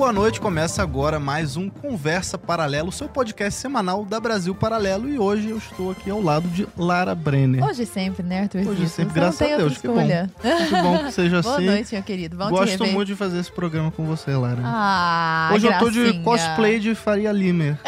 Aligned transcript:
boa 0.00 0.14
noite. 0.14 0.40
Começa 0.40 0.82
agora 0.82 1.20
mais 1.20 1.58
um 1.58 1.68
Conversa 1.68 2.38
Paralelo, 2.38 2.90
seu 2.90 3.06
podcast 3.06 3.60
semanal 3.60 4.02
da 4.02 4.18
Brasil 4.18 4.54
Paralelo. 4.54 5.06
E 5.06 5.18
hoje 5.18 5.50
eu 5.50 5.58
estou 5.58 5.90
aqui 5.90 6.08
ao 6.10 6.22
lado 6.22 6.48
de 6.48 6.66
Lara 6.74 7.14
Brenner. 7.14 7.62
Hoje 7.62 7.84
sempre, 7.84 8.22
né, 8.22 8.40
Arthur? 8.40 8.66
Hoje 8.66 8.88
sempre, 8.88 9.12
Você 9.12 9.20
graças 9.20 9.52
a 9.52 9.56
Deus. 9.58 9.76
Que 9.76 9.86
bom. 9.88 10.00
escolha. 10.00 10.30
Que 10.40 10.82
bom 10.82 10.98
que 11.04 11.12
seja 11.12 11.42
Boa 11.42 11.56
assim. 11.56 11.66
noite, 11.66 11.92
meu 11.94 12.02
querido. 12.02 12.34
Bom 12.34 12.48
Gosto 12.48 12.86
muito 12.86 13.08
de 13.08 13.14
fazer 13.14 13.40
esse 13.40 13.52
programa 13.52 13.90
com 13.90 14.06
você, 14.06 14.34
Lara. 14.34 14.62
Ah, 14.64 15.50
Hoje 15.52 15.66
eu 15.66 15.78
tô 15.78 15.90
de 15.90 16.02
gracinha. 16.02 16.24
cosplay 16.24 16.80
de 16.80 16.94
Faria 16.94 17.30
Limer. 17.30 17.76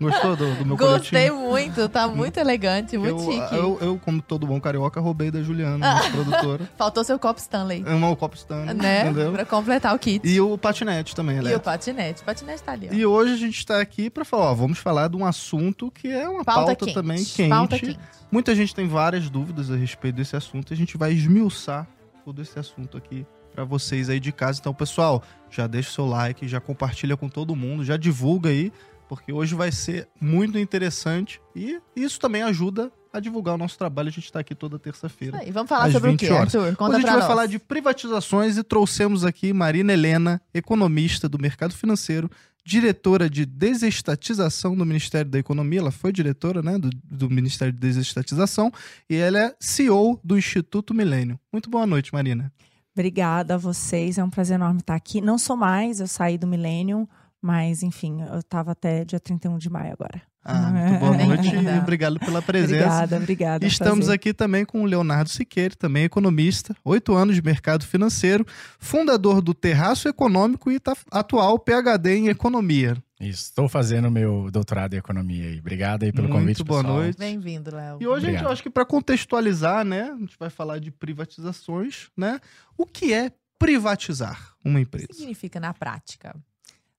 Gostou 0.00 0.36
do, 0.36 0.54
do 0.56 0.66
meu 0.66 0.76
Gostei 0.76 1.30
muito, 1.30 1.88
tá 1.88 2.08
muito 2.08 2.38
elegante, 2.38 2.98
muito 2.98 3.22
eu, 3.22 3.32
chique. 3.32 3.54
eu, 3.54 3.78
eu, 3.80 4.00
como 4.04 4.20
todo 4.20 4.46
bom 4.46 4.60
carioca, 4.60 5.00
roubei 5.00 5.30
da 5.30 5.42
Juliana, 5.42 5.78
nossa 5.78 6.10
produtora. 6.12 6.68
Faltou 6.76 7.04
seu 7.04 7.18
copo 7.18 7.40
Stanley, 7.40 7.84
Ama 7.86 8.10
o 8.10 8.16
copo 8.16 8.36
stand, 8.36 8.74
né? 8.74 9.02
entendeu? 9.02 9.32
Pra 9.32 9.44
completar 9.44 9.94
o 9.94 9.98
kit. 9.98 10.23
E 10.24 10.40
o 10.40 10.56
patinete 10.58 11.14
também, 11.14 11.36
E 11.36 11.38
elétrico. 11.38 11.60
o 11.60 11.64
patinete. 11.64 12.22
O 12.22 12.24
patinete 12.24 12.62
tá 12.62 12.72
ali, 12.72 12.88
ó. 12.90 12.94
E 12.94 13.04
hoje 13.06 13.34
a 13.34 13.36
gente 13.36 13.58
está 13.58 13.80
aqui 13.80 14.08
para 14.08 14.24
falar, 14.24 14.50
ó, 14.50 14.54
vamos 14.54 14.78
falar 14.78 15.08
de 15.08 15.16
um 15.16 15.24
assunto 15.24 15.90
que 15.90 16.08
é 16.08 16.28
uma 16.28 16.44
pauta, 16.44 16.66
Pauta 16.66 16.84
quente. 16.86 16.94
também 16.94 17.24
quente. 17.24 17.48
Pauta 17.48 17.78
quente. 17.78 17.98
Muita 18.30 18.54
gente 18.54 18.74
tem 18.74 18.88
várias 18.88 19.28
dúvidas 19.30 19.70
a 19.70 19.76
respeito 19.76 20.16
desse 20.16 20.34
assunto 20.34 20.72
e 20.72 20.74
a 20.74 20.76
gente 20.76 20.96
vai 20.96 21.12
esmiuçar 21.12 21.86
todo 22.24 22.40
esse 22.42 22.58
assunto 22.58 22.96
aqui 22.96 23.26
para 23.54 23.64
vocês 23.64 24.08
aí 24.10 24.18
de 24.18 24.32
casa. 24.32 24.58
Então, 24.60 24.74
pessoal, 24.74 25.22
já 25.50 25.66
deixa 25.66 25.90
o 25.90 25.92
seu 25.92 26.06
like, 26.06 26.48
já 26.48 26.60
compartilha 26.60 27.16
com 27.16 27.28
todo 27.28 27.54
mundo, 27.54 27.84
já 27.84 27.96
divulga 27.96 28.48
aí, 28.50 28.72
porque 29.08 29.32
hoje 29.32 29.54
vai 29.54 29.70
ser 29.70 30.08
muito 30.20 30.58
interessante 30.58 31.40
e 31.54 31.78
isso 31.94 32.18
também 32.18 32.42
ajuda 32.42 32.90
a 33.14 33.20
divulgar 33.20 33.54
o 33.54 33.58
nosso 33.58 33.78
trabalho. 33.78 34.08
A 34.08 34.12
gente 34.12 34.24
está 34.24 34.40
aqui 34.40 34.54
toda 34.54 34.78
terça-feira. 34.78 35.38
Aí, 35.38 35.50
vamos 35.52 35.68
falar 35.68 35.84
Às 35.86 35.92
sobre 35.92 36.08
o 36.08 36.12
20 36.12 36.20
quê, 36.20 36.30
horas. 36.30 36.54
Arthur? 36.54 36.76
Conta 36.76 36.90
Hoje 36.90 36.96
a 36.96 36.98
gente 36.98 37.04
pra 37.04 37.12
vai 37.12 37.20
nós. 37.20 37.28
falar 37.28 37.46
de 37.46 37.58
privatizações 37.58 38.56
e 38.56 38.62
trouxemos 38.64 39.24
aqui 39.24 39.52
Marina 39.52 39.92
Helena, 39.92 40.40
economista 40.52 41.28
do 41.28 41.38
mercado 41.38 41.74
financeiro, 41.74 42.28
diretora 42.66 43.30
de 43.30 43.46
desestatização 43.46 44.76
do 44.76 44.84
Ministério 44.84 45.30
da 45.30 45.38
Economia. 45.38 45.80
Ela 45.80 45.90
foi 45.92 46.12
diretora 46.12 46.60
né, 46.62 46.76
do, 46.76 46.90
do 47.04 47.30
Ministério 47.30 47.72
de 47.72 47.78
Desestatização 47.78 48.72
e 49.08 49.14
ela 49.16 49.38
é 49.38 49.54
CEO 49.60 50.18
do 50.24 50.36
Instituto 50.36 50.92
Milênio. 50.92 51.38
Muito 51.52 51.70
boa 51.70 51.86
noite, 51.86 52.12
Marina. 52.12 52.52
Obrigada 52.96 53.54
a 53.54 53.58
vocês, 53.58 54.18
é 54.18 54.24
um 54.24 54.30
prazer 54.30 54.54
enorme 54.54 54.80
estar 54.80 54.94
aqui. 54.94 55.20
Não 55.20 55.36
sou 55.36 55.56
mais, 55.56 56.00
eu 56.00 56.06
saí 56.06 56.38
do 56.38 56.46
Millennium, 56.46 57.08
mas 57.42 57.82
enfim, 57.82 58.22
eu 58.22 58.38
estava 58.38 58.70
até 58.72 59.04
dia 59.04 59.18
31 59.20 59.58
de 59.58 59.68
maio 59.68 59.92
agora. 59.92 60.22
Ah, 60.44 60.70
muito 60.70 60.98
boa 61.00 61.16
noite 61.16 61.48
e 61.54 61.78
obrigado 61.78 62.18
pela 62.20 62.42
presença. 62.42 62.74
Obrigada, 62.84 63.16
obrigada. 63.16 63.64
é 63.64 63.68
Estamos 63.68 64.00
prazer. 64.06 64.14
aqui 64.14 64.34
também 64.34 64.64
com 64.64 64.82
o 64.82 64.84
Leonardo 64.84 65.30
Siqueira, 65.30 65.74
também 65.74 66.04
economista, 66.04 66.76
oito 66.84 67.14
anos 67.14 67.34
de 67.34 67.42
mercado 67.42 67.84
financeiro, 67.86 68.46
fundador 68.78 69.40
do 69.40 69.54
Terraço 69.54 70.06
Econômico 70.08 70.70
e 70.70 70.78
tá- 70.78 70.94
atual 71.10 71.58
PhD 71.58 72.14
em 72.16 72.28
Economia. 72.28 72.96
Isso, 73.20 73.44
estou 73.44 73.68
fazendo 73.70 74.10
meu 74.10 74.50
doutorado 74.50 74.92
em 74.92 74.98
economia 74.98 75.46
aí. 75.46 75.58
Obrigado 75.60 76.02
aí 76.02 76.12
pelo 76.12 76.28
Muito 76.28 76.40
convite, 76.40 76.62
boa 76.64 76.82
pessoal. 76.82 76.98
noite. 77.00 77.18
Bem-vindo, 77.18 77.74
Léo. 77.74 77.98
E 78.00 78.06
hoje, 78.06 78.26
a 78.26 78.30
gente, 78.30 78.42
eu 78.42 78.50
acho 78.50 78.62
que 78.62 78.68
para 78.68 78.84
contextualizar, 78.84 79.82
né, 79.84 80.10
a 80.14 80.18
gente 80.18 80.36
vai 80.38 80.50
falar 80.50 80.78
de 80.78 80.90
privatizações, 80.90 82.08
né? 82.16 82.38
O 82.76 82.84
que 82.84 83.14
é 83.14 83.30
privatizar 83.58 84.52
uma 84.64 84.74
O 84.74 84.82
que 84.82 84.82
empresa? 84.82 85.08
significa 85.14 85.58
na 85.58 85.72
prática? 85.72 86.34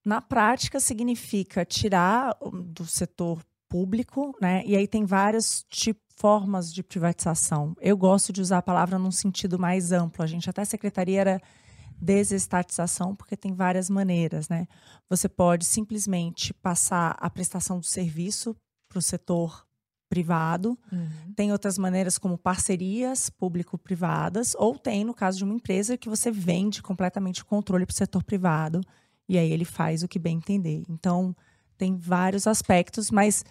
Na 0.05 0.21
prática, 0.21 0.79
significa 0.79 1.65
tirar 1.65 2.37
o- 2.39 2.51
do 2.51 2.85
setor 2.85 3.41
público, 3.67 4.37
né? 4.39 4.63
E 4.65 4.75
aí 4.75 4.87
tem 4.87 5.03
várias 5.03 5.65
tipo, 5.69 5.99
formas 6.15 6.71
de 6.73 6.81
privatização. 6.83 7.75
Eu 7.81 7.97
gosto 7.97 8.31
de 8.31 8.39
usar 8.39 8.59
a 8.59 8.61
palavra 8.61 8.97
num 8.99 9.11
sentido 9.11 9.57
mais 9.59 9.91
amplo. 9.91 10.23
A 10.23 10.27
gente 10.27 10.49
até 10.49 10.61
a 10.61 10.65
secretaria 10.65 11.19
era 11.21 11.41
desestatização, 11.99 13.15
porque 13.15 13.35
tem 13.35 13.53
várias 13.53 13.89
maneiras, 13.89 14.47
né? 14.47 14.67
Você 15.09 15.27
pode 15.27 15.65
simplesmente 15.65 16.53
passar 16.53 17.15
a 17.19 17.29
prestação 17.29 17.79
do 17.79 17.85
serviço 17.85 18.55
para 18.89 18.99
o 18.99 19.01
setor 19.01 19.65
privado, 20.07 20.77
Uhum. 20.91 21.33
Tem 21.35 21.51
outras 21.51 21.77
maneiras 21.77 22.17
como 22.17 22.37
parcerias 22.37 23.29
público-privadas, 23.29 24.55
ou 24.57 24.77
tem, 24.77 25.03
no 25.03 25.13
caso 25.13 25.37
de 25.39 25.43
uma 25.43 25.53
empresa, 25.55 25.97
que 25.97 26.07
você 26.07 26.31
vende 26.31 26.81
completamente 26.81 27.41
o 27.41 27.45
controle 27.45 27.85
para 27.85 27.91
o 27.93 27.95
setor 27.97 28.23
privado, 28.23 28.79
e 29.27 29.37
aí 29.37 29.51
ele 29.51 29.65
faz 29.65 30.03
o 30.03 30.07
que 30.07 30.19
bem 30.19 30.37
entender. 30.37 30.83
Então, 30.89 31.35
tem 31.77 31.95
vários 31.97 32.47
aspectos, 32.47 33.11
mas, 33.11 33.43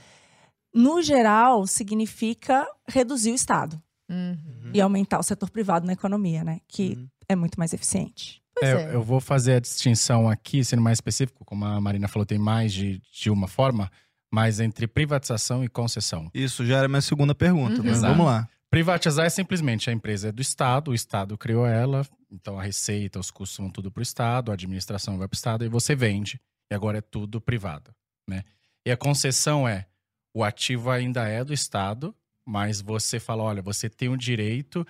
no 0.75 1.03
geral, 1.03 1.67
significa 1.67 2.67
reduzir 2.89 3.33
o 3.33 3.35
Estado 3.35 3.81
Uhum. 4.09 4.71
e 4.75 4.81
aumentar 4.81 5.19
o 5.19 5.23
setor 5.23 5.51
privado 5.51 5.87
na 5.87 5.93
economia, 5.95 6.45
né? 6.45 6.61
Que 6.69 6.95
Uhum. 6.97 7.09
é 7.29 7.37
muito 7.37 7.59
mais 7.59 7.73
eficiente. 7.73 8.43
Pois 8.55 8.71
É, 8.73 8.91
é. 8.91 8.95
Eu 8.95 9.03
vou 9.03 9.21
fazer 9.21 9.55
a 9.55 9.61
distinção 9.61 10.29
aqui, 10.29 10.63
sendo 10.65 10.83
mais 10.83 10.97
específico, 10.99 11.45
como 11.45 11.65
a 11.65 11.81
Marina 11.81 12.07
falou, 12.07 12.25
tem 12.27 12.39
mais 12.39 12.73
de, 12.73 13.01
de 13.13 13.31
uma 13.31 13.49
forma, 13.49 13.91
mas 14.33 14.61
entre 14.61 14.87
privatização 14.87 15.65
e 15.65 15.69
concessão. 15.69 16.31
Isso 16.35 16.65
já 16.67 16.79
era 16.79 16.89
minha 16.89 17.01
segunda 17.01 17.35
pergunta, 17.35 17.79
Uhum. 17.79 17.85
mas 17.85 17.97
Exato. 17.99 18.13
vamos 18.15 18.27
lá. 18.27 18.49
Privatizar 18.75 19.25
é 19.25 19.31
simplesmente 19.31 19.89
a 19.89 19.93
empresa 19.93 20.31
é 20.31 20.33
do 20.33 20.43
Estado, 20.43 20.91
o 20.91 20.95
Estado 20.95 21.39
criou 21.39 21.65
ela, 21.65 22.05
então 22.29 22.59
a 22.59 22.63
receita, 22.65 23.21
os 23.21 23.31
custos 23.31 23.57
vão 23.59 23.71
tudo 23.71 23.89
para 23.89 24.01
o 24.01 24.03
Estado, 24.03 24.51
a 24.51 24.55
administração 24.55 25.17
vai 25.17 25.29
para 25.29 25.35
o 25.35 25.39
Estado 25.39 25.65
e 25.65 25.69
você 25.69 25.95
vende, 25.95 26.41
e 26.69 26.75
agora 26.75 26.99
é 26.99 27.01
tudo 27.01 27.41
privado. 27.41 27.95
Né? 28.29 28.43
E 28.85 28.91
a 28.91 28.97
concessão 28.97 29.69
é, 29.69 29.87
o 30.35 30.43
ativo 30.43 30.91
ainda 30.91 31.25
é 31.29 31.45
do 31.45 31.55
Estado, 31.55 32.13
mas 32.45 32.81
você 32.81 33.21
fala, 33.21 33.45
olha, 33.45 33.63
você 33.63 33.89
tem 33.89 34.09
o 34.09 34.17
direito 34.17 34.85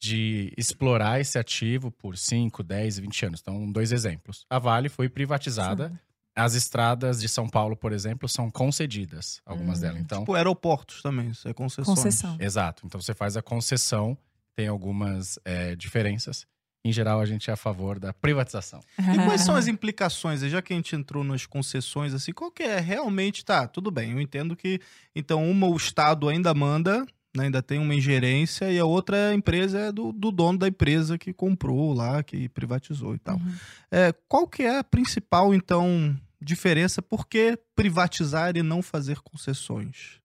de 0.00 0.52
explorar 0.56 1.20
esse 1.20 1.36
ativo 1.36 1.90
por 1.90 2.16
5, 2.16 2.62
10, 2.62 3.00
20 3.00 3.26
anos. 3.26 3.40
Então, 3.40 3.72
dois 3.72 3.90
exemplos. 3.90 4.46
A 4.48 4.60
Vale 4.60 4.88
foi 4.88 5.08
privatizada, 5.08 6.00
as 6.36 6.54
estradas 6.54 7.20
de 7.20 7.28
São 7.28 7.48
Paulo, 7.48 7.76
por 7.76 7.92
exemplo, 7.92 8.28
são 8.28 8.50
concedidas, 8.50 9.40
algumas 9.46 9.78
Hum. 9.78 9.82
delas. 9.82 10.00
Então, 10.00 10.20
Tipo, 10.20 10.34
aeroportos 10.34 11.00
também, 11.02 11.30
isso 11.30 11.48
é 11.48 11.52
concessões. 11.54 11.96
Concessão. 11.98 12.36
Exato. 12.40 12.84
Então 12.86 13.00
você 13.00 13.14
faz 13.14 13.36
a 13.36 13.42
concessão, 13.42 14.16
tem 14.56 14.66
algumas 14.68 15.38
é, 15.44 15.74
diferenças. 15.76 16.46
Em 16.86 16.92
geral, 16.92 17.18
a 17.20 17.24
gente 17.24 17.48
é 17.48 17.52
a 17.52 17.56
favor 17.56 17.98
da 17.98 18.12
privatização. 18.12 18.78
E 18.98 19.16
quais 19.24 19.40
são 19.40 19.54
as 19.56 19.66
implicações, 19.68 20.40
já 20.42 20.60
que 20.60 20.72
a 20.72 20.76
gente 20.76 20.94
entrou 20.94 21.24
nas 21.24 21.46
concessões, 21.46 22.12
assim, 22.12 22.30
qual 22.32 22.50
que 22.50 22.62
é 22.62 22.78
realmente, 22.78 23.42
tá, 23.44 23.66
tudo 23.66 23.90
bem, 23.90 24.12
eu 24.12 24.20
entendo 24.20 24.54
que, 24.54 24.78
então, 25.16 25.48
uma 25.50 25.66
o 25.66 25.76
Estado 25.76 26.28
ainda 26.28 26.52
manda, 26.52 27.06
né, 27.36 27.44
ainda 27.44 27.62
tem 27.62 27.78
uma 27.78 27.94
ingerência, 27.94 28.70
e 28.70 28.78
a 28.78 28.84
outra 28.84 29.34
empresa 29.34 29.78
é 29.78 29.92
do, 29.92 30.12
do 30.12 30.30
dono 30.30 30.58
da 30.58 30.68
empresa 30.68 31.18
que 31.18 31.32
comprou 31.32 31.92
lá, 31.92 32.22
que 32.22 32.48
privatizou 32.48 33.14
e 33.14 33.18
tal. 33.18 33.36
Uhum. 33.36 33.54
É, 33.90 34.12
qual 34.28 34.46
que 34.46 34.62
é 34.62 34.78
a 34.78 34.84
principal, 34.84 35.52
então, 35.52 36.16
diferença? 36.40 37.02
Por 37.02 37.26
que 37.26 37.58
privatizar 37.74 38.56
e 38.56 38.62
não 38.62 38.82
fazer 38.82 39.20
concessões? 39.20 40.20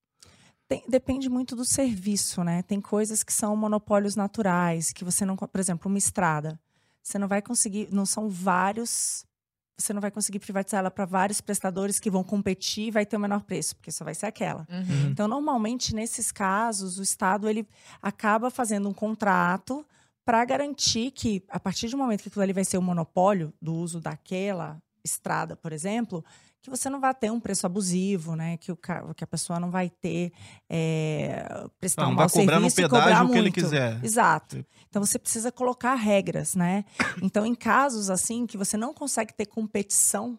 Tem- 0.68 0.84
depende 0.88 1.28
muito 1.30 1.56
do 1.56 1.66
serviço, 1.66 2.44
né? 2.44 2.62
Tem 2.62 2.80
coisas 2.80 3.24
que 3.24 3.34
são 3.34 3.56
monopólios 3.56 4.16
naturais, 4.16 4.91
que 4.91 5.03
você 5.03 5.26
não, 5.26 5.36
por 5.36 5.59
exemplo, 5.59 5.90
uma 5.90 5.97
estrada, 5.97 6.59
você 7.02 7.18
não 7.18 7.28
vai 7.28 7.41
conseguir, 7.41 7.90
não 7.91 8.06
são 8.06 8.30
vários, 8.30 9.26
você 9.79 9.94
não 9.94 10.01
vai 10.01 10.12
conseguir 10.12 10.40
privatizar 10.40 10.79
ela 10.79 10.91
para 10.91 11.06
vários 11.06 11.40
prestadores 11.40 12.00
que 12.00 12.09
vão 12.09 12.23
competir 12.23 12.88
e 12.88 12.91
vai 12.91 13.06
ter 13.06 13.16
o 13.16 13.19
menor 13.19 13.41
preço, 13.44 13.75
porque 13.75 13.91
só 13.91 14.03
vai 14.03 14.13
ser 14.13 14.25
aquela. 14.25 14.67
Uhum. 14.69 15.09
Então, 15.09 15.28
normalmente 15.28 15.95
nesses 15.95 16.31
casos, 16.31 17.00
o 17.00 17.03
estado 17.03 17.50
ele 17.50 17.67
acaba 18.01 18.50
fazendo 18.51 18.90
um 18.90 18.94
contrato 18.94 19.85
para 20.25 20.44
garantir 20.45 21.12
que 21.12 21.44
a 21.50 21.59
partir 21.59 21.88
do 21.88 21.97
momento 21.97 22.22
que 22.22 22.29
aquilo 22.29 22.44
ali 22.44 22.53
vai 22.53 22.66
ser 22.66 22.78
o 22.78 22.81
monopólio 22.81 23.53
do 23.62 23.73
uso 23.73 24.00
daquela 24.00 24.78
estrada, 25.03 25.56
por 25.56 25.72
exemplo, 25.72 26.23
que 26.62 26.70
você 26.70 26.90
não 26.90 27.00
vai 27.00 27.14
ter 27.14 27.31
um 27.31 27.40
preço 27.40 27.66
abusivo, 27.66 28.36
né? 28.36 28.58
Que, 28.58 28.72
o, 28.72 28.78
que 29.16 29.24
a 29.24 29.28
pessoa 29.28 29.59
não 29.59 29.72
vai 29.72 29.90
ter 29.90 30.31
é, 30.70 31.67
prestar 31.79 32.03
Não, 32.03 32.11
um 32.11 32.16
mau 32.16 32.29
cobrar 32.29 32.59
no 32.59 32.70
serviço 32.70 32.82
e 32.82 32.84
pedágio 32.84 33.06
cobrar 33.06 33.26
o 33.26 33.32
que 33.32 33.38
ele 33.38 33.52
quiser. 33.52 34.03
Exato. 34.03 34.66
Então 34.90 35.03
você 35.03 35.17
precisa 35.17 35.52
colocar 35.52 35.96
regras, 35.96 36.56
né? 36.56 36.84
Então, 37.22 37.46
em 37.46 37.56
casos 37.56 38.09
assim 38.09 38.46
que 38.46 38.58
você 38.58 38.76
não 38.76 38.94
consegue 38.94 39.34
ter 39.34 39.46
competição, 39.46 40.38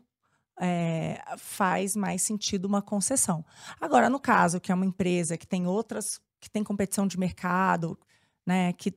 é, 0.61 1.23
faz 1.39 1.97
mais 1.97 2.21
sentido 2.23 2.67
uma 2.67 2.83
concessão. 2.83 3.45
Agora, 3.81 4.11
no 4.11 4.21
caso 4.21 4.61
que 4.61 4.71
é 4.71 4.75
uma 4.75 4.85
empresa 4.85 5.39
que 5.39 5.47
tem 5.47 5.67
outras, 5.67 6.21
que 6.39 6.51
tem 6.51 6.63
competição 6.63 7.07
de 7.07 7.19
mercado, 7.19 7.99
né? 8.47 8.73
Que 8.75 8.93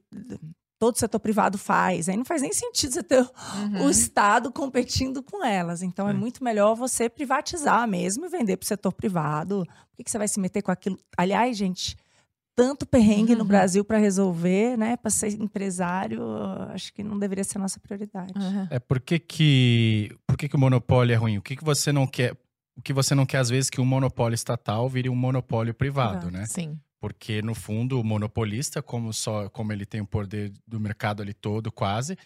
todo 0.84 0.98
setor 1.00 1.20
privado 1.20 1.58
faz, 1.58 2.10
aí 2.10 2.18
não 2.18 2.26
faz 2.26 2.42
nem 2.42 2.52
sentido 2.52 2.92
você 2.94 3.04
ter 3.04 3.20
Uhum. 3.22 3.86
o 3.86 3.90
Estado 3.90 4.52
competindo 4.52 5.24
com 5.24 5.44
elas. 5.46 5.82
Então, 5.82 6.08
é 6.08 6.12
É. 6.12 6.14
muito 6.14 6.44
melhor 6.44 6.76
você 6.76 7.08
privatizar 7.10 7.88
mesmo 7.88 8.26
e 8.26 8.30
vender 8.30 8.58
para 8.58 8.66
o 8.66 8.68
setor 8.68 8.92
privado. 8.92 9.64
Por 9.66 9.96
que, 9.98 10.04
que 10.04 10.12
você 10.12 10.18
vai 10.18 10.28
se 10.28 10.40
meter 10.42 10.62
com 10.62 10.72
aquilo? 10.72 11.00
Aliás, 11.18 11.56
gente, 11.56 11.96
tanto 12.56 12.86
perrengue 12.86 13.34
no 13.34 13.42
Uhum. 13.44 13.48
Brasil 13.48 13.86
para 13.86 13.98
resolver, 13.98 14.78
né? 14.78 14.98
Para 14.98 15.10
ser 15.10 15.30
empresário, 15.42 16.22
acho 16.74 16.94
que 16.94 17.02
não 17.02 17.18
deveria 17.18 17.44
ser 17.46 17.58
a 17.58 17.62
nossa 17.62 17.80
prioridade. 17.80 18.34
Uhum. 18.36 18.68
É 18.70 18.78
por 18.80 19.00
que, 19.00 19.18
que, 19.20 20.16
por 20.28 20.38
que, 20.38 20.50
que 20.50 20.56
o 20.56 20.60
monopólio 20.60 21.14
é 21.14 21.16
ruim? 21.18 21.38
O 21.38 21.42
que, 21.42 21.56
que 21.56 21.64
você 21.64 21.92
não 21.94 22.06
quer? 22.06 22.34
O 22.78 22.82
que 22.82 22.92
você 22.92 23.16
não 23.16 23.26
quer, 23.26 23.38
às 23.38 23.50
vezes, 23.50 23.70
que 23.70 23.80
um 23.80 23.86
monopólio 23.86 24.34
estatal 24.36 24.90
vire 24.90 25.08
um 25.10 25.16
monopólio 25.16 25.74
privado, 25.74 26.28
Privado. 26.28 26.32
né? 26.32 26.46
Sim. 26.46 26.78
Porque, 27.04 27.42
no 27.42 27.54
fundo, 27.54 28.00
o 28.00 28.04
monopolista, 28.04 28.82
como, 28.82 29.12
só, 29.12 29.50
como 29.50 29.74
ele 29.74 29.86
tem 29.86 30.00
o 30.00 30.08
poder 30.08 30.54
do 30.66 30.80
mercado 30.80 31.22
ali 31.22 31.34
todo, 31.34 31.70
quase, 31.70 32.18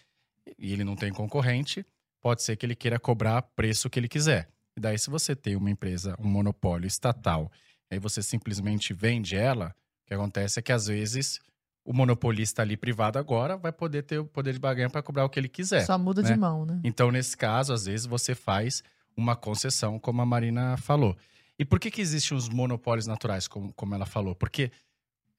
e 0.56 0.72
ele 0.72 0.84
não 0.84 0.94
tem 0.94 1.12
concorrente, 1.12 1.84
pode 2.20 2.44
ser 2.44 2.54
que 2.54 2.64
ele 2.64 2.76
queira 2.76 2.96
cobrar 2.96 3.42
preço 3.42 3.90
que 3.90 3.98
ele 3.98 4.06
quiser. 4.06 4.48
E 4.76 4.80
daí, 4.80 4.96
se 4.96 5.10
você 5.10 5.34
tem 5.34 5.56
uma 5.56 5.68
empresa, 5.68 6.14
um 6.16 6.28
monopólio 6.28 6.86
estatal, 6.86 7.50
aí 7.90 7.98
você 7.98 8.22
simplesmente 8.22 8.94
vende 8.94 9.34
ela, 9.34 9.74
o 10.04 10.06
que 10.06 10.14
acontece 10.14 10.60
é 10.60 10.62
que 10.62 10.70
às 10.70 10.86
vezes 10.86 11.40
o 11.84 11.92
monopolista 11.92 12.62
ali 12.62 12.76
privado 12.76 13.18
agora 13.18 13.56
vai 13.56 13.72
poder 13.72 14.04
ter 14.04 14.20
o 14.20 14.26
poder 14.26 14.52
de 14.52 14.60
barganha 14.60 14.88
para 14.88 15.02
cobrar 15.02 15.24
o 15.24 15.28
que 15.28 15.40
ele 15.40 15.48
quiser. 15.48 15.84
Só 15.86 15.98
muda 15.98 16.22
né? 16.22 16.30
de 16.30 16.38
mão, 16.38 16.64
né? 16.64 16.78
Então, 16.84 17.10
nesse 17.10 17.36
caso, 17.36 17.72
às 17.72 17.86
vezes 17.86 18.06
você 18.06 18.32
faz 18.32 18.84
uma 19.16 19.34
concessão, 19.34 19.98
como 19.98 20.22
a 20.22 20.24
Marina 20.24 20.76
falou. 20.76 21.16
E 21.58 21.64
por 21.64 21.80
que, 21.80 21.90
que 21.90 22.00
existem 22.00 22.36
os 22.36 22.48
monopólios 22.48 23.06
naturais, 23.06 23.48
como, 23.48 23.72
como 23.72 23.94
ela 23.94 24.06
falou? 24.06 24.34
Porque, 24.34 24.70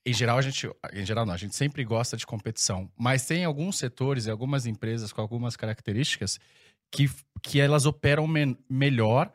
em 0.06 0.14
geral, 0.14 0.38
a 0.38 0.42
gente. 0.42 0.70
Em 0.94 1.06
geral, 1.06 1.26
não, 1.26 1.34
a 1.34 1.38
gente 1.38 1.56
sempre 1.56 1.84
gosta 1.84 2.18
de 2.18 2.26
competição. 2.26 2.92
Mas 2.98 3.26
tem 3.26 3.46
alguns 3.46 3.78
setores 3.78 4.26
e 4.26 4.32
algumas 4.32 4.66
empresas 4.66 5.14
com 5.14 5.22
algumas 5.22 5.56
características 5.56 6.40
que, 6.92 7.10
que 7.42 7.60
elas 7.60 7.86
operam 7.86 8.28
me- 8.28 8.58
melhor 8.70 9.32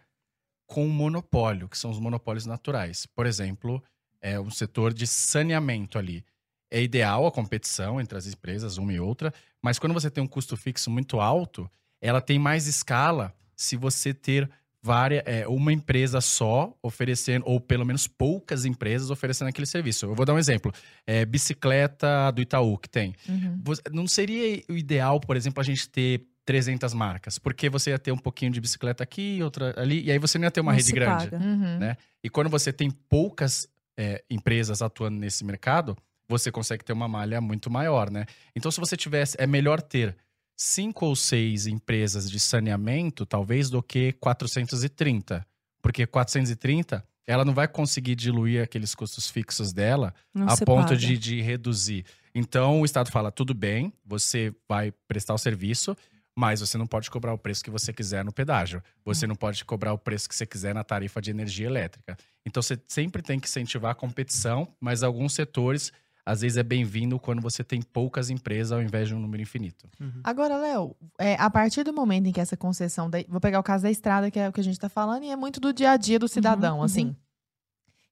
com 0.66 0.86
o 0.86 0.90
monopólio, 0.90 1.68
que 1.68 1.78
são 1.78 1.90
os 1.90 1.98
monopólios 1.98 2.46
naturais. 2.46 3.06
Por 3.06 3.26
exemplo, 3.26 3.82
é 4.20 4.38
um 4.40 4.50
setor 4.50 4.92
de 4.92 5.06
saneamento 5.06 5.98
ali. 5.98 6.24
É 6.70 6.82
ideal 6.82 7.26
a 7.26 7.32
competição 7.32 8.00
entre 8.00 8.18
as 8.18 8.26
empresas, 8.26 8.78
uma 8.78 8.92
e 8.92 8.98
outra, 8.98 9.32
mas 9.62 9.78
quando 9.78 9.92
você 9.92 10.10
tem 10.10 10.24
um 10.24 10.26
custo 10.26 10.56
fixo 10.56 10.90
muito 10.90 11.20
alto, 11.20 11.70
ela 12.00 12.20
tem 12.20 12.38
mais 12.38 12.66
escala 12.66 13.34
se 13.56 13.76
você 13.76 14.12
ter 14.12 14.50
várias, 14.84 15.22
é, 15.24 15.48
uma 15.48 15.72
empresa 15.72 16.20
só 16.20 16.76
oferecendo, 16.82 17.42
ou 17.46 17.58
pelo 17.58 17.86
menos 17.86 18.06
poucas 18.06 18.66
empresas 18.66 19.10
oferecendo 19.10 19.48
aquele 19.48 19.66
serviço. 19.66 20.04
Eu 20.04 20.14
vou 20.14 20.26
dar 20.26 20.34
um 20.34 20.38
exemplo. 20.38 20.70
É, 21.06 21.24
bicicleta 21.24 22.30
do 22.30 22.42
Itaú, 22.42 22.76
que 22.76 22.90
tem. 22.90 23.14
Uhum. 23.26 23.62
Não 23.90 24.06
seria 24.06 24.62
o 24.68 24.76
ideal, 24.76 25.18
por 25.18 25.38
exemplo, 25.38 25.58
a 25.62 25.64
gente 25.64 25.88
ter 25.88 26.26
300 26.44 26.92
marcas? 26.92 27.38
Porque 27.38 27.70
você 27.70 27.90
ia 27.90 27.98
ter 27.98 28.12
um 28.12 28.18
pouquinho 28.18 28.52
de 28.52 28.60
bicicleta 28.60 29.02
aqui, 29.02 29.42
outra 29.42 29.72
ali, 29.80 30.04
e 30.04 30.12
aí 30.12 30.18
você 30.18 30.36
não 30.36 30.44
ia 30.44 30.50
ter 30.50 30.60
uma 30.60 30.72
Não 30.72 30.76
rede 30.76 30.92
grande. 30.92 31.34
Uhum. 31.34 31.78
né? 31.78 31.96
E 32.22 32.28
quando 32.28 32.50
você 32.50 32.70
tem 32.70 32.90
poucas 32.90 33.66
é, 33.96 34.22
empresas 34.28 34.82
atuando 34.82 35.18
nesse 35.18 35.46
mercado, 35.46 35.96
você 36.28 36.52
consegue 36.52 36.84
ter 36.84 36.92
uma 36.92 37.08
malha 37.08 37.40
muito 37.40 37.70
maior, 37.70 38.10
né? 38.10 38.26
Então, 38.54 38.70
se 38.70 38.78
você 38.78 38.98
tivesse, 38.98 39.34
é 39.40 39.46
melhor 39.46 39.80
ter 39.80 40.14
cinco 40.56 41.06
ou 41.06 41.16
seis 41.16 41.66
empresas 41.66 42.30
de 42.30 42.38
saneamento, 42.38 43.26
talvez, 43.26 43.70
do 43.70 43.82
que 43.82 44.12
430. 44.12 45.46
Porque 45.82 46.06
430, 46.06 47.04
ela 47.26 47.44
não 47.44 47.54
vai 47.54 47.68
conseguir 47.68 48.14
diluir 48.14 48.62
aqueles 48.62 48.94
custos 48.94 49.28
fixos 49.28 49.72
dela 49.72 50.14
Não 50.32 50.48
a 50.48 50.56
ponto 50.56 50.96
de, 50.96 51.16
de 51.18 51.40
reduzir. 51.40 52.04
Então, 52.34 52.80
o 52.80 52.84
Estado 52.84 53.10
fala: 53.10 53.30
tudo 53.30 53.54
bem, 53.54 53.92
você 54.04 54.54
vai 54.68 54.92
prestar 55.06 55.34
o 55.34 55.38
serviço, 55.38 55.96
mas 56.36 56.60
você 56.60 56.76
não 56.76 56.86
pode 56.86 57.10
cobrar 57.10 57.32
o 57.32 57.38
preço 57.38 57.62
que 57.62 57.70
você 57.70 57.92
quiser 57.92 58.24
no 58.24 58.32
pedágio. 58.32 58.82
Você 59.04 59.26
não 59.26 59.36
pode 59.36 59.64
cobrar 59.64 59.92
o 59.92 59.98
preço 59.98 60.28
que 60.28 60.34
você 60.34 60.44
quiser 60.44 60.74
na 60.74 60.82
tarifa 60.82 61.20
de 61.20 61.30
energia 61.30 61.66
elétrica. 61.66 62.16
Então, 62.44 62.62
você 62.62 62.78
sempre 62.88 63.22
tem 63.22 63.38
que 63.38 63.46
incentivar 63.46 63.92
a 63.92 63.94
competição, 63.94 64.68
mas 64.80 65.02
alguns 65.02 65.32
setores, 65.32 65.92
às 66.26 66.40
vezes, 66.40 66.56
é 66.56 66.62
bem-vindo 66.62 67.18
quando 67.18 67.42
você 67.42 67.62
tem 67.62 67.82
poucas 67.82 68.30
empresas 68.30 68.72
ao 68.72 68.82
invés 68.82 69.08
de 69.08 69.14
um 69.14 69.18
número 69.20 69.42
infinito. 69.42 69.88
Agora, 70.22 70.56
Léo, 70.56 70.96
é, 71.18 71.34
a 71.34 71.50
partir 71.50 71.82
do 71.84 71.92
momento 71.92 72.26
em 72.26 72.32
que 72.32 72.40
essa 72.40 72.56
concessão. 72.56 73.10
da- 73.10 73.24
vou 73.28 73.40
pegar 73.40 73.60
o 73.60 73.62
caso 73.62 73.82
da 73.84 73.90
estrada, 73.90 74.30
que 74.30 74.38
é 74.38 74.48
o 74.48 74.52
que 74.52 74.60
a 74.60 74.64
gente 74.64 74.78
tá 74.78 74.88
falando, 74.88 75.24
e 75.24 75.30
é 75.30 75.36
muito 75.36 75.60
do 75.60 75.72
dia 75.72 75.90
a 75.90 75.96
dia 75.96 76.18
do 76.18 76.26
cidadão, 76.28 76.78
uhum. 76.78 76.84
assim. 76.84 77.14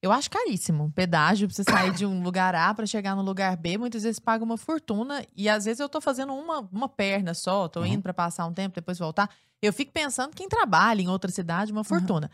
Eu 0.03 0.11
acho 0.11 0.29
caríssimo. 0.29 0.91
Pedágio, 0.93 1.47
pra 1.47 1.55
você 1.55 1.63
sair 1.63 1.93
de 1.93 2.05
um 2.05 2.23
lugar 2.25 2.55
A 2.57 2.75
pra 2.75 2.85
chegar 2.87 3.15
no 3.15 3.23
lugar 3.23 3.57
B, 3.57 3.79
muitas 3.79 4.03
vezes 4.03 4.19
paga 4.19 4.43
uma 4.43 4.57
fortuna. 4.59 5.25
E 5.37 5.49
às 5.49 5.65
vezes 5.65 5.79
eu 5.79 5.89
tô 5.89 6.01
fazendo 6.01 6.35
uma, 6.35 6.59
uma 6.73 6.89
perna 6.89 7.35
só, 7.35 7.69
tô 7.69 7.81
Uhum. 7.81 7.87
indo 7.87 8.03
pra 8.03 8.13
passar 8.13 8.45
um 8.47 8.53
tempo, 8.53 8.75
depois 8.75 8.99
voltar. 8.99 9.31
Eu 9.63 9.73
fico 9.73 9.93
pensando 9.93 10.35
quem 10.35 10.49
trabalha 10.49 11.01
em 11.01 11.09
outra 11.09 11.31
cidade, 11.31 11.71
uma 11.71 11.85
fortuna. 11.85 12.29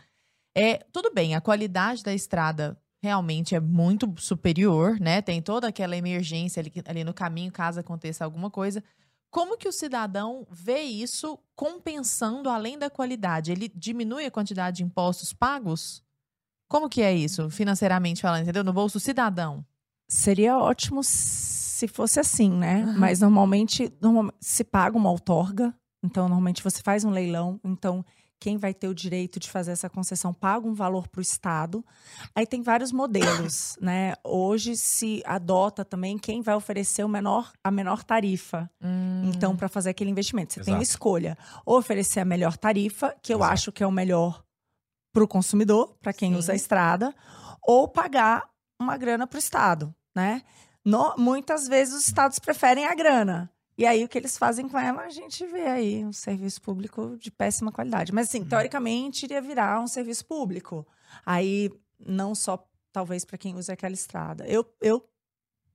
É, 0.57 0.79
tudo 0.91 1.11
bem, 1.13 1.35
a 1.35 1.41
qualidade 1.41 2.03
da 2.03 2.11
estrada 2.11 2.75
realmente 3.01 3.55
é 3.55 3.59
muito 3.59 4.13
superior, 4.17 4.99
né? 4.99 5.21
Tem 5.21 5.41
toda 5.41 5.67
aquela 5.67 5.95
emergência 5.95 6.59
ali, 6.59 6.71
ali 6.85 7.03
no 7.03 7.13
caminho, 7.13 7.51
caso 7.51 7.79
aconteça 7.79 8.25
alguma 8.25 8.49
coisa. 8.49 8.83
Como 9.31 9.57
que 9.57 9.67
o 9.67 9.71
cidadão 9.71 10.47
vê 10.49 10.81
isso 10.81 11.37
compensando 11.55 12.49
além 12.49 12.77
da 12.77 12.89
qualidade? 12.89 13.51
Ele 13.51 13.71
diminui 13.73 14.25
a 14.25 14.31
quantidade 14.31 14.77
de 14.77 14.83
impostos 14.83 15.31
pagos? 15.31 16.03
Como 16.67 16.89
que 16.89 17.01
é 17.01 17.15
isso, 17.15 17.49
financeiramente 17.49 18.21
falando, 18.21 18.43
entendeu? 18.43 18.63
No 18.63 18.73
bolso 18.73 18.99
cidadão. 18.99 19.65
Seria 20.07 20.57
ótimo 20.57 21.01
se 21.03 21.87
fosse 21.87 22.19
assim, 22.19 22.49
né? 22.49 22.81
Aham. 22.81 22.97
Mas 22.97 23.21
normalmente, 23.21 23.93
normalmente 24.01 24.37
se 24.41 24.63
paga 24.63 24.97
uma 24.97 25.11
outorga, 25.11 25.73
então 26.03 26.27
normalmente 26.27 26.63
você 26.63 26.81
faz 26.81 27.05
um 27.05 27.11
leilão, 27.11 27.59
então 27.63 28.03
quem 28.39 28.57
vai 28.57 28.73
ter 28.73 28.87
o 28.87 28.93
direito 28.95 29.39
de 29.39 29.49
fazer 29.49 29.71
essa 29.71 29.89
concessão 29.89 30.33
paga 30.33 30.65
um 30.67 30.73
valor 30.73 31.07
para 31.07 31.19
o 31.19 31.21
Estado. 31.21 31.83
Aí 32.33 32.47
tem 32.47 32.61
vários 32.61 32.91
modelos, 32.91 33.75
né? 33.81 34.13
Hoje 34.23 34.77
se 34.77 35.21
adota 35.25 35.83
também 35.83 36.17
quem 36.17 36.41
vai 36.41 36.55
oferecer 36.55 37.03
o 37.03 37.09
menor, 37.09 37.51
a 37.63 37.69
menor 37.69 38.03
tarifa. 38.03 38.69
Então, 39.23 39.55
para 39.55 39.67
fazer 39.67 39.89
aquele 39.89 40.09
investimento, 40.09 40.53
você 40.53 40.61
tem 40.61 40.73
uma 40.73 40.81
Exato. 40.81 40.91
escolha. 40.95 41.37
Ou 41.65 41.77
oferecer 41.77 42.19
a 42.21 42.25
melhor 42.25 42.55
tarifa, 42.57 43.15
que 43.21 43.33
eu 43.33 43.39
Exato. 43.39 43.53
acho 43.53 43.71
que 43.71 43.83
é 43.83 43.87
o 43.87 43.91
melhor 43.91 44.43
para 45.13 45.23
o 45.23 45.27
consumidor, 45.27 45.95
para 46.01 46.13
quem 46.13 46.31
Sim. 46.33 46.37
usa 46.37 46.53
a 46.53 46.55
estrada, 46.55 47.13
ou 47.61 47.87
pagar 47.87 48.49
uma 48.81 48.95
grana 48.95 49.27
para 49.27 49.35
o 49.37 49.39
Estado, 49.39 49.93
né? 50.15 50.41
No- 50.85 51.15
muitas 51.17 51.67
vezes 51.67 51.93
os 51.93 52.07
estados 52.07 52.39
preferem 52.39 52.85
a 52.85 52.95
grana. 52.95 53.51
E 53.79 53.85
aí, 53.85 54.03
o 54.03 54.09
que 54.09 54.17
eles 54.17 54.37
fazem 54.37 54.67
com 54.67 54.77
ela, 54.77 55.03
a 55.03 55.09
gente 55.09 55.45
vê 55.45 55.65
aí 55.65 56.05
um 56.05 56.11
serviço 56.11 56.61
público 56.61 57.15
de 57.17 57.31
péssima 57.31 57.71
qualidade. 57.71 58.13
Mas, 58.13 58.27
assim, 58.27 58.43
teoricamente, 58.43 59.25
iria 59.25 59.41
virar 59.41 59.79
um 59.79 59.87
serviço 59.87 60.25
público. 60.25 60.85
Aí, 61.25 61.71
não 61.97 62.35
só, 62.35 62.61
talvez, 62.91 63.23
para 63.23 63.37
quem 63.37 63.55
usa 63.55 63.71
aquela 63.71 63.93
estrada. 63.93 64.45
Eu, 64.45 64.65
eu 64.81 65.01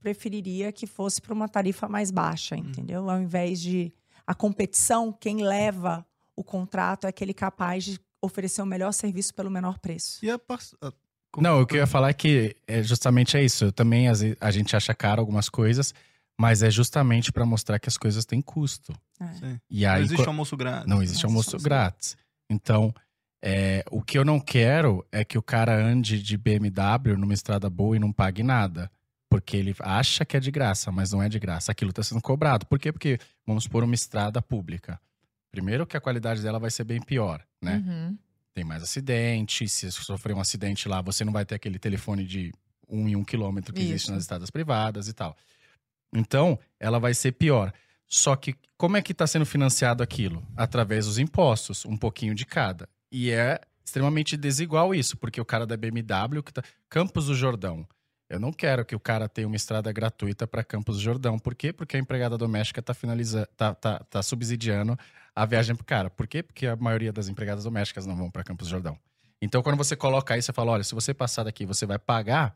preferiria 0.01 0.71
que 0.71 0.87
fosse 0.87 1.19
para 1.19 1.33
uma 1.33 1.49
tarifa 1.49 1.89
mais 1.89 2.11
baixa, 2.11 2.55
entendeu? 2.55 3.09
Ao 3.09 3.19
invés 3.19 3.59
de 3.59 3.91
a 4.27 4.35
competição, 4.35 5.11
quem 5.11 5.43
leva 5.43 6.07
o 6.37 6.45
contrato 6.45 7.07
é 7.07 7.09
aquele 7.09 7.33
capaz 7.33 7.85
de 7.85 7.99
oferecer 8.21 8.61
o 8.61 8.67
melhor 8.67 8.93
serviço 8.93 9.33
pelo 9.33 9.51
menor 9.51 9.79
preço. 9.79 10.23
E 10.23 10.31
a 10.31 10.39
Não, 11.39 11.63
o 11.63 11.67
que 11.67 11.77
eu 11.77 11.79
ia 11.79 11.87
falar 11.87 12.11
é 12.11 12.13
que 12.13 12.55
é 12.67 12.83
justamente 12.83 13.35
é 13.39 13.43
isso. 13.43 13.65
Eu 13.65 13.73
também, 13.73 14.09
às 14.09 14.21
vezes, 14.21 14.37
a 14.39 14.51
gente 14.51 14.77
acha 14.77 14.95
caro 14.95 15.21
algumas 15.21 15.49
coisas, 15.49 15.95
mas 16.39 16.63
é 16.63 16.71
justamente 16.71 17.31
para 17.33 17.45
mostrar 17.47 17.79
que 17.79 17.89
as 17.89 17.97
coisas 17.97 18.25
têm 18.25 18.41
custo. 18.41 18.93
Sim. 19.39 19.59
E 19.71 19.83
Não 19.85 19.93
aí, 19.93 20.03
existe 20.03 20.25
co- 20.25 20.31
almoço 20.31 20.57
grátis. 20.57 20.87
Não 20.89 21.03
existe 21.03 21.23
Não 21.25 21.31
almoço 21.31 21.51
existe 21.51 21.65
grátis. 21.65 22.17
Então, 22.51 22.95
é, 23.43 23.85
o 23.91 24.03
que 24.03 24.19
eu 24.19 24.25
não 24.25 24.41
quero 24.41 25.05
é 25.13 25.25
que 25.25 25.39
o 25.39 25.43
cara 25.43 25.75
ande 25.77 26.21
de 26.23 26.37
BMW 26.37 27.17
numa 27.17 27.35
estrada 27.35 27.69
boa 27.71 27.97
e 27.97 27.99
não 27.99 28.13
pague 28.13 28.43
nada. 28.43 28.91
Porque 29.29 29.57
ele 29.57 29.75
acha 29.81 30.25
que 30.25 30.37
é 30.37 30.41
de 30.41 30.51
graça, 30.51 30.93
mas 30.93 31.11
não 31.13 31.21
é 31.23 31.29
de 31.29 31.39
graça. 31.41 31.73
Aquilo 31.73 31.91
está 31.91 32.03
sendo 32.03 32.21
cobrado. 32.21 32.67
Por 32.67 32.79
quê? 32.79 32.93
Porque 32.93 33.19
vamos 33.47 33.67
pôr 33.67 33.83
uma 33.83 33.95
estrada 33.95 34.41
pública. 34.41 35.01
Primeiro 35.51 35.87
que 35.87 35.97
a 35.97 36.01
qualidade 36.01 36.41
dela 36.43 36.59
vai 36.59 36.71
ser 36.71 36.85
bem 36.85 37.01
pior, 37.01 37.45
né? 37.61 37.83
Uhum. 37.85 38.19
Tem 38.55 38.63
mais 38.65 38.83
acidente. 38.83 39.69
Se 39.69 39.91
sofrer 39.91 40.35
um 40.37 40.41
acidente 40.41 40.89
lá, 40.89 41.01
você 41.03 41.25
não 41.25 41.33
vai 41.33 41.45
ter 41.45 41.57
aquele 41.57 41.79
telefone 41.81 42.25
de 42.25 42.53
um 42.89 43.09
em 43.09 43.17
um 43.17 43.25
quilômetro 43.25 43.73
que 43.75 43.81
existe 43.81 44.05
Isso. 44.05 44.13
nas 44.13 44.23
estradas 44.23 44.51
privadas 44.51 45.09
e 45.09 45.13
tal. 45.13 45.37
Então, 46.15 46.59
ela 46.79 46.99
vai 46.99 47.13
ser 47.13 47.33
pior. 47.33 47.73
Só 48.07 48.37
que 48.37 48.55
como 48.77 48.97
é 48.97 49.03
que 49.03 49.13
está 49.13 49.27
sendo 49.27 49.45
financiado 49.45 50.03
aquilo? 50.03 50.47
Através 50.57 51.07
dos 51.07 51.19
impostos, 51.19 51.85
um 51.85 51.97
pouquinho 51.97 52.35
de 52.35 52.47
cada. 52.47 52.89
E 53.11 53.31
é 53.31 53.61
extremamente 53.85 54.37
desigual 54.37 54.95
isso, 54.95 55.17
porque 55.17 55.41
o 55.41 55.45
cara 55.45 55.67
da 55.67 55.77
BMW, 55.77 56.43
que 56.43 56.53
tá... 56.53 56.63
Campos 56.89 57.27
do 57.27 57.35
Jordão. 57.35 57.87
Eu 58.29 58.41
não 58.41 58.53
quero 58.53 58.85
que 58.85 58.97
o 58.97 59.01
cara 59.01 59.29
tenha 59.29 59.47
uma 59.47 59.57
estrada 59.57 59.93
gratuita 59.93 60.47
para 60.47 60.65
Campos 60.65 60.97
do 60.97 61.03
Jordão. 61.03 61.39
Por 61.39 61.55
quê? 61.55 61.73
Porque 61.73 61.97
a 61.97 62.01
empregada 62.01 62.39
doméstica 62.39 62.81
está 62.81 62.95
finalizando, 62.95 63.47
tá, 63.57 63.75
tá, 63.75 63.99
tá 63.99 64.23
subsidiando 64.23 64.99
a 65.35 65.45
viagem 65.45 65.77
pro 65.77 65.85
cara. 65.85 66.09
Por 66.09 66.27
quê? 66.27 66.43
Porque 66.43 66.67
a 66.67 66.77
maioria 66.77 67.13
das 67.13 67.29
empregadas 67.29 67.65
domésticas 67.65 68.07
não 68.07 68.17
vão 68.17 68.31
para 68.31 68.43
Campos 68.43 68.69
do 68.69 68.71
Jordão. 68.71 68.99
Então, 69.43 69.63
quando 69.63 69.77
você 69.77 69.95
coloca 69.95 70.35
aí, 70.35 70.41
você 70.41 70.53
fala: 70.53 70.73
olha, 70.73 70.85
se 70.85 70.95
você 70.95 71.13
passar 71.13 71.45
daqui, 71.45 71.67
você 71.67 71.85
vai 71.85 71.99
pagar, 71.99 72.55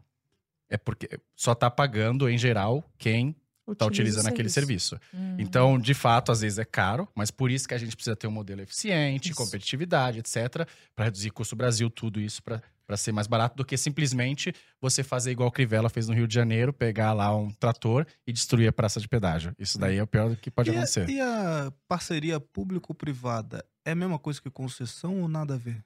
é 0.70 0.78
porque 0.78 1.20
só 1.36 1.54
tá 1.54 1.70
pagando, 1.70 2.28
em 2.28 2.38
geral, 2.38 2.82
quem 2.96 3.36
tá 3.74 3.84
o 3.84 3.88
utilizando 3.88 4.26
aquele 4.26 4.48
serviço. 4.48 4.98
Uhum. 5.12 5.36
Então, 5.38 5.78
de 5.78 5.94
fato, 5.94 6.32
às 6.32 6.40
vezes 6.40 6.58
é 6.58 6.64
caro, 6.64 7.08
mas 7.14 7.30
por 7.30 7.50
isso 7.50 7.68
que 7.68 7.74
a 7.74 7.78
gente 7.78 7.94
precisa 7.94 8.16
ter 8.16 8.26
um 8.26 8.30
modelo 8.30 8.62
eficiente, 8.62 9.30
Isso. 9.30 9.36
competitividade, 9.36 10.18
etc., 10.18 10.66
para 10.94 11.06
reduzir 11.06 11.30
custo 11.30 11.56
Brasil, 11.56 11.90
tudo 11.90 12.20
isso 12.20 12.42
para 12.42 12.96
ser 12.96 13.12
mais 13.12 13.26
barato 13.26 13.56
do 13.56 13.64
que 13.64 13.76
simplesmente 13.76 14.54
você 14.80 15.02
fazer 15.02 15.30
igual 15.30 15.48
o 15.48 15.52
Crivella 15.52 15.88
fez 15.88 16.08
no 16.08 16.14
Rio 16.14 16.26
de 16.26 16.34
Janeiro, 16.34 16.72
pegar 16.72 17.12
lá 17.12 17.34
um 17.34 17.50
trator 17.50 18.06
e 18.26 18.32
destruir 18.32 18.68
a 18.68 18.72
praça 18.72 19.00
de 19.00 19.08
pedágio. 19.08 19.54
Isso 19.58 19.78
daí 19.78 19.98
é 19.98 20.02
o 20.02 20.06
pior 20.06 20.34
que 20.36 20.50
pode 20.50 20.70
e, 20.70 20.72
a, 20.72 20.76
acontecer. 20.76 21.08
e 21.08 21.20
a 21.20 21.72
parceria 21.86 22.40
público-privada 22.40 23.64
é 23.84 23.92
a 23.92 23.94
mesma 23.94 24.18
coisa 24.18 24.40
que 24.40 24.50
concessão 24.50 25.20
ou 25.20 25.28
nada 25.28 25.54
a 25.54 25.58
ver? 25.58 25.84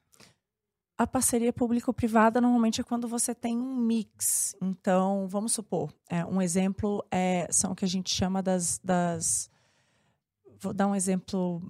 A 0.97 1.07
parceria 1.07 1.51
público-privada 1.51 2.39
normalmente 2.39 2.79
é 2.79 2.83
quando 2.83 3.07
você 3.07 3.33
tem 3.33 3.57
um 3.57 3.75
mix. 3.75 4.55
Então, 4.61 5.27
vamos 5.27 5.53
supor, 5.53 5.91
é, 6.07 6.23
um 6.25 6.41
exemplo 6.41 7.03
é, 7.09 7.47
são 7.51 7.71
o 7.71 7.75
que 7.75 7.85
a 7.85 7.87
gente 7.87 8.13
chama 8.13 8.43
das, 8.43 8.79
das. 8.83 9.49
Vou 10.59 10.73
dar 10.73 10.87
um 10.87 10.95
exemplo. 10.95 11.61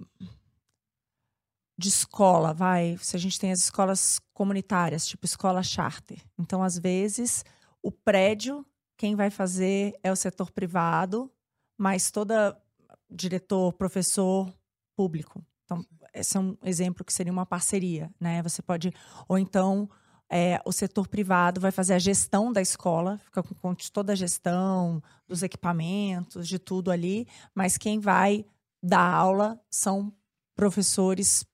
de 1.76 1.88
escola, 1.88 2.52
vai, 2.52 2.96
se 3.00 3.16
a 3.16 3.18
gente 3.18 3.40
tem 3.40 3.50
as 3.50 3.60
escolas 3.60 4.20
comunitárias, 4.32 5.06
tipo 5.06 5.24
escola 5.24 5.62
charter. 5.62 6.22
Então, 6.38 6.62
às 6.62 6.78
vezes, 6.78 7.44
o 7.82 7.90
prédio, 7.90 8.64
quem 8.96 9.16
vai 9.16 9.30
fazer 9.30 9.98
é 10.02 10.12
o 10.12 10.16
setor 10.16 10.50
privado, 10.52 11.30
mas 11.76 12.10
toda 12.10 12.56
diretor, 13.10 13.72
professor, 13.72 14.52
público. 14.96 15.44
Então, 15.64 15.84
esse 16.14 16.36
é 16.36 16.40
um 16.40 16.56
exemplo 16.64 17.04
que 17.04 17.12
seria 17.12 17.32
uma 17.32 17.46
parceria, 17.46 18.10
né? 18.20 18.42
Você 18.42 18.62
pode, 18.62 18.92
ou 19.28 19.38
então 19.38 19.88
é, 20.30 20.60
o 20.64 20.72
setor 20.72 21.06
privado 21.08 21.60
vai 21.60 21.70
fazer 21.70 21.94
a 21.94 21.98
gestão 21.98 22.52
da 22.52 22.60
escola, 22.60 23.18
fica 23.18 23.42
com 23.42 23.54
conta 23.54 23.82
de 23.82 23.92
toda 23.92 24.12
a 24.12 24.16
gestão, 24.16 25.02
dos 25.28 25.42
equipamentos, 25.42 26.48
de 26.48 26.58
tudo 26.58 26.90
ali, 26.90 27.26
mas 27.54 27.76
quem 27.76 27.98
vai 27.98 28.44
dar 28.82 29.12
aula 29.12 29.60
são 29.70 30.12
professores 30.56 31.44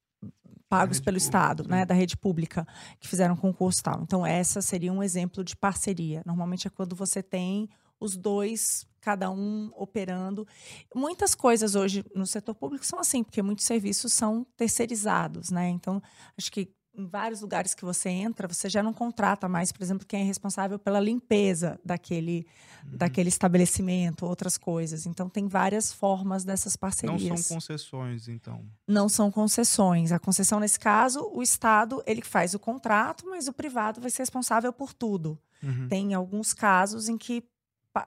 pagos 0.69 1.01
pelo 1.01 1.17
pública, 1.17 1.25
Estado, 1.25 1.69
né, 1.69 1.81
sim. 1.81 1.87
da 1.87 1.95
rede 1.95 2.17
pública, 2.17 2.67
que 3.01 3.09
fizeram 3.09 3.37
concurso 3.37 3.81
e 3.81 3.83
tal. 3.83 4.03
Então, 4.03 4.25
essa 4.25 4.63
seria 4.63 4.93
um 4.93 5.03
exemplo 5.03 5.43
de 5.43 5.57
parceria. 5.57 6.23
Normalmente 6.25 6.69
é 6.69 6.71
quando 6.71 6.95
você 6.95 7.23
tem 7.23 7.69
os 7.99 8.17
dois, 8.17 8.87
cada 9.01 9.31
um 9.31 9.71
operando. 9.77 10.47
Muitas 10.95 11.35
coisas 11.35 11.75
hoje 11.75 12.05
no 12.15 12.27
setor 12.27 12.55
público 12.55 12.85
são 12.85 12.99
assim, 12.99 13.23
porque 13.25 13.43
muitos 13.43 13.65
serviços 13.65 14.13
são 14.13 14.47
terceirizados, 14.57 15.51
né? 15.51 15.69
Então, 15.69 16.03
acho 16.37 16.51
que 16.51 16.71
em 16.93 17.07
vários 17.07 17.41
lugares 17.41 17.73
que 17.73 17.85
você 17.85 18.09
entra, 18.09 18.49
você 18.49 18.69
já 18.69 18.83
não 18.83 18.93
contrata 18.93 19.49
mais, 19.49 19.71
por 19.71 19.81
exemplo, 19.81 20.05
quem 20.05 20.23
é 20.23 20.25
responsável 20.25 20.77
pela 20.77 20.99
limpeza 20.99 21.79
daquele, 21.85 22.45
Uhum. 22.85 22.97
daquele 22.97 23.29
estabelecimento, 23.29 24.27
outras 24.27 24.59
coisas. 24.59 25.07
Então, 25.07 25.29
tem 25.29 25.47
várias 25.47 25.93
formas 25.93 26.43
dessas 26.45 26.73
Não 26.75 26.81
parcerias 26.81 27.41
são 27.47 27.57
concessões, 27.57 28.27
então. 28.27 28.65
não 28.89 29.09
são 29.09 29.31
concessões. 29.31 30.11
A 30.11 30.19
concessão, 30.19 30.59
nesse 30.59 30.81
caso, 30.81 31.31
o 31.33 31.43
Estado 31.43 32.03
ele 32.07 32.23
faz 32.23 32.55
o 32.55 32.59
contrato, 32.59 33.25
mas 33.29 33.47
o 33.47 33.53
privado 33.53 34.01
vai 34.01 34.11
ser 34.11 34.23
responsável 34.23 34.73
por 34.73 34.93
tudo. 34.93 35.39
Uhum. 35.63 35.87
Tem 35.89 36.13
alguns 36.13 36.53
casos 36.53 37.09
em 37.09 37.17
que 37.17 37.45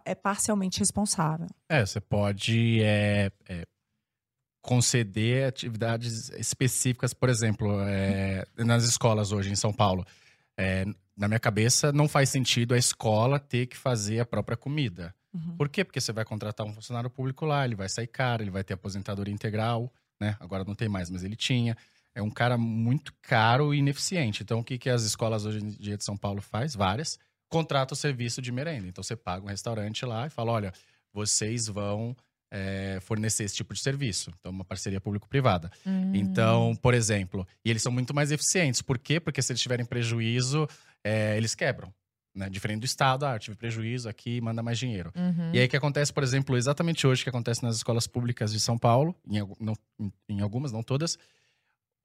é 0.05 0.15
parcialmente 0.15 0.79
responsável. 0.79 1.47
É, 1.69 1.85
você 1.85 1.99
pode 1.99 2.81
é, 2.83 3.31
é, 3.47 3.63
conceder 4.61 5.47
atividades 5.47 6.29
específicas, 6.29 7.13
por 7.13 7.29
exemplo, 7.29 7.79
é, 7.81 8.45
nas 8.57 8.85
escolas 8.85 9.31
hoje 9.31 9.51
em 9.51 9.55
São 9.55 9.73
Paulo. 9.73 10.05
É, 10.57 10.85
na 11.15 11.27
minha 11.27 11.39
cabeça, 11.39 11.91
não 11.91 12.07
faz 12.07 12.29
sentido 12.29 12.73
a 12.73 12.77
escola 12.77 13.39
ter 13.39 13.67
que 13.67 13.77
fazer 13.77 14.19
a 14.19 14.25
própria 14.25 14.57
comida. 14.57 15.13
Uhum. 15.33 15.55
Por 15.57 15.69
quê? 15.69 15.83
Porque 15.83 15.99
você 15.99 16.11
vai 16.11 16.25
contratar 16.25 16.65
um 16.65 16.73
funcionário 16.73 17.09
público 17.09 17.45
lá, 17.45 17.65
ele 17.65 17.75
vai 17.75 17.89
sair 17.89 18.07
caro, 18.07 18.43
ele 18.43 18.51
vai 18.51 18.63
ter 18.63 18.73
aposentadoria 18.73 19.33
integral, 19.33 19.91
né? 20.19 20.37
Agora 20.39 20.63
não 20.63 20.75
tem 20.75 20.87
mais, 20.87 21.09
mas 21.09 21.23
ele 21.23 21.35
tinha. 21.35 21.75
É 22.15 22.21
um 22.21 22.29
cara 22.29 22.57
muito 22.57 23.13
caro 23.21 23.73
e 23.73 23.79
ineficiente. 23.79 24.43
Então, 24.43 24.59
o 24.59 24.63
que, 24.63 24.77
que 24.77 24.89
as 24.89 25.03
escolas 25.03 25.45
hoje 25.45 25.59
em 25.59 25.69
dia 25.69 25.97
de 25.97 26.03
São 26.03 26.15
Paulo 26.15 26.41
faz? 26.41 26.75
Várias. 26.75 27.19
Contrata 27.53 27.93
o 27.93 27.97
serviço 27.97 28.41
de 28.41 28.51
merenda. 28.51 28.87
Então, 28.87 29.03
você 29.03 29.15
paga 29.15 29.45
um 29.45 29.49
restaurante 29.49 30.05
lá 30.05 30.27
e 30.27 30.29
fala, 30.29 30.51
olha, 30.51 30.73
vocês 31.13 31.67
vão 31.67 32.15
é, 32.51 32.99
fornecer 33.01 33.43
esse 33.43 33.55
tipo 33.55 33.73
de 33.73 33.79
serviço. 33.79 34.31
Então, 34.39 34.51
uma 34.51 34.65
parceria 34.65 34.99
público-privada. 34.99 35.71
Hum. 35.85 36.11
Então, 36.15 36.75
por 36.81 36.93
exemplo, 36.93 37.47
e 37.63 37.69
eles 37.69 37.81
são 37.81 37.91
muito 37.91 38.13
mais 38.13 38.31
eficientes. 38.31 38.81
Por 38.81 38.97
quê? 38.97 39.19
Porque 39.19 39.41
se 39.41 39.51
eles 39.51 39.61
tiverem 39.61 39.85
prejuízo, 39.85 40.67
é, 41.03 41.37
eles 41.37 41.53
quebram. 41.55 41.93
Né? 42.35 42.49
Diferente 42.49 42.79
do 42.79 42.85
Estado, 42.85 43.25
ah, 43.27 43.37
tive 43.37 43.55
prejuízo 43.55 44.09
aqui, 44.09 44.41
manda 44.41 44.63
mais 44.63 44.79
dinheiro. 44.79 45.11
Uhum. 45.15 45.51
E 45.53 45.59
aí 45.59 45.67
que 45.67 45.77
acontece, 45.77 46.11
por 46.11 46.23
exemplo, 46.23 46.57
exatamente 46.57 47.05
hoje 47.05 47.21
que 47.23 47.29
acontece 47.29 47.61
nas 47.61 47.75
escolas 47.75 48.07
públicas 48.07 48.51
de 48.51 48.59
São 48.59 48.75
Paulo, 48.77 49.15
em, 49.27 49.37
não- 49.59 49.77
em- 49.99 50.11
em 50.29 50.41
algumas, 50.41 50.71
não 50.71 50.81
todas, 50.81 51.17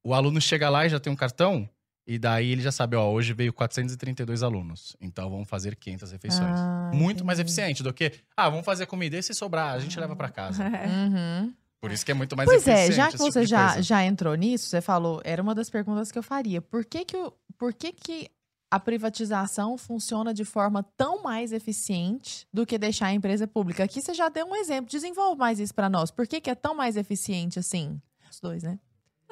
o 0.05 0.13
aluno 0.13 0.39
chega 0.41 0.69
lá 0.69 0.85
e 0.85 0.91
já 0.91 1.01
tem 1.01 1.11
um 1.11 1.17
cartão, 1.17 1.69
e 2.11 2.19
daí 2.19 2.51
ele 2.53 2.63
já 2.63 2.73
sabe, 2.73 2.97
ó, 2.97 3.07
hoje 3.11 3.35
veio 3.35 3.53
432 3.53 4.43
alunos, 4.43 4.97
então 4.99 5.29
vamos 5.29 5.47
fazer 5.47 5.77
500 5.77 6.11
refeições. 6.11 6.59
Ah, 6.59 6.91
Muito 6.95 7.23
mais 7.23 7.39
entendi. 7.39 7.51
eficiente 7.53 7.83
do 7.83 7.93
que, 7.93 8.13
ah, 8.35 8.49
vamos 8.49 8.65
fazer 8.65 8.87
comida 8.87 9.19
e 9.19 9.23
se 9.23 9.35
sobrar, 9.35 9.75
a 9.75 9.79
gente 9.79 10.01
leva 10.01 10.17
pra 10.17 10.31
casa. 10.31 10.65
Uhum. 10.89 11.53
Por 11.81 11.93
isso 11.93 12.05
que 12.05 12.11
é 12.11 12.15
muito 12.15 12.37
mais 12.37 12.49
Pois 12.49 12.67
é, 12.67 12.87
eficiente. 12.87 12.97
já 12.97 13.07
que 13.07 13.13
tipo 13.13 13.25
você 13.25 13.41
de 13.43 13.47
já, 13.47 13.81
já 13.81 14.05
entrou 14.05 14.35
nisso, 14.35 14.67
você 14.67 14.81
falou, 14.81 15.21
era 15.23 15.41
uma 15.41 15.55
das 15.55 15.71
perguntas 15.71 16.11
que 16.11 16.19
eu 16.19 16.23
faria. 16.25 16.61
Por 16.61 16.85
que 16.85 17.05
que, 17.05 17.17
o, 17.17 17.33
por 17.57 17.73
que 17.73 17.93
que 17.93 18.29
a 18.69 18.81
privatização 18.81 19.79
funciona 19.79 20.35
de 20.35 20.45
forma 20.45 20.83
tão 20.97 21.23
mais 21.23 21.53
eficiente 21.53 22.49
do 22.53 22.67
que 22.67 22.77
deixar 22.79 23.07
a 23.07 23.13
empresa 23.13 23.47
pública? 23.47 23.85
Aqui 23.85 24.03
você 24.03 24.13
já 24.13 24.29
deu 24.29 24.47
um 24.47 24.57
exemplo, 24.57 24.91
desenvolve 24.91 25.39
mais 25.39 25.61
isso 25.61 25.73
para 25.75 25.89
nós. 25.89 26.11
Por 26.11 26.27
que 26.27 26.41
que 26.41 26.51
é 26.51 26.55
tão 26.57 26.75
mais 26.75 26.97
eficiente 26.97 27.61
assim? 27.61 28.01
Os 28.29 28.41
dois, 28.41 28.65
né? 28.65 28.79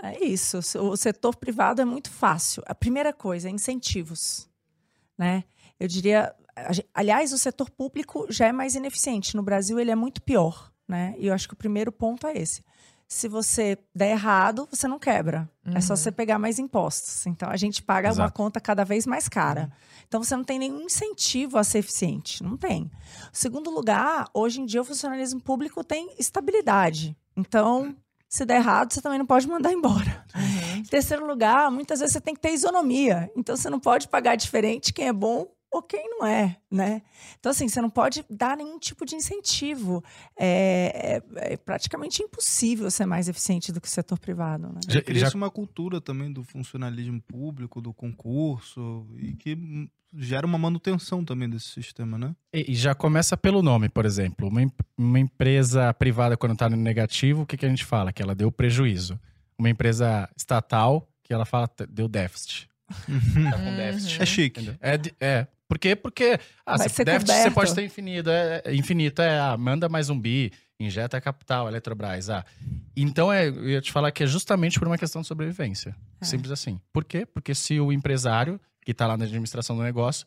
É 0.02 0.24
isso. 0.24 0.58
O 0.80 0.96
setor 0.96 1.36
privado 1.36 1.80
é 1.80 1.84
muito 1.84 2.10
fácil. 2.10 2.62
A 2.66 2.74
primeira 2.74 3.12
coisa 3.12 3.48
é 3.48 3.50
incentivos, 3.50 4.48
né? 5.16 5.44
Eu 5.80 5.88
diria, 5.88 6.34
aliás, 6.94 7.32
o 7.32 7.38
setor 7.38 7.70
público 7.70 8.26
já 8.30 8.46
é 8.46 8.52
mais 8.52 8.74
ineficiente. 8.74 9.34
No 9.36 9.42
Brasil, 9.42 9.78
ele 9.78 9.90
é 9.90 9.94
muito 9.96 10.22
pior, 10.22 10.70
né? 10.86 11.14
E 11.18 11.26
eu 11.26 11.34
acho 11.34 11.48
que 11.48 11.54
o 11.54 11.56
primeiro 11.56 11.90
ponto 11.90 12.26
é 12.26 12.36
esse. 12.36 12.62
Se 13.08 13.28
você 13.28 13.78
der 13.94 14.10
errado, 14.10 14.66
você 14.68 14.88
não 14.88 14.98
quebra. 14.98 15.48
É 15.66 15.80
só 15.80 15.92
Uhum. 15.92 15.96
você 15.96 16.10
pegar 16.10 16.40
mais 16.40 16.58
impostos. 16.58 17.24
Então 17.26 17.48
a 17.48 17.56
gente 17.56 17.80
paga 17.80 18.08
uma 18.08 18.12
Exato. 18.24 18.32
conta 18.34 18.60
cada 18.60 18.84
vez 18.84 19.06
mais 19.06 19.28
cara. 19.28 19.70
Então 20.08 20.22
você 20.24 20.34
não 20.36 20.42
tem 20.42 20.58
nenhum 20.58 20.80
incentivo 20.80 21.56
a 21.56 21.62
ser 21.62 21.78
eficiente. 21.78 22.42
Não 22.42 22.56
tem. 22.56 22.90
Segundo 23.32 23.70
lugar, 23.70 24.28
hoje 24.34 24.60
em 24.60 24.66
dia 24.66 24.80
o 24.80 24.84
funcionalismo 24.84 25.40
público 25.40 25.84
tem 25.84 26.16
estabilidade. 26.18 27.16
Então, 27.36 27.94
se 28.36 28.44
der 28.44 28.56
errado, 28.56 28.92
você 28.92 29.00
também 29.00 29.18
não 29.18 29.26
pode 29.26 29.48
mandar 29.48 29.72
embora. 29.72 30.24
Uhum. 30.34 30.76
Em 30.78 30.82
terceiro 30.84 31.26
lugar, 31.26 31.70
muitas 31.70 32.00
vezes 32.00 32.12
você 32.12 32.20
tem 32.20 32.34
que 32.34 32.40
ter 32.40 32.52
isonomia. 32.52 33.30
Então 33.36 33.56
você 33.56 33.70
não 33.70 33.80
pode 33.80 34.08
pagar 34.08 34.36
diferente 34.36 34.92
quem 34.92 35.08
é 35.08 35.12
bom 35.12 35.46
ou 35.70 35.82
quem 35.82 36.08
não 36.08 36.26
é, 36.26 36.56
né? 36.70 37.02
Então, 37.38 37.50
assim, 37.50 37.68
você 37.68 37.80
não 37.82 37.90
pode 37.90 38.24
dar 38.30 38.56
nenhum 38.56 38.78
tipo 38.78 39.04
de 39.04 39.14
incentivo. 39.16 40.02
É, 40.38 41.22
é- 41.36 41.52
é 41.52 41.56
praticamente 41.56 42.22
impossível 42.22 42.90
ser 42.90 43.06
mais 43.06 43.28
eficiente 43.28 43.72
do 43.72 43.80
que 43.80 43.88
o 43.88 43.90
setor 43.90 44.18
privado, 44.18 44.68
né? 44.68 44.80
Já- 44.88 45.02
Cria-se 45.02 45.32
já- 45.32 45.36
uma 45.36 45.50
cultura 45.50 46.00
também 46.00 46.32
do 46.32 46.42
funcionalismo 46.42 47.20
público, 47.22 47.80
do 47.80 47.92
concurso, 47.92 49.06
e 49.18 49.32
que 49.34 49.88
gera 50.14 50.46
uma 50.46 50.56
manutenção 50.58 51.24
também 51.24 51.48
desse 51.50 51.68
sistema, 51.68 52.16
né? 52.16 52.34
E 52.54 52.72
e 52.72 52.74
já 52.74 52.94
começa 52.94 53.36
pelo 53.36 53.62
nome, 53.62 53.88
por 53.88 54.06
exemplo. 54.06 54.48
Uma, 54.48 54.60
uma 54.96 55.18
empresa 55.20 55.92
privada, 55.94 56.36
quando 56.36 56.52
está 56.52 56.70
no 56.70 56.76
negativo, 56.76 57.42
o 57.42 57.46
que, 57.46 57.56
que 57.56 57.66
a 57.66 57.68
gente 57.68 57.84
fala? 57.84 58.12
Que 58.12 58.22
ela 58.22 58.34
deu 58.34 58.50
prejuízo. 58.50 59.18
Uma 59.58 59.68
empresa 59.68 60.28
estatal, 60.36 61.06
que 61.22 61.32
ela 61.34 61.44
fala 61.44 61.66
"T- 61.68 61.86
deu 61.86 62.08
déficit. 62.08 62.68
Tá 63.50 63.58
com 63.58 63.76
déficit. 63.76 64.22
É 64.22 64.26
chique. 64.26 64.76
É, 64.80 65.00
é. 65.20 65.46
Por 65.68 65.78
quê? 65.78 65.96
Porque 65.96 66.38
ah, 66.64 66.76
Vai 66.76 66.88
você 66.88 67.04
coberto. 67.04 67.52
pode 67.54 67.74
ter 67.74 67.84
infinito. 67.84 68.30
É, 68.30 68.62
infinito 68.72 69.20
é, 69.20 69.38
ah, 69.40 69.56
manda 69.56 69.88
mais 69.88 70.08
um 70.08 70.18
bi, 70.18 70.52
injeta 70.78 71.20
capital, 71.20 71.66
Eletrobras. 71.68 72.30
Ah. 72.30 72.44
Então, 72.96 73.32
é, 73.32 73.48
eu 73.48 73.68
ia 73.68 73.80
te 73.80 73.90
falar 73.90 74.12
que 74.12 74.22
é 74.22 74.26
justamente 74.26 74.78
por 74.78 74.86
uma 74.86 74.96
questão 74.98 75.22
de 75.22 75.26
sobrevivência. 75.28 75.96
É. 76.20 76.24
Simples 76.24 76.52
assim. 76.52 76.80
Por 76.92 77.04
quê? 77.04 77.26
Porque 77.26 77.54
se 77.54 77.80
o 77.80 77.90
empresário, 77.92 78.60
que 78.84 78.92
está 78.92 79.06
lá 79.08 79.16
na 79.16 79.24
administração 79.24 79.76
do 79.76 79.82
negócio, 79.82 80.24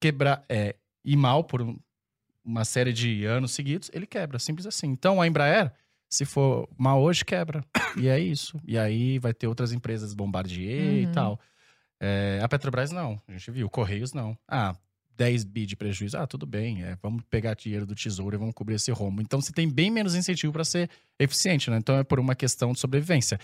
quebrar, 0.00 0.44
é, 0.48 0.76
ir 1.04 1.16
mal 1.16 1.42
por 1.44 1.62
um- 1.62 1.76
uma 2.44 2.64
série 2.64 2.92
de 2.92 3.24
anos 3.24 3.50
seguidos, 3.52 3.90
ele 3.92 4.06
quebra. 4.06 4.38
Simples 4.38 4.66
assim. 4.66 4.86
Então, 4.86 5.20
a 5.20 5.26
Embraer, 5.26 5.72
se 6.08 6.24
for 6.24 6.68
mal 6.78 7.02
hoje, 7.02 7.24
quebra. 7.24 7.64
E 7.96 8.06
é 8.08 8.18
isso. 8.20 8.60
E 8.64 8.78
aí 8.78 9.18
vai 9.18 9.34
ter 9.34 9.48
outras 9.48 9.72
empresas, 9.72 10.14
Bombardier 10.14 11.02
e 11.02 11.06
Uhum. 11.06 11.12
tal. 11.12 11.40
É, 12.00 12.40
a 12.42 12.48
Petrobras 12.48 12.90
não, 12.90 13.20
a 13.26 13.32
gente 13.32 13.50
viu. 13.50 13.68
Correios 13.70 14.12
não. 14.12 14.36
Ah, 14.46 14.74
10 15.16 15.44
bi 15.44 15.66
de 15.66 15.76
prejuízo. 15.76 16.18
Ah, 16.18 16.26
tudo 16.26 16.46
bem. 16.46 16.82
é, 16.82 16.96
vamos 17.02 17.22
pegar 17.30 17.54
dinheiro 17.54 17.86
do 17.86 17.94
tesouro 17.94 18.36
e 18.36 18.38
vamos 18.38 18.54
cobrir 18.54 18.74
esse 18.74 18.90
rombo. 18.90 19.22
Então 19.22 19.40
você 19.40 19.52
tem 19.52 19.68
bem 19.68 19.90
menos 19.90 20.14
incentivo 20.14 20.52
para 20.52 20.64
ser 20.64 20.90
eficiente, 21.18 21.70
né? 21.70 21.78
Então 21.78 21.96
é 21.96 22.04
por 22.04 22.20
uma 22.20 22.34
questão 22.34 22.72
de 22.72 22.80
sobrevivência. 22.80 23.38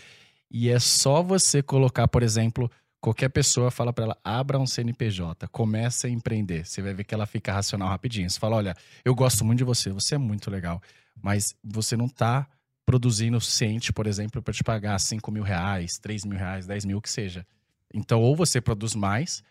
E 0.50 0.68
é 0.68 0.78
só 0.78 1.22
você 1.22 1.62
colocar, 1.62 2.06
por 2.08 2.22
exemplo, 2.22 2.70
qualquer 3.00 3.30
pessoa 3.30 3.70
fala 3.70 3.92
para 3.92 4.04
ela, 4.04 4.18
abra 4.22 4.58
um 4.58 4.66
CNPJ, 4.66 5.48
comece 5.48 6.06
a 6.06 6.10
empreender. 6.10 6.66
Você 6.66 6.82
vai 6.82 6.92
ver 6.92 7.04
que 7.04 7.14
ela 7.14 7.26
fica 7.26 7.52
racional 7.52 7.88
rapidinho. 7.88 8.28
Você 8.28 8.38
fala, 8.38 8.56
olha, 8.56 8.76
eu 9.04 9.14
gosto 9.14 9.44
muito 9.44 9.58
de 9.58 9.64
você, 9.64 9.90
você 9.90 10.14
é 10.14 10.18
muito 10.18 10.50
legal, 10.50 10.80
mas 11.20 11.56
você 11.64 11.96
não 11.96 12.08
tá 12.08 12.46
produzindo 12.84 13.38
o 13.38 13.40
suficiente, 13.40 13.92
por 13.92 14.06
exemplo, 14.06 14.42
para 14.42 14.52
te 14.52 14.62
pagar 14.62 14.98
5 14.98 15.32
mil 15.32 15.42
reais, 15.42 15.98
3 15.98 16.24
mil 16.24 16.38
reais, 16.38 16.66
10 16.66 16.84
mil, 16.84 16.98
o 16.98 17.02
que 17.02 17.08
seja. 17.08 17.46
Então, 17.94 18.20
ou 18.20 18.34
você 18.36 18.60
produz 18.60 18.94
mais, 18.94 19.42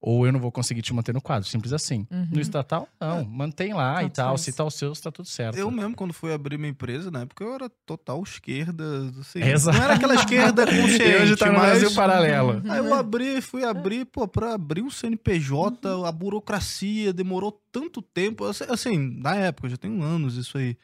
ou 0.00 0.26
eu 0.26 0.32
não 0.32 0.40
vou 0.40 0.50
conseguir 0.50 0.82
te 0.82 0.92
manter 0.92 1.14
no 1.14 1.20
quadro. 1.20 1.48
Simples 1.48 1.72
assim. 1.72 2.06
Uhum. 2.10 2.28
No 2.32 2.40
estatal, 2.40 2.88
não. 3.00 3.24
Mantém 3.24 3.72
lá 3.72 4.00
e 4.02 4.06
Tanto 4.06 4.14
tal. 4.16 4.28
faz. 4.30 4.40
Se 4.40 4.52
tá 4.52 4.64
o 4.64 4.70
seu, 4.70 4.92
tá 4.94 5.12
tudo 5.12 5.28
certo. 5.28 5.56
Eu 5.56 5.70
mesmo, 5.70 5.94
quando 5.94 6.12
fui 6.12 6.32
abrir 6.32 6.58
minha 6.58 6.70
empresa, 6.70 7.08
na 7.08 7.20
época 7.20 7.44
eu 7.44 7.54
era 7.54 7.70
total 7.86 8.20
esquerda. 8.22 8.84
Assim, 9.20 9.40
Exato. 9.40 9.78
Não 9.78 9.84
era 9.84 9.94
aquela 9.94 10.14
esquerda 10.16 10.66
consciente, 10.66 11.02
E 11.06 11.16
hoje 11.22 11.36
tá 11.36 11.46
no 11.46 11.52
mas... 11.52 11.62
Brasil 11.80 11.94
paralelo. 11.94 12.62
Aí 12.68 12.78
eu 12.78 12.92
abri, 12.94 13.40
fui 13.40 13.64
abrir, 13.64 14.04
pô, 14.06 14.26
pra 14.26 14.54
abrir 14.54 14.82
um 14.82 14.90
CNPJ, 14.90 15.88
Uhum. 15.96 16.04
a 16.04 16.10
burocracia 16.10 17.12
demorou 17.12 17.62
tanto 17.70 18.02
tempo. 18.02 18.44
Assim, 18.44 18.64
Assim, 18.68 18.98
na 19.20 19.36
época, 19.36 19.68
já 19.68 19.76
tem 19.76 20.02
anos 20.02 20.36
isso 20.36 20.58
aí. 20.58 20.76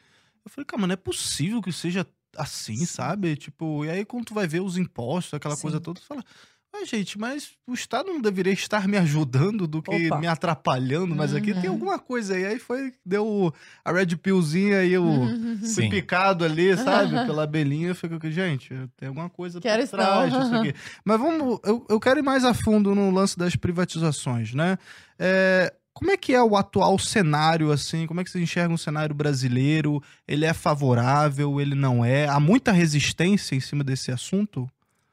Eu 0.45 0.49
falei, 0.49 0.65
cara, 0.65 0.79
mas 0.79 0.87
não 0.87 0.93
é 0.93 0.97
possível 0.97 1.61
que 1.61 1.73
seja 1.73 2.07
assim, 2.37 2.85
sabe? 2.85 3.35
Tipo, 3.35 3.83
e 3.83 3.89
aí 3.89 4.05
quando 4.05 4.25
tu 4.27 4.33
vai 4.33 4.47
ver 4.47 4.61
os 4.61 4.77
impostos, 4.77 5.33
aquela 5.33 5.55
Sim. 5.57 5.63
coisa 5.63 5.79
toda, 5.81 5.99
tu 5.99 6.05
fala. 6.05 6.23
Mas, 6.71 6.87
gente, 6.87 7.17
mas 7.17 7.51
o 7.67 7.73
Estado 7.73 8.07
não 8.07 8.21
deveria 8.21 8.53
estar 8.53 8.87
me 8.87 8.95
ajudando 8.97 9.67
do 9.67 9.81
que 9.81 10.07
Opa. 10.07 10.19
me 10.19 10.27
atrapalhando, 10.27 11.15
mas 11.15 11.33
aqui 11.33 11.53
tem 11.53 11.65
Uhum. 11.69 11.75
alguma 11.75 11.97
coisa 11.99 12.35
aí. 12.35 12.45
Aí 12.45 12.59
foi, 12.59 12.93
deu 13.05 13.53
a 13.83 13.91
Red 13.91 14.15
Pillzinha 14.17 14.77
aí, 14.79 14.97
o, 14.97 15.27
fui 15.73 15.83
Sim. 15.83 15.89
picado 15.89 16.45
ali, 16.45 16.77
sabe? 16.77 17.25
Pela 17.25 17.43
abelhinha, 17.43 17.93
fica 17.95 18.19
que, 18.19 18.31
gente, 18.31 18.69
tem 18.95 19.07
alguma 19.09 19.29
coisa 19.29 19.59
Quero 19.59 19.81
por 19.81 19.89
trás 19.89 20.31
disso 20.31 20.55
aqui. 20.55 20.73
Mas 21.03 21.19
vamos, 21.19 21.59
eu, 21.65 21.85
eu 21.89 21.99
quero 21.99 22.19
ir 22.19 22.23
mais 22.23 22.45
a 22.45 22.53
fundo 22.53 22.93
no 22.93 23.09
lance 23.11 23.37
das 23.37 23.55
privatizações, 23.55 24.53
né? 24.53 24.77
É, 25.17 25.73
como 25.91 26.11
é 26.11 26.17
que 26.17 26.33
é 26.33 26.41
o 26.41 26.55
atual 26.55 26.97
cenário, 26.99 27.71
assim? 27.71 28.05
Como 28.07 28.21
é 28.21 28.23
que 28.23 28.29
você 28.29 28.39
enxerga 28.39 28.73
um 28.73 28.77
cenário 28.77 29.13
brasileiro? 29.13 30.01
Ele 30.27 30.45
é 30.45 30.53
favorável, 30.53 31.59
ele 31.59 31.75
não 31.75 32.05
é? 32.05 32.27
Há 32.27 32.39
muita 32.39 32.71
resistência 32.71 33.55
em 33.55 33.59
cima 33.59 33.83
desse 33.83 34.11
assunto? 34.11 34.69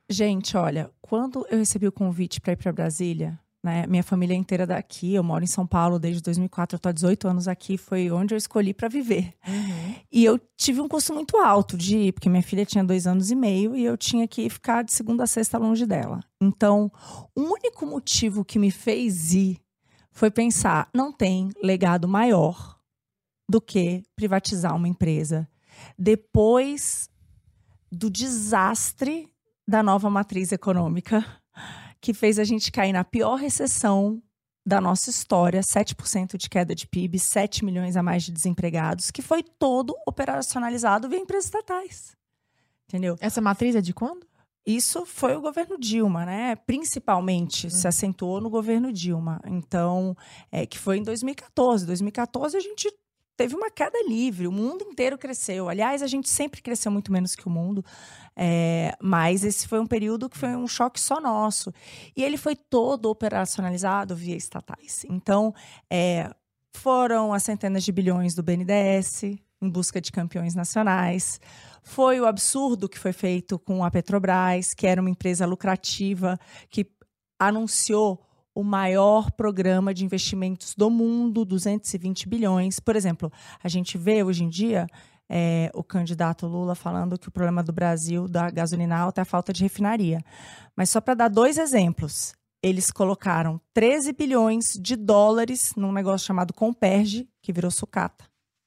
Gente, 0.09 0.57
olha, 0.57 0.91
quando 1.01 1.47
eu 1.51 1.59
recebi 1.59 1.87
o 1.89 1.93
convite 1.93 2.41
para 2.41 2.53
ir 2.53 2.57
para 2.57 2.73
Brasília, 2.73 3.39
né, 3.67 3.85
minha 3.89 4.03
família 4.05 4.35
é 4.35 4.37
inteira 4.37 4.65
daqui, 4.65 5.15
eu 5.15 5.25
moro 5.25 5.43
em 5.43 5.49
São 5.49 5.67
Paulo 5.67 5.99
desde 5.99 6.23
2004, 6.23 6.77
eu 6.77 6.79
tô 6.79 6.89
há 6.89 6.93
18 6.93 7.27
anos 7.27 7.49
aqui, 7.49 7.77
foi 7.77 8.09
onde 8.13 8.33
eu 8.33 8.39
escolhi 8.39 8.73
para 8.73 8.87
viver. 8.87 9.35
Uhum. 9.47 9.95
E 10.13 10.25
eu 10.25 10.41
tive 10.57 10.81
um 10.81 10.87
custo 10.87 11.13
muito 11.13 11.37
alto 11.37 11.77
de 11.77 11.97
ir, 11.97 12.13
porque 12.13 12.29
minha 12.29 12.43
filha 12.43 12.65
tinha 12.65 12.85
dois 12.85 13.09
anos 13.09 13.33
e 13.33 13.35
meio 13.35 13.75
e 13.75 13.85
eu 13.85 13.97
tinha 13.97 14.29
que 14.29 14.49
ficar 14.49 14.83
de 14.83 14.93
segunda 14.93 15.25
a 15.25 15.27
sexta 15.27 15.59
longe 15.59 15.85
dela. 15.85 16.21
Então, 16.41 16.93
o 17.35 17.41
único 17.41 17.85
motivo 17.85 18.45
que 18.45 18.61
me 18.61 18.71
fez 18.71 19.35
ir 19.35 19.61
foi 20.13 20.31
pensar: 20.31 20.89
não 20.95 21.13
tem 21.13 21.51
legado 21.61 22.07
maior 22.07 22.79
do 23.51 23.61
que 23.61 24.05
privatizar 24.15 24.77
uma 24.77 24.89
empresa 24.89 25.49
depois 25.99 27.11
do 27.91 28.09
desastre 28.09 29.29
da 29.67 29.83
nova 29.83 30.09
matriz 30.09 30.53
econômica, 30.53 31.25
que 32.01 32.15
fez 32.15 32.39
a 32.39 32.45
gente 32.45 32.71
cair 32.71 32.93
na 32.93 33.05
pior 33.05 33.35
recessão 33.35 34.23
da 34.65 34.81
nossa 34.81 35.11
história, 35.11 35.61
7% 35.61 36.37
de 36.37 36.49
queda 36.51 36.75
de 36.75 36.87
PIB, 36.89 37.19
7 37.19 37.65
milhões 37.65 37.97
a 37.97 38.03
mais 38.03 38.25
de 38.25 38.33
desempregados, 38.33 39.11
que 39.11 39.23
foi 39.23 39.43
todo 39.43 39.95
operacionalizado 40.07 41.09
via 41.09 41.19
empresas 41.19 41.45
estatais. 41.47 42.17
Entendeu? 42.89 43.17
Essa 43.21 43.41
matriz 43.41 43.77
é 43.77 43.81
de 43.81 43.95
quando? 43.95 44.27
Isso 44.67 45.07
foi 45.07 45.37
o 45.37 45.41
governo 45.41 45.79
Dilma, 45.79 46.27
né? 46.27 46.57
Principalmente 46.57 47.71
se 47.71 47.87
acentuou 47.87 48.41
no 48.41 48.51
governo 48.51 48.93
Dilma. 48.93 49.41
Então, 49.47 50.17
é, 50.51 50.67
que 50.67 50.77
foi 50.77 50.99
em 50.99 51.05
2014. 51.05 51.87
2014 51.87 52.57
a 52.57 52.61
gente 52.61 52.93
teve 53.37 53.55
uma 53.55 53.71
queda 53.71 53.99
livre, 54.09 54.47
o 54.47 54.53
mundo 54.53 54.85
inteiro 54.85 55.19
cresceu. 55.19 55.69
Aliás, 55.69 56.03
a 56.03 56.07
gente 56.07 56.29
sempre 56.29 56.63
cresceu 56.63 56.91
muito 56.91 57.13
menos 57.13 57.35
que 57.35 57.47
o 57.47 57.51
mundo, 57.51 57.85
é, 58.35 58.97
mas 59.01 59.45
esse 59.45 59.69
foi 59.69 59.79
um 59.79 59.87
período 59.87 60.29
que 60.29 60.39
foi 60.39 60.57
um 60.57 60.67
choque 60.67 60.99
só 60.99 61.21
nosso. 61.21 61.73
E 62.17 62.25
ele 62.25 62.37
foi 62.37 62.57
todo 62.57 63.11
operacionalizado 63.11 64.17
via 64.17 64.37
estatais. 64.37 65.05
Então, 65.09 65.55
é, 65.91 66.31
foram 66.75 67.33
as 67.33 67.43
centenas 67.43 67.85
de 67.85 67.93
bilhões 67.93 68.35
do 68.35 68.43
BNDES 68.43 69.23
em 69.61 69.71
busca 69.71 70.01
de 70.01 70.13
campeões 70.13 70.55
nacionais. 70.55 71.41
Foi 71.83 72.21
o 72.21 72.27
absurdo 72.27 72.89
que 72.89 72.99
foi 72.99 73.13
feito 73.13 73.59
com 73.59 73.85
a 73.85 73.91
Petrobras, 73.91 74.75
que 74.75 74.87
era 74.87 75.01
uma 75.01 75.11
empresa 75.11 75.47
lucrativa 75.47 76.39
que 76.69 76.87
anunciou 77.39 78.26
o 78.57 78.65
maior 78.65 79.31
programa 79.31 79.93
de 79.93 80.03
investimentos 80.03 80.75
do 80.75 80.89
mundo, 80.89 81.45
220 81.45 82.27
bilhões. 82.27 82.81
Por 82.81 82.97
exemplo, 82.97 83.31
a 83.63 83.69
gente 83.69 83.99
vê 83.99 84.23
hoje 84.25 84.45
em 84.45 84.49
dia 84.49 84.87
é, 85.29 85.71
o 85.75 85.85
candidato 85.85 86.47
Lula 86.47 86.75
falando 86.75 87.19
que 87.19 87.29
o 87.29 87.31
problema 87.31 87.63
do 87.63 87.71
Brasil, 87.71 88.27
da 88.27 88.49
gasolina 88.51 88.97
alta, 88.97 89.21
é 89.21 89.23
a 89.23 89.27
falta 89.27 89.53
de 89.53 89.63
refinaria. 89.63 90.25
Mas 90.75 90.89
só 90.89 91.03
para 91.03 91.13
dar 91.13 91.29
dois 91.29 91.59
exemplos, 91.59 92.35
eles 92.63 92.91
colocaram 92.91 93.61
13 93.75 94.15
bilhões 94.15 94.79
de 94.81 94.97
dólares 94.97 95.75
num 95.77 95.93
negócio 95.93 96.27
chamado 96.27 96.55
Comperge, 96.55 97.29
que 97.43 97.53
virou 97.53 97.71
sucata. 97.71 98.25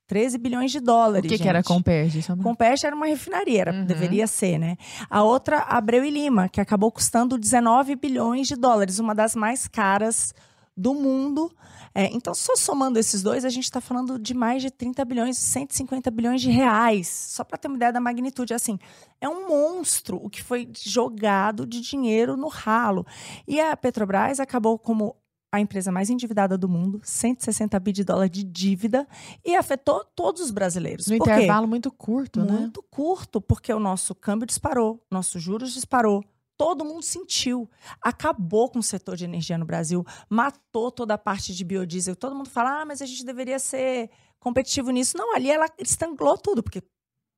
13 0.10 0.38
bilhões 0.40 0.72
de 0.72 0.80
O 0.80 0.82
dólares. 0.82 1.32
que, 1.32 1.38
que 1.38 1.48
era 1.48 1.60
gente. 1.60 1.68
Comperge? 1.68 2.20
Comperge 2.42 2.86
era 2.88 2.96
uma 2.96 3.06
refinaria, 3.06 3.62
era- 3.62 3.72
Uhum. 3.72 3.86
deveria 3.86 4.26
ser, 4.26 4.58
né? 4.58 4.76
A 5.08 5.22
outra, 5.24 5.60
Abreu 5.60 6.04
e 6.04 6.10
Lima, 6.10 6.50
que 6.50 6.60
acabou 6.60 6.92
custando 6.92 7.38
19 7.38 7.96
bilhões 7.96 8.48
de 8.48 8.56
dólares, 8.56 8.98
uma 8.98 9.14
das 9.14 9.36
mais 9.36 9.68
caras 9.68 10.34
do 10.76 10.96
mundo. 10.96 11.52
É, 11.94 12.06
então, 12.14 12.34
só 12.34 12.56
somando 12.56 12.98
esses 12.98 13.22
dois, 13.22 13.44
a 13.46 13.50
gente 13.50 13.66
está 13.66 13.82
falando 13.82 14.18
de 14.18 14.34
mais 14.34 14.62
de 14.62 14.72
30 14.72 15.04
bilhões, 15.06 15.38
150 15.38 16.10
bilhões 16.10 16.42
de 16.42 16.50
reais. 16.50 17.08
Só 17.08 17.44
para 17.44 17.58
ter 17.58 17.68
uma 17.68 17.76
ideia 17.78 17.92
da 17.92 18.00
magnitude. 18.00 18.54
Assim, 18.54 18.80
é 19.20 19.28
um 19.30 19.48
monstro 19.50 20.20
o 20.24 20.30
que 20.30 20.42
foi 20.42 20.70
jogado 20.82 21.66
de 21.66 21.82
dinheiro 21.82 22.36
no 22.38 22.48
ralo. 22.48 23.06
E 23.48 23.60
a 23.60 23.76
Petrobras 23.76 24.40
acabou 24.40 24.78
como 24.80 25.16
a 25.52 25.60
empresa 25.60 25.92
mais 25.92 26.10
endividada 26.10 26.58
do 26.58 26.70
mundo, 26.70 27.02
160 27.04 27.80
bi 27.80 27.92
de 27.92 28.04
dólar 28.04 28.30
de 28.30 28.44
dívida, 28.44 29.08
e 29.44 29.56
afetou 29.56 30.04
todos 30.16 30.42
os 30.42 30.52
brasileiros. 30.52 31.08
No 31.08 31.16
intervalo 31.16 31.68
muito 31.68 31.92
curto, 31.92 32.44
né? 32.44 32.52
Muito 32.52 32.84
curto, 32.84 33.42
porque 33.42 33.74
o 33.74 33.80
nosso 33.80 34.14
câmbio 34.14 34.46
disparou, 34.46 35.04
nossos 35.10 35.42
juros 35.42 35.74
disparou. 35.74 36.24
Todo 36.58 36.84
mundo 36.84 37.04
sentiu. 37.04 37.70
Acabou 38.02 38.70
com 38.70 38.80
o 38.80 38.84
setor 38.84 39.16
de 39.16 39.24
energia 39.24 39.58
no 39.58 39.66
Brasil, 39.66 40.06
matou 40.30 40.92
toda 40.92 41.14
a 41.14 41.18
parte 41.18 41.56
de 41.56 41.64
biodiesel. 41.64 42.16
Todo 42.16 42.36
mundo 42.36 42.50
fala, 42.50 42.82
ah, 42.82 42.86
mas 42.86 43.02
a 43.02 43.06
gente 43.06 43.26
deveria 43.26 43.58
ser 43.58 44.10
competitivo 44.40 44.92
nisso. 44.92 45.18
Não, 45.18 45.34
ali 45.34 45.50
ela 45.50 45.68
estanglou 45.80 46.38
tudo, 46.38 46.62
porque 46.62 46.84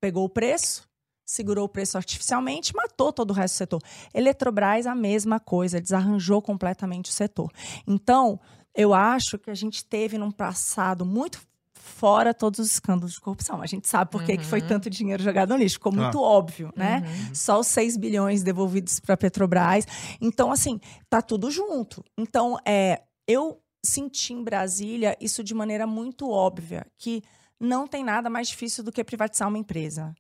pegou 0.02 0.26
o 0.26 0.30
preço, 0.30 0.90
segurou 1.32 1.66
o 1.66 1.70
preço 1.70 1.98
artificialmente, 1.98 2.76
matou 2.76 3.14
todo 3.14 3.32
o 3.32 3.34
resto 3.34 3.54
do 3.56 3.58
setor. 3.58 3.82
Eletrobras, 4.14 4.86
a 4.86 4.94
mesma 4.94 5.40
coisa, 5.40 5.80
desarranjou 5.80 6.42
completamente 6.42 7.10
o 7.10 7.14
setor. 7.14 7.50
Então, 7.88 8.40
eu 8.76 8.94
acho 8.94 9.38
que 9.40 9.50
a 9.50 9.56
gente 9.56 9.86
teve 9.86 10.18
num 10.18 10.32
passado 10.32 11.06
muito 11.06 11.40
fora 11.74 12.34
todos 12.34 12.60
os 12.60 12.72
escândalos 12.72 13.14
de 13.14 13.22
corrupção. 13.22 13.62
A 13.62 13.66
gente 13.66 13.88
sabe 13.88 14.12
por 14.12 14.24
que 14.24 14.38
que 14.38 14.46
foi 14.46 14.60
Uhum. 14.62 14.68
tanto 14.68 14.90
dinheiro 14.90 15.24
jogado 15.24 15.50
no 15.50 15.58
lixo. 15.58 15.76
Ficou 15.76 15.92
muito 15.92 16.22
óbvio, 16.22 16.72
né? 16.76 17.02
Uhum. 17.04 17.36
Só 17.36 17.60
os 17.60 17.68
6 17.68 17.98
bilhões 17.98 18.44
devolvidos 18.44 19.00
para 19.00 19.14
a 19.16 19.18
Petrobras. 19.18 19.86
Então, 20.20 20.52
assim, 20.52 20.80
tá 21.10 21.22
tudo 21.22 21.50
junto. 21.50 22.04
Então, 22.18 22.58
é, 22.68 23.02
eu 23.28 23.60
senti 23.84 24.34
em 24.34 24.44
Brasília 24.44 25.18
isso 25.20 25.44
de 25.44 25.54
maneira 25.54 25.88
muito 25.88 26.30
óbvia, 26.30 26.86
que 26.98 27.24
não 27.60 27.88
tem 27.88 28.04
nada 28.04 28.30
mais 28.30 28.48
difícil 28.50 28.84
do 28.84 28.92
que 28.92 29.04
privatizar 29.04 29.48
uma 29.48 29.58
empresa. 29.58 30.14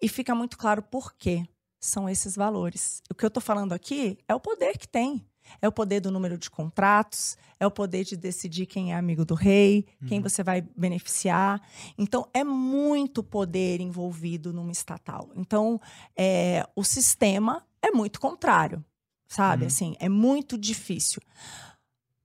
E 0.00 0.08
fica 0.08 0.34
muito 0.34 0.56
claro 0.56 0.82
por 0.82 1.14
quê 1.14 1.46
são 1.80 2.08
esses 2.08 2.34
valores. 2.34 3.02
O 3.10 3.14
que 3.14 3.24
eu 3.24 3.28
estou 3.28 3.42
falando 3.42 3.72
aqui 3.72 4.18
é 4.26 4.34
o 4.34 4.40
poder 4.40 4.76
que 4.76 4.88
tem. 4.88 5.24
É 5.62 5.68
o 5.68 5.72
poder 5.72 6.00
do 6.00 6.10
número 6.10 6.36
de 6.36 6.50
contratos, 6.50 7.38
é 7.58 7.66
o 7.66 7.70
poder 7.70 8.04
de 8.04 8.16
decidir 8.16 8.66
quem 8.66 8.92
é 8.92 8.96
amigo 8.96 9.24
do 9.24 9.34
rei, 9.34 9.86
quem 10.06 10.20
você 10.20 10.42
vai 10.42 10.60
beneficiar. 10.76 11.60
Então, 11.96 12.28
é 12.34 12.44
muito 12.44 13.22
poder 13.22 13.80
envolvido 13.80 14.52
numa 14.52 14.70
estatal. 14.70 15.30
Então, 15.34 15.80
é, 16.14 16.68
o 16.76 16.84
sistema 16.84 17.64
é 17.80 17.90
muito 17.90 18.20
contrário, 18.20 18.84
sabe? 19.26 19.62
Uhum. 19.62 19.68
Assim, 19.68 19.96
é 19.98 20.08
muito 20.08 20.58
difícil. 20.58 21.22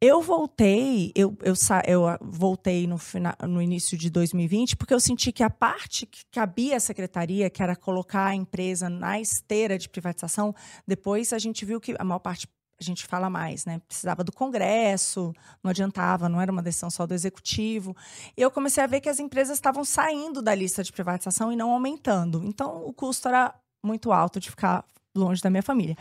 Eu 0.06 0.22
voltei, 0.22 1.14
eu, 1.16 1.34
eu, 1.42 1.54
eu 1.88 2.06
ah, 2.06 2.20
voltei 2.22 2.86
no, 2.86 2.98
fina- 2.98 3.38
no 3.48 3.62
início 3.62 3.98
de 3.98 4.10
2020, 4.10 4.76
porque 4.76 4.94
eu 4.94 5.00
senti 5.00 5.32
que 5.32 5.42
a 5.42 5.50
parte 5.50 6.06
que 6.06 6.26
cabia 6.30 6.76
à 6.76 6.80
secretaria, 6.82 7.50
que 7.50 7.64
era 7.64 7.74
colocar 7.74 8.26
a 8.26 8.36
empresa 8.36 8.90
na 8.90 9.18
esteira 9.22 9.78
de 9.78 9.88
privatização, 9.88 10.54
depois 10.86 11.32
a 11.32 11.40
gente 11.40 11.64
viu 11.64 11.80
que 11.80 11.96
a 11.98 12.04
maior 12.04 12.20
parte, 12.20 12.50
a 12.78 12.84
gente 12.84 13.06
fala 13.06 13.30
mais, 13.30 13.64
né? 13.64 13.80
Precisava 13.88 14.26
do 14.26 14.34
Congresso, 14.34 15.34
não 15.64 15.72
adiantava, 15.72 16.28
não 16.28 16.42
era 16.42 16.52
uma 16.52 16.62
decisão 16.62 16.90
só 16.90 17.08
do 17.08 17.14
Executivo. 17.14 17.96
E 18.36 18.42
eu 18.42 18.52
comecei 18.52 18.84
a 18.84 18.88
ver 18.88 19.00
que 19.00 19.08
as 19.08 19.22
empresas 19.22 19.56
estavam 19.56 19.86
saindo 19.86 20.42
da 20.42 20.54
lista 20.54 20.84
de 20.84 20.92
privatização 20.92 21.50
e 21.50 21.56
não 21.56 21.72
aumentando. 21.72 22.44
Então, 22.44 22.86
o 22.86 22.92
custo 22.92 23.30
era 23.30 23.56
muito 23.82 24.12
alto 24.12 24.38
de 24.38 24.50
ficar 24.50 24.84
longe 25.16 25.42
da 25.42 25.50
minha 25.50 25.64
família. 25.64 25.96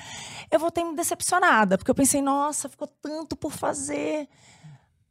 Eu 0.50 0.58
voltei 0.58 0.84
me 0.84 0.94
decepcionada, 0.96 1.76
porque 1.76 1.90
eu 1.90 1.94
pensei, 1.94 2.22
nossa, 2.22 2.68
ficou 2.68 2.86
tanto 2.88 3.36
por 3.36 3.52
fazer. 3.52 4.28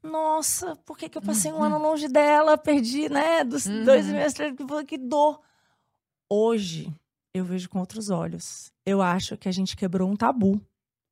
Nossa, 0.03 0.75
por 0.77 0.97
que, 0.97 1.07
que 1.07 1.17
eu 1.17 1.21
passei 1.21 1.51
um 1.51 1.61
ano 1.63 1.77
longe 1.77 2.07
dela? 2.07 2.57
Perdi, 2.57 3.07
né? 3.07 3.43
Dos 3.43 3.65
Uhum. 3.67 3.83
dois 3.85 4.05
meses, 4.07 4.35
que 4.87 4.97
dor. 4.97 5.39
Hoje, 6.29 6.91
eu 7.33 7.43
vejo 7.45 7.69
com 7.69 7.79
outros 7.79 8.09
olhos. 8.09 8.71
Eu 8.85 9.01
acho 9.01 9.37
que 9.37 9.47
a 9.47 9.51
gente 9.51 9.75
quebrou 9.77 10.09
um 10.09 10.15
tabu, 10.15 10.59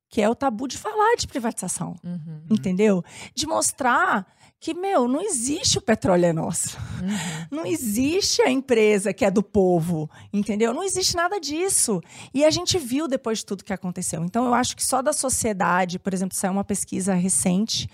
que 0.08 0.20
é 0.20 0.28
o 0.28 0.34
tabu 0.34 0.66
de 0.66 0.76
falar 0.76 1.14
de 1.16 1.28
privatização. 1.28 1.94
Uhum. 2.02 2.42
Entendeu? 2.50 3.04
De 3.34 3.46
mostrar 3.46 4.26
que, 4.60 4.74
meu, 4.74 5.08
não 5.08 5.22
existe 5.22 5.78
o 5.78 5.80
petróleo 5.80 6.26
é 6.26 6.32
nosso. 6.34 6.76
Uhum. 7.00 7.46
Não 7.50 7.66
existe 7.66 8.42
a 8.42 8.50
empresa 8.50 9.10
que 9.10 9.24
é 9.24 9.30
do 9.30 9.42
povo, 9.42 10.08
entendeu? 10.30 10.74
Não 10.74 10.84
existe 10.84 11.16
nada 11.16 11.40
disso. 11.40 12.02
E 12.34 12.44
a 12.44 12.50
gente 12.50 12.78
viu 12.78 13.08
depois 13.08 13.38
de 13.38 13.46
tudo 13.46 13.64
que 13.64 13.72
aconteceu. 13.72 14.22
Então, 14.22 14.44
eu 14.44 14.52
acho 14.52 14.76
que 14.76 14.84
só 14.84 15.00
da 15.00 15.14
sociedade, 15.14 15.98
por 15.98 16.12
exemplo, 16.12 16.36
saiu 16.36 16.52
uma 16.52 16.62
pesquisa 16.62 17.14
recente 17.14 17.88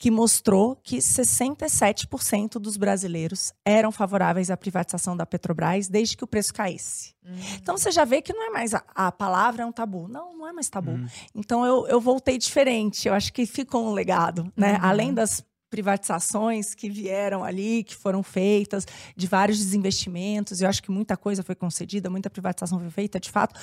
que 0.00 0.10
mostrou 0.10 0.76
que 0.82 0.96
67% 0.96 2.52
dos 2.52 2.78
brasileiros 2.78 3.52
eram 3.62 3.92
favoráveis 3.92 4.50
à 4.50 4.56
privatização 4.56 5.14
da 5.14 5.26
Petrobras 5.26 5.88
desde 5.88 6.16
que 6.16 6.24
o 6.24 6.26
preço 6.26 6.54
caísse. 6.54 7.14
Hum. 7.22 7.34
Então 7.60 7.76
você 7.76 7.90
já 7.90 8.06
vê 8.06 8.22
que 8.22 8.32
não 8.32 8.46
é 8.46 8.50
mais 8.50 8.72
a, 8.72 8.82
a 8.94 9.12
palavra 9.12 9.62
é 9.62 9.66
um 9.66 9.70
tabu. 9.70 10.08
Não, 10.08 10.34
não 10.38 10.48
é 10.48 10.52
mais 10.54 10.70
tabu. 10.70 10.92
Uhum. 10.92 11.06
Então 11.34 11.66
eu, 11.66 11.86
eu 11.86 12.00
voltei 12.00 12.38
diferente. 12.38 13.08
Eu 13.08 13.12
acho 13.12 13.30
que 13.30 13.44
ficou 13.44 13.86
um 13.86 13.92
legado, 13.92 14.50
né? 14.56 14.72
Uhum. 14.72 14.78
Além 14.80 15.12
das 15.12 15.44
privatizações 15.70 16.74
que 16.74 16.90
vieram 16.90 17.44
ali, 17.44 17.84
que 17.84 17.94
foram 17.94 18.22
feitas, 18.22 18.86
de 19.16 19.26
vários 19.26 19.58
desinvestimentos. 19.58 20.60
Eu 20.60 20.68
acho 20.68 20.82
que 20.82 20.90
muita 20.90 21.16
coisa 21.16 21.42
foi 21.42 21.54
concedida, 21.54 22.10
muita 22.10 22.28
privatização 22.28 22.78
foi 22.80 22.90
feita, 22.90 23.20
de 23.20 23.30
fato. 23.30 23.58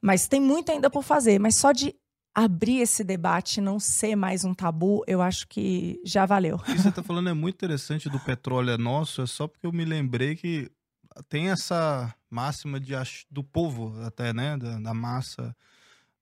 Mas 0.00 0.26
tem 0.26 0.40
muito 0.40 0.72
ainda 0.72 0.90
por 0.90 1.02
fazer. 1.02 1.38
Mas 1.38 1.54
só 1.54 1.72
de 1.72 1.94
abrir 2.34 2.80
esse 2.80 3.04
debate, 3.04 3.60
não 3.60 3.78
ser 3.78 4.16
mais 4.16 4.44
um 4.44 4.54
tabu, 4.54 5.04
eu 5.06 5.20
acho 5.20 5.46
que 5.46 6.00
já 6.04 6.26
valeu. 6.26 6.56
Isso 6.66 6.76
que 6.76 6.82
você 6.82 6.92
tá 6.92 7.02
falando 7.02 7.28
é 7.28 7.34
muito 7.34 7.54
interessante 7.54 8.08
do 8.08 8.18
petróleo 8.18 8.70
é 8.70 8.78
nosso, 8.78 9.22
é 9.22 9.26
só 9.26 9.46
porque 9.46 9.66
eu 9.66 9.72
me 9.72 9.84
lembrei 9.84 10.34
que 10.34 10.70
tem 11.28 11.50
essa 11.50 12.12
máxima 12.30 12.80
de, 12.80 12.94
do 13.30 13.44
povo, 13.44 14.00
até, 14.02 14.32
né? 14.32 14.56
Da, 14.56 14.78
da 14.78 14.94
massa, 14.94 15.54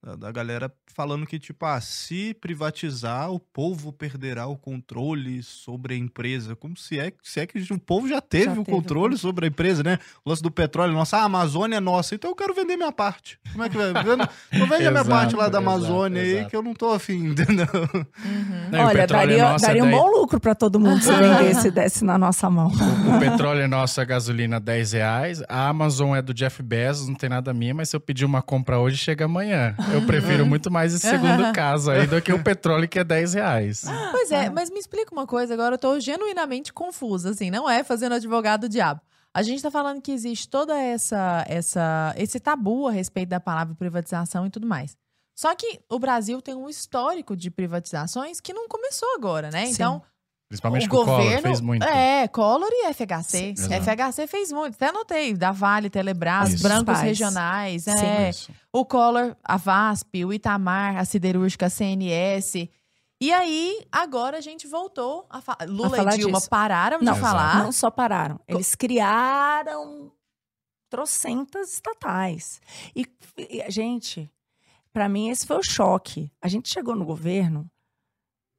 da, 0.02 0.16
da 0.16 0.32
galera, 0.32 0.72
falando 0.94 1.26
que, 1.26 1.38
tipo, 1.38 1.64
ah, 1.66 1.78
se 1.80 2.32
privatizar, 2.40 3.30
o 3.30 3.38
povo 3.38 3.92
perderá 3.92 4.46
o 4.46 4.56
controle 4.56 5.42
sobre 5.42 5.92
a 5.94 5.96
empresa. 5.96 6.56
Como 6.56 6.74
se 6.74 6.98
é, 6.98 7.12
se 7.22 7.38
é 7.40 7.46
que 7.46 7.58
o 7.70 7.78
povo 7.78 8.08
já 8.08 8.20
teve 8.20 8.46
Já 8.46 8.52
o 8.52 8.54
teve 8.64 8.70
o 8.70 8.80
controle 8.80 9.18
sobre 9.18 9.44
a 9.44 9.48
empresa, 9.48 9.82
né? 9.82 9.98
O 10.24 10.30
lance 10.30 10.42
do 10.42 10.50
petróleo, 10.50 10.94
nossa, 10.94 11.18
a 11.18 11.24
Amazônia 11.24 11.76
é 11.76 11.80
nossa, 11.80 12.14
então 12.14 12.30
eu 12.30 12.34
quero 12.34 12.54
vender 12.54 12.76
minha 12.76 12.90
parte. 12.92 13.38
Como 13.52 13.62
é 13.62 13.68
que 13.68 13.76
vai? 13.76 13.92
Vendo- 13.92 14.28
Não 14.52 14.66
vende 14.66 14.86
a 14.86 14.90
minha 14.90 15.04
parte 15.04 15.36
lá 15.36 15.48
da 15.50 15.60
exato, 15.60 15.76
Amazônia 15.76 16.22
aí, 16.22 16.30
exato. 16.30 16.50
que 16.50 16.56
eu 16.56 16.62
não 16.62 16.72
tô 16.72 16.92
afim, 16.92 17.26
entendeu? 17.36 17.66
Uhum. 18.24 18.70
Não, 18.70 18.80
o 18.80 18.86
Olha, 18.86 19.02
é 19.02 19.06
daria, 19.06 19.42
é 19.44 19.58
daria 19.58 19.84
um 19.84 19.90
10 19.90 20.00
bom 20.00 20.10
lucro 20.10 20.40
para 20.40 20.54
todo 20.54 20.80
mundo 20.80 21.02
se 21.02 21.12
vendesse 21.12 21.68
e 21.68 21.70
desse 21.70 22.04
na 22.04 22.16
nossa 22.16 22.48
mão. 22.48 22.68
O 22.68 23.20
petróleo 23.20 23.60
é 23.60 23.66
nosso, 23.68 24.00
a 24.00 24.04
gasolina 24.04 24.58
10 24.58 24.92
reais. 24.92 25.42
A 25.46 25.68
Amazon 25.68 26.16
é 26.16 26.22
do 26.22 26.32
Jeff 26.32 26.62
Bezos, 26.62 27.06
não 27.06 27.14
tem 27.14 27.28
nada 27.28 27.52
minha, 27.52 27.74
mas 27.74 27.90
se 27.90 27.96
eu 27.96 28.00
pedir 28.00 28.24
uma 28.24 28.40
compra 28.40 28.78
hoje, 28.78 28.96
chega 28.96 29.26
amanhã. 29.26 29.74
Eu 29.92 30.06
prefiro 30.06 30.46
muito 30.46 30.70
mais 30.70 30.94
esse 30.94 31.06
segundo 31.08 31.52
caso 31.52 31.90
aí 31.90 32.06
do 32.06 32.20
que 32.22 32.32
o 32.32 32.42
petróleo 32.42 32.88
que 32.88 32.98
é 32.98 33.04
10 33.04 33.34
reais. 33.34 33.84
Pois 34.10 34.30
é, 34.30 34.46
Ah. 34.46 34.50
mas 34.50 34.70
me 34.70 34.78
explica 34.78 35.12
uma 35.12 35.26
coisa, 35.26 35.54
agora 35.54 35.74
eu 35.74 35.78
tô 35.78 35.98
genuinamente 36.00 36.72
confusa, 36.72 37.30
assim, 37.30 37.50
não 37.50 37.68
é 37.68 37.82
fazendo 37.82 38.14
advogado 38.14 38.62
do 38.62 38.68
diabo. 38.68 39.00
A 39.32 39.42
gente 39.42 39.62
tá 39.62 39.70
falando 39.70 40.00
que 40.02 40.10
existe 40.12 40.48
toda 40.48 40.76
essa, 40.76 41.44
essa 41.48 42.12
esse 42.16 42.40
tabu 42.40 42.88
a 42.88 42.90
respeito 42.92 43.28
da 43.28 43.38
palavra 43.40 43.74
privatização 43.74 44.46
e 44.46 44.50
tudo 44.50 44.66
mais. 44.66 44.96
Só 45.36 45.54
que 45.54 45.80
o 45.88 45.98
Brasil 45.98 46.42
tem 46.42 46.54
um 46.54 46.68
histórico 46.68 47.36
de 47.36 47.50
privatizações 47.50 48.40
que 48.40 48.52
não 48.52 48.68
começou 48.68 49.08
agora, 49.14 49.50
né? 49.50 49.66
Sim. 49.66 49.72
Então, 49.72 50.02
Principalmente 50.50 50.86
o 50.88 50.90
que 50.90 50.96
o 50.96 51.04
Collor 51.04 51.22
governo 51.22 51.42
fez 51.42 51.60
muito. 51.60 51.84
É, 51.84 52.26
Collor 52.26 52.68
e 52.72 52.92
FHC. 52.92 53.54
Sim. 53.56 53.68
FHC 53.72 54.26
fez 54.26 54.50
muito. 54.50 54.74
Até 54.74 54.88
anotei, 54.88 55.32
da 55.32 55.52
Vale, 55.52 55.88
Telebrás, 55.88 56.54
Isso. 56.54 56.62
bancos 56.64 56.78
Principais. 56.82 57.02
regionais, 57.02 57.84
Sim. 57.84 57.90
é, 57.92 58.30
Isso. 58.30 58.52
o 58.72 58.84
Collor, 58.84 59.36
a 59.44 59.56
VASP, 59.56 60.24
o 60.24 60.32
Itamar, 60.32 60.96
a 60.96 61.04
Siderúrgica, 61.04 61.66
a 61.66 61.70
CNS. 61.70 62.68
E 63.20 63.32
aí, 63.32 63.86
agora 63.92 64.38
a 64.38 64.40
gente 64.40 64.66
voltou 64.66 65.24
a 65.30 65.40
falar. 65.40 65.68
Lula 65.68 65.96
falar 65.96 66.14
e 66.14 66.18
Dilma 66.18 66.38
disso. 66.38 66.50
pararam 66.50 66.98
Não, 67.00 67.12
de 67.12 67.20
falar. 67.20 67.62
Não 67.62 67.70
só 67.70 67.88
pararam, 67.88 68.40
eles 68.48 68.74
criaram 68.74 70.10
trocentas 70.90 71.74
estatais. 71.74 72.60
E, 72.96 73.06
e, 73.38 73.70
gente, 73.70 74.28
para 74.92 75.08
mim 75.08 75.28
esse 75.28 75.46
foi 75.46 75.58
o 75.58 75.62
choque. 75.62 76.28
A 76.42 76.48
gente 76.48 76.68
chegou 76.68 76.96
no 76.96 77.04
governo, 77.04 77.70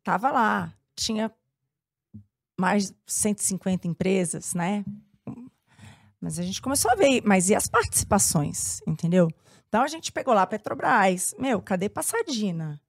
tava 0.05 0.31
lá, 0.31 0.73
tinha 0.95 1.29
mais 2.61 2.91
de 2.91 2.95
150 3.07 3.87
empresas, 3.87 4.53
né? 4.53 4.85
Mas 6.21 6.37
a 6.37 6.43
gente 6.43 6.61
começou 6.61 6.91
a 6.91 6.95
ver, 6.95 7.23
mas 7.25 7.49
e 7.49 7.55
as 7.55 7.67
participações, 7.67 8.79
entendeu? 8.85 9.27
Então 9.67 9.81
a 9.81 9.87
gente 9.87 10.11
pegou 10.11 10.33
lá 10.33 10.43
a 10.43 10.47
Petrobras, 10.47 11.33
meu, 11.39 11.59
cadê 11.59 11.89
Passadina? 11.89 12.79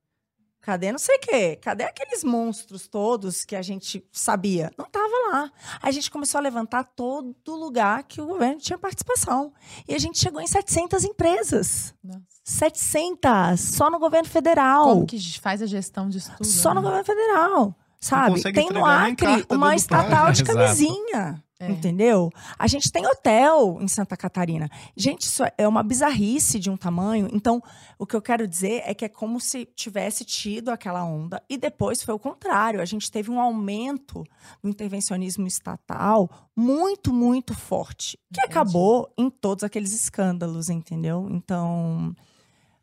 Cadê 0.61 0.93
não 0.93 0.99
sei 0.99 1.17
o 1.17 1.21
quê? 1.21 1.57
Cadê 1.57 1.83
aqueles 1.83 2.23
monstros 2.23 2.87
todos 2.87 3.45
que 3.45 3.57
a 3.57 3.63
gente 3.63 4.07
sabia? 4.13 4.71
Não 4.79 4.85
tava 4.85 5.13
lá. 5.33 5.51
A 5.83 5.91
gente 5.91 6.09
começou 6.09 6.39
a 6.39 6.43
levantar 6.43 6.85
todo 6.85 7.57
lugar 7.57 8.05
que 8.05 8.21
o 8.21 8.27
governo 8.27 8.61
tinha 8.61 8.79
participação. 8.79 9.53
E 9.89 9.95
a 9.95 9.99
gente 9.99 10.21
chegou 10.21 10.41
em 10.41 10.47
700 10.47 11.03
empresas. 11.03 11.93
Nossa. 12.05 12.21
700! 12.45 13.59
Só 13.59 13.91
no 13.91 13.99
governo 13.99 14.29
federal. 14.29 14.85
Como 14.85 15.07
que 15.07 15.41
faz 15.41 15.63
a 15.63 15.67
gestão 15.67 16.09
disso 16.09 16.31
tudo? 16.37 16.47
Só 16.47 16.73
no 16.73 16.81
né? 16.81 16.83
governo 16.83 17.05
federal. 17.07 17.77
Sabe? 18.03 18.43
Tem 18.53 18.69
no 18.71 18.85
Acre 18.85 19.47
uma 19.49 19.77
estatal 19.77 20.33
de 20.33 20.43
camisinha. 20.45 21.43
É. 21.61 21.71
Entendeu? 21.71 22.29
A 22.59 22.67
gente 22.67 22.91
tem 22.91 23.07
hotel 23.07 23.79
em 23.81 23.87
Santa 23.87 24.17
Catarina. 24.17 24.69
Gente, 24.97 25.23
isso 25.23 25.45
é 25.57 25.69
uma 25.69 25.85
bizarrice 25.85 26.59
de 26.59 26.69
um 26.69 26.77
tamanho. 26.77 27.29
Então, 27.33 27.63
o 27.97 28.05
que 28.05 28.17
eu 28.17 28.21
quero 28.21 28.49
dizer 28.49 28.83
é 28.85 28.93
que 28.93 29.05
é 29.05 29.09
como 29.09 29.39
se 29.39 29.65
tivesse 29.65 30.25
tido 30.25 30.71
aquela 30.71 31.05
onda 31.05 31.41
e 31.49 31.57
depois 31.57 32.03
foi 32.03 32.13
o 32.13 32.19
contrário. 32.19 32.81
A 32.81 32.85
gente 32.85 33.09
teve 33.13 33.31
um 33.31 33.41
aumento 33.41 34.25
do 34.61 34.69
intervencionismo 34.69 35.47
estatal 35.47 36.29
muito, 36.57 37.13
muito 37.13 37.55
forte, 37.55 38.19
que 38.33 38.41
Entendi. 38.41 38.59
acabou 38.59 39.09
em 39.17 39.31
todos 39.31 39.63
aqueles 39.63 39.93
escândalos, 39.93 40.69
entendeu? 40.69 41.29
Então. 41.31 42.13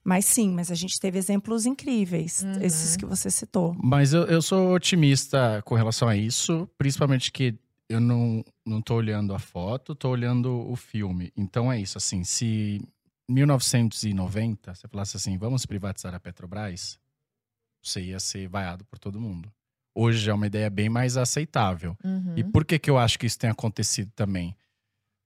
Mas 0.04 0.26
sim, 0.26 0.50
mas 0.52 0.72
a 0.72 0.76
gente 0.76 1.00
teve 1.00 1.18
exemplos 1.20 1.66
incríveis, 1.66 2.42
Uhum. 2.44 2.62
esses 2.62 2.96
que 2.96 3.06
você 3.06 3.30
citou. 3.30 3.76
Mas 3.82 4.14
eu, 4.14 4.24
eu 4.24 4.42
sou 4.42 4.74
otimista 4.74 5.62
com 5.66 5.76
relação 5.76 6.08
a 6.08 6.16
isso, 6.16 6.68
principalmente 6.78 7.32
que 7.32 7.54
eu 7.90 8.00
não, 8.00 8.44
não 8.66 8.82
tô 8.82 8.96
olhando 8.96 9.34
a 9.34 9.40
foto, 9.40 9.94
tô 9.96 10.10
olhando 10.10 10.70
o 10.70 10.76
filme. 10.76 11.32
Então 11.36 11.72
é 11.72 11.80
isso, 11.82 11.98
assim, 11.98 12.24
se 12.24 12.82
1990 13.30 14.74
você 14.76 14.88
falasse 14.88 15.18
assim, 15.18 15.38
vamos 15.38 15.66
privatizar 15.66 16.14
a 16.14 16.20
Petrobras, 16.20 17.00
você 17.84 18.02
ia 18.02 18.20
ser 18.20 18.48
vaiado 18.48 18.84
por 18.86 19.00
todo 19.00 19.20
mundo. 19.20 19.52
Hoje 19.96 20.20
já 20.20 20.32
é 20.32 20.36
uma 20.36 20.48
ideia 20.48 20.70
bem 20.70 20.88
mais 20.90 21.18
aceitável. 21.18 21.98
Uhum. 22.04 22.34
E 22.38 22.44
por 22.44 22.64
que, 22.64 22.78
que 22.80 22.90
eu 22.90 22.98
acho 22.98 23.18
que 23.20 23.26
isso 23.26 23.40
tem 23.40 23.50
acontecido 23.50 24.12
também? 24.16 24.56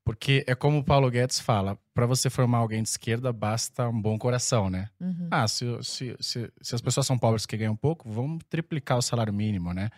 Porque 0.05 0.43
é 0.47 0.53
como 0.53 0.79
o 0.79 0.83
Paulo 0.83 1.09
Guedes 1.09 1.39
fala, 1.39 1.79
para 1.93 2.05
você 2.05 2.29
formar 2.29 2.57
alguém 2.57 2.83
de 2.83 2.89
esquerda 2.89 3.31
basta 3.31 3.87
um 3.87 4.01
bom 4.01 4.17
coração, 4.17 4.69
né? 4.69 4.89
Uhum. 4.99 5.29
Ah, 5.31 5.47
se, 5.47 5.65
se, 5.81 6.15
se, 6.19 6.51
se 6.61 6.75
as 6.75 6.81
pessoas 6.81 7.07
são 7.07 7.17
pobres 7.17 7.45
que 7.45 7.55
ganham 7.55 7.75
pouco, 7.75 8.11
vamos 8.11 8.43
triplicar 8.49 8.97
o 8.97 9.01
salário 9.01 9.33
mínimo, 9.33 9.73
né? 9.73 9.89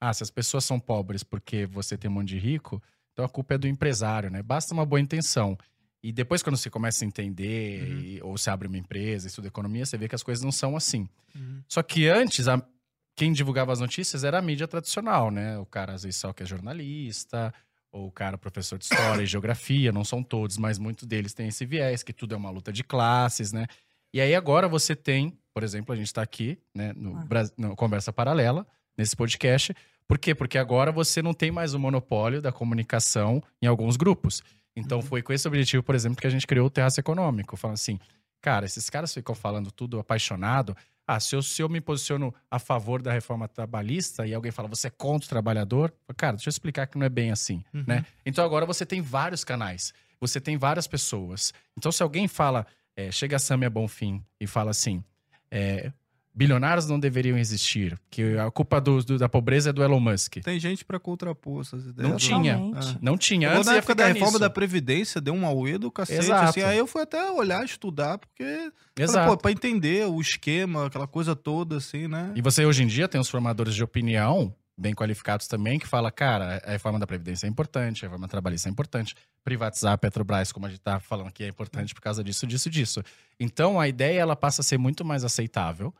Ah, 0.00 0.14
se 0.14 0.22
as 0.22 0.30
pessoas 0.30 0.64
são 0.64 0.80
pobres 0.80 1.22
porque 1.22 1.66
você 1.66 1.96
tem 1.98 2.10
um 2.10 2.14
monte 2.14 2.28
de 2.28 2.38
rico, 2.38 2.82
então 3.12 3.22
a 3.22 3.28
culpa 3.28 3.54
é 3.54 3.58
do 3.58 3.68
empresário, 3.68 4.30
né? 4.30 4.42
Basta 4.42 4.72
uma 4.72 4.86
boa 4.86 4.98
intenção. 5.00 5.58
E 6.02 6.10
depois, 6.10 6.42
quando 6.42 6.56
você 6.56 6.70
começa 6.70 7.04
a 7.04 7.06
entender, 7.06 7.82
Uhum. 7.82 7.98
e- 8.00 8.22
ou 8.22 8.38
você 8.38 8.48
abre 8.48 8.66
uma 8.66 8.78
empresa, 8.78 9.26
estuda 9.26 9.48
economia, 9.48 9.84
você 9.84 9.98
vê 9.98 10.08
que 10.08 10.14
as 10.14 10.22
coisas 10.22 10.42
não 10.42 10.50
são 10.52 10.74
assim. 10.74 11.06
Uhum. 11.36 11.62
Só 11.68 11.82
que 11.82 12.08
antes, 12.08 12.48
a- 12.48 12.66
quem 13.14 13.30
divulgava 13.30 13.70
as 13.74 13.80
notícias 13.80 14.24
era 14.24 14.38
a 14.38 14.42
mídia 14.42 14.66
tradicional, 14.66 15.30
né? 15.30 15.58
O 15.58 15.66
cara 15.66 15.92
às 15.92 16.04
vezes 16.04 16.18
só 16.18 16.32
que 16.32 16.42
é 16.42 16.46
jornalista, 16.46 17.52
ou 17.92 18.06
o 18.06 18.12
cara 18.12 18.38
professor 18.38 18.78
de 18.78 18.84
história 18.84 19.22
e 19.22 19.26
geografia, 19.26 19.90
não 19.92 20.04
são 20.04 20.22
todos, 20.22 20.56
mas 20.56 20.78
muitos 20.78 21.06
deles 21.06 21.34
têm 21.34 21.48
esse 21.48 21.64
viés, 21.66 22.02
que 22.02 22.12
tudo 22.12 22.34
é 22.34 22.36
uma 22.36 22.50
luta 22.50 22.72
de 22.72 22.84
classes, 22.84 23.52
né? 23.52 23.66
E 24.14 24.20
aí 24.20 24.34
agora 24.34 24.68
você 24.68 24.94
tem, 24.96 25.38
por 25.52 25.62
exemplo, 25.62 25.92
a 25.92 25.96
gente 25.96 26.06
está 26.06 26.22
aqui, 26.22 26.58
né, 26.74 26.92
no, 26.96 27.16
Ah. 27.16 27.44
No 27.56 27.76
Conversa 27.76 28.12
Paralela, 28.12 28.66
nesse 28.96 29.14
podcast. 29.16 29.74
Por 30.06 30.18
quê? 30.18 30.34
Porque 30.34 30.58
agora 30.58 30.90
você 30.90 31.22
não 31.22 31.32
tem 31.32 31.50
mais 31.52 31.74
o 31.74 31.78
monopólio 31.78 32.42
da 32.42 32.50
comunicação 32.52 33.42
em 33.62 33.66
alguns 33.66 33.96
grupos. 33.96 34.42
Então 34.74 34.98
Uhum. 34.98 35.04
foi 35.04 35.22
com 35.22 35.32
esse 35.32 35.46
objetivo, 35.46 35.82
por 35.82 35.94
exemplo, 35.94 36.20
que 36.20 36.26
a 36.26 36.30
gente 36.30 36.46
criou 36.46 36.66
o 36.66 36.70
Terraço 36.70 36.98
Econômico. 37.00 37.56
Falando 37.56 37.74
assim, 37.74 37.98
cara, 38.40 38.66
esses 38.66 38.88
caras 38.90 39.12
ficam 39.12 39.34
falando 39.34 39.70
tudo 39.70 39.98
apaixonado. 39.98 40.76
Ah, 41.06 41.18
se 41.18 41.34
eu, 41.34 41.42
se 41.42 41.60
eu 41.60 41.68
me 41.68 41.80
posiciono 41.80 42.32
a 42.50 42.58
favor 42.58 43.02
da 43.02 43.12
reforma 43.12 43.48
trabalhista 43.48 44.26
e 44.26 44.32
alguém 44.34 44.52
fala, 44.52 44.68
você 44.68 44.86
é 44.86 44.90
contra 44.90 45.26
o 45.26 45.28
trabalhador, 45.28 45.92
cara, 46.16 46.36
deixa 46.36 46.48
eu 46.48 46.52
explicar 46.52 46.86
que 46.86 46.96
não 46.96 47.04
é 47.04 47.08
bem 47.08 47.32
assim, 47.32 47.64
Uhum. 47.74 47.84
né? 47.86 48.06
Então 48.24 48.44
agora 48.44 48.64
você 48.64 48.86
tem 48.86 49.00
vários 49.00 49.42
canais, 49.42 49.92
você 50.20 50.40
tem 50.40 50.56
várias 50.56 50.86
pessoas. 50.86 51.52
Então 51.76 51.90
se 51.90 52.02
alguém 52.02 52.28
fala, 52.28 52.64
é, 52.96 53.10
chega 53.10 53.36
a 53.36 53.38
Samia 53.40 53.68
Bonfim 53.68 54.24
e 54.40 54.46
fala 54.46 54.70
assim, 54.70 55.02
é, 55.50 55.92
bilionários 56.34 56.86
não 56.86 56.98
deveriam 56.98 57.36
existir, 57.36 57.98
que 58.10 58.36
a 58.38 58.50
culpa 58.50 58.80
do- 58.80 59.02
do- 59.02 59.18
da 59.18 59.28
pobreza 59.28 59.70
é 59.70 59.72
do 59.72 59.82
Elon 59.82 60.00
Musk. 60.00 60.36
Tem 60.42 60.58
gente 60.60 60.84
pra 60.84 60.98
contrapor 60.98 61.60
essas 61.62 61.84
ideias. 61.86 62.08
Não 62.10 62.16
tinha. 62.16 62.56
Não 63.00 63.18
tinha, 63.18 63.52
antes 63.52 63.66
na 63.66 63.76
época 63.76 63.94
da 63.94 64.06
reforma 64.06 64.26
nisso. 64.28 64.38
da 64.38 64.50
Previdência, 64.50 65.20
deu 65.20 65.34
um 65.34 65.44
auê 65.44 65.76
do 65.76 65.90
cacete. 65.90 66.20
Exato. 66.20 66.50
Assim, 66.50 66.62
aí 66.62 66.78
eu 66.78 66.86
fui 66.86 67.02
até 67.02 67.30
olhar, 67.30 67.64
estudar, 67.64 68.18
porque. 68.18 68.70
Exato. 68.98 69.28
pô, 69.30 69.36
pra 69.36 69.50
entender 69.50 70.06
o 70.06 70.20
esquema, 70.20 70.86
aquela 70.86 71.06
coisa 71.06 71.34
toda, 71.34 71.76
assim, 71.78 72.06
né? 72.06 72.32
E 72.34 72.40
você 72.42 72.64
hoje 72.64 72.82
em 72.82 72.86
dia 72.86 73.08
tem 73.08 73.20
os 73.20 73.28
formadores 73.28 73.74
de 73.74 73.82
opinião, 73.82 74.54
bem 74.78 74.94
qualificados 74.94 75.46
também, 75.46 75.78
que 75.78 75.86
fala, 75.86 76.10
cara, 76.10 76.62
a 76.64 76.70
reforma 76.70 76.98
da 76.98 77.06
Previdência 77.06 77.46
é 77.46 77.50
importante, 77.50 78.04
a 78.04 78.08
reforma 78.08 78.26
trabalhista 78.28 78.68
é 78.68 78.72
importante, 78.72 79.14
privatizar 79.44 79.92
a 79.94 79.98
Petrobras, 79.98 80.52
como 80.52 80.64
a 80.66 80.68
gente 80.70 80.80
tá 80.80 80.98
falando 81.00 81.26
aqui, 81.28 81.44
é 81.44 81.48
importante 81.48 81.92
por 81.94 82.00
causa 82.00 82.22
disso, 82.24 82.46
disso, 82.46 82.70
disso. 82.70 83.02
Então 83.38 83.78
a 83.80 83.88
ideia 83.88 84.20
ela 84.20 84.36
passa 84.36 84.60
a 84.62 84.64
ser 84.64 84.78
muito 84.78 85.04
mais 85.04 85.24
aceitável. 85.24 85.92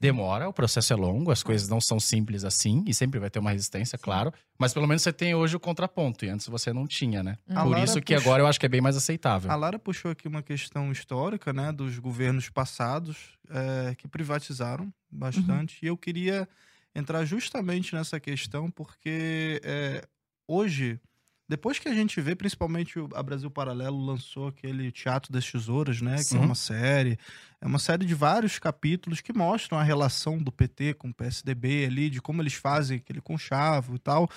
Demora, 0.00 0.48
o 0.48 0.52
processo 0.52 0.92
é 0.92 0.96
longo, 0.96 1.30
as 1.30 1.42
coisas 1.42 1.68
não 1.68 1.80
são 1.80 1.98
simples 1.98 2.44
assim, 2.44 2.84
e 2.86 2.92
sempre 2.94 3.18
vai 3.18 3.30
ter 3.30 3.38
uma 3.38 3.50
resistência, 3.50 3.96
claro. 3.98 4.32
Mas 4.58 4.72
pelo 4.74 4.86
menos 4.86 5.02
você 5.02 5.12
tem 5.12 5.34
hoje 5.34 5.56
o 5.56 5.60
contraponto, 5.60 6.24
e 6.24 6.28
antes 6.28 6.46
você 6.48 6.72
não 6.72 6.86
tinha, 6.86 7.22
né? 7.22 7.38
Hum. 7.48 7.54
A 7.58 7.62
Por 7.62 7.78
isso 7.78 8.00
que 8.00 8.14
puxa- 8.14 8.26
agora 8.28 8.42
eu 8.42 8.46
acho 8.46 8.58
que 8.60 8.66
é 8.66 8.68
bem 8.68 8.80
mais 8.80 8.96
aceitável. 8.96 9.50
A 9.50 9.54
Lara 9.56 9.78
puxou 9.78 10.10
aqui 10.10 10.26
uma 10.28 10.42
questão 10.42 10.90
histórica, 10.92 11.52
né, 11.52 11.72
dos 11.72 11.98
governos 11.98 12.48
passados 12.48 13.38
é, 13.50 13.94
que 13.94 14.06
privatizaram 14.08 14.92
bastante. 15.10 15.78
E 15.82 15.86
eu 15.86 15.96
queria 15.96 16.48
entrar 16.94 17.24
justamente 17.24 17.94
nessa 17.94 18.18
questão, 18.20 18.70
porque 18.70 19.60
é, 19.64 20.02
hoje, 20.48 20.98
depois 21.48 21.78
que 21.78 21.88
a 21.88 21.94
gente 21.94 22.20
vê, 22.20 22.34
principalmente 22.34 22.98
o- 22.98 23.08
a 23.14 23.22
Brasil 23.22 23.50
Paralelo 23.50 23.98
lançou 24.04 24.48
aquele 24.48 24.90
Teatro 24.90 25.32
das 25.32 25.50
Tesouras, 25.50 26.00
né, 26.00 26.16
que 26.16 26.24
Sim. 26.24 26.38
é 26.38 26.40
uma 26.40 26.54
série, 26.54 27.18
é 27.60 27.66
uma 27.66 27.78
série 27.78 28.04
de 28.04 28.14
vários 28.14 28.58
capítulos 28.58 29.20
que 29.20 29.32
mostram 29.32 29.78
a 29.78 29.82
relação 29.82 30.38
do 30.38 30.50
PT 30.50 30.94
com 30.94 31.08
o 31.08 31.14
PSDB 31.14 31.86
ali, 31.86 32.10
de 32.10 32.20
como 32.20 32.42
eles 32.42 32.54
fazem 32.54 32.98
aquele 32.98 33.20
conchavo 33.20 33.94
e 33.94 33.98
tal. 33.98 34.28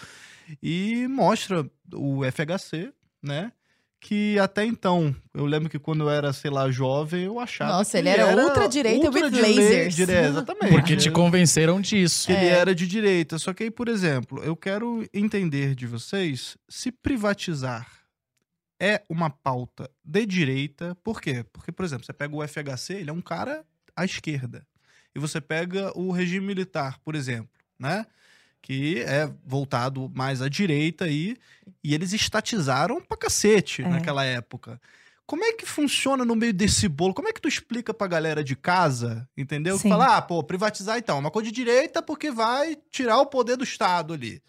E 0.62 1.08
mostra 1.08 1.70
o 1.94 2.24
FHC, 2.26 2.94
né? 3.22 3.52
Que 4.02 4.40
até 4.40 4.64
então, 4.66 5.14
eu 5.34 5.46
lembro 5.46 5.70
que 5.70 5.78
quando 5.78 6.04
eu 6.06 6.10
era, 6.10 6.32
sei 6.32 6.50
lá, 6.50 6.72
jovem, 6.72 7.24
eu 7.26 7.38
achava. 7.38 7.74
Nossa, 7.74 7.92
que 7.92 7.98
ele 7.98 8.10
era 8.10 8.34
ultra-direita 8.46 9.10
with 9.10 9.30
dire- 9.30 9.42
lasers. 9.42 9.96
dire- 9.96 10.14
exatamente. 10.30 10.70
Porque 10.72 10.96
te 10.96 11.12
convenceram 11.12 11.82
disso. 11.82 12.28
Que 12.28 12.32
ele 12.34 12.46
É. 12.46 12.50
era 12.50 12.74
de 12.74 12.88
direita. 12.88 13.38
Só 13.38 13.54
que 13.54 13.64
aí, 13.64 13.72
por 13.72 13.90
exemplo, 13.90 14.42
eu 14.42 14.56
quero 14.56 15.06
entender 15.14 15.76
de 15.76 15.86
vocês 15.86 16.58
se 16.70 16.92
privatizar 16.94 17.88
é 18.82 19.02
uma 19.10 19.30
pauta 19.30 19.90
de 20.06 20.26
direita. 20.26 20.96
Por 21.04 21.20
quê? 21.22 21.44
Porque, 21.52 21.70
por 21.72 21.84
exemplo, 21.84 22.06
você 22.06 22.14
pega 22.14 22.34
o 22.34 22.42
FHC, 22.48 22.94
ele 22.94 23.10
é 23.10 23.14
um 23.14 23.22
cara 23.22 23.66
à 23.94 24.06
esquerda. 24.06 24.66
E 25.14 25.20
você 25.20 25.42
pega 25.42 25.92
o 26.00 26.12
regime 26.14 26.48
militar, 26.48 26.98
por 27.04 27.16
exemplo, 27.16 27.50
né? 27.78 28.06
Que 28.62 29.00
é 29.02 29.32
voltado 29.46 30.12
mais 30.14 30.42
à 30.42 30.50
direita 30.50 31.06
aí. 31.06 31.36
E 31.84 31.94
eles 31.94 32.14
estatizaram 32.14 33.02
pra 33.02 33.18
cacete 33.18 33.82
É. 33.82 33.88
naquela 33.88 34.24
época. 34.24 34.80
Como 35.26 35.44
é 35.46 35.54
que 35.54 35.66
funciona 35.66 36.26
no 36.26 36.36
meio 36.36 36.52
desse 36.54 36.88
bolo? 36.88 37.14
Como 37.14 37.28
é 37.28 37.32
que 37.34 37.40
tu 37.42 37.48
explica 37.48 37.94
pra 37.94 38.08
galera 38.08 38.44
de 38.44 38.56
casa, 38.56 39.28
entendeu? 39.38 39.78
Sim. 39.78 39.90
fala, 39.90 40.18
ah, 40.18 40.22
pô, 40.22 40.44
privatizar 40.44 40.98
então, 40.98 41.18
é 41.18 41.20
uma 41.20 41.30
coisa 41.32 41.50
de 41.50 41.56
direita 41.56 42.02
porque 42.02 42.32
vai 42.32 42.76
tirar 42.90 43.20
o 43.20 43.28
poder 43.28 43.56
do 43.56 43.64
Estado 43.64 44.14
ali. 44.14 44.42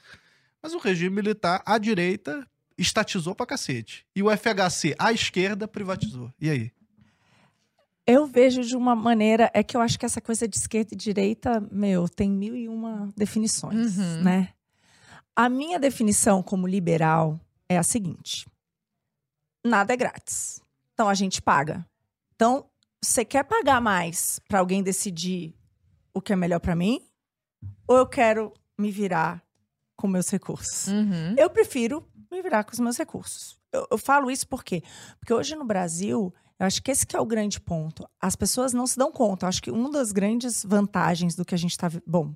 Mas 0.62 0.72
o 0.72 0.78
regime 0.78 1.14
militar, 1.14 1.62
à 1.66 1.76
direita, 1.76 2.46
estatizou 2.78 3.34
pra 3.34 3.44
cacete. 3.46 4.06
E 4.16 4.22
o 4.22 4.30
FHC, 4.30 4.94
à 4.98 5.12
esquerda, 5.12 5.68
privatizou. 5.68 6.32
E 6.40 6.48
aí? 6.48 6.72
Eu 8.10 8.26
vejo 8.26 8.62
de 8.62 8.76
uma 8.76 8.94
maneira, 8.96 9.50
é 9.54 9.62
que 9.62 9.76
eu 9.76 9.80
acho 9.80 9.98
que 9.98 10.04
essa 10.06 10.20
coisa 10.20 10.48
de 10.48 10.56
esquerda 10.56 10.90
e 10.94 10.96
direita, 10.96 11.60
meu, 11.70 12.08
tem 12.08 12.30
mil 12.30 12.56
e 12.56 12.68
uma 12.68 13.08
definições, 13.16 13.96
Uhum. 13.98 14.22
né? 14.22 14.48
A 15.36 15.48
minha 15.48 15.78
definição 15.78 16.42
como 16.42 16.66
liberal 16.66 17.38
é 17.68 17.78
a 17.78 17.82
seguinte: 17.82 18.46
nada 19.64 19.92
é 19.92 19.96
grátis. 19.96 20.60
Então 20.92 21.08
a 21.08 21.14
gente 21.14 21.40
paga. 21.40 21.86
Então, 22.34 22.66
você 23.02 23.24
quer 23.24 23.44
pagar 23.44 23.80
mais 23.80 24.40
para 24.48 24.58
alguém 24.58 24.82
decidir 24.82 25.54
o 26.12 26.20
que 26.20 26.32
é 26.32 26.36
melhor 26.36 26.58
para 26.60 26.74
mim? 26.74 27.00
Ou 27.86 27.96
eu 27.96 28.06
quero 28.06 28.52
me 28.78 28.90
virar 28.90 29.42
com 29.96 30.08
meus 30.08 30.28
recursos? 30.30 30.88
Uhum. 30.88 31.34
Eu 31.38 31.48
prefiro 31.48 32.06
me 32.30 32.42
virar 32.42 32.64
com 32.64 32.72
os 32.72 32.80
meus 32.80 32.96
recursos. 32.98 33.58
Eu, 33.72 33.86
eu 33.92 33.98
falo 33.98 34.30
isso 34.30 34.48
por 34.48 34.64
quê? 34.64 34.82
Porque 35.18 35.32
hoje 35.32 35.54
no 35.54 35.64
Brasil, 35.64 36.34
eu 36.60 36.66
acho 36.66 36.80
que 36.82 36.90
esse 36.90 37.06
que 37.06 37.16
é 37.16 37.20
o 37.20 37.24
grande 37.26 37.58
ponto. 37.60 38.06
As 38.20 38.36
pessoas 38.36 38.72
não 38.74 38.86
se 38.86 38.96
dão 38.98 39.10
conta. 39.10 39.46
Eu 39.46 39.48
acho 39.48 39.62
que 39.62 39.70
uma 39.70 39.90
das 39.90 40.12
grandes 40.12 40.62
vantagens 40.64 41.34
do 41.34 41.44
que 41.44 41.54
a 41.54 41.58
gente 41.58 41.72
está... 41.72 41.90
Bom, 42.06 42.34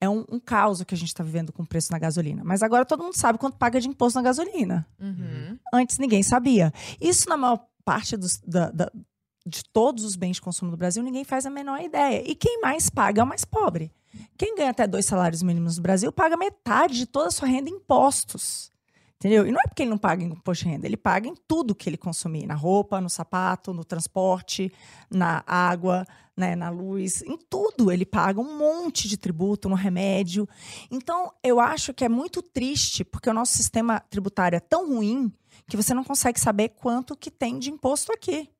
é 0.00 0.08
um, 0.08 0.24
um 0.30 0.38
caos 0.38 0.80
o 0.80 0.84
que 0.84 0.94
a 0.94 0.98
gente 0.98 1.08
está 1.08 1.24
vivendo 1.24 1.52
com 1.52 1.62
o 1.62 1.66
preço 1.66 1.90
na 1.90 1.98
gasolina. 1.98 2.42
Mas 2.44 2.62
agora 2.62 2.84
todo 2.84 3.02
mundo 3.02 3.16
sabe 3.16 3.38
quanto 3.38 3.56
paga 3.56 3.80
de 3.80 3.88
imposto 3.88 4.18
na 4.18 4.22
gasolina. 4.22 4.86
Uhum. 5.00 5.58
Antes 5.72 5.96
ninguém 5.98 6.22
sabia. 6.22 6.72
Isso 7.00 7.28
na 7.28 7.36
maior 7.36 7.64
parte 7.84 8.16
dos, 8.16 8.38
da- 8.46 8.70
da- 8.70 8.92
de 9.46 9.62
todos 9.72 10.04
os 10.04 10.16
bens 10.16 10.34
de 10.36 10.40
consumo 10.42 10.70
do 10.70 10.76
Brasil, 10.76 11.02
ninguém 11.02 11.24
faz 11.24 11.46
a 11.46 11.50
menor 11.50 11.80
ideia. 11.80 12.22
E 12.28 12.34
quem 12.34 12.60
mais 12.60 12.90
paga 12.90 13.20
é 13.20 13.24
o 13.24 13.26
mais 13.26 13.44
pobre. 13.44 13.90
Quem 14.36 14.54
ganha 14.56 14.70
até 14.70 14.86
dois 14.86 15.06
salários 15.06 15.42
mínimos 15.42 15.76
no 15.76 15.82
Brasil 15.82 16.12
paga 16.12 16.36
metade 16.36 16.94
de 16.94 17.06
toda 17.06 17.28
a 17.28 17.30
sua 17.30 17.48
renda 17.48 17.70
em 17.70 17.74
impostos. 17.74 18.71
Entendeu? 19.22 19.46
E 19.46 19.52
não 19.52 19.60
é 19.60 19.68
porque 19.68 19.84
ele 19.84 19.90
não 19.90 19.98
paga 19.98 20.24
imposto 20.24 20.64
de 20.64 20.70
renda, 20.70 20.84
ele 20.84 20.96
paga 20.96 21.28
em 21.28 21.34
tudo 21.46 21.76
que 21.76 21.88
ele 21.88 21.96
consumir, 21.96 22.44
na 22.44 22.54
roupa, 22.54 23.00
no 23.00 23.08
sapato, 23.08 23.72
no 23.72 23.84
transporte, 23.84 24.72
na 25.08 25.44
água, 25.46 26.04
né, 26.36 26.56
na 26.56 26.70
luz, 26.70 27.22
em 27.22 27.38
tudo 27.48 27.92
ele 27.92 28.04
paga 28.04 28.40
um 28.40 28.58
monte 28.58 29.06
de 29.06 29.16
tributo, 29.16 29.68
no 29.68 29.76
remédio. 29.76 30.48
Então, 30.90 31.32
eu 31.40 31.60
acho 31.60 31.94
que 31.94 32.04
é 32.04 32.08
muito 32.08 32.42
triste, 32.42 33.04
porque 33.04 33.30
o 33.30 33.32
nosso 33.32 33.52
sistema 33.52 34.00
tributário 34.00 34.56
é 34.56 34.60
tão 34.60 34.88
ruim 34.88 35.32
que 35.68 35.76
você 35.76 35.94
não 35.94 36.02
consegue 36.02 36.40
saber 36.40 36.70
quanto 36.70 37.16
que 37.16 37.30
tem 37.30 37.60
de 37.60 37.70
imposto 37.70 38.12
aqui. 38.12 38.50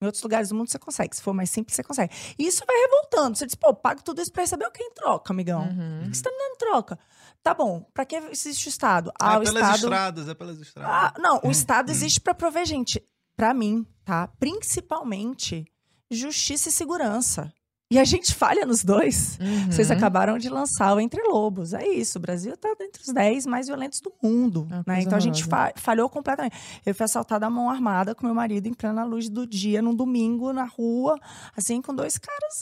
Em 0.00 0.06
outros 0.06 0.22
lugares 0.22 0.48
do 0.50 0.54
mundo 0.54 0.70
você 0.70 0.78
consegue. 0.78 1.16
Se 1.16 1.22
for 1.22 1.34
mais 1.34 1.50
simples, 1.50 1.74
você 1.74 1.82
consegue. 1.82 2.14
E 2.38 2.46
isso 2.46 2.64
vai 2.66 2.76
revoltando. 2.76 3.36
Você 3.36 3.46
diz, 3.46 3.54
pô, 3.56 3.74
pago 3.74 4.02
tudo 4.02 4.22
isso 4.22 4.32
pra 4.32 4.42
receber 4.42 4.64
o 4.66 4.70
que 4.70 4.82
em 4.82 4.92
troca, 4.94 5.32
amigão? 5.32 5.62
Uhum. 5.62 6.06
O 6.06 6.10
que 6.10 6.16
você 6.16 6.22
tá 6.22 6.30
me 6.30 6.38
dando 6.38 6.56
troca? 6.58 6.98
Tá 7.42 7.52
bom, 7.54 7.84
pra 7.92 8.04
que 8.04 8.16
existe 8.16 8.68
o 8.68 8.70
Estado? 8.70 9.12
Ah, 9.20 9.34
é 9.34 9.38
o 9.38 9.40
pelas 9.42 9.54
Estado. 9.62 9.76
estradas, 9.76 10.28
é 10.28 10.34
pelas 10.34 10.60
estradas. 10.60 10.90
Ah, 10.92 11.20
não, 11.20 11.36
Hum, 11.36 11.48
o 11.48 11.50
Estado 11.50 11.90
existe 11.90 12.20
pra 12.20 12.34
prover 12.34 12.64
gente. 12.64 13.02
Pra 13.36 13.52
mim, 13.54 13.86
tá? 14.04 14.28
Principalmente 14.38 15.64
justiça 16.10 16.68
e 16.68 16.72
segurança. 16.72 17.52
E 17.90 17.98
a 17.98 18.04
gente 18.04 18.34
falha 18.34 18.66
nos 18.66 18.84
dois. 18.84 19.38
Uhum. 19.40 19.72
Vocês 19.72 19.90
acabaram 19.90 20.36
de 20.36 20.50
lançar 20.50 20.94
o 20.94 21.00
Entre 21.00 21.22
Lobos. 21.22 21.72
É 21.72 21.86
isso, 21.88 22.18
o 22.18 22.20
Brasil 22.20 22.54
tá 22.56 22.68
entre 22.80 23.00
os 23.02 23.08
10 23.12 23.46
mais 23.46 23.66
violentos 23.66 24.00
do 24.02 24.12
mundo. 24.22 24.68
É 24.70 24.90
né? 24.90 25.02
Então 25.02 25.16
a 25.16 25.20
gente 25.20 25.42
fa- 25.44 25.72
falhou 25.74 26.08
completamente. 26.10 26.54
Eu 26.84 26.94
fui 26.94 27.04
assaltada 27.04 27.46
à 27.46 27.50
mão 27.50 27.70
armada 27.70 28.14
com 28.14 28.26
meu 28.26 28.34
marido 28.34 28.66
em 28.66 28.74
plena 28.74 29.04
luz 29.04 29.30
do 29.30 29.46
dia, 29.46 29.80
num 29.80 29.94
domingo, 29.94 30.52
na 30.52 30.64
rua, 30.64 31.18
assim, 31.56 31.80
com 31.80 31.94
dois 31.94 32.18
caras, 32.18 32.60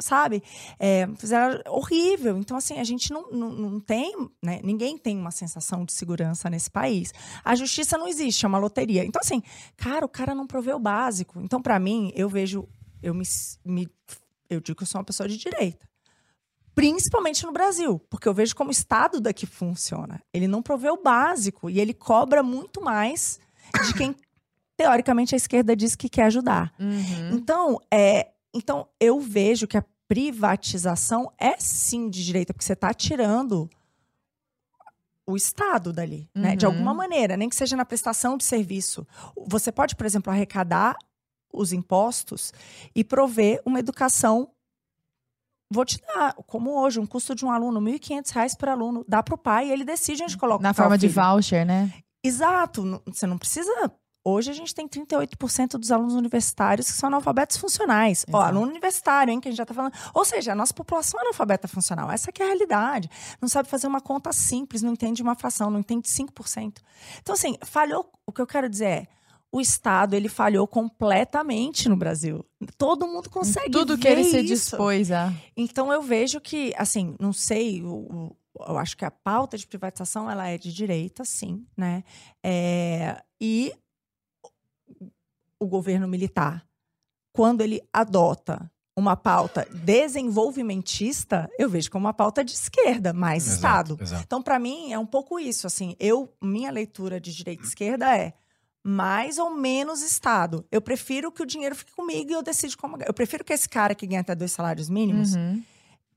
sabe? 0.00 0.42
É, 0.78 1.08
fizeram 1.16 1.62
horrível. 1.68 2.36
Então, 2.36 2.54
assim, 2.54 2.78
a 2.78 2.84
gente 2.84 3.10
não, 3.10 3.30
não, 3.30 3.50
não 3.50 3.80
tem, 3.80 4.14
né? 4.42 4.60
Ninguém 4.62 4.98
tem 4.98 5.16
uma 5.16 5.30
sensação 5.30 5.82
de 5.82 5.94
segurança 5.94 6.50
nesse 6.50 6.70
país. 6.70 7.14
A 7.42 7.54
justiça 7.54 7.96
não 7.96 8.06
existe, 8.06 8.44
é 8.44 8.48
uma 8.48 8.58
loteria. 8.58 9.02
Então, 9.02 9.20
assim, 9.24 9.42
cara, 9.78 10.04
o 10.04 10.08
cara 10.10 10.34
não 10.34 10.46
proveu 10.46 10.76
o 10.76 10.80
básico. 10.80 11.40
Então, 11.40 11.62
pra 11.62 11.78
mim, 11.78 12.12
eu 12.14 12.28
vejo, 12.28 12.68
eu 13.02 13.14
me, 13.14 13.24
me 13.64 13.88
eu 14.48 14.60
digo 14.60 14.76
que 14.76 14.82
eu 14.82 14.86
sou 14.86 14.98
uma 14.98 15.04
pessoa 15.04 15.28
de 15.28 15.36
direita. 15.36 15.88
Principalmente 16.74 17.44
no 17.44 17.52
Brasil, 17.52 17.98
porque 18.08 18.28
eu 18.28 18.34
vejo 18.34 18.54
como 18.54 18.68
o 18.68 18.72
Estado 18.72 19.20
daqui 19.20 19.46
funciona. 19.46 20.22
Ele 20.32 20.46
não 20.46 20.62
provê 20.62 20.88
o 20.90 21.02
básico 21.02 21.68
e 21.68 21.80
ele 21.80 21.92
cobra 21.92 22.42
muito 22.42 22.80
mais 22.80 23.40
de 23.86 23.94
quem, 23.94 24.14
teoricamente, 24.76 25.34
a 25.34 25.36
esquerda 25.36 25.74
diz 25.74 25.96
que 25.96 26.08
quer 26.08 26.24
ajudar. 26.24 26.72
Uhum. 26.78 27.30
Então, 27.32 27.80
é, 27.92 28.30
então, 28.54 28.86
eu 29.00 29.18
vejo 29.20 29.66
que 29.66 29.76
a 29.76 29.84
privatização 30.06 31.32
é 31.36 31.56
sim 31.58 32.08
de 32.08 32.24
direita, 32.24 32.54
porque 32.54 32.64
você 32.64 32.74
está 32.74 32.94
tirando 32.94 33.68
o 35.26 35.36
Estado 35.36 35.92
dali, 35.92 36.30
né? 36.34 36.56
De 36.56 36.64
Uhum. 36.64 36.72
alguma 36.72 36.94
maneira, 36.94 37.36
nem 37.36 37.48
que 37.50 37.56
seja 37.56 37.76
na 37.76 37.84
prestação 37.84 38.38
de 38.38 38.44
serviço. 38.44 39.06
Você 39.48 39.70
pode, 39.70 39.94
por 39.94 40.06
exemplo, 40.06 40.32
arrecadar 40.32 40.96
os 41.52 41.72
impostos 41.72 42.52
e 42.94 43.02
prover 43.04 43.60
uma 43.64 43.78
educação. 43.78 44.50
Vou 45.70 45.84
te 45.84 46.00
dar, 46.00 46.32
como 46.46 46.80
hoje, 46.80 46.98
um 46.98 47.06
custo 47.06 47.34
de 47.34 47.44
um 47.44 47.50
aluno, 47.50 47.78
1.500 47.80 48.30
reais 48.32 48.54
por 48.56 48.68
aluno. 48.70 49.04
Dá 49.06 49.22
para 49.22 49.34
o 49.34 49.38
pai 49.38 49.68
e 49.68 49.72
ele 49.72 49.84
decide 49.84 50.22
onde 50.22 50.36
coloca 50.36 50.62
Na 50.62 50.72
forma 50.72 50.96
de 50.96 51.08
filho. 51.08 51.22
voucher, 51.22 51.66
né? 51.66 51.92
Exato. 52.24 53.02
Você 53.06 53.26
não 53.26 53.36
precisa. 53.36 53.70
Hoje 54.24 54.50
a 54.50 54.54
gente 54.54 54.74
tem 54.74 54.86
38% 54.88 55.78
dos 55.78 55.90
alunos 55.92 56.14
universitários 56.14 56.86
que 56.90 56.92
são 56.96 57.06
analfabetos 57.06 57.56
funcionais. 57.56 58.24
Ó, 58.30 58.38
Exato. 58.38 58.46
aluno 58.56 58.70
universitário, 58.70 59.30
hein, 59.32 59.40
que 59.40 59.48
a 59.48 59.50
gente 59.50 59.58
já 59.58 59.64
tá 59.66 59.72
falando. 59.74 59.92
Ou 60.14 60.24
seja, 60.24 60.52
a 60.52 60.54
nossa 60.54 60.72
população 60.74 61.20
é 61.20 61.22
analfabeta 61.22 61.68
funcional. 61.68 62.10
Essa 62.10 62.32
que 62.32 62.42
é 62.42 62.46
a 62.46 62.48
realidade. 62.48 63.08
Não 63.40 63.48
sabe 63.48 63.68
fazer 63.68 63.86
uma 63.86 64.00
conta 64.00 64.32
simples, 64.32 64.82
não 64.82 64.92
entende 64.92 65.22
uma 65.22 65.34
fração, 65.34 65.70
não 65.70 65.80
entende 65.80 66.08
5%. 66.08 66.78
Então, 67.20 67.34
assim, 67.34 67.56
falhou. 67.62 68.10
O 68.26 68.32
que 68.32 68.40
eu 68.40 68.46
quero 68.46 68.68
dizer 68.68 68.86
é. 68.86 69.08
O 69.50 69.60
Estado, 69.60 70.14
ele 70.14 70.28
falhou 70.28 70.66
completamente 70.66 71.88
no 71.88 71.96
Brasil. 71.96 72.44
Todo 72.76 73.06
mundo 73.06 73.30
consegue 73.30 73.70
Tudo 73.70 73.96
que 73.96 74.06
ele 74.06 74.24
se 74.24 74.42
dispôs 74.42 75.10
a. 75.10 75.32
Então 75.56 75.90
eu 75.92 76.02
vejo 76.02 76.40
que, 76.40 76.72
assim, 76.76 77.16
não 77.18 77.32
sei, 77.32 77.82
o- 77.82 78.36
eu 78.60 78.76
acho 78.76 78.96
que 78.96 79.04
a 79.04 79.10
pauta 79.10 79.56
de 79.56 79.66
privatização 79.66 80.30
ela 80.30 80.48
é 80.48 80.58
de 80.58 80.72
direita, 80.72 81.24
sim, 81.24 81.64
né? 81.76 82.04
É, 82.44 83.22
e 83.40 83.72
o 85.60 85.66
governo 85.66 86.06
militar, 86.06 86.66
quando 87.32 87.62
ele 87.62 87.80
adota 87.92 88.70
uma 88.96 89.16
pauta 89.16 89.66
desenvolvimentista, 89.72 91.48
eu 91.58 91.68
vejo 91.70 91.90
como 91.90 92.06
uma 92.06 92.12
pauta 92.12 92.44
de 92.44 92.52
esquerda, 92.52 93.12
mais 93.12 93.46
Estado. 93.46 93.96
Exato. 94.00 94.22
Então, 94.24 94.42
para 94.42 94.58
mim, 94.58 94.92
é 94.92 94.98
um 94.98 95.06
pouco 95.06 95.38
isso. 95.38 95.66
Assim, 95.66 95.94
eu, 96.00 96.32
minha 96.42 96.70
leitura 96.70 97.20
de 97.20 97.32
direita 97.34 97.62
e 97.62 97.66
esquerda 97.66 98.16
é 98.16 98.34
mais 98.84 99.38
ou 99.38 99.50
menos 99.50 100.02
Estado. 100.02 100.64
Eu 100.70 100.80
prefiro 100.80 101.30
que 101.32 101.42
o 101.42 101.46
dinheiro 101.46 101.74
fique 101.74 101.92
comigo 101.92 102.30
e 102.30 102.34
eu 102.34 102.42
decido 102.42 102.76
como. 102.76 102.96
Eu 103.06 103.12
prefiro 103.14 103.44
que 103.44 103.52
esse 103.52 103.68
cara 103.68 103.94
que 103.94 104.06
ganha 104.06 104.20
até 104.20 104.34
dois 104.34 104.52
salários 104.52 104.88
mínimos 104.88 105.34
Uhum. 105.34 105.62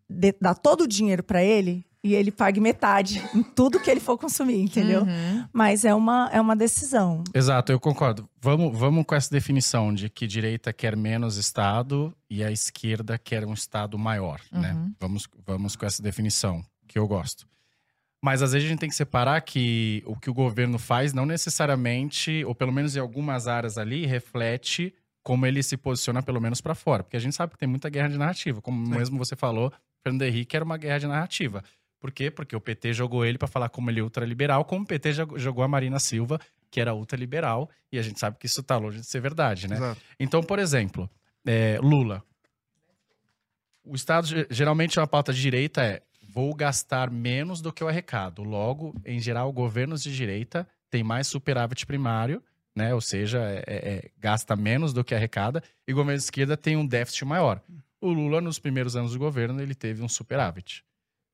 dê- 0.10 0.36
dá 0.40 0.54
todo 0.54 0.82
o 0.82 0.88
dinheiro 0.88 1.24
para 1.24 1.44
ele 1.44 1.86
e 2.04 2.16
ele 2.16 2.32
pague 2.32 2.60
metade 2.60 3.22
em 3.36 3.44
tudo 3.44 3.80
que 3.80 3.90
ele 3.90 4.00
for 4.00 4.18
consumir, 4.18 4.60
entendeu? 4.60 5.02
Uhum. 5.04 5.46
Mas 5.54 5.86
é 5.86 5.94
uma, 5.94 6.30
é 6.34 6.42
uma 6.42 6.56
decisão. 6.56 7.24
Exato, 7.34 7.72
eu 7.72 7.80
concordo. 7.80 8.28
Vamos, 8.42 8.76
vamos 8.78 9.06
com 9.06 9.14
essa 9.14 9.30
definição 9.30 9.94
de 9.94 10.10
que 10.10 10.26
direita 10.26 10.74
quer 10.74 10.96
menos 10.98 11.38
Estado 11.38 12.12
e 12.30 12.44
a 12.44 12.52
esquerda 12.52 13.20
quer 13.20 13.46
um 13.46 13.54
Estado 13.54 14.00
maior, 14.00 14.42
né? 14.52 14.74
Uhum. 14.74 14.94
Vamos, 15.00 15.28
vamos 15.46 15.76
com 15.76 15.86
essa 15.86 16.02
definição, 16.02 16.64
que 16.88 16.98
eu 16.98 17.08
gosto. 17.08 17.46
Mas 18.22 18.42
às 18.44 18.52
vezes 18.54 18.68
a 18.68 18.70
gente 18.70 18.80
tem 18.80 18.90
que 18.90 18.96
separar 18.96 19.42
que 19.42 20.04
o 20.06 20.16
que 20.16 20.30
o 20.30 20.34
governo 20.34 20.78
faz 20.78 21.12
não 21.12 21.26
necessariamente, 21.26 22.44
ou 22.46 22.54
pelo 22.54 22.72
menos 22.72 22.96
em 22.96 23.00
algumas 23.00 23.48
áreas 23.48 23.78
ali, 23.78 24.06
reflete 24.06 24.94
como 25.24 25.46
ele 25.46 25.62
se 25.64 25.76
posiciona 25.78 26.22
pelo 26.22 26.40
menos 26.40 26.62
para 26.62 26.76
fora. 26.76 27.04
Porque 27.04 27.18
a 27.18 27.20
gente 27.20 27.36
sabe 27.36 27.54
que 27.54 27.58
tem 27.60 27.68
muita 27.68 27.90
guerra 27.90 28.10
de 28.10 28.18
narrativa. 28.18 28.62
Como 28.62 28.86
Sim. 28.86 28.92
mesmo 28.98 29.18
você 29.18 29.36
falou, 29.36 29.72
Fernando 30.04 30.22
Henrique 30.24 30.56
era 30.56 30.64
uma 30.66 30.78
guerra 30.78 31.00
de 31.00 31.08
narrativa. 31.08 31.64
Por 32.00 32.12
quê? 32.12 32.30
Porque 32.32 32.56
o 32.56 32.62
PT 32.62 32.94
jogou 32.94 33.26
ele 33.26 33.38
para 33.38 33.48
falar 33.48 33.70
como 33.70 33.90
ele 33.90 34.00
é 34.00 34.04
ultraliberal, 34.04 34.66
como 34.66 34.84
o 34.84 34.88
PT 34.88 35.14
jog- 35.14 35.40
jogou 35.40 35.64
a 35.64 35.68
Marina 35.68 36.00
Silva, 36.00 36.40
que 36.72 36.80
era 36.82 36.94
ultraliberal, 36.94 37.70
e 37.92 38.00
a 38.00 38.02
gente 38.02 38.20
sabe 38.20 38.38
que 38.40 38.46
isso 38.48 38.64
tá 38.64 38.78
longe 38.78 39.00
de 39.00 39.06
ser 39.06 39.20
verdade, 39.20 39.68
né? 39.68 39.76
Exato. 39.76 40.02
Então, 40.20 40.42
por 40.42 40.58
exemplo, 40.58 41.10
é, 41.46 41.78
Lula. 41.82 42.24
O 43.84 43.96
Estado, 43.96 44.26
ge- 44.28 44.48
geralmente, 44.50 45.00
uma 45.00 45.08
pauta 45.08 45.34
de 45.34 45.42
direita 45.42 45.84
é 45.84 46.02
vou 46.34 46.54
gastar 46.56 47.12
menos 47.12 47.62
do 47.62 47.74
que 47.74 47.84
eu 47.84 47.88
arrecado. 47.90 48.44
Logo, 48.44 48.96
em 49.06 49.20
geral, 49.20 49.52
governos 49.52 50.02
de 50.02 50.16
direita 50.16 50.68
têm 50.90 51.04
mais 51.04 51.28
superávit 51.28 51.86
primário, 51.86 52.42
né? 52.76 52.94
Ou 52.94 53.02
seja, 53.02 53.40
é- 53.40 53.64
é- 53.68 53.94
é, 53.94 54.12
gasta 54.18 54.56
menos 54.56 54.94
do 54.94 55.04
que 55.04 55.14
arrecada, 55.14 55.62
e 55.88 55.94
governo 55.94 56.18
de 56.18 56.24
esquerda 56.24 56.56
tem 56.56 56.78
um 56.78 56.86
déficit 56.86 57.26
maior. 57.26 57.62
O 58.00 58.12
Lula, 58.12 58.40
nos 58.42 58.60
primeiros 58.60 58.96
anos 58.96 59.12
do 59.14 59.20
governo, 59.20 59.62
ele 59.62 59.76
teve 59.76 60.02
um 60.02 60.08
superávit. 60.10 60.84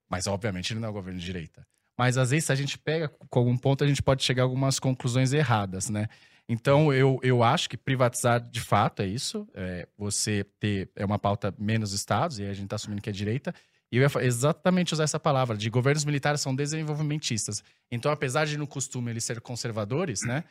Mas, 0.09 0.25
obviamente, 0.25 0.73
ele 0.73 0.79
não 0.79 0.89
é 0.89 0.91
governo 0.91 1.19
de 1.19 1.25
direita. 1.25 1.65
Mas, 1.97 2.17
às 2.17 2.31
vezes, 2.31 2.45
se 2.45 2.51
a 2.51 2.55
gente 2.55 2.77
pega 2.77 3.07
com 3.07 3.39
algum 3.39 3.57
ponto, 3.57 3.83
a 3.83 3.87
gente 3.87 4.01
pode 4.01 4.23
chegar 4.23 4.43
a 4.43 4.45
algumas 4.45 4.79
conclusões 4.79 5.33
erradas, 5.33 5.89
né? 5.89 6.07
Então, 6.49 6.93
eu, 6.93 7.19
eu 7.23 7.43
acho 7.43 7.69
que 7.69 7.75
privatizar 7.75 8.39
de 8.39 8.61
fato 8.61 9.01
é 9.01 9.05
isso. 9.05 9.47
É, 9.53 9.87
você 9.97 10.45
ter 10.59 10.89
é 10.95 11.05
uma 11.05 11.19
pauta 11.19 11.53
menos 11.57 11.93
estados, 11.93 12.39
e 12.39 12.43
a 12.43 12.53
gente 12.53 12.65
está 12.65 12.77
assumindo 12.77 13.01
que 13.01 13.09
é 13.09 13.13
direita. 13.13 13.53
E 13.91 13.97
eu 13.97 14.03
ia 14.03 14.25
exatamente 14.25 14.93
usar 14.93 15.03
essa 15.03 15.19
palavra, 15.19 15.55
de 15.57 15.69
governos 15.69 16.03
militares 16.03 16.41
são 16.41 16.53
desenvolvimentistas. 16.53 17.63
Então, 17.89 18.11
apesar 18.11 18.45
de 18.45 18.57
no 18.57 18.67
costume 18.67 19.11
eles 19.11 19.23
ser 19.23 19.39
conservadores, 19.39 20.23
né? 20.23 20.43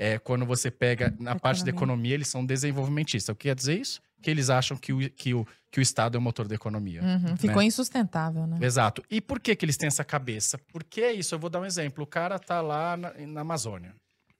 É, 0.00 0.16
quando 0.16 0.46
você 0.46 0.70
pega 0.70 1.12
na 1.18 1.34
parte 1.34 1.64
da 1.64 1.70
Economia. 1.70 2.12
economia, 2.12 2.14
eles 2.14 2.28
são 2.28 2.46
desenvolvimentistas. 2.46 3.32
O 3.32 3.36
que 3.36 3.48
quer 3.48 3.54
dizer 3.54 3.80
isso? 3.80 4.00
Que 4.22 4.30
eles 4.30 4.48
acham 4.48 4.76
que 4.76 4.92
o, 4.92 5.10
que 5.10 5.34
o, 5.34 5.44
que 5.72 5.80
o 5.80 5.82
Estado 5.82 6.16
é 6.16 6.18
o 6.18 6.22
motor 6.22 6.46
da 6.46 6.54
economia. 6.54 7.02
Uhum. 7.02 7.36
Ficou 7.36 7.60
insustentável, 7.60 8.46
né? 8.46 8.58
Exato. 8.60 9.02
E 9.10 9.20
por 9.20 9.40
que, 9.40 9.56
que 9.56 9.64
eles 9.64 9.76
têm 9.76 9.88
essa 9.88 10.04
cabeça? 10.04 10.56
Porque 10.72 11.00
é 11.00 11.12
isso, 11.12 11.34
eu 11.34 11.38
vou 11.38 11.50
dar 11.50 11.60
um 11.60 11.64
exemplo. 11.64 12.04
O 12.04 12.06
cara 12.06 12.38
tá 12.38 12.60
lá 12.60 12.96
na, 12.96 13.12
na 13.12 13.40
Amazônia. 13.40 13.92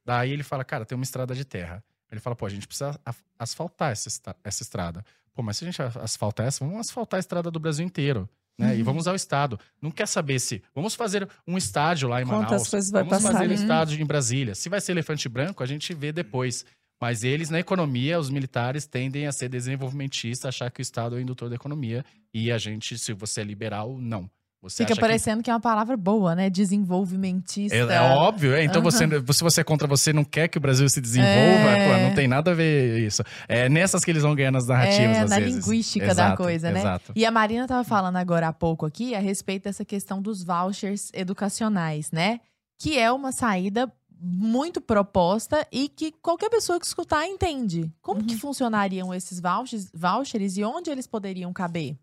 Daí 0.04 0.30
ele 0.30 0.44
fala, 0.44 0.64
cara, 0.64 0.86
tem 0.86 0.96
uma 0.96 1.04
estrada 1.04 1.34
de 1.34 1.44
terra. 1.44 1.82
Ele 2.10 2.20
fala, 2.20 2.34
pô, 2.34 2.46
a 2.46 2.48
gente 2.48 2.66
precisa 2.66 2.98
asfaltar 3.38 3.92
essa, 3.92 4.08
essa 4.42 4.62
estrada. 4.62 5.04
Pô, 5.38 5.42
mas 5.44 5.56
se 5.56 5.64
a 5.64 5.70
gente 5.70 5.80
asfaltar 6.00 6.48
essa, 6.48 6.64
vamos 6.64 6.80
asfaltar 6.80 7.16
a 7.16 7.20
estrada 7.20 7.48
do 7.48 7.60
Brasil 7.60 7.86
inteiro. 7.86 8.28
Né? 8.58 8.72
Uhum. 8.72 8.78
E 8.80 8.82
vamos 8.82 9.02
usar 9.04 9.12
o 9.12 9.14
Estado. 9.14 9.56
Não 9.80 9.88
quer 9.88 10.08
saber 10.08 10.40
se. 10.40 10.60
Vamos 10.74 10.96
fazer 10.96 11.28
um 11.46 11.56
estádio 11.56 12.08
lá 12.08 12.20
em 12.20 12.24
Quantas 12.26 12.50
Manaus. 12.50 12.68
coisas 12.68 12.90
vai 12.90 13.04
vamos 13.04 13.22
passar, 13.22 13.34
fazer 13.34 13.44
um 13.44 13.48
né? 13.50 13.54
estádio 13.54 14.02
em 14.02 14.04
Brasília. 14.04 14.56
Se 14.56 14.68
vai 14.68 14.80
ser 14.80 14.90
elefante 14.90 15.28
branco, 15.28 15.62
a 15.62 15.66
gente 15.66 15.94
vê 15.94 16.10
depois. 16.10 16.64
Mas 17.00 17.22
eles, 17.22 17.50
na 17.50 17.60
economia, 17.60 18.18
os 18.18 18.28
militares 18.30 18.84
tendem 18.84 19.28
a 19.28 19.32
ser 19.32 19.48
desenvolvimentistas, 19.48 20.48
achar 20.48 20.72
que 20.72 20.80
o 20.80 20.82
Estado 20.82 21.14
é 21.14 21.18
o 21.20 21.22
indutor 21.22 21.48
da 21.48 21.54
economia. 21.54 22.04
E 22.34 22.50
a 22.50 22.58
gente, 22.58 22.98
se 22.98 23.12
você 23.12 23.42
é 23.42 23.44
liberal, 23.44 23.96
não. 23.96 24.28
Você 24.60 24.82
Fica 24.82 24.92
acha 24.92 24.94
que 24.96 25.00
parecendo 25.00 25.42
que... 25.42 25.50
é 25.50 25.52
uma 25.54 25.60
palavra 25.60 25.96
boa, 25.96 26.34
né? 26.34 26.50
Desenvolvimentista. 26.50 27.76
é, 27.76 27.80
é 27.80 28.00
óbvio, 28.00 28.54
é. 28.54 28.64
Então 28.64 28.82
Aham. 28.82 28.90
você, 28.90 29.32
se 29.32 29.42
você 29.44 29.60
é 29.60 29.64
contra 29.64 29.86
você, 29.86 30.12
não 30.12 30.24
quer 30.24 30.48
que 30.48 30.58
o 30.58 30.60
Brasil 30.60 30.88
se 30.88 31.00
desenvolva, 31.00 31.30
É. 31.70 31.86
pô, 31.96 32.02
não 32.08 32.14
tem 32.14 32.26
nada 32.26 32.50
a 32.50 32.54
ver 32.54 32.98
isso. 33.06 33.22
É 33.46 33.68
nessas 33.68 34.04
que 34.04 34.10
eles 34.10 34.22
vão 34.22 34.34
ganhar 34.34 34.50
nas 34.50 34.66
narrativas, 34.66 35.16
É, 35.16 35.20
às 35.20 35.30
na 35.30 35.38
vezes. 35.38 35.54
linguística 35.64 36.06
da 36.06 36.12
Exato, 36.12 36.42
coisa, 36.42 36.70
né? 36.72 36.80
Exato. 36.80 37.12
E 37.14 37.24
a 37.24 37.30
Marina 37.30 37.62
estava 37.64 37.84
falando 37.84 38.16
agora 38.16 38.48
há 38.48 38.52
pouco 38.52 38.84
aqui 38.84 39.14
a 39.14 39.20
respeito 39.20 39.64
dessa 39.64 39.84
questão 39.84 40.20
dos 40.20 40.42
vouchers 40.42 41.10
educacionais, 41.14 42.10
né? 42.10 42.40
Que 42.78 42.98
é 42.98 43.10
uma 43.12 43.32
saída 43.32 43.90
muito 44.20 44.80
proposta 44.80 45.64
e 45.70 45.88
que 45.88 46.10
qualquer 46.10 46.50
pessoa 46.50 46.80
que 46.80 46.86
escutar 46.86 47.24
entende. 47.24 47.88
Como 48.02 48.24
que 48.24 48.36
funcionariam 48.36 49.14
esses 49.14 49.38
vouchers, 49.38 49.88
vouchers 49.94 50.56
e 50.56 50.64
onde 50.64 50.90
eles 50.90 51.06
poderiam 51.06 51.52
caber? 51.52 51.96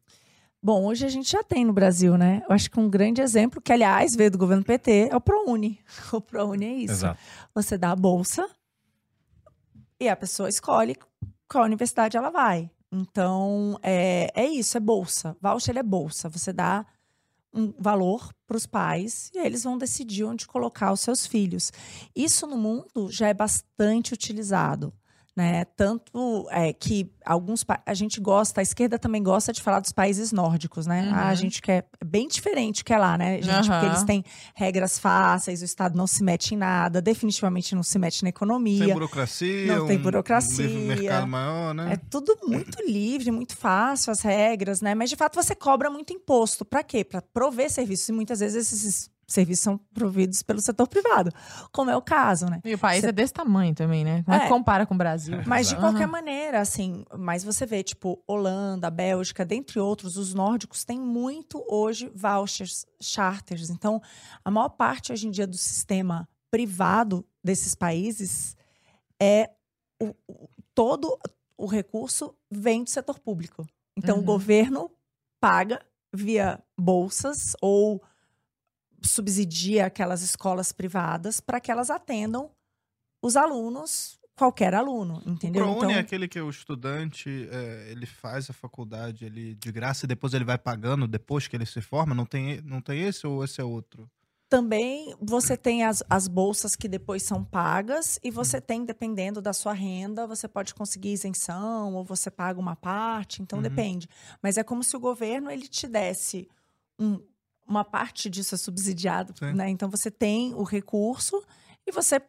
Bom, 0.66 0.86
hoje 0.86 1.06
a 1.06 1.10
gente 1.10 1.32
já 1.32 1.44
tem 1.44 1.64
no 1.64 1.72
Brasil, 1.72 2.18
né? 2.18 2.42
Eu 2.50 2.56
acho 2.56 2.72
que 2.72 2.80
um 2.80 2.90
grande 2.90 3.22
exemplo, 3.22 3.62
que 3.62 3.72
aliás 3.72 4.16
veio 4.16 4.32
do 4.32 4.38
governo 4.40 4.64
PT, 4.64 5.10
é 5.12 5.16
o 5.16 5.22
ProUni. 5.22 5.80
O 6.12 6.20
ProUni 6.20 6.66
é 6.66 6.74
isso. 6.74 6.94
Exato. 6.94 7.20
Você 7.54 7.78
dá 7.78 7.92
a 7.92 7.96
bolsa 7.96 8.50
e 10.00 10.10
a 10.10 10.16
pessoa 10.16 10.50
escolhe 10.50 10.98
qual 11.48 11.66
universidade 11.66 12.18
ela 12.18 12.32
vai. 12.32 12.72
Então, 12.92 13.80
é, 13.84 14.32
é 14.34 14.48
isso, 14.48 14.76
é 14.76 14.80
bolsa. 14.80 15.38
Voucher 15.40 15.78
é 15.78 15.84
bolsa. 15.84 16.30
Você 16.30 16.52
dá 16.52 16.84
um 17.54 17.72
valor 17.78 18.34
para 18.48 18.58
os 18.58 18.66
pais 18.66 19.30
e 19.36 19.46
eles 19.46 19.64
vão 19.64 19.78
decidir 19.78 20.24
onde 20.24 20.48
colocar 20.48 20.92
os 20.92 21.02
seus 21.02 21.28
filhos. 21.28 21.72
Isso 22.16 22.48
no 22.48 22.58
mundo 22.58 23.12
já 23.12 23.28
é 23.28 23.36
bastante 23.36 24.16
utilizado. 24.16 24.92
Né? 25.36 25.66
Tanto 25.66 26.48
é 26.50 26.72
que 26.72 27.12
alguns 27.26 27.66
a 27.86 27.94
gente 27.94 28.22
gosta, 28.22 28.62
a 28.62 28.64
esquerda 28.64 28.98
também 28.98 29.22
gosta 29.22 29.52
de 29.52 29.62
falar 29.62 29.82
dos 29.82 29.92
países 29.92 30.32
nórdicos, 30.32 30.88
né? 30.88 31.04
Uhum. 31.04 31.14
Ah, 31.14 31.28
a 31.28 31.36
gente 31.36 31.62
quer 31.62 31.90
é 32.00 32.06
bem 32.06 32.26
diferente 32.26 32.86
que 32.86 32.94
é 32.94 32.98
lá, 32.98 33.18
né, 33.18 33.42
gente? 33.42 33.68
Porque 33.68 33.86
Aham. 33.86 33.88
eles 33.88 34.04
têm 34.04 34.24
regras 34.54 34.98
fáceis, 34.98 35.62
o 35.62 35.66
Estado 35.66 35.98
não 35.98 36.08
se 36.08 36.24
mete 36.24 36.54
em 36.54 36.58
nada, 36.58 37.02
definitivamente 37.02 37.76
não 37.76 37.84
se 37.84 38.00
mete 38.00 38.24
na 38.24 38.30
economia. 38.30 38.94
burocracia. 38.94 39.66
Não 39.66 39.86
tem 39.86 40.00
burocracia. 40.00 40.70
mercado 40.70 41.28
maior, 41.28 41.74
né? 41.74 41.94
É 41.94 41.98
tudo 41.98 42.38
muito 42.48 42.82
livre, 42.88 43.30
muito 43.30 43.58
fácil 43.58 44.14
as 44.14 44.22
regras, 44.22 44.80
né? 44.80 44.96
Mas 44.96 45.10
de 45.10 45.18
fato 45.18 45.36
você 45.36 45.54
cobra 45.54 45.90
muito 45.90 46.14
imposto. 46.14 46.64
Para 46.64 46.82
quê? 46.82 47.04
Para 47.04 47.22
prover 47.22 47.70
serviços. 47.70 48.08
E 48.08 48.14
muitas 48.14 48.40
vezes 48.40 48.72
esses 48.72 49.15
serviços 49.28 49.64
são 49.64 49.78
providos 49.94 50.42
pelo 50.44 50.62
setor 50.62 50.88
privado, 50.88 51.32
como 51.72 51.90
é 51.90 51.98
o 51.98 52.02
caso, 52.02 52.46
né? 52.48 52.62
E 52.64 52.74
o 52.74 52.78
país 52.78 53.02
Cê- 53.02 53.08
é 53.10 53.12
desse 53.12 53.34
tamanho 53.34 53.74
também, 53.74 54.04
né? 54.04 54.24
Como 54.24 54.38
é 54.38 54.46
É. 54.46 54.48
compara 54.48 54.86
com 54.86 54.94
o 54.94 54.98
Brasil? 54.98 55.38
Mas 55.48 55.68
de 55.70 55.76
qualquer 55.76 56.08
maneira, 56.08 56.60
assim, 56.62 57.04
mas 57.18 57.44
você 57.44 57.66
vê, 57.66 57.82
tipo, 57.84 58.22
Holanda, 58.28 58.90
Bélgica, 58.90 59.44
dentre 59.46 59.80
outros, 59.80 60.16
os 60.18 60.34
nórdicos 60.34 60.84
têm 60.84 61.00
muito 61.00 61.64
hoje 61.70 62.12
vouchers, 62.16 62.86
charters. 63.02 63.70
Então, 63.70 64.02
a 64.44 64.52
maior 64.52 64.70
parte 64.70 65.12
hoje 65.12 65.28
em 65.28 65.32
dia 65.32 65.48
do 65.48 65.58
sistema 65.58 66.28
privado 66.52 67.26
desses 67.44 67.76
países 67.76 68.56
é 69.22 69.50
o, 70.02 70.14
o- 70.28 70.50
todo 70.74 71.18
o 71.58 71.66
recurso 71.66 72.36
vem 72.52 72.84
do 72.84 72.90
setor 72.90 73.20
público. 73.20 73.66
Então, 73.98 74.18
Uhum. 74.18 74.22
o 74.24 74.26
governo 74.26 74.92
paga 75.42 75.82
via 76.14 76.62
bolsas 76.80 77.56
ou 77.62 78.02
subsidia 79.02 79.86
aquelas 79.86 80.22
escolas 80.22 80.72
privadas 80.72 81.40
para 81.40 81.60
que 81.60 81.72
elas 81.72 81.90
atendam 81.90 82.52
os 83.22 83.36
alunos, 83.36 84.20
qualquer 84.36 84.74
aluno, 84.74 85.22
entendeu? 85.26 85.64
O 85.64 85.66
ProUni 85.68 85.78
então, 85.86 85.92
é 85.92 86.00
aquele 86.00 86.28
que 86.28 86.40
o 86.40 86.50
estudante, 86.50 87.48
é, 87.52 87.88
ele 87.92 88.06
faz 88.06 88.50
a 88.50 88.54
faculdade 88.54 89.26
ele, 89.26 89.56
de 89.56 89.72
graça 89.72 90.06
e 90.06 90.08
depois 90.08 90.34
ele 90.34 90.44
vai 90.46 90.58
pagando 90.58 91.08
depois 91.08 91.48
que 91.48 91.56
ele 91.56 91.66
se 91.66 91.82
forma? 91.82 92.14
Não 92.14 92.26
tem, 92.26 92.62
não 92.62 92.82
tem 92.82 93.02
esse 93.04 93.26
ou 93.26 93.44
esse 93.44 93.60
é 93.62 93.64
outro? 93.64 94.10
também 94.48 95.14
você 95.20 95.58
tem 95.58 95.84
as, 95.84 96.04
as 96.10 96.28
bolsas 96.28 96.76
que 96.76 96.88
depois 96.88 97.24
são 97.24 97.44
pagas 97.44 98.20
e 98.24 98.30
Hum. 98.30 98.34
você 98.34 98.62
tem, 98.62 98.86
dependendo 98.86 99.42
da 99.42 99.52
sua 99.52 99.74
renda, 99.74 100.28
você 100.28 100.48
pode 100.48 100.74
conseguir 100.74 101.12
isenção 101.12 101.96
ou 101.96 102.06
você 102.06 102.30
paga 102.32 102.58
uma 102.60 102.76
parte, 102.76 103.42
então 103.42 103.58
Uhum. 103.58 103.64
depende. 103.64 104.08
Mas 104.42 104.56
é 104.58 104.64
como 104.64 104.84
se 104.84 104.96
o 104.96 105.00
governo 105.00 105.50
ele 105.52 105.68
te 105.68 105.88
desse 105.88 106.48
um- 106.98 107.20
uma 107.68 107.84
parte 107.84 108.30
disso 108.30 108.56
é 108.56 108.58
subsidiado, 108.58 109.34
Sim. 109.38 109.54
né? 109.54 109.70
Então 109.70 109.90
você 109.90 110.12
tem 110.12 110.54
o 110.54 110.64
recurso 110.64 111.44
e 111.88 111.92
você 111.92 112.22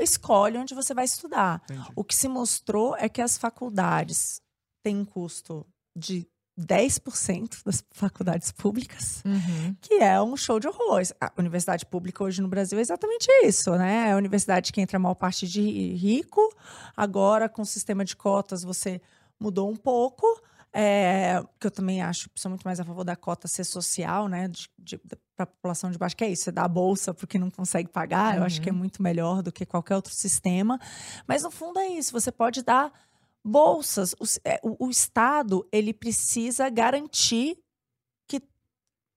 escolhe 0.00 0.56
onde 0.58 0.74
você 0.74 0.94
vai 0.94 1.04
estudar. 1.04 1.62
Entendi. 1.64 1.88
O 1.94 2.02
que 2.04 2.14
se 2.14 2.28
mostrou 2.28 2.96
é 2.96 3.08
que 3.08 3.20
as 3.20 3.36
faculdades 3.36 4.40
têm 4.82 4.96
um 4.96 5.04
custo 5.04 5.66
de 5.96 6.26
10% 6.58 7.62
das 7.64 7.82
faculdades 7.92 8.52
públicas, 8.52 9.22
Uhum. 9.24 9.74
que 9.80 9.94
é 9.94 10.20
um 10.20 10.36
show 10.36 10.58
de 10.60 10.68
horrores. 10.68 11.12
A 11.20 11.32
universidade 11.38 11.86
pública 11.86 12.22
hoje 12.24 12.40
no 12.42 12.48
Brasil 12.48 12.78
é 12.78 12.82
exatamente 12.82 13.26
isso, 13.44 13.74
né? 13.76 14.08
É 14.08 14.12
a 14.12 14.16
universidade 14.16 14.72
que 14.72 14.80
entra 14.80 14.96
a 14.96 15.00
maior 15.00 15.14
parte 15.14 15.46
de 15.48 15.60
rico. 15.94 16.40
Agora, 16.96 17.48
com 17.48 17.62
o 17.62 17.66
sistema 17.66 18.04
de 18.04 18.14
cotas, 18.16 18.62
você 18.62 19.00
mudou 19.38 19.70
um 19.70 19.76
pouco. 19.76 20.26
É, 20.72 21.42
que 21.58 21.66
eu 21.66 21.70
também 21.70 22.00
acho, 22.00 22.30
sou 22.36 22.48
muito 22.48 22.62
mais 22.62 22.78
a 22.78 22.84
favor 22.84 23.02
da 23.02 23.16
cota 23.16 23.48
ser 23.48 23.64
social, 23.64 24.28
né? 24.28 24.48
De, 24.78 24.98
para 25.36 25.42
a 25.44 25.46
população 25.46 25.90
de 25.90 25.98
baixo, 25.98 26.16
que 26.16 26.22
é 26.22 26.28
isso, 26.30 26.44
você 26.44 26.52
dá 26.52 26.62
a 26.64 26.68
bolsa 26.68 27.12
porque 27.12 27.38
não 27.38 27.50
consegue 27.50 27.88
pagar, 27.88 28.36
eu 28.36 28.44
acho 28.44 28.60
que 28.60 28.68
é 28.68 28.72
Uhum. 28.72 28.78
muito 28.78 29.02
melhor 29.02 29.42
do 29.42 29.50
que 29.50 29.66
qualquer 29.66 29.96
outro 29.96 30.12
sistema. 30.14 30.78
Mas 31.26 31.42
no 31.42 31.50
fundo 31.50 31.78
é 31.80 31.88
isso, 31.88 32.12
você 32.12 32.30
pode 32.30 32.62
dar 32.62 32.92
bolsas. 33.44 34.12
O, 34.20 34.24
é, 34.44 34.60
o- 34.62 34.86
o 34.86 34.90
Estado, 34.90 35.66
ele 35.72 35.92
precisa 35.92 36.68
garantir 36.68 37.56
que, 38.28 38.40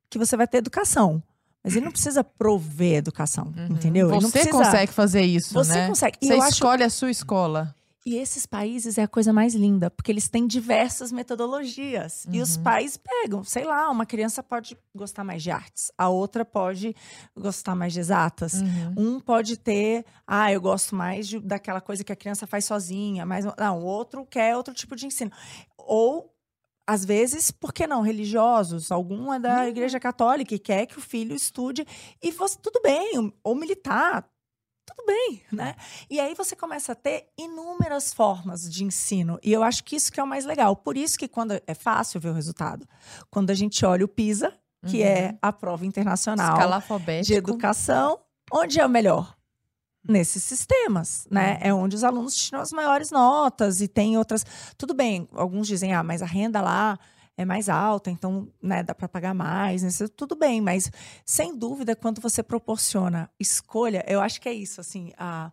que 0.09 0.17
você 0.17 0.35
vai 0.35 0.47
ter 0.47 0.57
educação. 0.57 1.21
Mas 1.63 1.75
ele 1.75 1.85
não 1.85 1.91
precisa 1.93 2.23
prover 2.23 2.95
educação, 2.95 3.53
Uhum. 3.55 3.67
entendeu? 3.75 4.09
Você 4.09 4.31
precisa- 4.31 4.51
consegue 4.57 4.91
fazer 4.91 5.21
isso, 5.21 5.53
Você 5.53 5.73
né? 5.75 5.87
consegue. 5.87 6.17
E 6.21 6.27
Você 6.27 6.33
eu 6.33 6.41
acho 6.41 6.53
escolhe 6.53 6.83
a 6.83 6.89
sua 6.89 7.11
escola. 7.11 7.73
E 8.05 8.17
esses 8.17 8.45
países 8.45 8.97
é 8.97 9.03
a 9.03 9.07
coisa 9.07 9.31
mais 9.31 9.53
linda, 9.55 9.89
porque 9.89 10.11
eles 10.11 10.27
têm 10.27 10.45
diversas 10.45 11.11
metodologias. 11.11 12.25
E 12.31 12.41
os 12.41 12.57
Uhum. 12.57 12.63
pais 12.63 12.97
pegam, 12.97 13.43
sei 13.43 13.63
lá, 13.63 13.89
uma 13.89 14.05
criança 14.05 14.43
pode 14.43 14.77
gostar 14.95 15.23
mais 15.23 15.41
de 15.41 15.51
artes, 15.51 15.91
a 15.97 16.09
outra 16.09 16.43
pode 16.43 16.95
gostar 17.37 17.75
mais 17.75 17.93
de 17.93 17.99
exatas. 18.01 18.55
Uhum. 18.61 18.93
Um 19.15 19.19
pode 19.19 19.57
ter, 19.57 20.05
ah, 20.27 20.51
eu 20.51 20.59
gosto 20.59 20.95
mais 20.95 21.27
de- 21.27 21.39
daquela 21.39 21.79
coisa 21.79 22.03
que 22.03 22.11
a 22.11 22.15
criança 22.15 22.45
faz 22.45 22.65
sozinha, 22.65 23.25
mas 23.25 23.45
não, 23.57 23.79
o 23.79 23.85
outro 23.85 24.25
quer 24.25 24.55
outro 24.57 24.73
tipo 24.73 24.95
de 24.95 25.05
ensino. 25.07 25.31
Ou 25.77 26.29
às 26.85 27.05
vezes, 27.05 27.49
por 27.49 27.71
que 27.71 27.87
não, 27.87 28.01
religiosos, 28.01 28.91
algum 28.91 29.33
é 29.33 29.39
da 29.39 29.61
Uhum. 29.61 29.67
Igreja 29.69 30.01
Católica 30.01 30.53
e 30.53 30.59
quer 30.59 30.85
que 30.85 30.97
o 30.97 31.01
filho 31.01 31.33
estude 31.33 31.87
e 32.21 32.29
você 32.31 32.57
tudo 32.61 32.81
bem, 32.83 33.31
ou 33.41 33.55
militar, 33.55 34.27
tudo 34.95 35.05
bem, 35.05 35.41
né? 35.51 35.75
E 36.09 36.19
aí 36.19 36.33
você 36.35 36.55
começa 36.55 36.91
a 36.91 36.95
ter 36.95 37.27
inúmeras 37.37 38.13
formas 38.13 38.69
de 38.71 38.83
ensino. 38.83 39.39
E 39.43 39.51
eu 39.51 39.63
acho 39.63 39.83
que 39.83 39.95
isso 39.95 40.11
que 40.11 40.19
é 40.19 40.23
o 40.23 40.27
mais 40.27 40.45
legal. 40.45 40.75
Por 40.75 40.95
isso 40.97 41.17
que 41.17 41.27
quando 41.27 41.59
é 41.65 41.73
fácil 41.73 42.19
ver 42.19 42.29
o 42.29 42.33
resultado. 42.33 42.87
Quando 43.29 43.49
a 43.49 43.53
gente 43.53 43.85
olha 43.85 44.05
o 44.05 44.07
PISA, 44.07 44.53
que 44.87 44.97
Uhum. 45.01 45.05
é 45.07 45.37
a 45.41 45.53
prova 45.53 45.85
internacional 45.85 46.57
de 47.25 47.33
educação, 47.35 48.19
onde 48.51 48.79
é 48.79 48.85
o 48.85 48.89
melhor? 48.89 49.35
Nesses 50.05 50.43
sistemas, 50.43 51.25
né? 51.31 51.57
É 51.61 51.73
onde 51.73 51.95
os 51.95 52.03
alunos 52.03 52.35
tiram 52.35 52.59
as 52.59 52.73
maiores 52.73 53.09
notas 53.09 53.79
e 53.79 53.87
tem 53.87 54.17
outras. 54.17 54.45
Tudo 54.77 54.93
bem, 54.93 55.29
alguns 55.33 55.65
dizem, 55.67 55.93
ah, 55.93 56.03
mas 56.03 56.21
a 56.21 56.25
renda 56.25 56.59
lá 56.59 56.99
é 57.35 57.45
mais 57.45 57.67
alta, 57.67 58.11
então 58.11 58.47
né, 58.61 58.83
dá 58.83 58.93
para 58.93 59.07
pagar 59.07 59.33
mais. 59.33 59.81
né? 59.81 59.89
Tudo 60.15 60.35
bem, 60.35 60.61
mas 60.61 60.91
sem 61.25 61.57
dúvida, 61.57 61.95
quando 61.95 62.21
você 62.21 62.43
proporciona 62.43 63.29
escolha, 63.39 64.03
eu 64.07 64.21
acho 64.21 64.39
que 64.39 64.47
é 64.47 64.53
isso. 64.53 64.79
Assim, 64.79 65.11
a, 65.17 65.51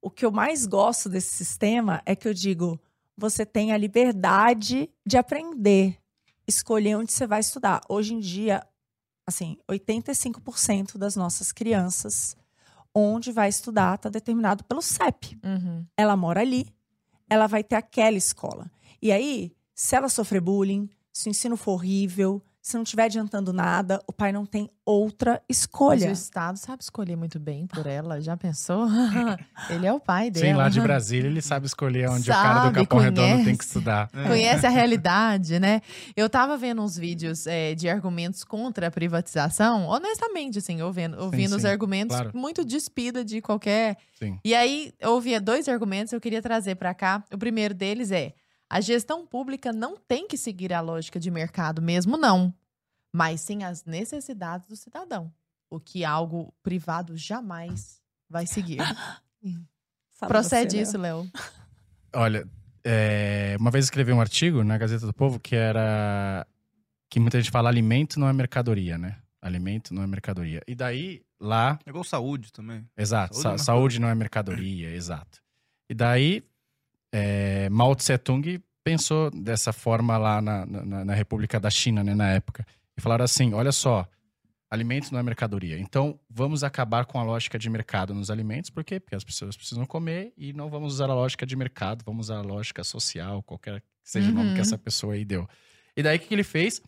o 0.00 0.10
que 0.10 0.24
eu 0.26 0.32
mais 0.32 0.66
gosto 0.66 1.08
desse 1.08 1.34
sistema 1.34 2.02
é 2.04 2.16
que 2.16 2.26
eu 2.26 2.34
digo, 2.34 2.80
você 3.16 3.46
tem 3.46 3.72
a 3.72 3.76
liberdade 3.76 4.90
de 5.06 5.16
aprender, 5.16 5.96
escolher 6.46 6.96
onde 6.96 7.12
você 7.12 7.26
vai 7.26 7.40
estudar. 7.40 7.80
Hoje 7.88 8.14
em 8.14 8.20
dia, 8.20 8.66
assim, 9.26 9.56
85% 9.70 10.98
das 10.98 11.14
nossas 11.14 11.52
crianças, 11.52 12.36
onde 12.92 13.30
vai 13.30 13.48
estudar, 13.48 13.94
está 13.94 14.08
determinado 14.08 14.64
pelo 14.64 14.82
CEP. 14.82 15.38
Uhum. 15.44 15.86
Ela 15.96 16.16
mora 16.16 16.40
ali, 16.40 16.66
ela 17.30 17.46
vai 17.46 17.62
ter 17.62 17.76
aquela 17.76 18.16
escola. 18.16 18.70
E 19.00 19.10
aí, 19.12 19.52
se 19.74 19.96
ela 19.96 20.08
sofrer 20.08 20.40
bullying, 20.40 20.90
se 21.12 21.28
o 21.28 21.30
ensino 21.30 21.56
for 21.56 21.72
horrível, 21.72 22.42
se 22.62 22.76
não 22.76 22.84
estiver 22.84 23.06
adiantando 23.06 23.52
nada, 23.52 24.00
o 24.06 24.12
pai 24.12 24.30
não 24.30 24.46
tem 24.46 24.70
outra 24.86 25.42
Mas 25.48 25.58
escolha. 25.58 26.08
o 26.08 26.12
Estado 26.12 26.56
sabe 26.56 26.80
escolher 26.80 27.16
muito 27.16 27.40
bem 27.40 27.66
por 27.66 27.88
ela. 27.88 28.20
Já 28.20 28.36
pensou? 28.36 28.86
Ele 29.68 29.84
é 29.84 29.92
o 29.92 29.98
pai 29.98 30.30
dela. 30.30 30.46
Sim, 30.46 30.52
lá 30.52 30.68
de 30.68 30.80
Brasília, 30.80 31.28
ele 31.28 31.42
sabe 31.42 31.66
escolher 31.66 32.08
onde 32.08 32.30
o 32.30 32.32
cara 32.32 32.60
do 32.60 32.64
Sabe, 32.66 32.74
Capão 32.80 33.00
Redondo 33.00 33.26
tem 33.26 33.42
conhece. 33.42 33.58
que 33.58 33.64
estudar. 33.64 34.08
É. 34.14 34.28
Conhece 34.28 34.64
a 34.64 34.70
realidade, 34.70 35.58
né? 35.58 35.80
Eu 36.16 36.30
tava 36.30 36.56
vendo 36.56 36.80
uns 36.82 36.96
vídeos 36.96 37.48
é, 37.48 37.74
de 37.74 37.88
argumentos 37.88 38.44
contra 38.44 38.86
a 38.86 38.90
privatização, 38.92 39.86
honestamente, 39.86 40.58
assim, 40.58 40.80
ouvindo, 40.82 41.20
ouvindo 41.20 41.56
os 41.56 41.62
sim, 41.62 41.68
argumentos 41.68 42.16
claro. 42.16 42.30
muito 42.32 42.64
despida 42.64 43.24
de 43.24 43.40
qualquer. 43.40 43.96
Sim. 44.18 44.38
E 44.44 44.54
aí, 44.54 44.92
eu 45.00 45.12
ouvia 45.12 45.40
dois 45.40 45.68
argumentos 45.68 46.10
que 46.10 46.16
eu 46.16 46.20
queria 46.20 46.40
trazer 46.40 46.76
pra 46.76 46.94
cá. 46.94 47.24
O 47.32 47.38
primeiro 47.38 47.74
deles 47.74 48.12
é: 48.12 48.34
a 48.72 48.80
gestão 48.80 49.26
pública 49.26 49.72
não 49.72 49.96
tem 49.96 50.26
que 50.26 50.36
seguir 50.36 50.72
a 50.72 50.80
lógica 50.80 51.20
de 51.20 51.30
mercado 51.30 51.82
mesmo, 51.82 52.16
não. 52.16 52.54
Mas 53.12 53.40
sim 53.42 53.62
as 53.64 53.84
necessidades 53.84 54.66
do 54.68 54.76
cidadão. 54.76 55.32
O 55.70 55.78
que 55.78 56.04
algo 56.04 56.52
privado 56.62 57.16
jamais 57.16 58.00
vai 58.28 58.46
seguir. 58.46 58.78
Fala 60.12 60.28
Procede 60.28 60.76
você, 60.76 60.82
isso, 60.82 60.96
Léo. 60.98 61.28
Olha, 62.14 62.48
é, 62.84 63.56
uma 63.58 63.70
vez 63.70 63.84
escrevi 63.86 64.12
um 64.12 64.20
artigo 64.20 64.62
na 64.62 64.78
Gazeta 64.78 65.06
do 65.06 65.12
Povo 65.12 65.38
que 65.40 65.54
era 65.56 66.46
que 67.10 67.20
muita 67.20 67.38
gente 67.40 67.50
fala 67.50 67.68
alimento 67.68 68.18
não 68.18 68.28
é 68.28 68.32
mercadoria, 68.32 68.96
né? 68.96 69.18
Alimento 69.40 69.92
não 69.92 70.02
é 70.02 70.06
mercadoria. 70.06 70.62
E 70.66 70.74
daí, 70.74 71.22
lá, 71.40 71.78
É 71.84 71.90
igual 71.90 72.04
saúde 72.04 72.52
também. 72.52 72.88
exato, 72.96 73.34
Saúde 73.34 73.42
sa- 73.58 73.62
é 73.62 73.64
saúde 73.66 74.00
não 74.00 74.08
é 74.08 74.14
mercadoria, 74.14 74.94
exato. 74.94 75.42
E 75.90 75.94
daí, 75.94 76.42
é, 77.12 77.68
Mao 77.68 77.94
Tse 77.94 78.16
Tung 78.18 78.60
pensou 78.82 79.30
dessa 79.30 79.72
forma 79.72 80.16
lá 80.16 80.40
na, 80.40 80.66
na, 80.66 81.04
na 81.04 81.14
República 81.14 81.60
da 81.60 81.70
China, 81.70 82.02
né, 82.02 82.14
na 82.14 82.30
época. 82.30 82.66
E 82.96 83.00
falaram 83.00 83.24
assim: 83.24 83.52
olha 83.54 83.72
só, 83.72 84.08
alimento 84.70 85.12
não 85.12 85.20
é 85.20 85.22
mercadoria. 85.22 85.78
Então, 85.78 86.18
vamos 86.28 86.64
acabar 86.64 87.04
com 87.04 87.18
a 87.18 87.22
lógica 87.22 87.58
de 87.58 87.68
mercado 87.68 88.14
nos 88.14 88.30
alimentos. 88.30 88.70
Por 88.70 88.82
quê? 88.82 88.98
Porque 88.98 89.14
as 89.14 89.22
pessoas 89.24 89.56
precisam 89.56 89.84
comer 89.84 90.32
e 90.36 90.52
não 90.52 90.70
vamos 90.70 90.94
usar 90.94 91.10
a 91.10 91.14
lógica 91.14 91.44
de 91.44 91.54
mercado, 91.54 92.02
vamos 92.04 92.26
usar 92.26 92.38
a 92.38 92.42
lógica 92.42 92.82
social, 92.82 93.42
qualquer 93.42 93.80
que 93.80 93.86
seja 94.10 94.30
o 94.30 94.32
nome 94.32 94.48
Uhum. 94.48 94.54
que 94.54 94.60
essa 94.60 94.78
pessoa 94.78 95.14
aí 95.14 95.24
deu. 95.24 95.46
E 95.96 96.02
daí, 96.02 96.16
o 96.16 96.20
que 96.20 96.34
ele 96.34 96.42
fez? 96.42 96.80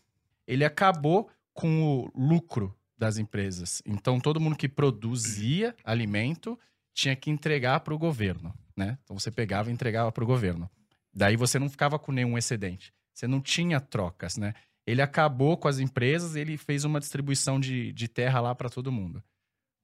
Ele 0.47 0.65
acabou 0.65 1.29
com 1.53 1.83
o 1.83 2.11
lucro 2.15 2.75
das 2.97 3.19
empresas. 3.19 3.83
Então, 3.85 4.19
todo 4.19 4.41
mundo 4.41 4.57
que 4.57 4.69
produzia 4.69 5.75
alimento 5.85 6.59
tinha 6.95 7.15
que 7.15 7.31
entregar 7.31 7.81
para 7.81 7.93
o 7.95 7.99
governo, 7.99 8.55
né? 8.77 8.99
Então, 9.03 9.19
você 9.19 9.31
pegava 9.31 9.71
e 9.71 9.73
entregava 9.73 10.11
para 10.11 10.25
o 10.25 10.27
governo. 10.27 10.71
Daí, 11.13 11.37
você 11.37 11.59
não 11.59 11.69
ficava 11.69 11.99
com 11.99 12.13
nenhum 12.13 12.37
excedente. 12.37 12.93
Você 13.13 13.27
não 13.27 13.41
tinha 13.41 13.81
trocas, 13.81 14.37
né? 14.37 14.55
Ele 14.87 15.01
acabou 15.01 15.57
com 15.57 15.69
as 15.69 15.79
empresas, 15.79 16.37
ele 16.37 16.57
fez 16.57 16.85
uma 16.85 17.01
distribuição 17.01 17.59
de, 17.59 17.93
de 17.93 18.09
terra 18.09 18.41
lá 18.41 18.55
para 18.55 18.69
todo 18.69 18.93
mundo. 18.93 19.23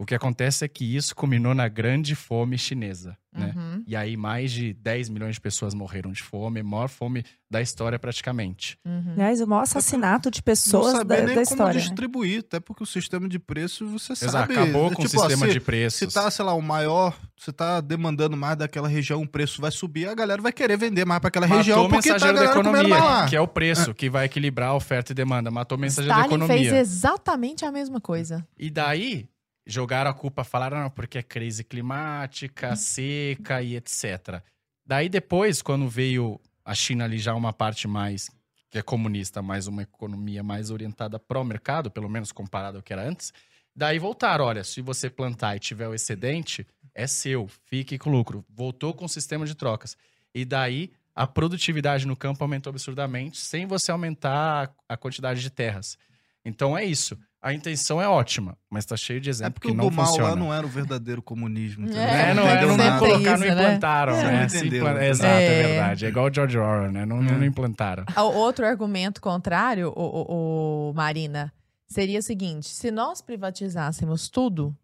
O 0.00 0.06
que 0.06 0.14
acontece 0.14 0.64
é 0.64 0.68
que 0.68 0.96
isso 0.96 1.14
culminou 1.14 1.54
na 1.54 1.68
grande 1.68 2.14
fome 2.14 2.56
chinesa, 2.56 3.18
né? 3.30 3.52
Uhum, 3.54 3.84
E 3.86 3.94
aí 3.94 4.16
mais 4.16 4.50
de 4.50 4.72
10 4.72 5.10
milhões 5.10 5.34
de 5.34 5.40
pessoas 5.42 5.74
morreram 5.74 6.10
de 6.10 6.22
fome, 6.22 6.60
a 6.60 6.64
maior 6.64 6.88
fome 6.88 7.22
da 7.50 7.60
história 7.60 7.98
praticamente. 7.98 8.78
uhum. 8.82 9.12
Aliás, 9.12 9.42
o 9.42 9.46
maior 9.46 9.60
assassinato 9.62 10.30
de 10.30 10.42
pessoas 10.42 10.94
não 10.94 11.04
da, 11.04 11.16
nem 11.16 11.26
da 11.26 11.32
como 11.32 11.42
história. 11.42 11.74
né? 11.74 11.80
distribuir, 11.80 12.40
até 12.40 12.58
porque 12.58 12.82
o 12.82 12.86
sistema 12.86 13.28
de 13.28 13.38
preço, 13.38 13.86
você 13.88 14.12
Exato, 14.14 14.30
sabe. 14.32 14.54
acabou 14.54 14.86
é 14.90 14.94
com 14.94 15.02
tipo, 15.04 15.16
o 15.18 15.20
sistema 15.20 15.46
se, 15.46 15.52
de 15.52 15.60
preços. 15.60 15.98
Se 15.98 16.06
tá, 16.06 16.30
sei 16.30 16.44
lá, 16.46 16.54
o 16.54 16.62
maior, 16.62 17.14
se 17.36 17.52
tá 17.52 17.82
demandando 17.82 18.38
mais 18.38 18.56
daquela 18.56 18.88
região, 18.88 19.20
o 19.20 19.28
preço 19.28 19.60
vai 19.60 19.70
subir, 19.70 20.08
a 20.08 20.14
galera 20.14 20.40
vai 20.40 20.50
querer 20.52 20.78
vender 20.78 21.04
mais 21.04 21.20
para 21.20 21.28
aquela 21.28 21.44
região 21.46 21.82
Matou 21.82 21.86
o 21.86 21.90
porque 21.90 22.08
tá 22.08 22.14
a 22.14 22.32
mensageiro 22.32 22.38
da 22.46 22.58
economia, 22.58 22.98
lá. 23.04 23.28
que 23.28 23.36
é 23.36 23.40
o 23.40 23.46
preço 23.46 23.92
que 23.92 24.08
vai 24.08 24.24
equilibrar 24.24 24.70
a 24.70 24.74
oferta 24.76 25.12
e 25.12 25.14
demanda. 25.14 25.50
Matou 25.50 25.76
o 25.76 25.80
mensageiro 25.80 26.16
da 26.16 26.22
Stalin 26.22 26.46
fez 26.46 26.60
economia. 26.62 26.80
exatamente 26.80 27.64
a 27.66 27.70
mesma 27.72 28.00
coisa. 28.00 28.46
E 28.58 28.70
daí, 28.70 29.28
jogaram 29.66 30.10
a 30.10 30.14
culpa, 30.14 30.44
falaram, 30.44 30.80
não, 30.80 30.90
porque 30.90 31.18
é 31.18 31.22
crise 31.22 31.64
climática, 31.64 32.74
seca 32.76 33.62
e 33.62 33.76
etc. 33.76 34.42
Daí 34.84 35.08
depois, 35.08 35.62
quando 35.62 35.88
veio 35.88 36.40
a 36.64 36.74
China 36.74 37.04
ali 37.04 37.18
já 37.18 37.34
uma 37.34 37.52
parte 37.52 37.86
mais, 37.86 38.28
que 38.68 38.78
é 38.78 38.82
comunista, 38.82 39.42
mais 39.42 39.66
uma 39.66 39.82
economia 39.82 40.42
mais 40.42 40.70
orientada 40.70 41.18
pró 41.18 41.44
mercado, 41.44 41.90
pelo 41.90 42.08
menos 42.08 42.32
comparado 42.32 42.78
ao 42.78 42.82
que 42.82 42.92
era 42.92 43.08
antes, 43.08 43.32
daí 43.74 43.98
voltaram, 43.98 44.44
olha, 44.44 44.64
se 44.64 44.80
você 44.80 45.08
plantar 45.08 45.56
e 45.56 45.60
tiver 45.60 45.88
o 45.88 45.94
excedente, 45.94 46.66
é 46.94 47.06
seu, 47.06 47.48
fique 47.66 47.98
com 47.98 48.10
lucro. 48.10 48.44
Voltou 48.48 48.92
com 48.92 49.04
o 49.04 49.08
sistema 49.08 49.46
de 49.46 49.54
trocas. 49.54 49.96
E 50.34 50.44
daí, 50.44 50.92
a 51.14 51.26
produtividade 51.26 52.06
no 52.06 52.16
campo 52.16 52.42
aumentou 52.42 52.70
absurdamente, 52.70 53.38
sem 53.38 53.66
você 53.66 53.90
aumentar 53.90 54.74
a 54.88 54.96
quantidade 54.96 55.40
de 55.40 55.50
terras. 55.50 55.98
Então 56.44 56.76
é 56.76 56.84
isso. 56.84 57.18
A 57.42 57.54
intenção 57.54 58.02
é 58.02 58.06
ótima, 58.06 58.58
mas 58.68 58.84
tá 58.84 58.96
cheio 58.98 59.18
de 59.20 59.28
É 59.28 59.32
exemplo 59.32 59.54
porque 59.54 59.68
que 59.68 59.74
o 59.74 59.76
não 59.76 59.88
do 59.88 59.94
mal 59.96 60.06
funciona. 60.06 60.28
lá 60.30 60.36
não 60.36 60.52
era 60.52 60.66
o 60.66 60.68
verdadeiro 60.68 61.22
comunismo. 61.22 61.84
entendeu? 61.86 62.02
É, 62.02 62.30
É, 62.30 62.34
não, 62.34 62.46
é, 62.46 62.60
não, 62.66 62.76
não 62.76 62.98
colocar, 62.98 63.38
não 63.38 63.46
isso, 63.46 63.54
né? 63.56 63.62
implantaram, 63.64 64.12
É, 64.14 64.24
né? 64.24 64.32
não 64.38 64.44
entendeu. 64.44 64.78
implan- 64.86 65.02
Exato, 65.02 65.32
é. 65.32 65.44
É. 65.44 65.66
verdade. 65.68 66.04
É 66.04 66.08
igual 66.10 66.26
o 66.26 66.34
George 66.34 66.58
Orwell, 66.58 66.92
né? 66.92 67.06
Não, 67.06 67.22
não, 67.22 67.32
É. 67.34 67.38
não 67.38 67.44
implantaram. 67.46 68.04
O 68.14 68.20
outro 68.36 68.66
argumento 68.66 69.22
contrário, 69.22 69.90
o, 69.96 70.02
o- 70.02 70.90
o 70.90 70.94
Marina, 70.94 71.50
seria 71.86 72.18
o 72.18 72.22
seguinte: 72.22 72.68
se 72.68 72.90
nós 72.90 73.22
privatizássemos 73.22 74.28
tudo, 74.28 74.76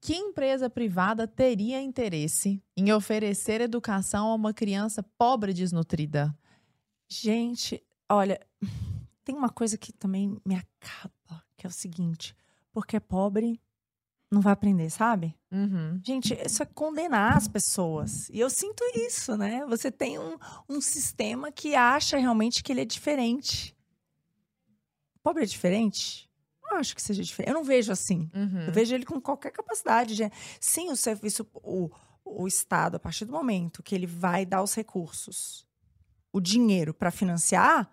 que 0.00 0.14
empresa 0.14 0.70
privada 0.70 1.28
teria 1.28 1.80
interesse 1.82 2.62
em 2.74 2.90
oferecer 2.90 3.60
educação 3.60 4.28
a 4.28 4.34
uma 4.34 4.54
criança 4.54 5.04
pobre 5.18 5.50
e 5.50 5.54
desnutrida? 5.54 6.34
Gente, 7.08 7.82
olha, 8.10 8.40
tem 9.24 9.34
uma 9.34 9.50
coisa 9.50 9.76
que 9.76 9.92
também 9.92 10.36
me 10.44 10.54
acaba, 10.54 11.12
que 11.62 11.66
é 11.66 11.70
o 11.70 11.72
seguinte: 11.72 12.34
porque 12.72 12.96
é 12.96 13.00
pobre, 13.00 13.60
não 14.28 14.40
vai 14.40 14.52
aprender, 14.52 14.90
sabe? 14.90 15.36
Uhum. 15.50 16.00
Gente, 16.04 16.34
isso 16.44 16.60
é 16.60 16.66
condenar 16.66 17.36
as 17.36 17.46
pessoas. 17.46 18.28
E 18.30 18.40
eu 18.40 18.50
sinto 18.50 18.82
isso, 18.96 19.36
né? 19.36 19.64
Você 19.66 19.90
tem 19.90 20.18
um, 20.18 20.36
um 20.68 20.80
sistema 20.80 21.52
que 21.52 21.76
acha 21.76 22.18
realmente 22.18 22.64
que 22.64 22.72
ele 22.72 22.80
é 22.80 22.84
diferente. 22.84 23.76
Pobre 25.22 25.44
é 25.44 25.46
diferente? 25.46 26.28
Não 26.64 26.78
acho 26.78 26.96
que 26.96 27.02
seja 27.02 27.22
diferente. 27.22 27.50
Eu 27.50 27.54
não 27.54 27.64
vejo 27.64 27.92
assim. 27.92 28.28
Uhum. 28.34 28.66
Eu 28.66 28.72
vejo 28.72 28.92
ele 28.92 29.04
com 29.04 29.20
qualquer 29.20 29.52
capacidade. 29.52 30.16
De... 30.16 30.32
Sim, 30.58 30.90
o 30.90 30.96
serviço, 30.96 31.46
o, 31.54 31.88
o 32.24 32.48
Estado, 32.48 32.96
a 32.96 33.00
partir 33.00 33.24
do 33.24 33.32
momento 33.32 33.84
que 33.84 33.94
ele 33.94 34.06
vai 34.06 34.44
dar 34.44 34.64
os 34.64 34.74
recursos, 34.74 35.64
o 36.32 36.40
dinheiro 36.40 36.92
para 36.92 37.12
financiar, 37.12 37.88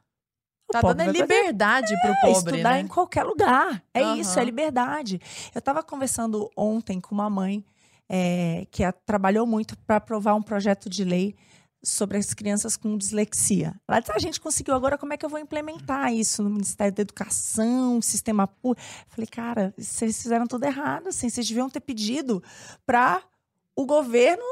Tá 0.72 0.82
dando 0.82 1.06
fazer 1.06 1.12
liberdade 1.22 1.94
pro 2.02 2.12
é, 2.12 2.22
pobre, 2.22 2.52
estudar 2.58 2.74
né? 2.74 2.82
em 2.82 2.88
qualquer 2.88 3.24
lugar. 3.24 3.84
É 3.94 4.02
isso, 4.18 4.40
é 4.40 4.44
liberdade. 4.44 5.20
Eu 5.54 5.60
estava 5.60 5.82
conversando 5.84 6.50
ontem 6.56 7.00
com 7.02 7.16
uma 7.16 7.30
mãe 7.30 7.66
é, 8.08 8.66
que 8.72 8.84
a- 8.84 8.92
trabalhou 8.92 9.46
muito 9.48 9.78
para 9.80 9.96
aprovar 9.98 10.36
um 10.36 10.42
projeto 10.42 10.90
de 10.90 11.04
lei 11.04 11.36
sobre 11.82 12.18
as 12.18 12.34
crianças 12.34 12.76
com 12.76 12.98
dislexia. 12.98 13.74
Ela 13.88 14.00
disse, 14.00 14.12
"Ah, 14.12 14.16
a 14.16 14.20
gente 14.20 14.40
conseguiu, 14.42 14.74
agora 14.76 14.98
como 14.98 15.14
é 15.14 15.18
que 15.18 15.26
eu 15.26 15.30
vou 15.30 15.40
implementar 15.40 16.14
isso 16.14 16.44
no 16.44 16.50
Ministério 16.50 16.94
da 16.94 17.02
Educação, 17.02 18.02
sistema 18.02 18.46
público? 18.48 18.86
Falei, 19.08 19.28
cara, 19.28 19.74
vocês 19.78 20.22
fizeram 20.22 20.46
tudo 20.46 20.66
errado, 20.66 21.08
assim, 21.08 21.30
vocês 21.30 21.48
deviam 21.48 21.70
ter 21.70 21.80
pedido 21.80 22.44
para 22.86 23.22
o 23.76 23.86
governo 23.86 24.44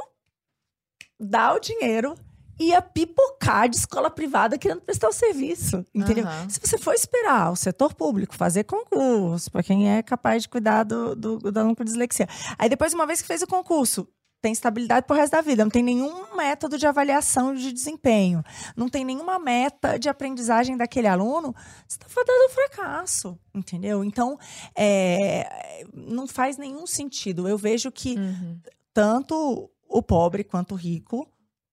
dar 1.19 1.53
o 1.55 1.59
dinheiro 1.59 2.15
e 2.59 2.73
a 2.73 2.81
pipocar 2.81 3.69
de 3.69 3.75
escola 3.77 4.09
privada 4.09 4.57
querendo 4.57 4.81
prestar 4.81 5.09
o 5.09 5.13
serviço, 5.13 5.85
entendeu? 5.93 6.25
Aham. 6.25 6.49
Se 6.49 6.59
você 6.59 6.77
for 6.77 6.93
esperar 6.93 7.51
o 7.51 7.55
setor 7.55 7.93
público 7.93 8.35
fazer 8.35 8.63
concurso 8.63 9.51
para 9.51 9.63
quem 9.63 9.89
é 9.95 10.01
capaz 10.01 10.43
de 10.43 10.49
cuidar 10.49 10.83
do, 10.83 11.15
do, 11.15 11.37
do 11.37 11.59
aluno 11.59 11.75
com 11.75 11.83
dislexia, 11.83 12.27
aí 12.57 12.67
depois, 12.69 12.93
uma 12.93 13.05
vez 13.05 13.21
que 13.21 13.27
fez 13.27 13.41
o 13.41 13.47
concurso, 13.47 14.07
tem 14.39 14.51
estabilidade 14.53 15.05
pro 15.07 15.15
resto 15.15 15.31
da 15.31 15.41
vida, 15.41 15.63
não 15.63 15.71
tem 15.71 15.81
nenhum 15.81 16.35
método 16.35 16.77
de 16.77 16.85
avaliação 16.85 17.55
de 17.55 17.73
desempenho, 17.73 18.43
não 18.75 18.87
tem 18.87 19.03
nenhuma 19.03 19.39
meta 19.39 19.97
de 19.97 20.07
aprendizagem 20.09 20.77
daquele 20.77 21.07
aluno, 21.07 21.55
você 21.87 21.97
está 21.97 22.07
fadado 22.07 22.43
ao 22.43 22.49
fracasso, 22.49 23.37
entendeu? 23.53 24.03
Então, 24.03 24.37
é, 24.75 25.83
não 25.93 26.27
faz 26.27 26.55
nenhum 26.57 26.85
sentido. 26.85 27.47
Eu 27.47 27.57
vejo 27.57 27.91
que 27.91 28.15
Uhum. 28.17 28.59
tanto 28.93 29.69
o 29.89 30.01
pobre 30.03 30.43
quanto 30.43 30.73
o 30.73 30.77
rico 30.77 31.27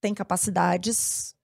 têm 0.04 0.12
capacidades 0.12 1.34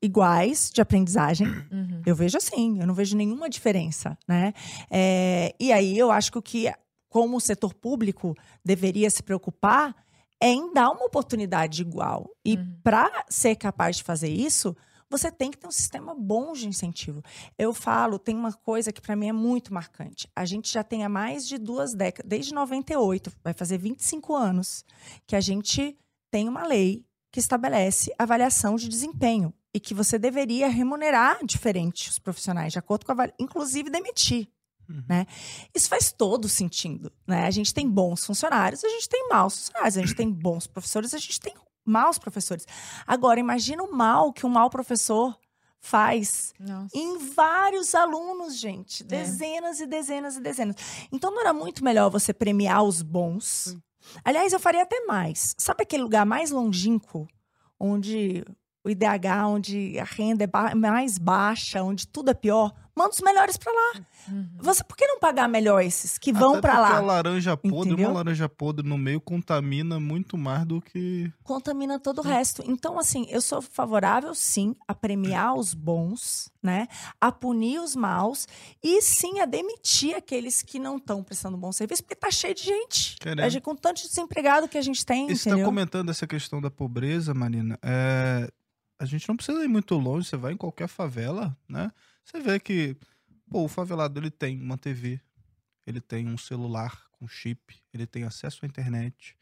iguais 0.00 0.70
de 0.72 0.80
aprendizagem. 0.80 1.48
Uhum. 1.48 2.00
Eu 2.06 2.14
vejo 2.14 2.36
assim, 2.38 2.78
eu 2.78 2.86
não 2.86 2.94
vejo 2.94 3.16
nenhuma 3.16 3.50
diferença, 3.50 4.16
né? 4.28 4.52
É, 4.88 5.52
e 5.58 5.72
aí 5.72 5.98
eu 5.98 6.12
acho 6.12 6.30
que 6.30 6.38
o 6.38 6.42
que, 6.42 6.72
como 7.08 7.36
o 7.36 7.40
setor 7.40 7.74
público 7.74 8.36
deveria 8.64 9.10
se 9.10 9.20
preocupar 9.20 9.96
é 10.40 10.48
em 10.48 10.72
dar 10.72 10.90
uma 10.90 11.04
oportunidade 11.04 11.82
igual. 11.82 12.30
E 12.44 12.56
Uhum. 12.56 12.76
para 12.84 13.24
ser 13.28 13.56
capaz 13.56 13.96
de 13.96 14.04
fazer 14.04 14.28
isso, 14.28 14.76
você 15.10 15.32
tem 15.32 15.50
que 15.50 15.58
ter 15.58 15.66
um 15.66 15.72
sistema 15.72 16.14
bom 16.14 16.52
de 16.52 16.68
incentivo. 16.68 17.20
Eu 17.58 17.74
falo, 17.74 18.16
tem 18.16 18.36
uma 18.36 18.52
coisa 18.52 18.92
que 18.92 19.00
para 19.00 19.16
mim 19.16 19.28
é 19.28 19.32
muito 19.32 19.74
marcante. 19.74 20.28
A 20.36 20.44
gente 20.44 20.72
já 20.72 20.84
tem 20.84 21.02
há 21.04 21.08
mais 21.08 21.48
de 21.48 21.58
duas 21.58 21.94
décadas, 21.94 22.28
desde 22.28 22.54
98, 22.54 23.32
vai 23.42 23.52
fazer 23.52 23.76
25 23.78 24.36
anos, 24.36 24.84
que 25.26 25.34
a 25.34 25.40
gente 25.40 25.96
tem 26.30 26.48
uma 26.48 26.64
lei 26.64 27.04
que 27.34 27.40
estabelece 27.40 28.14
avaliação 28.16 28.76
de 28.76 28.88
desempenho 28.88 29.52
e 29.74 29.80
que 29.80 29.92
você 29.92 30.16
deveria 30.16 30.68
remunerar 30.68 31.44
diferente 31.44 32.08
os 32.08 32.16
profissionais, 32.16 32.72
de 32.72 32.78
acordo 32.78 33.04
com 33.04 33.10
a 33.10 33.28
inclusive 33.40 33.90
demitir. 33.90 34.48
Uhum. 34.88 35.02
Né? 35.08 35.26
Isso 35.74 35.88
faz 35.88 36.12
todo 36.12 36.48
sentido. 36.48 37.10
Né? 37.26 37.44
A 37.44 37.50
gente 37.50 37.74
tem 37.74 37.90
bons 37.90 38.24
funcionários, 38.24 38.84
a 38.84 38.88
gente 38.88 39.08
tem 39.08 39.28
maus 39.28 39.58
funcionários, 39.58 39.96
a 39.96 40.00
gente 40.02 40.14
tem 40.14 40.30
bons 40.30 40.68
professores, 40.68 41.12
a 41.12 41.18
gente 41.18 41.40
tem 41.40 41.52
maus 41.84 42.18
professores. 42.18 42.68
Agora, 43.04 43.40
imagina 43.40 43.82
o 43.82 43.92
mal 43.92 44.32
que 44.32 44.46
um 44.46 44.50
mau 44.50 44.70
professor 44.70 45.36
faz 45.80 46.54
Nossa. 46.60 46.96
em 46.96 47.18
vários 47.34 47.96
alunos, 47.96 48.56
gente. 48.56 49.02
É. 49.02 49.06
Dezenas 49.06 49.80
e 49.80 49.86
dezenas 49.86 50.36
e 50.36 50.40
dezenas. 50.40 50.76
Então 51.10 51.32
não 51.32 51.40
era 51.40 51.52
muito 51.52 51.82
melhor 51.82 52.10
você 52.10 52.32
premiar 52.32 52.84
os 52.84 53.02
bons? 53.02 53.76
Aliás, 54.24 54.52
eu 54.52 54.60
faria 54.60 54.82
até 54.82 55.04
mais. 55.06 55.54
Sabe 55.58 55.82
aquele 55.82 56.02
lugar 56.02 56.24
mais 56.26 56.50
longínquo, 56.50 57.26
onde 57.78 58.44
o 58.84 58.90
IDH, 58.90 59.46
onde 59.46 59.98
a 59.98 60.04
renda 60.04 60.44
é 60.44 60.74
mais 60.74 61.18
baixa, 61.18 61.82
onde 61.82 62.06
tudo 62.06 62.30
é 62.30 62.34
pior? 62.34 62.72
Manda 62.96 63.10
os 63.10 63.20
melhores 63.20 63.56
pra 63.56 63.72
lá. 63.72 64.00
Uhum. 64.28 64.48
Você, 64.58 64.84
por 64.84 64.96
que 64.96 65.04
não 65.06 65.18
pagar 65.18 65.48
melhor 65.48 65.80
esses 65.82 66.16
que 66.16 66.32
vão 66.32 66.52
porque 66.60 66.66
lá? 66.68 66.96
A 66.96 67.00
laranja 67.00 67.56
podre, 67.56 67.92
Entendeu? 67.92 68.08
uma 68.08 68.14
laranja 68.18 68.48
podre 68.48 68.86
no 68.88 68.96
meio 68.96 69.20
contamina 69.20 69.98
muito 69.98 70.38
mais 70.38 70.64
do 70.64 70.80
que. 70.80 71.32
contamina 71.42 71.98
todo 71.98 72.18
o 72.18 72.22
resto. 72.22 72.62
Então, 72.66 72.98
assim, 72.98 73.26
eu 73.28 73.40
sou 73.40 73.60
favorável, 73.60 74.32
sim, 74.34 74.76
a 74.86 74.94
premiar 74.94 75.54
os 75.56 75.74
bons, 75.74 76.50
né? 76.62 76.86
A 77.20 77.32
punir 77.32 77.80
os 77.80 77.96
maus 77.96 78.46
e, 78.82 79.02
sim, 79.02 79.40
a 79.40 79.44
demitir 79.44 80.14
aqueles 80.16 80.62
que 80.62 80.78
não 80.78 80.96
estão 80.98 81.22
prestando 81.22 81.56
bom 81.56 81.72
serviço, 81.72 82.02
porque 82.04 82.14
tá 82.14 82.30
cheio 82.30 82.54
de 82.54 82.62
gente. 82.62 83.16
Querendo. 83.18 83.40
A 83.44 83.48
gente- 83.48 83.62
Com 83.64 83.74
tanto 83.74 84.02
de 84.02 84.08
desempregado 84.08 84.68
que 84.68 84.78
a 84.78 84.82
gente 84.82 85.04
tem, 85.04 85.26
você 85.28 85.44
tá 85.44 85.50
entendeu? 85.50 85.66
comentando 85.66 86.10
essa 86.10 86.26
questão 86.26 86.60
da 86.60 86.70
pobreza, 86.70 87.34
Marina. 87.34 87.78
É, 87.82 88.48
A 89.00 89.04
gente 89.06 89.28
não 89.28 89.36
precisa 89.36 89.62
ir 89.64 89.68
muito 89.68 89.96
longe, 89.96 90.28
você 90.28 90.36
vai 90.36 90.52
em 90.52 90.56
qualquer 90.56 90.86
favela, 90.86 91.56
né? 91.68 91.90
Você 92.24 92.40
vê 92.40 92.58
que, 92.58 92.96
pô, 93.50 93.64
o 93.64 93.68
favelado 93.68 94.18
ele 94.18 94.30
tem 94.30 94.60
uma 94.60 94.78
TV, 94.78 95.20
ele 95.86 96.00
tem 96.00 96.26
um 96.28 96.38
celular 96.38 97.04
com 97.12 97.28
chip, 97.28 97.76
ele 97.92 98.06
tem 98.06 98.24
acesso 98.24 98.64
à 98.64 98.66
internet, 98.68 99.36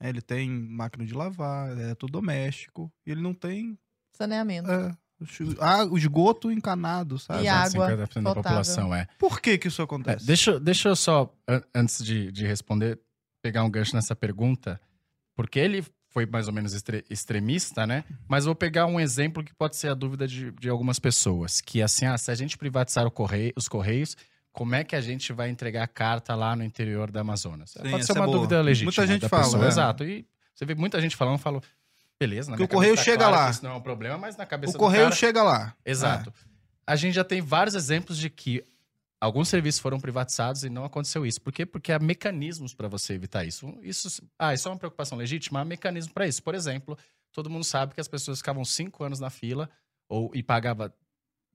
né? 0.00 0.08
ele 0.08 0.22
tem 0.22 0.48
máquina 0.50 1.04
de 1.04 1.14
lavar, 1.14 1.76
é 1.78 1.94
tudo 1.94 2.12
doméstico, 2.12 2.92
e 3.06 3.10
ele 3.10 3.20
não 3.20 3.34
tem 3.34 3.78
Saneamento. 4.16 4.70
é, 4.70 4.96
ah, 5.60 5.84
o 5.84 5.98
esgoto 5.98 6.50
encanado, 6.50 7.18
sabe? 7.18 7.44
E 7.44 7.48
água 7.48 7.86
50% 7.88 8.22
da 8.24 8.34
população, 8.34 8.94
é. 8.94 9.06
Por 9.18 9.40
que 9.40 9.58
que 9.58 9.68
isso 9.68 9.82
É, 9.82 9.84
acontece? 9.84 10.26
deixa, 10.26 10.58
deixa 10.60 10.88
eu 10.88 10.96
só, 10.96 11.32
an- 11.46 11.62
antes 11.74 12.04
de, 12.04 12.30
de 12.32 12.46
responder, 12.46 13.00
pegar 13.42 13.64
um 13.64 13.70
gancho 13.70 13.94
nessa 13.94 14.14
pergunta, 14.16 14.80
porque 15.36 15.58
ele 15.58 15.84
foi 16.10 16.26
mais 16.26 16.46
ou 16.48 16.54
menos 16.54 16.72
extre- 16.72 17.04
extremista, 17.10 17.86
né? 17.86 18.04
Mas 18.26 18.44
vou 18.44 18.54
pegar 18.54 18.86
um 18.86 18.98
exemplo 18.98 19.44
que 19.44 19.54
pode 19.54 19.76
ser 19.76 19.88
a 19.88 19.94
dúvida 19.94 20.26
de, 20.26 20.50
de 20.52 20.68
algumas 20.68 20.98
pessoas, 20.98 21.60
que 21.60 21.80
é 21.80 21.84
assim, 21.84 22.06
ah, 22.06 22.16
se 22.16 22.30
a 22.30 22.34
gente 22.34 22.56
privatizar 22.56 23.06
o 23.06 23.10
correio, 23.10 23.52
os 23.56 23.68
correios, 23.68 24.16
como 24.52 24.74
é 24.74 24.82
que 24.82 24.96
a 24.96 25.00
gente 25.00 25.32
vai 25.32 25.48
entregar 25.50 25.84
a 25.84 25.86
carta 25.86 26.34
lá 26.34 26.56
no 26.56 26.64
interior 26.64 27.10
da 27.10 27.20
Amazonas? 27.20 27.70
Sim, 27.70 27.90
pode 27.90 28.04
ser 28.06 28.12
uma 28.12 28.24
é 28.26 28.30
dúvida 28.30 28.60
legítima 28.60 28.88
Muita 28.88 29.06
gente 29.06 29.28
fala, 29.28 29.44
pessoa, 29.44 29.64
é. 29.64 29.68
exato. 29.68 30.04
E 30.04 30.26
você 30.54 30.64
vê 30.64 30.74
muita 30.74 31.00
gente 31.00 31.14
falando, 31.14 31.38
falo, 31.38 31.62
beleza, 32.18 32.50
na 32.50 32.56
Porque 32.56 32.72
o 32.72 32.76
correio 32.76 32.96
tá 32.96 33.02
chega 33.02 33.18
claro 33.18 33.34
lá. 33.34 33.50
Isso 33.50 33.62
não 33.62 33.72
é 33.72 33.74
um 33.74 33.80
problema, 33.80 34.18
mas 34.18 34.36
na 34.36 34.46
cabeça 34.46 34.76
o 34.76 34.78
correio 34.78 35.04
cara- 35.04 35.14
chega 35.14 35.42
lá. 35.42 35.74
Exato. 35.84 36.32
A 36.86 36.96
gente 36.96 37.14
já 37.14 37.22
tem 37.22 37.40
vários 37.40 37.74
exemplos 37.76 38.16
de 38.18 38.30
que 38.30 38.64
alguns 39.20 39.48
serviços 39.48 39.80
foram 39.80 40.00
privatizados 40.00 40.64
e 40.64 40.70
não 40.70 40.84
aconteceu 40.84 41.26
isso. 41.26 41.40
Por 41.40 41.52
quê? 41.52 41.66
Porque 41.66 41.92
há 41.92 41.98
mecanismos 41.98 42.74
para 42.74 42.88
você 42.88 43.14
evitar 43.14 43.44
isso. 43.44 43.78
Isso, 43.82 44.22
ah, 44.38 44.54
isso 44.54 44.68
é 44.68 44.70
uma 44.70 44.78
preocupação 44.78 45.18
legítima? 45.18 45.60
Há 45.60 45.64
mecanismo 45.64 46.12
para 46.12 46.26
isso. 46.26 46.42
Por 46.42 46.54
exemplo, 46.54 46.96
todo 47.32 47.50
mundo 47.50 47.64
sabe 47.64 47.94
que 47.94 48.00
as 48.00 48.08
pessoas 48.08 48.38
ficavam 48.38 48.64
cinco 48.64 49.04
anos 49.04 49.20
na 49.20 49.30
fila 49.30 49.68
ou, 50.08 50.30
e 50.34 50.42
pagava 50.42 50.94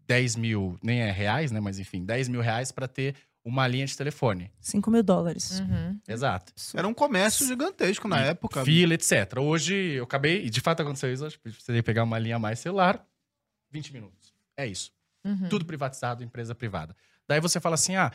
10 0.08 0.36
mil, 0.36 0.78
nem 0.84 1.02
é 1.02 1.12
reais, 1.12 1.52
né? 1.52 1.60
Mas 1.60 1.80
enfim, 1.80 2.04
10 2.04 2.28
mil 2.28 2.42
reais 2.42 2.72
para 2.72 2.88
ter 2.88 3.16
uma 3.44 3.68
linha 3.68 3.86
de 3.86 3.96
telefone. 3.96 4.52
5 4.60 4.90
mil 4.90 5.04
dólares. 5.04 5.60
Uhum. 5.60 6.00
Exato. 6.08 6.54
Era 6.74 6.88
um 6.88 6.94
comércio 6.94 7.46
gigantesco 7.46 8.08
na 8.08 8.22
E 8.22 8.30
época. 8.30 8.64
Fila, 8.64 8.94
etc. 8.94 9.38
Hoje 9.40 9.74
eu 9.74 10.06
acabei, 10.06 10.46
e 10.46 10.50
de 10.50 10.62
fato 10.62 10.82
aconteceu 10.82 11.12
isso, 11.12 11.26
acho 11.26 11.38
que 11.38 11.50
precisei 11.50 11.82
pegar 11.82 12.04
uma 12.04 12.18
linha 12.18 12.38
a 12.38 12.40
mais 12.40 12.60
celular, 12.60 13.06
20 13.72 13.94
minutos. 13.94 14.34
É 14.56 14.66
isso. 14.66 14.92
Uhum. 15.26 15.50
Tudo 15.50 15.66
privatizado, 15.66 16.24
empresa 16.24 16.56
privada. 16.56 16.96
Daí 17.28 17.40
você 17.40 17.60
fala 17.60 17.76
assim: 17.76 17.96
ah, 17.96 18.12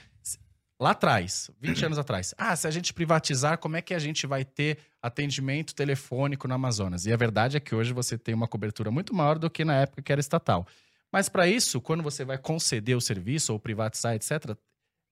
lá 0.81 0.91
atrás, 0.91 1.51
20 1.61 1.87
anos 1.87 1.99
atrás, 1.99 2.35
ah, 2.39 2.55
se 2.55 2.67
a 2.67 2.71
gente 2.71 2.93
privatizar, 2.93 3.59
como 3.59 3.77
é 3.77 3.83
que 3.83 3.95
a 3.95 3.99
gente 3.99 4.27
vai 4.27 4.45
ter 4.45 4.79
atendimento 5.03 5.75
telefônico 5.75 6.47
no 6.47 6.55
Amazonas? 6.55 7.07
E 7.07 7.13
a 7.13 7.17
verdade 7.17 7.57
é 7.57 7.61
que 7.61 7.75
hoje 7.75 7.93
você 7.93 8.17
tem 8.17 8.35
uma 8.35 8.49
cobertura 8.49 8.91
muito 8.91 9.15
maior 9.15 9.39
do 9.39 9.51
que 9.51 9.65
na 9.65 9.75
época 9.75 10.03
que 10.03 10.13
era 10.13 10.21
estatal. 10.21 10.67
Mas 11.11 11.29
para 11.29 11.49
isso, 11.49 11.81
quando 11.81 12.03
você 12.03 12.25
vai 12.25 12.39
conceder 12.39 12.97
o 12.97 13.01
serviço 13.01 13.53
ou 13.53 13.59
privatizar, 13.59 14.15
etc., 14.15 14.57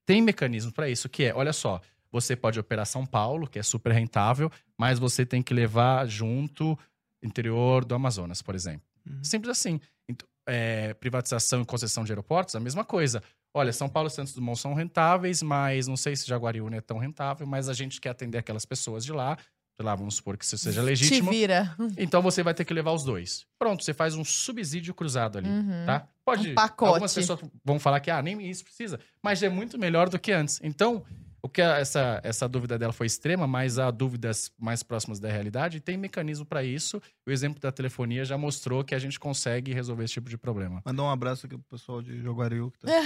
tem 0.04 0.22
mecanismo 0.22 0.72
para 0.72 0.88
isso, 0.88 1.08
que 1.08 1.24
é, 1.24 1.34
olha 1.34 1.52
só, 1.52 1.80
você 2.12 2.36
pode 2.36 2.60
operar 2.60 2.86
São 2.86 3.04
Paulo, 3.04 3.48
que 3.48 3.58
é 3.58 3.62
super 3.62 3.92
rentável, 3.92 4.50
mas 4.78 4.98
você 4.98 5.26
tem 5.26 5.42
que 5.42 5.52
levar 5.52 6.06
junto 6.06 6.78
interior 7.22 7.84
do 7.84 7.94
Amazonas, 7.94 8.40
por 8.40 8.54
exemplo. 8.54 8.86
Uhum. 9.06 9.24
Simples 9.24 9.50
assim. 9.50 9.80
Então, 10.08 10.28
é, 10.46 10.94
privatização 10.94 11.62
e 11.62 11.64
concessão 11.64 12.04
de 12.04 12.12
aeroportos, 12.12 12.54
a 12.54 12.60
mesma 12.60 12.84
coisa. 12.84 13.22
Olha, 13.56 13.72
São 13.72 13.88
Paulo 13.88 14.08
e 14.08 14.10
Santos 14.10 14.34
Dumont 14.34 14.60
são 14.60 14.74
rentáveis, 14.74 15.42
mas 15.42 15.86
não 15.88 15.96
sei 15.96 16.14
se 16.14 16.26
Jaguariúna 16.28 16.76
é 16.76 16.80
tão 16.82 16.98
rentável, 16.98 17.46
mas 17.46 17.70
a 17.70 17.72
gente 17.72 17.98
quer 18.00 18.10
atender 18.10 18.36
aquelas 18.36 18.66
pessoas 18.66 19.02
de 19.02 19.12
lá. 19.12 19.38
De 19.78 19.84
lá, 19.84 19.94
vamos 19.94 20.16
supor 20.16 20.36
que 20.36 20.44
isso 20.44 20.58
seja 20.58 20.82
legítimo. 20.82 21.30
Te 21.30 21.36
vira. 21.38 21.74
Então 21.96 22.20
você 22.20 22.42
vai 22.42 22.52
ter 22.52 22.64
que 22.66 22.74
levar 22.74 22.92
os 22.92 23.02
dois. 23.02 23.46
Pronto, 23.58 23.82
você 23.82 23.94
faz 23.94 24.14
um 24.14 24.24
subsídio 24.24 24.92
cruzado 24.94 25.38
ali, 25.38 25.48
Uhum. 25.48 25.84
tá? 25.86 26.06
Pode. 26.24 26.50
Um 26.50 26.54
pacote. 26.54 26.88
Algumas 26.90 27.14
pessoas 27.14 27.40
vão 27.64 27.78
falar 27.78 28.00
que, 28.00 28.10
ah, 28.10 28.20
nem 28.22 28.46
isso 28.48 28.62
precisa, 28.64 29.00
mas 29.22 29.42
é 29.42 29.48
muito 29.48 29.78
melhor 29.78 30.08
do 30.10 30.18
que 30.18 30.32
antes. 30.32 30.60
Então, 30.62 31.02
O 31.46 31.48
que 31.48 31.62
a- 31.62 31.78
essa, 31.78 32.20
essa 32.24 32.48
dúvida 32.48 32.76
dela 32.76 32.92
foi 32.92 33.06
extrema, 33.06 33.46
mas 33.46 33.78
há 33.78 33.88
dúvidas 33.92 34.50
mais 34.58 34.82
próximas 34.82 35.20
da 35.20 35.28
realidade 35.30 35.76
e 35.76 35.80
tem 35.80 35.96
mecanismo 35.96 36.44
para 36.44 36.64
isso. 36.64 37.00
O 37.24 37.30
exemplo 37.30 37.60
da 37.60 37.70
telefonia 37.70 38.24
já 38.24 38.36
mostrou 38.36 38.82
que 38.82 38.96
a 38.96 38.98
gente 38.98 39.18
consegue 39.20 39.72
resolver 39.72 40.02
esse 40.04 40.14
tipo 40.14 40.28
de 40.28 40.36
problema. 40.36 40.82
Mandar 40.84 41.04
um 41.04 41.08
abraço 41.10 41.46
aqui 41.46 41.56
pro 41.56 41.64
pessoal 41.78 42.02
de 42.02 42.20
Joguaril. 42.20 42.72
Que 42.72 42.80
tá. 42.80 42.90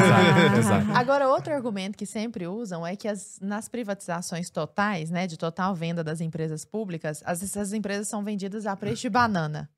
Exato, 0.00 0.56
exato. 0.58 0.90
Agora, 0.92 1.28
outro 1.28 1.52
argumento 1.52 1.96
que 1.98 2.06
sempre 2.06 2.46
usam 2.46 2.86
é 2.86 2.96
que 2.96 3.06
as- 3.06 3.38
nas 3.40 3.68
privatizações 3.68 4.48
totais, 4.48 5.10
né, 5.10 5.26
de 5.26 5.36
total 5.36 5.74
venda 5.74 6.02
das 6.02 6.20
empresas 6.22 6.64
públicas, 6.64 7.22
as, 7.26 7.42
essas 7.42 7.72
empresas 7.74 8.08
são 8.08 8.24
vendidas 8.24 8.66
a 8.66 8.74
preço 8.74 9.02
de 9.02 9.10
banana. 9.10 9.68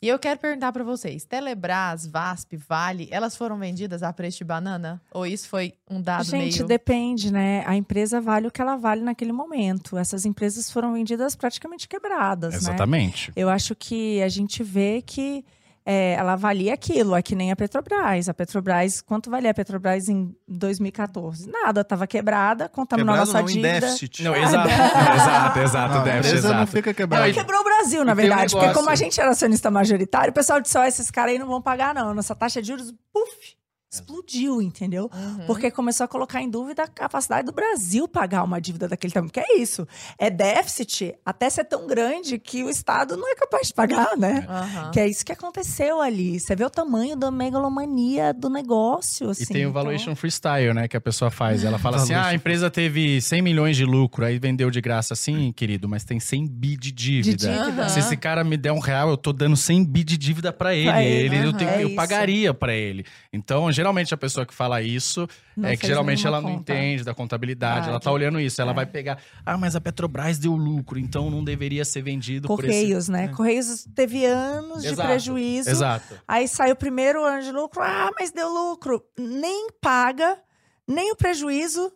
E 0.00 0.08
eu 0.08 0.18
quero 0.18 0.38
perguntar 0.38 0.72
para 0.72 0.84
vocês, 0.84 1.24
Telebrás, 1.24 2.06
VASP, 2.06 2.56
Vale, 2.56 3.08
elas 3.10 3.34
foram 3.34 3.58
vendidas 3.58 4.02
a 4.02 4.12
preço 4.12 4.38
de 4.38 4.44
banana? 4.44 5.00
Ou 5.10 5.26
isso 5.26 5.48
foi 5.48 5.72
um 5.90 6.02
dado 6.02 6.24
Gente, 6.24 6.56
meio... 6.56 6.66
depende, 6.66 7.32
né? 7.32 7.64
A 7.66 7.74
empresa 7.74 8.20
vale 8.20 8.46
o 8.46 8.50
que 8.50 8.60
ela 8.60 8.76
vale 8.76 9.00
naquele 9.00 9.32
momento. 9.32 9.96
Essas 9.96 10.26
empresas 10.26 10.70
foram 10.70 10.92
vendidas 10.92 11.34
praticamente 11.34 11.88
quebradas, 11.88 12.52
né? 12.52 12.58
Exatamente. 12.58 13.32
Eu 13.34 13.48
acho 13.48 13.74
que 13.74 14.22
a 14.22 14.28
gente 14.28 14.62
vê 14.62 15.02
que 15.04 15.42
é, 15.88 16.14
ela 16.14 16.34
valia 16.34 16.74
aquilo, 16.74 17.14
é 17.14 17.22
que 17.22 17.36
nem 17.36 17.52
a 17.52 17.56
Petrobras. 17.56 18.28
A 18.28 18.34
Petrobras, 18.34 19.00
quanto 19.00 19.30
valia 19.30 19.52
a 19.52 19.54
Petrobras 19.54 20.08
em 20.08 20.34
2014? 20.48 21.48
Nada, 21.48 21.82
estava 21.82 22.06
quebrada, 22.08 22.68
contamos 22.68 23.06
na 23.06 23.12
Quebrado 23.12 23.32
nossa 23.32 23.40
não, 23.42 23.48
em 23.48 23.52
dívida. 23.52 23.80
déficit. 23.80 24.22
Não, 24.24 24.34
exato, 24.34 24.68
exato, 25.14 25.58
exato, 25.60 25.94
Não, 25.94 26.00
a 26.00 26.04
déficit, 26.04 26.26
empresa 26.28 26.48
não 26.48 26.54
exato. 26.56 26.72
fica 26.72 26.90
Ela 26.90 26.94
quebrada. 26.94 27.32
quebrou 27.32 27.60
o 27.60 27.64
Brasil, 27.64 28.04
na 28.04 28.12
E 28.12 28.16
tem 28.16 28.24
um 28.24 28.28
verdade. 28.28 28.52
porque 28.56 28.72
como 28.74 28.90
a 28.90 28.94
gente 28.96 29.20
era 29.20 29.30
acionista 29.30 29.70
majoritário, 29.70 30.30
o 30.32 30.34
pessoal 30.34 30.60
disse: 30.60 30.76
ó, 30.76 30.84
esses 30.84 31.08
caras 31.10 31.32
aí 31.32 31.38
não 31.38 31.46
vão 31.46 31.62
pagar, 31.62 31.94
não. 31.94 32.12
Nossa 32.12 32.34
taxa 32.34 32.60
de 32.60 32.66
juros, 32.68 32.92
puf, 33.12 33.54
explodiu, 33.96 34.62
entendeu? 34.62 35.10
Uhum. 35.12 35.46
Porque 35.46 35.70
começou 35.70 36.04
a 36.04 36.08
colocar 36.08 36.40
em 36.42 36.48
dúvida 36.50 36.84
a 36.84 36.88
capacidade 36.88 37.46
do 37.46 37.52
Brasil 37.52 38.06
pagar 38.08 38.42
uma 38.44 38.60
dívida 38.60 38.88
daquele 38.88 39.12
tamanho. 39.12 39.30
Porque 39.32 39.40
é 39.40 39.58
isso. 39.58 39.86
É 40.18 40.30
déficit 40.30 41.14
até 41.24 41.48
ser 41.50 41.64
tão 41.64 41.86
grande 41.86 42.38
que 42.38 42.62
o 42.62 42.70
Estado 42.70 43.16
não 43.16 43.30
é 43.30 43.34
capaz 43.34 43.68
de 43.68 43.74
pagar, 43.74 44.16
né? 44.16 44.46
Aham. 44.48 44.90
Que 44.90 45.00
é 45.00 45.08
isso 45.08 45.24
que 45.24 45.32
aconteceu 45.32 46.00
ali. 46.00 46.38
Você 46.40 46.54
vê 46.56 46.64
o 46.64 46.70
tamanho 46.70 47.16
da 47.16 47.30
megalomania 47.30 48.32
do 48.32 48.48
negócio, 48.48 49.30
assim. 49.30 49.42
E 49.44 49.46
tem 49.46 49.56
o 49.66 49.70
então- 49.70 49.72
valuation 49.72 50.14
freestyle, 50.14 50.72
né, 50.74 50.88
que 50.88 50.96
a 50.96 51.00
pessoa 51.00 51.30
faz. 51.30 51.64
Ela 51.64 51.78
fala 51.78 51.96
assim: 51.96 52.14
ah, 52.14 52.26
a 52.26 52.34
empresa 52.34 52.70
teve 52.70 53.20
100 53.20 53.42
milhões 53.42 53.76
de 53.76 53.84
lucro, 53.84 54.24
aí 54.24 54.38
vendeu 54.38 54.70
de 54.70 54.80
graça 54.80 55.14
assim, 55.14 55.52
querido, 55.52 55.88
mas 55.88 56.04
tem 56.04 56.20
100 56.20 56.46
bi 56.46 56.76
de 56.76 56.92
dívida. 56.92 57.36
De 57.36 57.36
dívida. 57.58 57.82
Aham. 57.82 57.88
Se 57.88 57.98
esse 58.00 58.16
cara 58.16 58.44
me 58.44 58.56
der 58.56 58.72
um 58.72 58.78
real, 58.78 59.08
eu 59.10 59.16
tô 59.16 59.32
dando 59.32 59.56
100 59.56 59.84
bi 59.84 60.04
de 60.04 60.16
dívida 60.16 60.52
pra 60.52 60.74
ele. 60.74 60.86
Pra 60.90 61.02
ele, 61.02 61.36
ele 61.36 61.46
eu, 61.48 61.52
tenho- 61.52 61.70
É 61.70 61.84
eu 61.84 61.94
pagaria 61.94 62.52
pra 62.54 62.74
ele. 62.74 63.04
Então, 63.32 63.70
geralmente 63.72 63.85
a 64.14 64.16
pessoa 64.16 64.44
que 64.46 64.54
fala 64.54 64.80
isso 64.82 65.28
Não 65.56 65.68
é 65.68 65.76
que 65.76 65.86
geralmente 65.86 66.26
ela 66.26 66.40
não 66.40 66.56
conta. 66.56 66.72
entende 66.72 67.04
da 67.04 67.14
contabilidade, 67.14 67.74
ela 67.76 67.82
Verdade. 67.84 68.04
tá 68.04 68.12
olhando 68.12 68.40
isso. 68.40 68.60
Ela 68.60 68.72
É. 68.72 68.74
vai 68.74 68.86
pegar, 68.86 69.18
ah, 69.44 69.56
mas 69.56 69.76
a 69.76 69.80
Petrobras 69.80 70.38
deu 70.38 70.52
lucro, 70.54 70.98
então 70.98 71.30
não 71.30 71.42
deveria 71.44 71.84
ser 71.84 72.02
vendido 72.02 72.48
por 72.48 72.64
esse. 72.64 72.72
Correios, 72.72 73.08
né? 73.08 73.28
Correios 73.28 73.86
teve 73.94 74.24
anos 74.24 74.82
de 74.82 74.88
Exato, 74.88 75.08
prejuízo. 75.08 75.70
Exato. 75.70 76.20
Aí 76.26 76.46
sai 76.48 76.72
o 76.72 76.76
primeiro 76.76 77.24
ano 77.24 77.42
de 77.42 77.52
lucro. 77.52 77.80
Ah, 77.82 78.10
mas 78.18 78.30
deu 78.32 78.48
lucro. 78.48 79.02
Nem 79.18 79.68
paga, 79.80 80.38
nem 80.86 81.12
o 81.12 81.16
prejuízo 81.16 81.92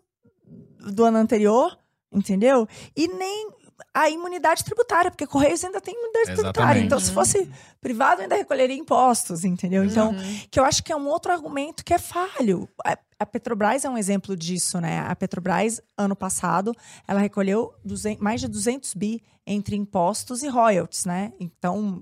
do 0.93 1.05
ano 1.05 1.19
anterior, 1.19 1.77
entendeu? 2.13 2.67
E 2.97 3.07
nem 3.09 3.51
a 3.93 4.09
imunidade 4.09 4.65
tributária, 4.65 5.11
porque 5.11 5.27
Correios 5.27 5.65
ainda 5.65 5.81
tem 5.81 5.95
imunidade 5.95 6.27
tributária. 6.27 6.51
Exatamente. 6.61 6.87
Então, 6.87 7.01
se 7.01 7.13
fosse 7.13 7.51
privado, 7.81 8.23
ainda 8.23 8.37
recolheria 8.37 8.77
impostos, 8.77 9.45
entendeu? 9.45 9.85
Então, 9.85 10.11
Uhum. 10.11 10.41
que 10.51 10.61
eu 10.61 10.65
acho 10.65 10.83
que 10.83 10.93
é 10.93 10.97
um 10.97 11.07
outro 11.09 11.33
argumento 11.33 11.85
que 11.85 11.93
é 11.95 11.99
falho. 11.99 12.69
A, 12.85 12.97
a 13.19 13.27
Petrobras 13.27 13.85
é 13.85 13.91
um 13.91 13.99
exemplo 13.99 14.37
disso, 14.37 14.81
né? 14.81 15.01
A 15.01 15.15
Petrobras, 15.17 15.81
ano 15.97 16.15
passado, 16.17 16.73
ela 17.07 17.21
recolheu 17.21 17.75
200 17.85 18.23
mais 18.23 18.41
de 18.41 18.49
200 18.49 18.95
bi 18.95 19.23
entre 19.47 19.75
impostos 19.75 20.43
e 20.45 20.49
royalties, 20.49 21.05
né? 21.07 21.33
Então, 21.41 22.01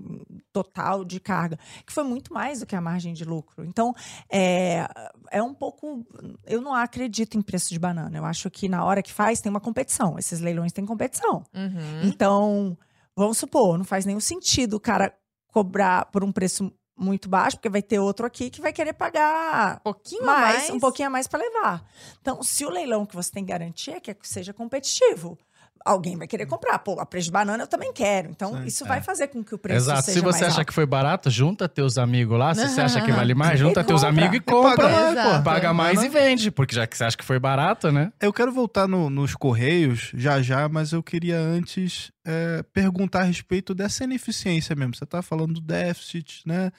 total 0.53 1.03
de 1.03 1.19
carga, 1.19 1.57
que 1.85 1.91
foi 1.91 2.03
muito 2.03 2.31
mais 2.33 2.59
do 2.59 2.65
que 2.65 2.75
a 2.75 2.81
margem 2.81 3.13
de 3.13 3.23
lucro. 3.25 3.65
Então, 3.65 3.93
é, 4.31 4.85
é 5.31 5.41
um 5.41 5.53
pouco. 5.53 6.05
Eu 6.45 6.61
não 6.61 6.75
acredito 6.75 7.37
em 7.37 7.41
preço 7.41 7.69
de 7.69 7.79
banana. 7.79 8.15
Eu 8.15 8.25
acho 8.25 8.51
que 8.51 8.69
na 8.69 8.83
hora 8.83 9.01
que 9.01 9.11
faz, 9.11 9.41
tem 9.41 9.49
uma 9.49 9.59
competição. 9.61 10.19
Esses 10.19 10.39
leilões 10.41 10.71
têm 10.71 10.85
competição. 10.85 11.43
Uhum. 11.53 11.78
Então, 12.03 12.77
vamos 13.15 13.37
supor, 13.37 13.77
não 13.77 13.85
faz 13.85 14.05
nenhum 14.05 14.19
sentido 14.19 14.75
o 14.75 14.79
cara 14.79 15.13
cobrar 15.47 16.05
por 16.05 16.23
um 16.23 16.31
preço 16.31 16.71
muito 16.97 17.29
baixo, 17.29 17.57
porque 17.57 17.69
vai 17.69 17.81
ter 17.81 17.97
outro 17.99 18.25
aqui 18.25 18.49
que 18.49 18.59
vai 18.59 18.73
querer 18.73 18.93
pagar 18.93 19.77
Um 19.77 19.83
pouquinho 19.83 20.25
mais, 20.25 20.57
mais. 20.57 20.69
um 20.69 20.79
pouquinho 20.79 21.07
a 21.07 21.11
mais 21.11 21.27
para 21.27 21.39
levar. 21.39 21.85
Então, 22.21 22.43
se 22.43 22.65
o 22.65 22.69
leilão 22.69 23.05
que 23.05 23.15
você 23.15 23.31
tem 23.31 23.45
garantia 23.45 23.95
é 23.95 23.99
que 23.99 24.15
seja 24.23 24.53
competitivo, 24.53 25.37
alguém 25.85 26.15
vai 26.17 26.27
querer 26.27 26.45
comprar. 26.45 26.77
Pô, 26.79 26.99
a 26.99 27.05
preço 27.05 27.25
de 27.27 27.31
banana 27.31 27.63
eu 27.63 27.67
também 27.67 27.91
quero. 27.93 28.29
Então, 28.29 28.57
Sim. 28.57 28.65
isso 28.65 28.85
vai 28.85 29.01
fazer 29.01 29.27
com 29.27 29.43
que 29.43 29.55
o 29.55 29.57
preço 29.57 29.85
Exato. 29.85 30.03
seja 30.03 30.19
Se 30.19 30.23
você 30.23 30.41
mais 30.41 30.51
achar 30.53 30.59
alto. 30.61 30.67
que 30.67 30.73
foi 30.73 30.85
barato, 30.85 31.29
junta 31.29 31.67
teus 31.69 31.97
amigos 31.97 32.37
lá. 32.37 32.53
Se 32.53 32.67
você 32.67 32.81
acha 32.81 33.01
que 33.01 33.11
vale 33.11 33.33
mais, 33.35 33.59
junta 33.59 33.81
E 33.81 33.83
teus 33.83 34.01
compra. 34.03 34.09
amigos 34.25 34.35
e 34.35 34.37
E 34.37 34.41
paga 34.41 34.57
compra. 34.69 34.89
mais, 34.89 35.11
Exato. 35.11 35.37
pô. 35.37 35.43
Paga 35.43 35.73
mais 35.73 36.03
e 36.03 36.09
vende, 36.09 36.51
porque 36.51 36.75
já 36.75 36.85
que 36.87 36.97
você 36.97 37.03
acha 37.03 37.17
que 37.17 37.25
foi 37.25 37.39
barato, 37.39 37.91
né? 37.91 38.11
Eu 38.21 38.31
quero 38.33 38.51
voltar 38.51 38.87
no- 38.87 39.09
nos 39.09 39.35
Correios 39.35 40.11
já 40.13 40.41
já, 40.41 40.67
mas 40.69 40.91
eu 40.91 41.01
queria 41.01 41.37
antes 41.39 42.11
é, 42.25 42.63
perguntar 42.73 43.21
a 43.21 43.23
respeito 43.23 43.73
dessa 43.73 44.03
ineficiência 44.03 44.75
mesmo. 44.75 44.95
Você 44.95 45.05
tá 45.05 45.21
falando 45.21 45.53
do 45.55 45.61
déficit, 45.61 46.41
né? 46.45 46.71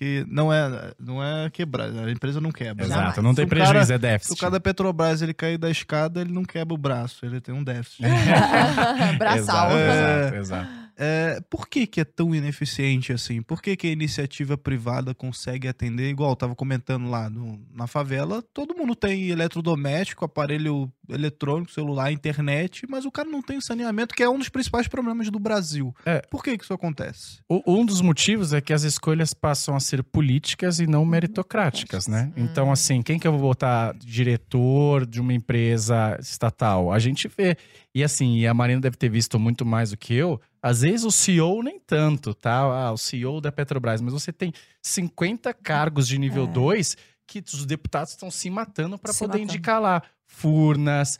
Que 0.00 0.24
não 0.26 0.50
é, 0.50 0.92
não 0.98 1.22
é 1.22 1.50
quebrar, 1.50 1.90
a 1.90 2.10
empresa 2.10 2.40
não 2.40 2.50
quebra. 2.50 2.86
né? 2.88 2.94
Exato, 2.94 3.20
não 3.20 3.34
tem 3.34 3.44
Se 3.44 3.48
prejuízo, 3.50 3.70
cara- 3.74 3.82
é 3.82 3.86
Se 3.86 3.92
o 3.94 3.98
déficit. 3.98 4.40
cara 4.40 4.52
da 4.52 4.58
Petrobras 4.60 5.20
ele 5.20 5.34
cair 5.34 5.58
da 5.58 5.68
escada, 5.70 6.22
ele 6.22 6.32
não 6.32 6.42
quebra 6.42 6.72
o 6.72 6.78
braço, 6.78 7.26
ele 7.26 7.38
tem 7.38 7.54
um 7.54 7.62
déficit. 7.62 8.00
Braçal. 9.18 9.70
Exato, 9.70 9.76
É. 9.76 10.20
exato, 10.20 10.36
exato. 10.36 10.68
É, 11.02 11.40
por 11.48 11.66
que, 11.66 11.86
que 11.86 12.00
é 12.00 12.04
tão 12.04 12.34
ineficiente 12.34 13.10
assim? 13.12 13.40
Por 13.40 13.62
que, 13.62 13.74
que 13.74 13.86
a 13.86 13.90
iniciativa 13.90 14.58
privada 14.58 15.14
consegue 15.14 15.66
atender? 15.66 16.10
Igual 16.10 16.30
eu 16.30 16.36
tava 16.36 16.54
comentando 16.54 17.08
lá 17.08 17.30
no- 17.30 17.58
na 17.74 17.86
favela, 17.86 18.42
todo 18.52 18.76
mundo 18.76 18.94
tem 18.94 19.28
eletrodoméstico, 19.30 20.26
aparelho 20.26 20.92
eletrônico, 21.08 21.72
celular, 21.72 22.12
internet, 22.12 22.86
mas 22.88 23.04
o 23.06 23.10
cara 23.10 23.28
não 23.28 23.40
tem 23.42 23.60
saneamento, 23.60 24.14
que 24.14 24.22
é 24.22 24.28
um 24.28 24.38
dos 24.38 24.48
principais 24.50 24.86
problemas 24.86 25.30
do 25.30 25.38
Brasil. 25.38 25.94
É. 26.04 26.20
Por 26.30 26.44
que, 26.44 26.56
que 26.58 26.64
isso 26.64 26.74
acontece? 26.74 27.38
O- 27.48 27.62
Um 27.66 27.86
dos 27.86 28.00
motivos 28.02 28.52
é 28.52 28.60
que 28.60 28.72
as 28.72 28.82
escolhas 28.82 29.32
passam 29.32 29.74
a 29.74 29.80
ser 29.80 30.02
políticas 30.04 30.80
e 30.80 30.86
não 30.86 31.04
meritocráticas, 31.06 32.06
né? 32.06 32.30
Então, 32.36 32.70
assim, 32.70 33.00
quem 33.00 33.18
que 33.18 33.26
eu 33.26 33.32
vou 33.32 33.40
botar 33.40 33.94
diretor 34.34 35.06
de 35.06 35.20
uma 35.20 35.32
empresa 35.32 36.16
estatal? 36.20 36.92
A 36.92 36.98
gente 36.98 37.26
vê. 37.28 37.56
E 37.94 38.04
assim, 38.04 38.36
e 38.38 38.46
a 38.46 38.54
Marina 38.54 38.80
deve 38.80 38.96
ter 38.96 39.08
visto 39.08 39.38
muito 39.38 39.64
mais 39.66 39.90
do 39.90 39.96
que 39.96 40.14
eu. 40.14 40.40
Às 40.62 40.82
vezes 40.82 41.04
o 41.04 41.10
CEO 41.10 41.62
nem 41.62 41.78
tanto, 41.80 42.34
tá? 42.34 42.58
Ah, 42.60 42.92
o 42.92 42.98
CEO 42.98 43.40
da 43.40 43.50
Petrobras, 43.50 44.00
mas 44.00 44.12
você 44.12 44.32
tem 44.32 44.52
50 44.82 45.52
cargos 45.54 46.06
de 46.06 46.18
nível 46.18 46.44
É. 46.44 46.46
2 46.48 46.96
que 47.26 47.42
os 47.54 47.64
deputados 47.64 48.10
estão 48.12 48.30
se 48.30 48.50
matando 48.50 48.98
para 48.98 49.12
poder 49.14 49.26
matando. 49.38 49.42
indicar 49.44 49.80
lá. 49.80 50.02
Furnas, 50.26 51.18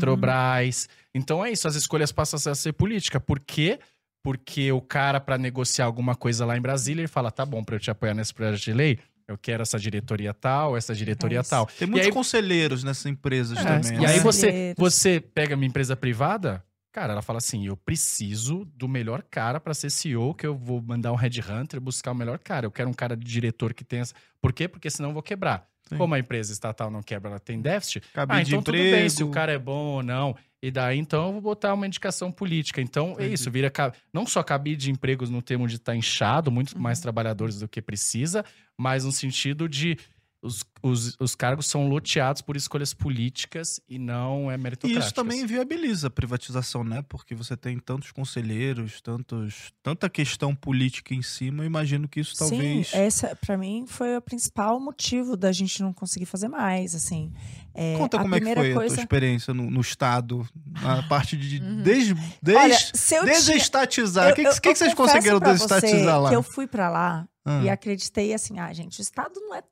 Eletrobras. 0.00 0.88
Então 1.14 1.44
é 1.44 1.50
isso, 1.50 1.66
as 1.66 1.74
escolhas 1.74 2.12
passam 2.12 2.50
a 2.50 2.54
ser 2.54 2.72
política. 2.72 3.18
Por 3.20 3.40
quê? 3.40 3.78
Porque 4.22 4.70
o 4.72 4.80
cara, 4.80 5.20
para 5.20 5.38
negociar 5.38 5.84
alguma 5.86 6.14
coisa 6.14 6.44
lá 6.44 6.56
em 6.56 6.60
Brasília, 6.60 7.02
ele 7.02 7.08
fala: 7.08 7.30
tá 7.30 7.44
bom, 7.46 7.62
para 7.62 7.76
eu 7.76 7.80
te 7.80 7.90
apoiar 7.90 8.14
nesse 8.14 8.34
projeto 8.34 8.60
de 8.62 8.72
lei, 8.72 8.98
eu 9.28 9.38
quero 9.38 9.62
essa 9.62 9.78
diretoria 9.78 10.34
tal, 10.34 10.76
essa 10.76 10.94
diretoria 10.94 11.40
É 11.40 11.42
tal. 11.42 11.66
Tem 11.66 11.86
muitos 11.88 12.08
aí- 12.08 12.12
conselheiros 12.12 12.82
nessas 12.84 13.06
empresas 13.06 13.56
É, 13.58 13.62
também. 13.64 13.98
E 13.98 14.00
né? 14.00 14.06
aí 14.08 14.20
você, 14.20 14.46
Conselheiros. 14.46 14.76
você 14.78 15.20
pega 15.20 15.54
uma 15.54 15.64
empresa 15.64 15.96
privada, 15.96 16.62
cara, 16.96 17.12
ela 17.12 17.20
fala 17.20 17.36
assim: 17.36 17.66
eu 17.66 17.76
preciso 17.76 18.64
do 18.74 18.88
melhor 18.88 19.22
cara 19.30 19.60
para 19.60 19.74
ser 19.74 19.90
CEO, 19.90 20.32
que 20.34 20.46
eu 20.46 20.56
vou 20.56 20.80
mandar 20.80 21.12
um 21.12 21.14
headhunter 21.14 21.78
buscar 21.78 22.12
o 22.12 22.14
melhor 22.14 22.38
cara. 22.38 22.64
Eu 22.64 22.70
quero 22.70 22.88
um 22.88 22.94
cara 22.94 23.14
de 23.14 23.24
diretor 23.26 23.74
que 23.74 23.84
tenha. 23.84 24.02
Por 24.40 24.50
quê? 24.50 24.66
Porque 24.66 24.88
senão 24.88 25.10
eu 25.10 25.12
vou 25.12 25.22
quebrar. 25.22 25.68
Sim. 25.88 25.98
Como 25.98 26.14
a 26.14 26.18
empresa 26.18 26.52
estatal 26.52 26.90
não 26.90 27.02
quebra, 27.02 27.30
ela 27.32 27.38
tem 27.38 27.60
déficit. 27.60 28.00
Cabide 28.14 28.38
ah, 28.38 28.42
então 28.42 28.58
de 28.60 28.64
tudo 28.64 28.76
emprego. 28.78 28.96
bem 28.96 29.08
se 29.10 29.22
o 29.22 29.30
cara 29.30 29.52
é 29.52 29.58
bom 29.58 29.96
ou 29.96 30.02
não. 30.02 30.34
E 30.62 30.70
daí, 30.70 30.98
então, 30.98 31.26
eu 31.26 31.32
vou 31.34 31.40
botar 31.42 31.74
uma 31.74 31.86
indicação 31.86 32.32
política. 32.32 32.80
Então, 32.80 33.10
é 33.10 33.12
Entendi. 33.12 33.34
isso, 33.34 33.50
vira 33.50 33.70
não 34.12 34.26
só 34.26 34.42
cabide 34.42 34.86
de 34.86 34.90
empregos 34.90 35.28
no 35.30 35.42
termo 35.42 35.68
de 35.68 35.76
estar 35.76 35.94
inchado, 35.94 36.50
muito 36.50 36.74
Uhum. 36.74 36.80
mais 36.80 36.98
trabalhadores 36.98 37.60
do 37.60 37.68
que 37.68 37.80
precisa, 37.82 38.42
mas 38.76 39.04
no 39.04 39.12
sentido 39.12 39.68
de 39.68 39.96
os, 40.42 40.62
os, 40.82 41.16
os 41.18 41.34
cargos 41.34 41.66
são 41.66 41.88
loteados 41.88 42.40
por 42.42 42.56
escolhas 42.56 42.92
políticas 42.94 43.80
e 43.88 43.98
não 43.98 44.50
é 44.50 44.54
E 44.54 44.58
meritocráticas. 44.58 45.06
isso 45.06 45.14
também 45.14 45.44
viabiliza 45.46 46.06
a 46.06 46.10
privatização, 46.10 46.84
né? 46.84 47.02
Porque 47.08 47.34
você 47.34 47.56
tem 47.56 47.78
tantos 47.78 48.12
conselheiros, 48.12 49.00
tantos, 49.00 49.72
tanta 49.82 50.08
questão 50.08 50.54
política 50.54 51.14
em 51.14 51.22
cima. 51.22 51.62
Eu 51.62 51.66
imagino 51.66 52.06
que 52.06 52.20
isso 52.20 52.36
talvez. 52.36 52.88
Sim, 52.88 52.96
essa 52.98 53.34
para 53.36 53.56
mim 53.58 53.84
foi 53.86 54.16
o 54.16 54.20
principal 54.22 54.78
motivo 54.78 55.36
da 55.36 55.50
gente 55.52 55.82
não 55.82 55.92
conseguir 55.92 56.26
fazer 56.26 56.48
mais, 56.48 56.94
assim. 56.94 57.32
É, 57.74 57.96
Conta 57.98 58.16
a 58.16 58.20
como 58.20 58.34
é 58.34 58.40
que 58.40 58.54
foi 58.54 58.70
a 58.72 58.74
coisa... 58.74 58.94
tua 58.94 59.02
experiência 59.02 59.52
no, 59.52 59.70
no 59.70 59.80
Estado, 59.80 60.46
na 60.82 61.02
parte 61.08 61.36
de. 61.36 61.60
Uhum. 61.60 61.82
Desde, 61.82 62.14
Olha, 62.54 62.76
desestatizar. 63.24 64.32
O 64.32 64.34
que, 64.34 64.42
eu- 64.42 64.52
que, 64.52 64.60
que 64.60 64.74
vocês 64.74 64.94
conseguiram 64.94 65.38
você 65.38 65.52
desestatizar 65.52 66.20
lá? 66.20 66.28
Que 66.30 66.36
eu 66.36 66.42
fui 66.42 66.66
pra 66.66 66.88
lá 66.88 67.28
Ah. 67.44 67.62
e 67.62 67.68
acreditei 67.70 68.32
assim, 68.34 68.58
ah, 68.58 68.72
gente, 68.72 69.00
o 69.00 69.02
Estado 69.02 69.32
não 69.40 69.54
é 69.54 69.62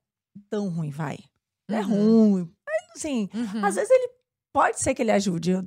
tão 0.50 0.68
ruim, 0.68 0.90
vai. 0.90 1.18
É 1.68 1.80
Uhum. 1.80 2.32
ruim. 2.32 2.54
Mas, 2.66 2.96
assim, 2.96 3.28
Uhum. 3.34 3.64
às 3.64 3.74
vezes 3.74 3.90
ele 3.90 4.10
pode 4.52 4.80
ser 4.80 4.94
que 4.94 5.02
ele 5.02 5.10
ajude. 5.12 5.52
Eu, 5.52 5.64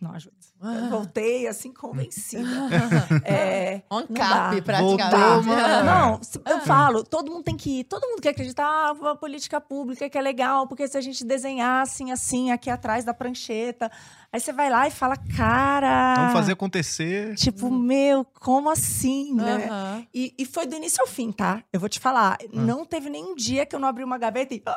não 0.00 0.12
ajuda. 0.12 0.36
Eu 0.72 0.88
voltei 0.90 1.46
assim 1.46 1.72
convencida. 1.72 2.42
é, 3.24 3.82
On 3.90 4.06
cap, 4.06 4.60
praticamente. 4.62 5.46
Não, 5.84 6.20
eu 6.46 6.60
falo, 6.60 7.04
todo 7.04 7.30
mundo 7.30 7.42
tem 7.44 7.56
que 7.56 7.80
ir, 7.80 7.84
todo 7.84 8.06
mundo 8.08 8.20
quer 8.22 8.30
acreditar, 8.30 8.64
ah, 8.66 9.10
a 9.10 9.14
política 9.16 9.60
pública 9.60 10.08
que 10.08 10.16
é 10.16 10.20
legal, 10.22 10.66
porque 10.66 10.86
se 10.88 10.96
a 10.96 11.00
gente 11.00 11.24
desenhar 11.24 11.82
assim, 11.82 12.10
assim, 12.10 12.50
aqui 12.50 12.70
atrás 12.70 13.04
da 13.04 13.12
prancheta, 13.14 13.90
aí 14.32 14.40
você 14.40 14.52
vai 14.52 14.70
lá 14.70 14.86
e 14.86 14.90
fala, 14.90 15.16
cara. 15.36 16.14
Vamos 16.16 16.32
fazer 16.32 16.52
acontecer. 16.52 17.34
Tipo, 17.34 17.70
meu, 17.70 18.24
como 18.24 18.70
assim, 18.70 19.34
né? 19.34 19.66
Aham. 19.70 20.06
E, 20.14 20.34
e 20.38 20.46
foi 20.46 20.66
do 20.66 20.74
início 20.76 21.00
ao 21.00 21.06
fim, 21.06 21.30
tá? 21.32 21.62
Eu 21.72 21.80
vou 21.80 21.88
te 21.88 21.98
falar. 22.00 22.38
Não 22.52 22.84
teve 22.84 23.10
nenhum 23.10 23.34
dia 23.34 23.66
que 23.66 23.74
eu 23.74 23.80
não 23.80 23.88
abri 23.88 24.04
uma 24.04 24.18
gaveta 24.18 24.54
e. 24.54 24.62
ah! 24.66 24.74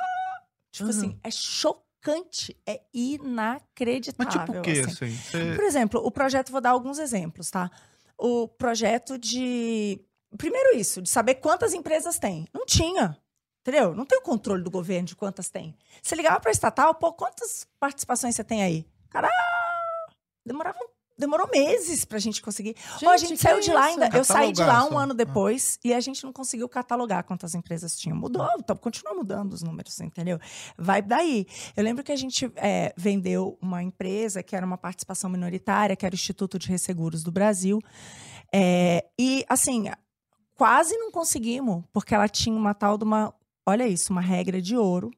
Tipo 0.72 0.90
Uhum. 0.92 0.96
assim, 0.98 1.20
é 1.24 1.32
chocante. 1.32 1.87
É 2.66 2.82
inacreditável. 2.94 4.26
Mas 4.26 4.34
tipo 4.48 4.60
o 4.60 4.62
quê, 4.62 4.80
assim. 4.82 5.06
assim? 5.06 5.16
Você- 5.18 5.56
Por 5.56 5.64
exemplo, 5.64 6.02
o 6.06 6.12
projeto, 6.12 6.52
vou 6.52 6.62
dar 6.62 6.72
alguns 6.72 7.00
exemplos, 7.00 7.50
tá? 7.50 7.70
O 8.18 8.48
projeto 8.48 9.18
de. 9.18 10.00
Primeiro, 10.38 10.76
isso, 10.78 11.02
de 11.02 11.10
saber 11.10 11.36
quantas 11.36 11.74
empresas 11.74 12.20
tem. 12.20 12.48
Não 12.54 12.66
tinha. 12.66 13.18
Entendeu? 13.62 13.94
Não 13.94 14.06
tem 14.06 14.18
o 14.18 14.22
controle 14.22 14.64
do 14.64 14.72
governo 14.72 15.08
de 15.08 15.16
quantas 15.16 15.50
tem. 15.50 15.76
Você 16.02 16.16
ligava 16.16 16.40
para 16.40 16.52
estatal, 16.52 16.96
pô, 16.96 17.12
quantas 17.14 17.68
participações 17.80 18.34
você 18.36 18.44
tem 18.44 18.64
aí? 18.64 18.86
Cara, 19.10 19.30
demorava, 20.46 20.80
demorou 21.18 21.50
meses 21.52 22.06
pra 22.06 22.20
gente 22.20 22.42
conseguir. 22.42 22.76
Ó, 23.04 23.10
a 23.10 23.18
gente 23.18 23.38
saiu 23.38 23.58
é 23.58 23.62
de 23.62 23.72
lá 23.72 23.86
ainda. 23.86 24.10
Eu 24.14 24.24
saí 24.24 24.52
de 24.52 24.64
lá 24.64 24.86
um 24.86 24.90
só. 24.90 24.98
ano 24.98 25.14
Ah. 25.14 25.16
depois 25.16 25.80
e 25.84 25.94
a 25.94 26.00
gente 26.00 26.24
não 26.24 26.32
conseguiu 26.32 26.70
catalogar 26.70 27.24
quantas 27.24 27.56
empresas 27.56 27.98
tinham. 27.98 28.18
Mudou, 28.18 28.48
então 28.60 28.76
continua 28.76 29.14
mudando 29.14 29.54
os 29.54 29.64
números, 29.64 30.00
entendeu? 30.00 30.40
Vai 30.78 31.02
daí. 31.02 31.48
Eu 31.76 31.84
lembro 31.84 32.04
que 32.04 32.12
a 32.12 32.16
gente 32.16 32.52
é, 32.56 32.94
vendeu 32.96 33.58
uma 33.62 33.82
empresa 33.82 34.44
que 34.44 34.56
era 34.56 34.66
uma 34.66 34.78
participação 34.78 35.30
minoritária, 35.30 35.96
que 35.96 36.06
era 36.06 36.14
o 36.14 36.16
Instituto 36.16 36.60
de 36.60 36.68
Resseguros 36.68 37.24
do 37.24 37.32
Brasil. 37.32 37.80
É, 38.54 39.06
e, 39.20 39.46
assim, 39.50 39.90
quase 40.56 40.96
não 40.98 41.12
conseguimos, 41.12 41.84
porque 41.92 42.14
ela 42.16 42.28
tinha 42.28 42.56
uma 42.56 42.74
tal 42.74 42.98
de 42.98 43.04
uma. 43.04 43.34
Olha 43.66 43.88
isso, 43.88 44.12
uma 44.12 44.22
regra 44.22 44.62
de 44.62 44.78
ouro 44.78 45.12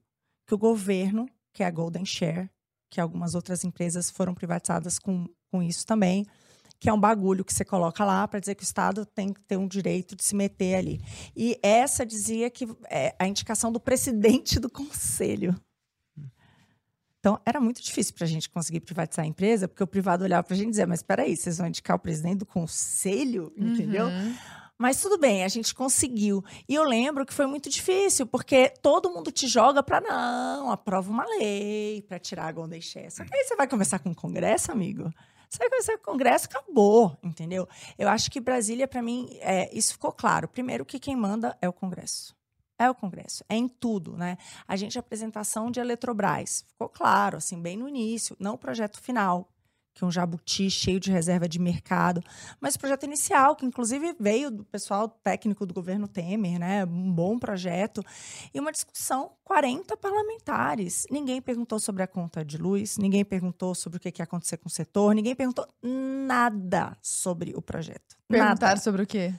que 0.48 0.56
o 0.56 0.58
governo, 0.58 1.28
que 1.54 1.62
é 1.62 1.68
a 1.68 1.72
Golden 1.72 2.04
Share, 2.04 2.50
que 2.90 3.00
algumas 3.00 3.36
outras 3.36 3.64
empresas 3.64 4.10
foram 4.10 4.34
privatizadas 4.34 4.98
com, 4.98 5.28
com 5.52 5.62
isso 5.62 5.86
também, 5.86 6.26
que 6.80 6.90
é 6.90 6.94
um 6.94 7.00
bagulho 7.00 7.44
que 7.44 7.54
você 7.54 7.66
coloca 7.66 8.06
lá 8.06 8.28
para 8.28 8.40
dizer 8.40 8.56
que 8.56 8.64
o 8.64 8.66
Estado 8.66 9.06
tem 9.06 9.34
que 9.34 9.42
ter 9.42 9.58
um 9.58 9.68
direito 9.68 10.16
de 10.16 10.24
se 10.24 10.36
meter 10.36 10.76
ali. 10.76 11.02
E 11.36 11.60
essa 11.62 12.06
dizia 12.06 12.50
que 12.50 12.68
é 12.90 13.14
a 13.20 13.28
indicação 13.28 13.72
do 13.72 13.80
presidente 13.80 14.60
do 14.60 14.70
conselho. 14.70 15.56
Então, 17.20 17.38
era 17.46 17.60
muito 17.60 17.82
difícil 17.82 18.14
para 18.14 18.24
a 18.24 18.28
gente 18.28 18.50
conseguir 18.50 18.80
privatizar 18.80 19.26
a 19.26 19.28
empresa, 19.28 19.68
porque 19.68 19.84
o 19.84 19.88
privado 19.88 20.24
olhava 20.24 20.44
para 20.44 20.54
a 20.54 20.58
gente 20.58 20.68
e 20.68 20.72
dizia: 20.72 20.88
Mas 20.88 21.00
espera 21.00 21.24
aí, 21.24 21.36
vocês 21.36 21.58
vão 21.58 21.68
indicar 21.68 21.98
o 21.98 22.00
presidente 22.00 22.38
do 22.38 22.46
conselho? 22.46 23.52
Entendeu? 23.58 24.06
Uhum. 24.06 24.36
Mas 24.78 25.02
tudo 25.02 25.18
bem, 25.18 25.44
a 25.44 25.48
gente 25.50 25.76
conseguiu. 25.76 26.42
E 26.68 26.74
eu 26.74 26.86
lembro 26.86 27.26
que 27.26 27.34
foi 27.34 27.46
muito 27.46 27.70
difícil, 27.70 28.26
porque 28.26 28.70
todo 28.82 29.10
mundo 29.10 29.30
te 29.30 29.46
joga 29.46 29.84
para 29.84 30.00
não, 30.00 30.72
aprova 30.72 31.12
uma 31.12 31.26
lei 31.26 32.02
para 32.04 32.18
tirar 32.18 32.48
a 32.48 32.52
Golden 32.54 32.80
Share. 32.80 33.12
Só 33.12 33.26
que 33.26 33.36
aí 33.36 33.44
você 33.44 33.58
vai 33.58 33.68
conversar 33.68 34.00
com 34.00 34.12
o 34.12 34.16
Congresso, 34.16 34.72
amigo. 34.72 35.12
Conversar 35.58 35.98
com 35.98 36.04
o 36.04 36.14
Congresso, 36.14 36.46
acabou, 36.46 37.18
entendeu? 37.24 37.68
Eu 37.98 38.08
acho 38.08 38.30
que 38.30 38.40
Brasília, 38.40 38.88
para 38.88 39.02
mim, 39.02 39.30
é, 39.40 39.70
isso 39.76 39.94
ficou 39.94 40.12
claro. 40.12 40.48
Primeiro 40.48 40.86
que 40.86 41.00
quem 41.00 41.16
manda 41.16 41.58
é 41.62 41.68
o 41.68 41.74
Congresso. 41.74 42.36
É 42.78 42.90
o 42.90 42.96
Congresso, 42.96 43.44
é 43.50 43.56
em 43.56 43.68
tudo, 43.68 44.16
né? 44.16 44.38
A 44.66 44.78
gente, 44.78 44.98
apresentação 44.98 45.70
de 45.70 45.82
Eletrobras, 45.82 46.64
ficou 46.70 46.88
claro, 46.88 47.38
assim, 47.38 47.62
bem 47.62 47.76
no 47.76 47.90
início, 47.90 48.38
não 48.40 48.54
o 48.54 48.58
projeto 48.58 49.02
final, 49.02 49.50
que 50.00 50.06
é 50.06 50.08
um 50.08 50.12
jabuti 50.12 50.70
cheio 50.70 50.98
de 50.98 51.12
reserva 51.12 51.48
de 51.48 51.60
mercado, 51.60 52.24
mas 52.60 52.76
o 52.76 52.80
projeto 52.80 53.04
inicial, 53.04 53.54
que 53.54 53.66
inclusive 53.66 54.16
veio 54.18 54.50
do 54.50 54.64
pessoal 54.64 55.10
técnico 55.10 55.66
do 55.66 55.74
governo 55.74 56.08
Temer, 56.08 56.58
né? 56.58 56.86
Um 56.86 57.12
bom 57.12 57.38
projeto. 57.38 58.02
E 58.54 58.60
uma 58.60 58.72
discussão, 58.72 59.34
40 59.44 59.98
parlamentares. 59.98 61.06
Ninguém 61.12 61.42
perguntou 61.42 61.80
sobre 61.80 62.02
a 62.02 62.08
conta 62.08 62.46
de 62.46 62.58
luz, 62.58 62.98
ninguém 62.98 63.26
perguntou 63.26 63.76
sobre 63.76 63.98
o 63.98 64.00
que 64.00 64.10
que 64.10 64.22
ia 64.22 64.24
acontecer 64.24 64.56
com 64.56 64.70
o 64.70 64.72
setor, 64.72 65.14
ninguém 65.14 65.36
perguntou 65.36 65.68
nada 65.84 66.98
sobre 67.02 67.54
o 67.56 67.62
projeto. 67.62 68.16
Perguntaram 68.28 68.76
Nada. 68.76 68.82
sobre 68.82 69.04
o 69.04 69.08
quê? 69.08 69.34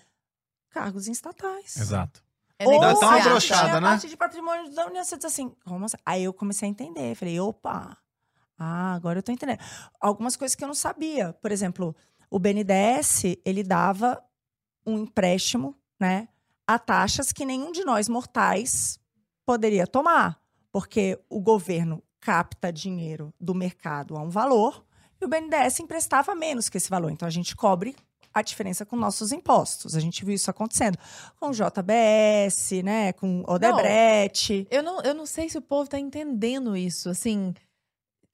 Cargos 0.68 1.08
em 1.08 1.12
estatais. 1.12 1.76
Exato. 1.76 2.22
É 2.58 2.68
Ou 2.68 2.78
Dá 2.78 2.92
uma 2.92 3.20
brochada, 3.20 3.40
tinha 3.40 3.76
a 3.76 3.80
né? 3.80 3.88
parte 3.88 4.08
de 4.08 4.16
patrimônio 4.16 4.70
da 4.74 4.86
União, 4.86 5.02
você 5.02 5.16
diz 5.16 5.24
assim, 5.24 5.50
como 5.64 5.86
assim? 5.86 5.96
Aí 6.04 6.24
eu 6.24 6.34
comecei 6.34 6.68
a 6.68 6.70
entender, 6.70 7.14
falei, 7.14 7.40
opa, 7.40 7.96
ah, 8.60 8.94
agora 8.94 9.18
eu 9.18 9.22
tô 9.22 9.32
entendendo. 9.32 9.58
Algumas 10.00 10.36
coisas 10.36 10.54
que 10.54 10.62
eu 10.62 10.68
não 10.68 10.74
sabia. 10.74 11.32
Por 11.32 11.50
exemplo, 11.50 11.96
o 12.30 12.38
BNDES, 12.38 13.36
ele 13.44 13.62
dava 13.62 14.22
um 14.86 14.98
empréstimo, 14.98 15.74
né, 15.98 16.28
a 16.66 16.78
taxas 16.78 17.32
que 17.32 17.44
nenhum 17.44 17.72
de 17.72 17.84
nós 17.84 18.08
mortais 18.08 19.00
poderia 19.44 19.86
tomar, 19.86 20.40
porque 20.70 21.18
o 21.28 21.40
governo 21.40 22.02
capta 22.20 22.72
dinheiro 22.72 23.34
do 23.40 23.54
mercado 23.54 24.16
a 24.16 24.20
um 24.20 24.28
valor 24.28 24.84
e 25.20 25.24
o 25.24 25.28
BNDES 25.28 25.80
emprestava 25.80 26.34
menos 26.34 26.68
que 26.68 26.76
esse 26.76 26.88
valor. 26.88 27.10
Então 27.10 27.26
a 27.26 27.30
gente 27.30 27.56
cobre 27.56 27.96
a 28.32 28.42
diferença 28.42 28.86
com 28.86 28.94
nossos 28.94 29.32
impostos. 29.32 29.96
A 29.96 30.00
gente 30.00 30.24
viu 30.24 30.34
isso 30.34 30.50
acontecendo 30.50 30.96
com 31.38 31.48
o 31.48 31.52
JBS, 31.52 32.82
né, 32.84 33.12
com 33.14 33.42
Odebrecht. 33.46 34.68
Eu 34.70 34.82
não, 34.82 35.00
eu 35.02 35.14
não 35.14 35.26
sei 35.26 35.48
se 35.48 35.58
o 35.58 35.62
povo 35.62 35.88
tá 35.88 35.98
entendendo 35.98 36.76
isso, 36.76 37.08
assim. 37.10 37.52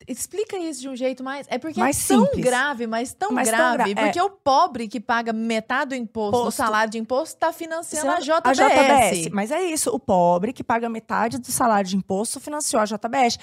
Explica 0.07 0.57
isso 0.59 0.83
de 0.83 0.89
um 0.89 0.95
jeito 0.95 1.25
mais. 1.25 1.47
É 1.51 1.59
porque 1.59 1.81
Mais 1.81 2.05
é 2.05 2.15
tão 2.15 2.25
simples. 2.27 2.45
grave, 2.45 2.87
mas 2.87 3.13
tão 3.15 3.33
Mas 3.33 3.49
tão 3.49 3.57
grave. 3.75 3.95
gra- 3.95 4.03
é. 4.03 4.05
porque 4.07 4.21
o 4.21 4.31
pobre 4.31 4.87
que 4.89 5.01
paga 5.01 5.33
metade 5.33 5.91
do 5.91 5.95
imposto, 5.95 6.39
do 6.39 6.45
Posto. 6.45 6.57
salário 6.59 6.91
de 6.93 6.99
imposto, 6.99 7.37
tá 7.39 7.53
financiando 7.53 8.11
a 8.11 8.17
Financiando 8.21 8.53
JBS. 8.53 9.31
Mas 9.33 9.51
é 9.51 9.63
isso, 9.65 9.91
o 9.91 9.99
pobre 9.99 10.53
que 10.53 10.63
paga 10.63 10.89
metade 10.89 11.39
do 11.39 11.47
salário 11.51 11.89
de 11.89 11.97
imposto 11.97 12.39
financiou 12.39 12.81
a 12.81 12.85
JBS, 12.85 13.39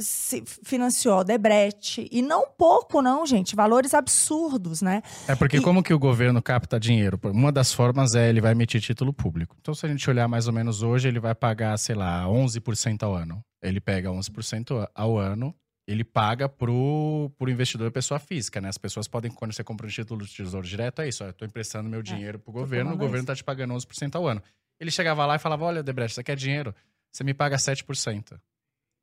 se- 0.00 0.42
financiou 0.64 1.14
a 1.14 1.18
Odebrecht. 1.18 2.08
E 2.10 2.22
não 2.22 2.46
pouco, 2.56 3.02
não, 3.02 3.24
gente. 3.26 3.54
Valores 3.54 3.92
absurdos, 3.94 4.80
né? 4.82 5.02
É 5.28 5.34
porque 5.36 5.58
E- 5.58 5.60
como 5.62 5.82
que 5.82 5.92
o 5.94 5.98
governo 5.98 6.42
capta 6.42 6.80
dinheiro? 6.80 7.20
Uma 7.24 7.52
das 7.52 7.72
formas 7.72 8.14
é 8.14 8.28
ele 8.28 8.40
vai 8.40 8.52
emitir 8.52 8.80
título 8.80 9.12
público. 9.12 9.54
Então, 9.60 9.74
se 9.74 9.84
a 9.84 9.88
gente 9.88 10.08
olhar 10.08 10.26
mais 10.26 10.46
ou 10.46 10.52
menos 10.54 10.82
hoje, 10.82 11.06
ele 11.06 11.20
vai 11.20 11.34
pagar, 11.34 11.76
sei 11.78 11.94
lá, 11.94 12.26
11% 12.26 13.02
ao 13.04 13.14
ano. 13.14 13.40
Ele 13.62 13.80
pega 13.80 14.10
11% 14.10 14.88
ao 14.94 15.18
ano, 15.18 15.54
ele 15.88 16.04
paga 16.04 16.50
pro, 16.50 17.32
pro 17.38 17.50
investidor 17.50 17.90
pessoa 17.90 18.20
física, 18.20 18.60
né? 18.60 18.68
As 18.68 18.76
pessoas 18.76 19.08
podem, 19.08 19.30
quando 19.30 19.54
você 19.54 19.64
compra 19.64 19.86
um 19.86 19.90
título 19.90 20.22
de 20.22 20.30
tesouro 20.30 20.66
direto, 20.66 21.00
é 21.00 21.08
isso, 21.08 21.24
eu 21.24 21.32
tô 21.32 21.46
emprestando 21.46 21.88
meu 21.88 22.02
dinheiro 22.02 22.38
pro 22.38 22.52
governo, 22.52 22.92
o 22.92 22.96
governo 22.96 23.20
isso. 23.20 23.26
tá 23.26 23.34
te 23.34 23.42
pagando 23.42 23.72
11% 23.72 24.14
ao 24.14 24.28
ano. 24.28 24.42
Ele 24.78 24.90
chegava 24.90 25.24
lá 25.24 25.36
e 25.36 25.38
falava, 25.38 25.64
olha, 25.64 25.82
Debrecht, 25.82 26.14
você 26.14 26.22
quer 26.22 26.36
dinheiro? 26.36 26.74
Você 27.10 27.24
me 27.24 27.32
paga 27.32 27.56
7%. 27.56 28.38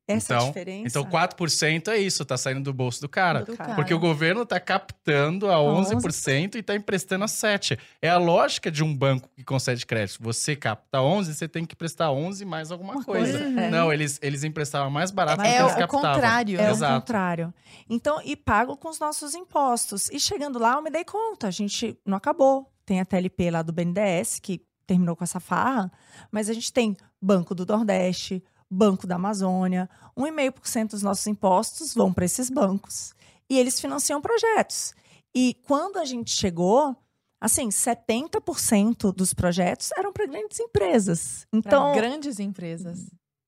Essa 0.08 0.34
é 0.34 0.36
a 0.36 0.38
Então- 0.38 0.48
diferença. 0.48 0.86
Então, 0.88 1.04
4% 1.04 1.88
é 1.88 1.98
isso, 1.98 2.24
tá 2.24 2.36
saindo 2.36 2.62
do 2.62 2.72
bolso 2.72 3.00
do 3.00 3.08
cara. 3.08 3.44
Do 3.44 3.56
cara. 3.56 3.74
Porque 3.74 3.92
o 3.92 3.98
governo 3.98 4.46
tá 4.46 4.60
captando 4.60 5.50
a 5.50 5.56
11% 5.58 6.54
e 6.56 6.62
tá 6.62 6.76
emprestando 6.76 7.24
a 7.24 7.28
7%. 7.28 7.76
É 8.00 8.08
a 8.08 8.16
lógica 8.16 8.70
de 8.70 8.84
um 8.84 8.94
banco 8.96 9.28
que 9.34 9.42
concede 9.42 9.84
crédito. 9.84 10.22
Você 10.22 10.54
capta 10.54 11.00
11%, 11.00 11.34
você 11.34 11.48
tem 11.48 11.64
que 11.64 11.74
prestar 11.74 12.10
11% 12.12 12.44
mais 12.46 12.70
alguma 12.70 12.94
Uma 12.94 13.04
coisa. 13.04 13.38
coisa, 13.38 13.60
é. 13.60 13.68
Não, 13.70 13.92
eles, 13.92 14.18
eles 14.22 14.44
emprestavam 14.44 14.90
mais 14.90 15.10
barato 15.10 15.38
do 15.38 15.42
que 15.42 15.48
É 15.48 15.60
eles 15.60 15.72
o 15.72 15.76
captavam. 15.76 16.12
contrário. 16.14 16.60
É 16.60 16.70
Exato. 16.70 16.92
o 16.96 17.00
contrário. 17.00 17.54
Então, 17.90 18.20
e 18.24 18.36
pago 18.36 18.76
com 18.76 18.88
os 18.88 19.00
nossos 19.00 19.34
impostos. 19.34 20.08
E 20.10 20.20
chegando 20.20 20.58
lá, 20.58 20.74
eu 20.74 20.82
me 20.82 20.90
dei 20.90 21.04
conta, 21.04 21.48
a 21.48 21.50
gente 21.50 21.98
não 22.06 22.16
acabou. 22.16 22.70
Tem 22.84 23.00
a 23.00 23.04
TLP 23.04 23.50
lá 23.50 23.62
do 23.62 23.72
BNDES, 23.72 24.38
que 24.38 24.60
terminou 24.86 25.16
com 25.16 25.24
essa 25.24 25.40
farra, 25.40 25.90
mas 26.30 26.48
a 26.48 26.52
gente 26.52 26.72
tem 26.72 26.96
Banco 27.20 27.56
do 27.56 27.66
Nordeste, 27.66 28.40
Banco 28.70 29.06
da 29.06 29.14
Amazônia, 29.16 29.88
1,5% 30.16 30.90
dos 30.90 31.02
nossos 31.02 31.26
impostos 31.26 31.94
vão 31.94 32.12
para 32.12 32.24
esses 32.24 32.50
bancos. 32.50 33.14
E 33.48 33.58
eles 33.58 33.80
financiam 33.80 34.20
projetos. 34.20 34.92
E 35.34 35.54
quando 35.66 35.98
a 35.98 36.04
gente 36.04 36.30
chegou, 36.30 36.96
assim, 37.40 37.68
70% 37.68 39.12
dos 39.12 39.32
projetos 39.34 39.90
eram 39.96 40.12
para 40.12 40.26
grandes 40.26 40.58
empresas. 40.58 41.46
Pra 41.50 41.58
Então, 41.58 41.94
grandes 41.94 42.40
empresas. 42.40 43.06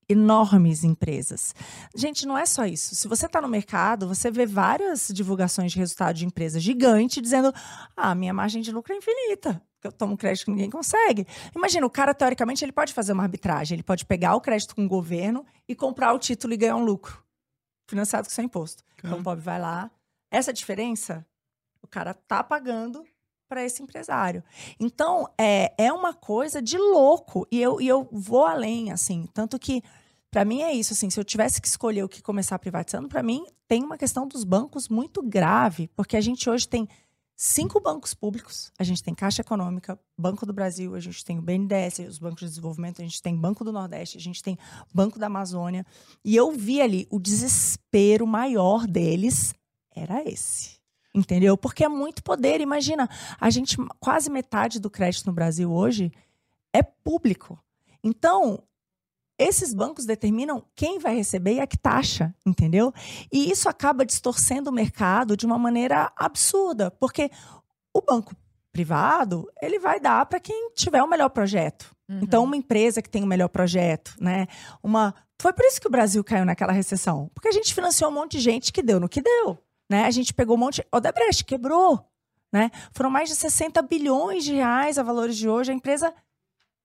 Enormes 0.09 0.85
empresas. 0.85 1.55
Gente, 1.95 2.27
não 2.27 2.37
é 2.37 2.47
só 2.47 2.65
isso. 2.65 2.95
Se 2.95 3.07
você 3.07 3.27
está 3.27 3.41
no 3.41 3.49
mercado, 3.49 4.09
você 4.09 4.31
vê 4.31 4.47
várias 4.47 5.09
divulgações 5.13 5.73
de 5.73 5.79
resultado 5.79 6.17
de 6.17 6.25
empresa 6.25 6.59
gigante 6.59 7.21
dizendo: 7.21 7.53
ah, 7.97 8.15
minha 8.15 8.33
margem 8.33 8.63
de 8.63 8.73
lucro 8.73 8.93
é 8.93 8.97
infinita. 8.97 9.63
Eu 9.83 9.93
tomo 9.93 10.17
crédito 10.17 10.47
que 10.47 10.51
ninguém 10.51 10.71
consegue. 10.71 11.27
Imagina, 11.55 11.87
o 11.87 11.91
cara, 11.91 12.13
teoricamente, 12.13 12.65
ele 12.65 12.73
pode 12.73 12.93
fazer 12.93 13.13
uma 13.13 13.23
arbitragem. 13.23 13.77
Ele 13.77 13.83
pode 13.83 14.05
pegar 14.05 14.35
o 14.35 14.41
crédito 14.41 14.75
com 14.75 14.85
o 14.85 14.89
governo 14.89 15.47
e 15.69 15.75
comprar 15.75 16.13
o 16.13 16.19
título 16.19 16.53
e 16.53 16.57
ganhar 16.57 16.77
um 16.77 16.85
lucro. 16.85 17.23
Financiado 17.89 18.27
com 18.27 18.35
seu 18.35 18.45
imposto. 18.45 18.83
Então, 18.99 19.21
o 19.21 19.23
pobre 19.23 19.45
vai 19.45 19.61
lá. 19.61 19.91
Essa 20.31 20.53
diferença, 20.53 21.25
o 21.81 21.87
cara 21.87 22.13
tá 22.13 22.43
pagando 22.43 23.05
para 23.49 23.65
esse 23.65 23.83
empresário. 23.83 24.45
Então, 24.79 25.27
é, 25.39 25.73
é 25.79 25.93
uma 25.93 26.13
coisa 26.13 26.61
de 26.61 26.77
louco. 26.77 27.47
E 27.51 27.61
eu, 27.61 27.81
e 27.81 27.89
eu 27.89 28.07
vou 28.13 28.45
além, 28.45 28.93
assim. 28.93 29.27
Tanto 29.33 29.59
que 29.59 29.83
Para 30.31 30.45
mim 30.45 30.63
é 30.63 30.73
isso, 30.73 30.93
assim, 30.93 31.09
se 31.09 31.19
eu 31.19 31.25
tivesse 31.25 31.61
que 31.61 31.69
escolher 31.69 32.03
o 32.03 32.09
que 32.09 32.23
começar 32.23 32.59
privatizando, 32.59 33.09
para 33.09 33.23
mim 33.23 33.47
tem 33.67 33.83
uma 33.83 33.97
questão 33.97 34.27
dos 34.27 34.45
bancos 34.45 34.89
muito 34.89 35.23
grave, 35.23 35.89
porque 35.97 36.17
a 36.17 36.21
gente 36.21 36.49
hoje 36.51 36.69
tem 36.69 36.87
cinco 37.39 37.81
bancos 37.81 38.13
públicos. 38.15 38.73
A 38.79 38.83
gente 38.83 39.03
tem 39.03 39.15
Caixa 39.15 39.43
Econômica, 39.43 39.99
Banco 40.19 40.45
do 40.45 40.53
Brasil, 40.53 40.95
a 40.97 41.01
gente 41.01 41.25
tem 41.25 41.39
o 41.39 41.43
BNDES, 41.43 42.01
os 42.01 42.19
bancos 42.19 42.41
de 42.41 42.47
desenvolvimento, 42.47 43.01
a 43.01 43.05
gente 43.05 43.23
tem 43.23 43.37
Banco 43.37 43.65
do 43.65 43.73
Nordeste, 43.73 44.19
a 44.19 44.21
gente 44.21 44.43
tem 44.43 44.59
Banco 44.93 45.19
da 45.19 45.27
Amazônia. 45.27 45.87
E 46.25 46.35
eu 46.35 46.51
vi 46.51 46.83
ali 46.83 47.07
o 47.11 47.21
desespero 47.21 48.27
maior 48.27 48.87
deles 48.87 49.55
era 49.95 50.23
esse. 50.29 50.79
Entendeu? 51.15 51.57
Porque 51.57 51.85
é 51.85 51.89
muito 51.89 52.23
poder. 52.23 52.61
Imagina, 52.61 53.09
a 53.41 53.51
gente, 53.51 53.77
quase 53.99 54.29
metade 54.29 54.79
do 54.81 54.91
crédito 54.91 55.27
no 55.27 55.33
Brasil 55.33 55.73
hoje 55.73 56.13
é 56.73 56.83
público. 56.83 57.59
Então, 58.03 58.63
esses 59.39 59.73
bancos 59.73 60.05
determinam 60.05 60.65
quem 60.75 60.99
vai 60.99 61.15
receber 61.15 61.55
e 61.55 61.61
a 61.61 61.67
que 61.67 61.79
taxa, 61.79 62.35
entendeu? 62.45 62.93
E 63.33 63.51
isso 63.51 63.69
acaba 63.69 64.05
distorcendo 64.05 64.71
o 64.71 64.73
mercado 64.73 65.37
de 65.37 65.47
uma 65.47 65.59
maneira 65.59 66.13
absurda, 66.17 66.91
porque 66.91 67.31
o 67.95 68.03
banco 68.03 68.35
privado, 68.73 69.51
ele 69.63 69.79
vai 69.79 69.99
dar 69.99 70.27
para 70.27 70.39
quem 70.39 70.71
tiver 70.75 71.03
o 71.03 71.09
melhor 71.09 71.31
projeto. 71.31 71.91
Uhum. 72.09 72.21
Então, 72.23 72.45
uma 72.45 72.57
empresa 72.57 73.03
que 73.03 73.11
tem 73.11 73.23
o 73.23 73.27
melhor 73.27 73.49
projeto, 73.49 74.15
né? 74.21 74.47
Uma 74.83 75.15
Foi 75.41 75.53
por 75.53 75.65
isso 75.65 75.81
que 75.81 75.87
o 75.87 75.91
Brasil 75.91 76.23
caiu 76.25 76.45
naquela 76.45 76.73
recessão, 76.73 77.31
porque 77.35 77.49
a 77.49 77.53
gente 77.53 77.75
financiou 77.75 78.11
um 78.11 78.15
monte 78.15 78.33
de 78.33 78.41
gente 78.41 78.73
que 78.73 78.83
deu 78.83 79.01
no 79.01 79.09
que 79.09 79.21
deu, 79.21 79.59
né? 79.91 80.05
A 80.05 80.11
gente 80.11 80.33
pegou 80.35 80.57
um 80.57 80.59
monte, 80.59 80.85
Odebrecht 80.93 81.45
quebrou, 81.45 82.05
né? 82.53 82.71
Foram 82.93 83.11
mais 83.11 83.29
de 83.29 83.37
60 83.37 83.83
bilhões 83.83 84.45
de 84.45 84.55
reais 84.55 84.99
a 84.99 85.03
valores 85.03 85.37
de 85.37 85.49
hoje, 85.49 85.71
a 85.71 85.75
empresa 85.75 86.15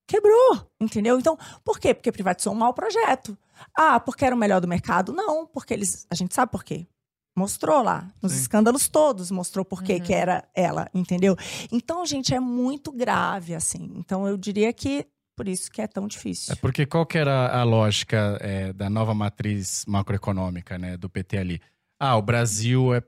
quebrou, 0.07 0.71
entendeu? 0.79 1.19
Então, 1.19 1.37
por 1.63 1.79
quê? 1.79 1.93
Porque 1.93 2.11
privatizou 2.11 2.53
um 2.53 2.57
mau 2.57 2.73
projeto. 2.73 3.37
Ah, 3.77 3.99
porque 3.99 4.25
era 4.25 4.35
o 4.35 4.37
melhor 4.37 4.59
do 4.59 4.67
mercado? 4.67 5.13
Não, 5.13 5.45
porque 5.45 5.73
eles. 5.73 6.05
A 6.09 6.15
gente 6.15 6.33
sabe 6.33 6.51
por 6.51 6.63
quê. 6.63 6.87
Mostrou 7.35 7.81
lá, 7.81 8.11
nos 8.21 8.31
Sim. 8.33 8.41
escândalos 8.41 8.87
todos, 8.87 9.31
mostrou 9.31 9.65
por 9.65 9.79
uhum. 9.79 9.99
que 9.99 10.13
era 10.13 10.47
ela, 10.53 10.87
entendeu? 10.93 11.35
Então, 11.71 12.05
gente, 12.05 12.31
é 12.31 12.39
muito 12.39 12.91
grave, 12.91 13.55
assim. 13.55 13.91
Então, 13.95 14.27
eu 14.27 14.37
diria 14.37 14.71
que 14.71 15.07
por 15.35 15.47
isso 15.47 15.71
que 15.71 15.81
é 15.81 15.87
tão 15.87 16.07
difícil. 16.07 16.53
É 16.53 16.55
porque 16.55 16.85
qual 16.85 17.05
que 17.05 17.17
era 17.17 17.49
a 17.59 17.63
lógica 17.63 18.37
é, 18.39 18.71
da 18.71 18.89
nova 18.89 19.13
matriz 19.13 19.83
macroeconômica, 19.87 20.77
né, 20.77 20.95
do 20.95 21.09
PT 21.09 21.37
ali? 21.37 21.61
Ah, 21.99 22.15
o 22.17 22.21
Brasil 22.21 22.93
é 22.93 23.01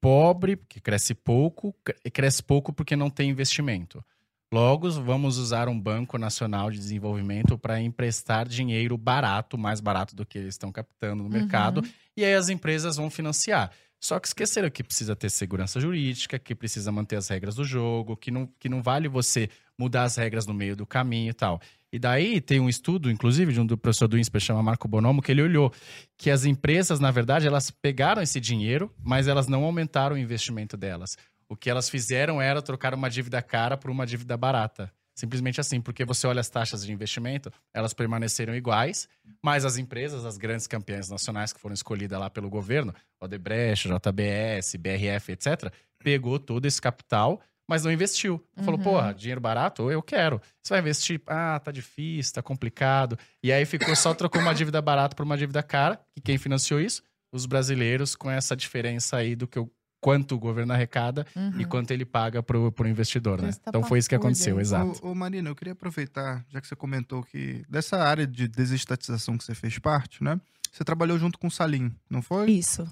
pobre, 0.00 0.56
porque 0.56 0.80
cresce 0.80 1.14
pouco, 1.14 1.74
e 2.04 2.10
cresce 2.10 2.42
pouco 2.42 2.72
porque 2.72 2.96
não 2.96 3.10
tem 3.10 3.30
investimento. 3.30 4.04
Logo, 4.52 4.90
vamos 4.90 5.38
usar 5.38 5.66
um 5.66 5.80
Banco 5.80 6.18
Nacional 6.18 6.70
de 6.70 6.76
Desenvolvimento 6.76 7.56
para 7.56 7.80
emprestar 7.80 8.46
dinheiro 8.46 8.98
barato, 8.98 9.56
mais 9.56 9.80
barato 9.80 10.14
do 10.14 10.26
que 10.26 10.36
eles 10.36 10.52
estão 10.52 10.70
captando 10.70 11.22
no 11.22 11.30
uhum. 11.30 11.30
mercado, 11.30 11.82
e 12.14 12.22
aí 12.22 12.34
as 12.34 12.50
empresas 12.50 12.96
vão 12.96 13.08
financiar. 13.08 13.70
Só 13.98 14.20
que 14.20 14.26
esqueceram 14.26 14.68
que 14.68 14.84
precisa 14.84 15.16
ter 15.16 15.30
segurança 15.30 15.80
jurídica, 15.80 16.38
que 16.38 16.54
precisa 16.54 16.92
manter 16.92 17.16
as 17.16 17.28
regras 17.28 17.54
do 17.54 17.64
jogo, 17.64 18.14
que 18.14 18.30
não, 18.30 18.46
que 18.58 18.68
não 18.68 18.82
vale 18.82 19.08
você 19.08 19.48
mudar 19.78 20.02
as 20.02 20.16
regras 20.16 20.46
no 20.46 20.52
meio 20.52 20.76
do 20.76 20.84
caminho 20.84 21.30
e 21.30 21.34
tal. 21.34 21.58
E 21.90 21.98
daí 21.98 22.38
tem 22.38 22.60
um 22.60 22.68
estudo, 22.68 23.10
inclusive, 23.10 23.52
de 23.54 23.60
um 23.60 23.64
do 23.64 23.78
professor 23.78 24.08
do 24.08 24.18
INSPER, 24.18 24.40
chama 24.40 24.62
Marco 24.62 24.86
Bonomo, 24.86 25.22
que 25.22 25.30
ele 25.30 25.42
olhou 25.42 25.72
que 26.18 26.30
as 26.30 26.44
empresas, 26.44 27.00
na 27.00 27.10
verdade, 27.10 27.46
elas 27.46 27.70
pegaram 27.70 28.20
esse 28.20 28.40
dinheiro, 28.40 28.92
mas 29.02 29.28
elas 29.28 29.46
não 29.46 29.64
aumentaram 29.64 30.16
o 30.16 30.18
investimento 30.18 30.76
delas. 30.76 31.16
O 31.52 31.56
que 31.56 31.68
elas 31.68 31.90
fizeram 31.90 32.40
era 32.40 32.62
trocar 32.62 32.94
uma 32.94 33.10
dívida 33.10 33.42
cara 33.42 33.76
por 33.76 33.90
uma 33.90 34.06
dívida 34.06 34.38
barata. 34.38 34.90
Simplesmente 35.14 35.60
assim, 35.60 35.82
porque 35.82 36.02
você 36.02 36.26
olha 36.26 36.40
as 36.40 36.48
taxas 36.48 36.82
de 36.82 36.90
investimento, 36.90 37.52
elas 37.74 37.92
permaneceram 37.92 38.54
iguais, 38.54 39.06
mas 39.42 39.66
as 39.66 39.76
empresas, 39.76 40.24
as 40.24 40.38
grandes 40.38 40.66
campeãs 40.66 41.10
nacionais 41.10 41.52
que 41.52 41.60
foram 41.60 41.74
escolhidas 41.74 42.18
lá 42.18 42.30
pelo 42.30 42.48
governo, 42.48 42.94
Odebrecht, 43.20 43.86
JBS, 43.86 44.76
BRF, 44.76 45.32
etc., 45.32 45.70
pegou 46.02 46.38
todo 46.38 46.64
esse 46.64 46.80
capital, 46.80 47.38
mas 47.68 47.84
não 47.84 47.92
investiu. 47.92 48.42
Falou, 48.56 48.78
uhum. 48.78 48.84
porra, 48.84 49.12
dinheiro 49.12 49.40
barato? 49.40 49.90
Eu 49.90 50.02
quero. 50.02 50.40
Você 50.62 50.72
vai 50.72 50.80
investir? 50.80 51.20
Ah, 51.26 51.60
tá 51.62 51.70
difícil, 51.70 52.32
tá 52.32 52.42
complicado. 52.42 53.18
E 53.42 53.52
aí 53.52 53.66
ficou 53.66 53.94
só 53.94 54.14
trocou 54.14 54.40
uma 54.40 54.54
dívida 54.54 54.80
barata 54.80 55.14
por 55.14 55.26
uma 55.26 55.36
dívida 55.36 55.62
cara. 55.62 56.00
E 56.16 56.20
quem 56.22 56.38
financiou 56.38 56.80
isso? 56.80 57.02
Os 57.30 57.44
brasileiros, 57.44 58.16
com 58.16 58.30
essa 58.30 58.56
diferença 58.56 59.18
aí 59.18 59.36
do 59.36 59.46
que 59.46 59.58
eu 59.58 59.70
quanto 60.02 60.34
o 60.34 60.38
governo 60.38 60.72
arrecada 60.72 61.24
uhum. 61.36 61.60
e 61.60 61.64
quanto 61.64 61.92
ele 61.92 62.04
paga 62.04 62.42
para 62.42 62.58
o 62.58 62.88
investidor, 62.88 63.40
né? 63.40 63.50
Então 63.66 63.84
foi 63.84 64.00
isso 64.00 64.08
que 64.08 64.16
aconteceu, 64.16 64.60
exato. 64.60 64.98
Ô, 65.00 65.12
ô, 65.12 65.14
Marina, 65.14 65.48
eu 65.48 65.54
queria 65.54 65.74
aproveitar, 65.74 66.44
já 66.50 66.60
que 66.60 66.66
você 66.66 66.74
comentou 66.74 67.22
que 67.22 67.64
dessa 67.68 67.98
área 67.98 68.26
de 68.26 68.48
desestatização 68.48 69.38
que 69.38 69.44
você 69.44 69.54
fez 69.54 69.78
parte, 69.78 70.22
né? 70.22 70.40
Você 70.72 70.82
trabalhou 70.82 71.16
junto 71.20 71.38
com 71.38 71.46
o 71.46 71.50
Salim, 71.50 71.94
não 72.10 72.20
foi? 72.20 72.50
Isso. 72.50 72.84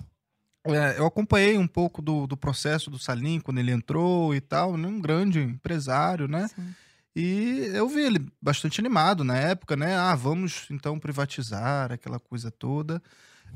É, 0.65 0.99
eu 0.99 1.07
acompanhei 1.07 1.59
um 1.59 1.67
pouco 1.67 2.01
do, 2.01 2.29
do 2.29 2.37
processo 2.37 2.89
do 2.89 2.99
Salim, 2.99 3.41
quando 3.41 3.59
ele 3.59 3.73
entrou 3.73 4.33
e 4.33 4.41
tal, 4.41 4.77
né? 4.77 4.87
um 4.87 5.01
grande 5.01 5.41
empresário, 5.41 6.29
né? 6.29 6.47
Sim. 6.47 6.75
E 7.17 7.71
eu 7.75 7.89
vi 7.89 8.03
ele 8.03 8.25
bastante 8.41 8.81
animado 8.81 9.25
na 9.25 9.37
época, 9.37 9.75
né? 9.75 9.97
Ah, 9.97 10.15
vamos 10.15 10.69
então 10.71 10.97
privatizar 10.97 11.91
aquela 11.91 12.21
coisa 12.21 12.53
toda. 12.53 13.03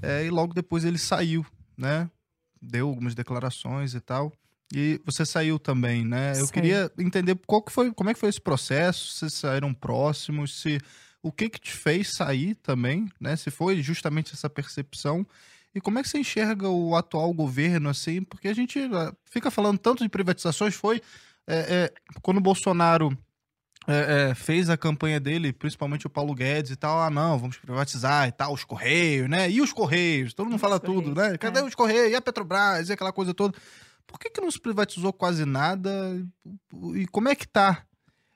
É, 0.03 0.25
e 0.25 0.31
logo 0.31 0.53
depois 0.53 0.85
ele 0.85 0.99
saiu, 0.99 1.47
né? 1.79 2.11
Deu 2.61 2.89
algumas 2.89 3.15
declarações 3.15 3.95
e 3.95 4.01
tal. 4.01 4.33
E 4.73 5.01
você 5.05 5.25
saiu 5.25 5.59
também, 5.59 6.05
né? 6.05 6.33
Eu 6.41 6.49
queria 6.49 6.91
entender 6.99 7.39
qual 7.47 7.63
que 7.63 7.71
foi, 7.71 7.93
como 7.93 8.11
é 8.11 8.15
que 8.15 8.21
foi 8.21 8.29
esse 8.29 8.41
processo, 8.41 9.13
se 9.13 9.31
saíram 9.31 9.73
próximos, 9.75 10.61
se 10.61 10.81
o 11.23 11.31
que 11.31 11.49
que 11.49 11.61
te 11.61 11.73
fez 11.73 12.15
sair 12.17 12.55
também, 12.57 13.09
né? 13.21 13.37
Se 13.37 13.51
foi 13.51 13.83
justamente 13.83 14.33
essa 14.33 14.51
percepção 14.51 15.27
e 15.75 15.81
como 15.81 15.99
é 15.99 16.03
que 16.03 16.09
você 16.09 16.19
enxerga 16.19 16.69
o 16.69 16.95
atual 16.95 17.33
governo 17.33 17.89
assim? 17.89 18.23
Porque 18.23 18.49
a 18.49 18.55
gente 18.55 18.79
ah, 18.93 19.13
fica 19.25 19.51
falando 19.51 19.79
tanto 19.79 20.03
de 20.03 20.09
privatizações, 20.09 20.75
foi 20.75 21.03
é, 21.47 21.57
é, 21.57 21.93
quando 22.23 22.39
o 22.39 22.43
Bolsonaro 22.43 23.17
é, 23.87 24.31
é, 24.31 24.35
fez 24.35 24.71
a 24.71 24.77
campanha 24.77 25.21
dele, 25.21 25.53
principalmente 25.53 26.07
o 26.07 26.11
Paulo 26.11 26.35
Guedes 26.35 26.71
e 26.71 26.77
tal, 26.77 27.01
ah, 27.01 27.11
não, 27.11 27.39
vamos 27.39 27.59
privatizar 27.59 28.27
e 28.29 28.33
tal, 28.33 28.53
os 28.53 28.65
Correios, 28.65 29.29
né? 29.29 29.51
E 29.51 29.61
os 29.61 29.73
Correios? 29.73 30.33
Todo 30.33 30.47
mundo 30.47 30.57
os 30.57 30.61
fala 30.61 30.81
tudo, 30.81 31.15
né? 31.15 31.37
Cadê 31.37 31.61
é. 31.61 31.65
os 31.65 31.75
Correios? 31.75 32.11
E 32.11 32.15
a 32.15 32.21
Petrobras? 32.21 32.89
E 32.89 32.93
aquela 32.93 33.13
coisa 33.13 33.35
toda. 33.35 33.57
Por 34.07 34.19
que, 34.19 34.31
que 34.31 34.41
não 34.41 34.51
se 34.51 34.61
privatizou 34.61 35.13
quase 35.13 35.45
nada? 35.45 35.91
E 36.95 37.07
como 37.09 37.29
é 37.29 37.35
que 37.35 37.47
tá 37.47 37.85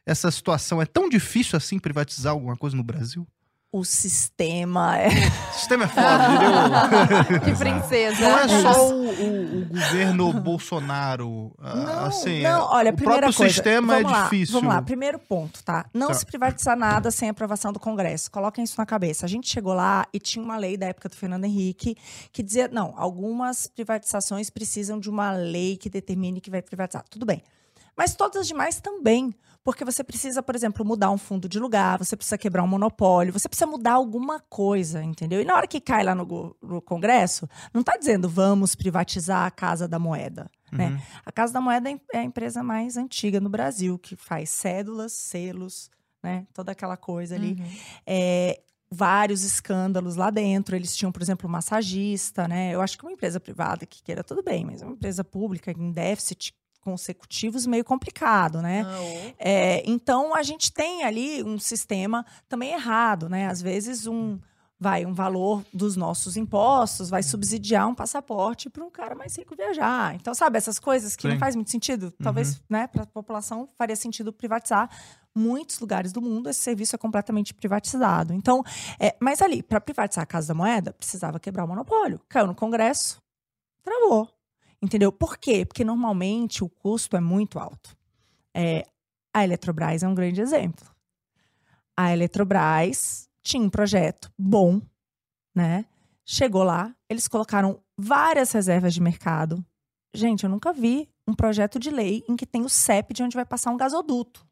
essa 0.04 0.30
situação? 0.30 0.80
É 0.82 0.86
tão 0.86 1.08
difícil 1.08 1.56
assim 1.56 1.78
privatizar 1.78 2.32
alguma 2.32 2.56
coisa 2.56 2.76
no 2.76 2.82
Brasil? 2.82 3.26
O 3.70 3.84
sistema 3.84 4.96
é. 4.98 5.08
O 5.08 5.52
sistema 5.52 5.84
é 5.84 5.88
foda, 5.88 6.24
entendeu? 6.32 7.40
que 7.44 7.58
princesa. 7.58 8.20
Não 8.20 8.38
é 8.38 8.48
só 8.48 8.88
o, 8.88 9.04
o, 9.04 9.62
o 9.62 9.64
governo 9.66 10.32
Bolsonaro. 10.32 11.52
Ah, 11.58 11.76
não, 11.76 12.04
assim, 12.06 12.42
não, 12.42 12.62
olha, 12.70 12.92
o 12.92 12.96
primeira 12.96 13.22
próprio 13.22 13.36
coisa, 13.36 13.52
sistema 13.52 13.98
é 13.98 14.02
lá, 14.02 14.22
difícil. 14.24 14.54
Vamos 14.54 14.74
lá, 14.74 14.80
primeiro 14.80 15.18
ponto, 15.18 15.62
tá? 15.62 15.84
Não 15.92 16.08
tá. 16.08 16.14
se 16.14 16.24
privatizar 16.24 16.76
nada 16.76 17.10
sem 17.10 17.28
aprovação 17.28 17.72
do 17.72 17.78
Congresso. 17.78 18.30
Coloquem 18.30 18.64
isso 18.64 18.76
na 18.78 18.86
cabeça. 18.86 19.26
A 19.26 19.28
gente 19.28 19.48
chegou 19.48 19.74
lá 19.74 20.06
e 20.12 20.18
tinha 20.18 20.42
uma 20.42 20.56
lei 20.56 20.76
da 20.76 20.86
época 20.86 21.08
do 21.08 21.16
Fernando 21.16 21.44
Henrique 21.44 21.94
que 22.32 22.42
dizia: 22.42 22.68
não, 22.68 22.94
algumas 22.96 23.66
privatizações 23.66 24.48
precisam 24.48 24.98
de 24.98 25.10
uma 25.10 25.32
lei 25.32 25.76
que 25.76 25.90
determine 25.90 26.40
que 26.40 26.50
vai 26.50 26.62
privatizar. 26.62 27.04
Tudo 27.10 27.26
bem. 27.26 27.42
Mas 27.94 28.14
todas 28.14 28.42
as 28.42 28.46
demais 28.46 28.80
também. 28.80 29.34
Porque 29.68 29.84
você 29.84 30.02
precisa, 30.02 30.42
por 30.42 30.56
exemplo, 30.56 30.82
mudar 30.82 31.10
um 31.10 31.18
fundo 31.18 31.46
de 31.46 31.58
lugar, 31.58 31.98
você 31.98 32.16
precisa 32.16 32.38
quebrar 32.38 32.62
um 32.62 32.66
monopólio, 32.66 33.34
você 33.34 33.46
precisa 33.50 33.66
mudar 33.66 33.92
alguma 33.92 34.40
coisa, 34.40 35.04
entendeu? 35.04 35.42
E 35.42 35.44
na 35.44 35.54
hora 35.54 35.66
que 35.66 35.78
cai 35.78 36.02
lá 36.02 36.14
no, 36.14 36.56
no 36.62 36.80
Congresso, 36.80 37.46
não 37.70 37.82
está 37.82 37.94
dizendo 37.98 38.30
vamos 38.30 38.74
privatizar 38.74 39.44
a 39.44 39.50
Casa 39.50 39.86
da 39.86 39.98
Moeda. 39.98 40.50
Né? 40.72 40.86
Uhum. 40.86 40.92
Né? 40.94 41.02
A 41.22 41.30
Casa 41.30 41.52
da 41.52 41.60
Moeda 41.60 41.90
é 42.14 42.18
a 42.18 42.22
empresa 42.22 42.62
mais 42.62 42.96
antiga 42.96 43.42
no 43.42 43.50
Brasil, 43.50 43.98
que 43.98 44.16
faz 44.16 44.48
cédulas, 44.48 45.12
selos, 45.12 45.90
né? 46.22 46.46
toda 46.54 46.72
aquela 46.72 46.96
coisa 46.96 47.34
ali. 47.34 47.52
Uhum. 47.60 47.70
É, 48.06 48.62
vários 48.90 49.42
escândalos 49.42 50.16
lá 50.16 50.30
dentro. 50.30 50.76
Eles 50.76 50.96
tinham, 50.96 51.12
por 51.12 51.20
exemplo, 51.20 51.46
um 51.46 51.52
massagista, 51.52 52.48
né? 52.48 52.74
Eu 52.74 52.80
acho 52.80 52.96
que 52.96 53.04
uma 53.04 53.12
empresa 53.12 53.38
privada 53.38 53.84
que 53.84 54.02
queira 54.02 54.24
tudo 54.24 54.42
bem, 54.42 54.64
mas 54.64 54.80
uma 54.80 54.92
empresa 54.92 55.22
pública 55.22 55.70
em 55.70 55.92
déficit 55.92 56.54
consecutivos 56.88 57.66
meio 57.66 57.84
complicado, 57.84 58.62
né? 58.62 58.84
Ah, 58.86 59.34
é, 59.38 59.82
então 59.84 60.34
a 60.34 60.42
gente 60.42 60.72
tem 60.72 61.04
ali 61.04 61.42
um 61.42 61.58
sistema 61.58 62.24
também 62.48 62.72
errado, 62.72 63.28
né? 63.28 63.46
Às 63.46 63.60
vezes 63.60 64.06
um 64.06 64.38
vai 64.80 65.04
um 65.04 65.12
valor 65.12 65.64
dos 65.74 65.96
nossos 65.96 66.36
impostos 66.36 67.10
vai 67.10 67.20
subsidiar 67.20 67.88
um 67.88 67.94
passaporte 67.96 68.70
para 68.70 68.84
um 68.84 68.90
cara 68.90 69.14
mais 69.14 69.36
rico 69.36 69.56
viajar. 69.56 70.14
Então 70.14 70.32
sabe 70.32 70.56
essas 70.56 70.78
coisas 70.78 71.16
que 71.16 71.22
Sim. 71.22 71.30
não 71.30 71.38
faz 71.38 71.56
muito 71.56 71.70
sentido. 71.70 72.12
Talvez, 72.22 72.54
uhum. 72.54 72.62
né? 72.70 72.86
Para 72.86 73.02
a 73.02 73.06
população 73.06 73.68
faria 73.76 73.96
sentido 73.96 74.32
privatizar. 74.32 74.88
Muitos 75.34 75.78
lugares 75.78 76.12
do 76.12 76.22
mundo 76.22 76.48
esse 76.48 76.60
serviço 76.60 76.94
é 76.94 76.98
completamente 76.98 77.52
privatizado. 77.52 78.32
Então, 78.32 78.64
é, 78.98 79.14
mas 79.20 79.42
ali 79.42 79.62
para 79.62 79.80
privatizar 79.80 80.22
a 80.22 80.26
Casa 80.26 80.48
da 80.48 80.54
Moeda 80.54 80.92
precisava 80.92 81.38
quebrar 81.38 81.64
o 81.64 81.68
monopólio. 81.68 82.20
Caiu 82.28 82.46
no 82.46 82.54
Congresso, 82.54 83.20
travou. 83.82 84.37
Entendeu? 84.82 85.10
Por 85.10 85.36
quê? 85.36 85.64
Porque 85.64 85.84
normalmente 85.84 86.62
o 86.62 86.68
custo 86.68 87.16
é 87.16 87.20
muito 87.20 87.58
alto. 87.58 87.96
É, 88.54 88.86
a 89.34 89.44
Eletrobras 89.44 90.02
é 90.02 90.08
um 90.08 90.14
grande 90.14 90.40
exemplo. 90.40 90.86
A 91.96 92.12
Eletrobras 92.12 93.28
tinha 93.42 93.62
um 93.62 93.70
projeto 93.70 94.32
bom, 94.38 94.80
né? 95.54 95.84
Chegou 96.24 96.62
lá, 96.62 96.94
eles 97.08 97.26
colocaram 97.26 97.80
várias 97.96 98.52
reservas 98.52 98.94
de 98.94 99.00
mercado. 99.00 99.64
Gente, 100.14 100.44
eu 100.44 100.50
nunca 100.50 100.72
vi 100.72 101.08
um 101.26 101.34
projeto 101.34 101.78
de 101.78 101.90
lei 101.90 102.24
em 102.28 102.36
que 102.36 102.46
tem 102.46 102.62
o 102.62 102.68
CEP 102.68 103.12
de 103.12 103.22
onde 103.22 103.36
vai 103.36 103.44
passar 103.44 103.70
um 103.70 103.76
gasoduto. 103.76 104.46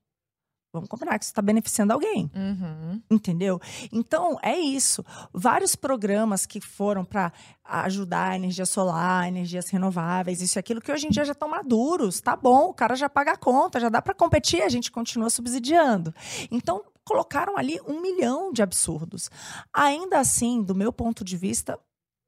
Vamos 0.77 0.89
combinar 0.89 1.19
que 1.19 1.25
isso 1.25 1.33
está 1.33 1.43
beneficiando 1.43 1.93
alguém. 1.93 2.31
Uhum. 2.35 3.03
Entendeu? 3.11 3.61
Então, 3.93 4.39
é 4.43 4.57
isso. 4.57 5.05
Vários 5.33 5.75
programas 5.75 6.47
que 6.47 6.61
foram 6.61 7.05
para 7.05 7.33
ajudar 7.65 8.31
a 8.31 8.37
energia 8.37 8.67
solar, 8.67 9.29
energias 9.29 9.69
renováveis, 9.69 10.41
isso 10.41 10.59
e 10.59 10.61
aquilo, 10.61 10.81
que 10.81 10.93
hoje 10.93 11.07
em 11.07 11.11
dia 11.11 11.25
já 11.25 11.33
estão 11.33 11.49
maduros. 11.49 12.21
Tá 12.21 12.37
bom, 12.37 12.69
o 12.69 12.75
cara 12.75 12.95
já 12.95 13.09
paga 13.09 13.33
a 13.33 13.37
conta, 13.37 13.81
já 13.81 13.89
dá 13.89 14.01
para 14.01 14.15
competir, 14.15 14.63
a 14.63 14.69
gente 14.69 14.91
continua 14.91 15.31
subsidiando. 15.31 16.15
Então, 16.51 16.85
colocaram 17.05 17.57
ali 17.57 17.81
um 17.87 18.01
milhão 18.01 18.53
de 18.53 18.63
absurdos. 18.63 19.31
Ainda 19.73 20.19
assim, 20.19 20.63
do 20.63 20.75
meu 20.75 20.93
ponto 20.93 21.25
de 21.25 21.37
vista, 21.37 21.79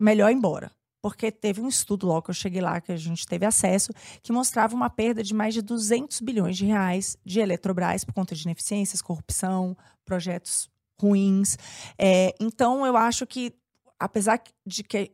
melhor 0.00 0.30
ir 0.30 0.34
embora 0.34 0.70
porque 1.00 1.30
teve 1.30 1.60
um 1.60 1.68
estudo 1.68 2.06
logo 2.06 2.22
que 2.22 2.30
eu 2.30 2.34
cheguei 2.34 2.60
lá, 2.60 2.80
que 2.80 2.92
a 2.92 2.96
gente 2.96 3.26
teve 3.26 3.46
acesso, 3.46 3.92
que 4.22 4.32
mostrava 4.32 4.74
uma 4.74 4.90
perda 4.90 5.22
de 5.22 5.32
mais 5.32 5.54
de 5.54 5.62
200 5.62 6.20
bilhões 6.20 6.56
de 6.56 6.66
reais 6.66 7.16
de 7.24 7.40
Eletrobras 7.40 8.04
por 8.04 8.12
conta 8.12 8.34
de 8.34 8.42
ineficiências, 8.42 9.00
corrupção, 9.00 9.76
projetos 10.04 10.70
ruins. 11.00 11.56
É, 11.96 12.34
então, 12.40 12.84
eu 12.84 12.96
acho 12.96 13.26
que, 13.26 13.54
apesar 13.98 14.42
de 14.66 14.82
que 14.82 15.12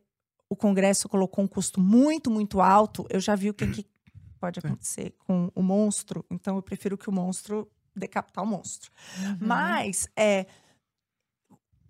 o 0.49 0.55
Congresso 0.55 1.07
colocou 1.07 1.43
um 1.43 1.47
custo 1.47 1.79
muito, 1.79 2.31
muito 2.31 2.61
alto, 2.61 3.05
eu 3.09 3.19
já 3.19 3.35
vi 3.35 3.49
o 3.49 3.53
que, 3.53 3.67
que 3.67 3.85
pode 4.39 4.59
acontecer 4.59 5.15
com 5.19 5.51
o 5.53 5.61
monstro. 5.61 6.25
Então, 6.31 6.55
eu 6.55 6.61
prefiro 6.61 6.97
que 6.97 7.09
o 7.09 7.13
monstro 7.13 7.69
decapitar 7.95 8.43
o 8.43 8.47
monstro. 8.47 8.91
Uhum. 9.19 9.37
Mas, 9.39 10.07
é, 10.15 10.45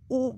o, 0.09 0.37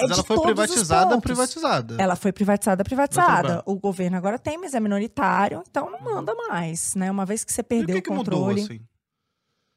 é 0.00 0.08
mas 0.08 0.10
ela 0.12 0.24
foi 0.24 0.40
privatizada, 0.40 1.20
privatizada. 1.20 1.96
Ela 1.98 2.16
foi 2.16 2.32
privatizada, 2.32 2.84
privatizada. 2.84 3.62
O 3.66 3.76
governo 3.76 4.16
agora 4.16 4.38
tem, 4.38 4.58
mas 4.58 4.74
é 4.74 4.80
minoritário, 4.80 5.62
então 5.68 5.90
não 5.90 6.00
manda 6.00 6.34
mais, 6.34 6.94
né? 6.94 7.10
Uma 7.10 7.24
vez 7.24 7.44
que 7.44 7.52
você 7.52 7.62
perdeu 7.62 7.98
o, 7.98 8.02
que 8.02 8.10
o 8.10 8.14
controle. 8.14 8.62
mudou, 8.62 8.64
assim? 8.64 8.80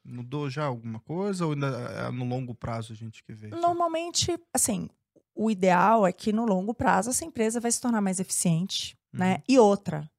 Mudou 0.04 0.50
já 0.50 0.64
alguma 0.64 1.00
coisa 1.00 1.46
ou 1.46 1.52
ainda 1.52 1.66
é 1.66 2.10
no 2.10 2.24
longo 2.24 2.54
prazo 2.54 2.92
a 2.92 2.96
gente 2.96 3.22
que 3.24 3.32
vê? 3.32 3.48
Normalmente, 3.48 4.38
assim, 4.52 4.88
o 5.34 5.50
ideal 5.50 6.06
é 6.06 6.12
que 6.12 6.32
no 6.32 6.44
longo 6.44 6.74
prazo 6.74 7.10
essa 7.10 7.24
empresa 7.24 7.60
vai 7.60 7.72
se 7.72 7.80
tornar 7.80 8.00
mais 8.00 8.20
eficiente, 8.20 8.96
né? 9.12 9.26
uhum. 9.26 9.32
né? 9.32 9.42
E 9.48 9.58
outra, 9.58 10.10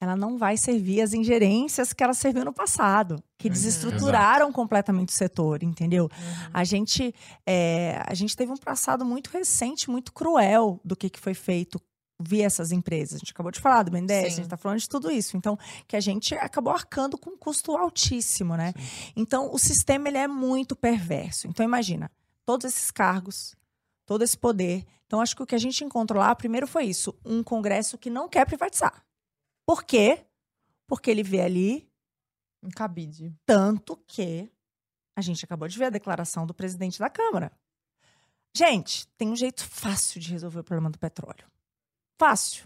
ela 0.00 0.16
não 0.16 0.38
vai 0.38 0.56
servir 0.56 1.00
as 1.00 1.12
ingerências 1.12 1.92
que 1.92 2.02
ela 2.02 2.14
serviu 2.14 2.44
no 2.44 2.52
passado, 2.52 3.22
que 3.36 3.48
uhum, 3.48 3.52
desestruturaram 3.52 4.46
exato. 4.46 4.52
completamente 4.52 5.08
o 5.08 5.12
setor, 5.12 5.62
entendeu? 5.62 6.04
Uhum. 6.04 6.50
A 6.54 6.64
gente 6.64 7.14
é, 7.46 8.00
a 8.06 8.14
gente 8.14 8.36
teve 8.36 8.52
um 8.52 8.56
passado 8.56 9.04
muito 9.04 9.28
recente, 9.30 9.90
muito 9.90 10.12
cruel 10.12 10.80
do 10.84 10.94
que, 10.94 11.10
que 11.10 11.18
foi 11.18 11.34
feito 11.34 11.80
via 12.20 12.46
essas 12.46 12.72
empresas. 12.72 13.16
A 13.16 13.18
gente 13.18 13.32
acabou 13.32 13.52
de 13.52 13.60
falar 13.60 13.84
do 13.84 13.90
BNDES, 13.90 14.18
Sim. 14.18 14.26
a 14.26 14.30
gente 14.30 14.40
está 14.42 14.56
falando 14.56 14.78
de 14.78 14.88
tudo 14.88 15.10
isso. 15.10 15.36
Então, 15.36 15.56
que 15.86 15.96
a 15.96 16.00
gente 16.00 16.34
acabou 16.34 16.72
arcando 16.72 17.16
com 17.16 17.30
um 17.30 17.36
custo 17.36 17.76
altíssimo, 17.76 18.56
né? 18.56 18.72
Sim. 18.76 19.12
Então, 19.16 19.52
o 19.52 19.58
sistema 19.58 20.08
ele 20.08 20.18
é 20.18 20.26
muito 20.26 20.74
perverso. 20.74 21.46
Então, 21.46 21.64
imagina, 21.64 22.10
todos 22.44 22.66
esses 22.66 22.90
cargos, 22.90 23.54
todo 24.04 24.22
esse 24.22 24.36
poder. 24.36 24.84
Então, 25.06 25.20
acho 25.20 25.36
que 25.36 25.42
o 25.42 25.46
que 25.46 25.54
a 25.54 25.58
gente 25.58 25.84
encontrou 25.84 26.20
lá, 26.20 26.34
primeiro 26.34 26.66
foi 26.66 26.84
isso, 26.84 27.14
um 27.24 27.42
congresso 27.42 27.96
que 27.96 28.10
não 28.10 28.28
quer 28.28 28.44
privatizar. 28.46 29.04
Por 29.68 29.84
quê? 29.84 30.24
Porque 30.86 31.10
ele 31.10 31.22
vê 31.22 31.42
ali. 31.42 31.86
Um 32.62 32.70
cabide. 32.70 33.36
Tanto 33.44 33.98
que 34.06 34.50
a 35.14 35.20
gente 35.20 35.44
acabou 35.44 35.68
de 35.68 35.78
ver 35.78 35.84
a 35.84 35.90
declaração 35.90 36.46
do 36.46 36.54
presidente 36.54 36.98
da 36.98 37.10
Câmara. 37.10 37.52
Gente, 38.56 39.06
tem 39.18 39.28
um 39.28 39.36
jeito 39.36 39.62
fácil 39.62 40.22
de 40.22 40.32
resolver 40.32 40.60
o 40.60 40.64
problema 40.64 40.88
do 40.88 40.98
petróleo. 40.98 41.46
Fácil. 42.18 42.64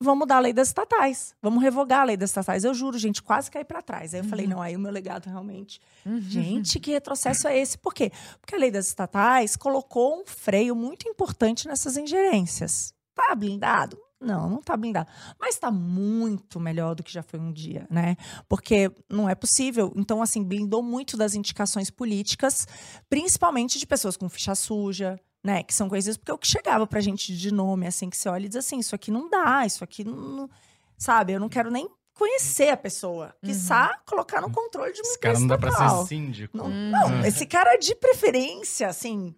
Vamos 0.00 0.18
mudar 0.18 0.38
a 0.38 0.40
lei 0.40 0.52
das 0.52 0.68
estatais. 0.68 1.36
Vamos 1.40 1.62
revogar 1.62 2.00
a 2.00 2.04
lei 2.04 2.16
das 2.16 2.30
estatais. 2.30 2.64
Eu 2.64 2.74
juro, 2.74 2.98
gente, 2.98 3.22
quase 3.22 3.48
caí 3.48 3.64
para 3.64 3.80
trás. 3.80 4.12
Aí 4.12 4.18
eu 4.18 4.24
uhum. 4.24 4.30
falei, 4.30 4.48
não, 4.48 4.60
aí 4.60 4.74
o 4.74 4.80
meu 4.80 4.90
legado 4.90 5.26
realmente. 5.26 5.80
Uhum. 6.04 6.20
Gente, 6.20 6.80
que 6.80 6.90
retrocesso 6.90 7.46
é 7.46 7.56
esse? 7.56 7.78
Por 7.78 7.94
quê? 7.94 8.10
Porque 8.40 8.56
a 8.56 8.58
lei 8.58 8.72
das 8.72 8.88
estatais 8.88 9.54
colocou 9.54 10.20
um 10.20 10.26
freio 10.26 10.74
muito 10.74 11.08
importante 11.08 11.68
nessas 11.68 11.96
ingerências. 11.96 12.92
Tá 13.14 13.36
blindado? 13.36 14.07
Não, 14.20 14.50
não 14.50 14.58
está 14.58 14.76
blindado. 14.76 15.08
Mas 15.38 15.54
está 15.54 15.70
muito 15.70 16.58
melhor 16.58 16.94
do 16.94 17.02
que 17.02 17.12
já 17.12 17.22
foi 17.22 17.38
um 17.38 17.52
dia, 17.52 17.86
né? 17.88 18.16
Porque 18.48 18.90
não 19.08 19.28
é 19.28 19.34
possível. 19.34 19.92
Então, 19.96 20.20
assim, 20.20 20.42
blindou 20.42 20.82
muito 20.82 21.16
das 21.16 21.34
indicações 21.34 21.88
políticas, 21.88 22.66
principalmente 23.08 23.78
de 23.78 23.86
pessoas 23.86 24.16
com 24.16 24.28
ficha 24.28 24.54
suja, 24.56 25.20
né? 25.42 25.62
Que 25.62 25.72
são 25.72 25.88
coisas. 25.88 26.16
Porque 26.16 26.32
o 26.32 26.38
que 26.38 26.48
chegava 26.48 26.86
pra 26.86 27.00
gente 27.00 27.36
de 27.36 27.52
nome, 27.52 27.86
assim, 27.86 28.10
que 28.10 28.16
você 28.16 28.28
olha 28.28 28.46
e 28.46 28.48
diz 28.48 28.56
assim: 28.56 28.78
isso 28.78 28.94
aqui 28.94 29.10
não 29.10 29.30
dá, 29.30 29.64
isso 29.64 29.84
aqui 29.84 30.02
não. 30.02 30.50
Sabe? 30.96 31.32
Eu 31.32 31.40
não 31.40 31.48
quero 31.48 31.70
nem 31.70 31.88
conhecer 32.12 32.70
a 32.70 32.76
pessoa. 32.76 33.26
Uhum. 33.40 33.50
Quiçá 33.50 34.00
colocar 34.04 34.40
no 34.40 34.50
controle 34.50 34.92
de 34.92 35.00
uma 35.00 35.08
Esse 35.08 35.18
cara 35.20 35.38
não 35.38 35.46
dá 35.46 35.56
pra 35.56 35.70
ser 35.70 36.06
síndico. 36.08 36.56
Não, 36.56 36.66
uhum. 36.66 36.90
não, 36.90 37.24
esse 37.24 37.46
cara 37.46 37.76
de 37.76 37.94
preferência, 37.94 38.88
assim 38.88 39.32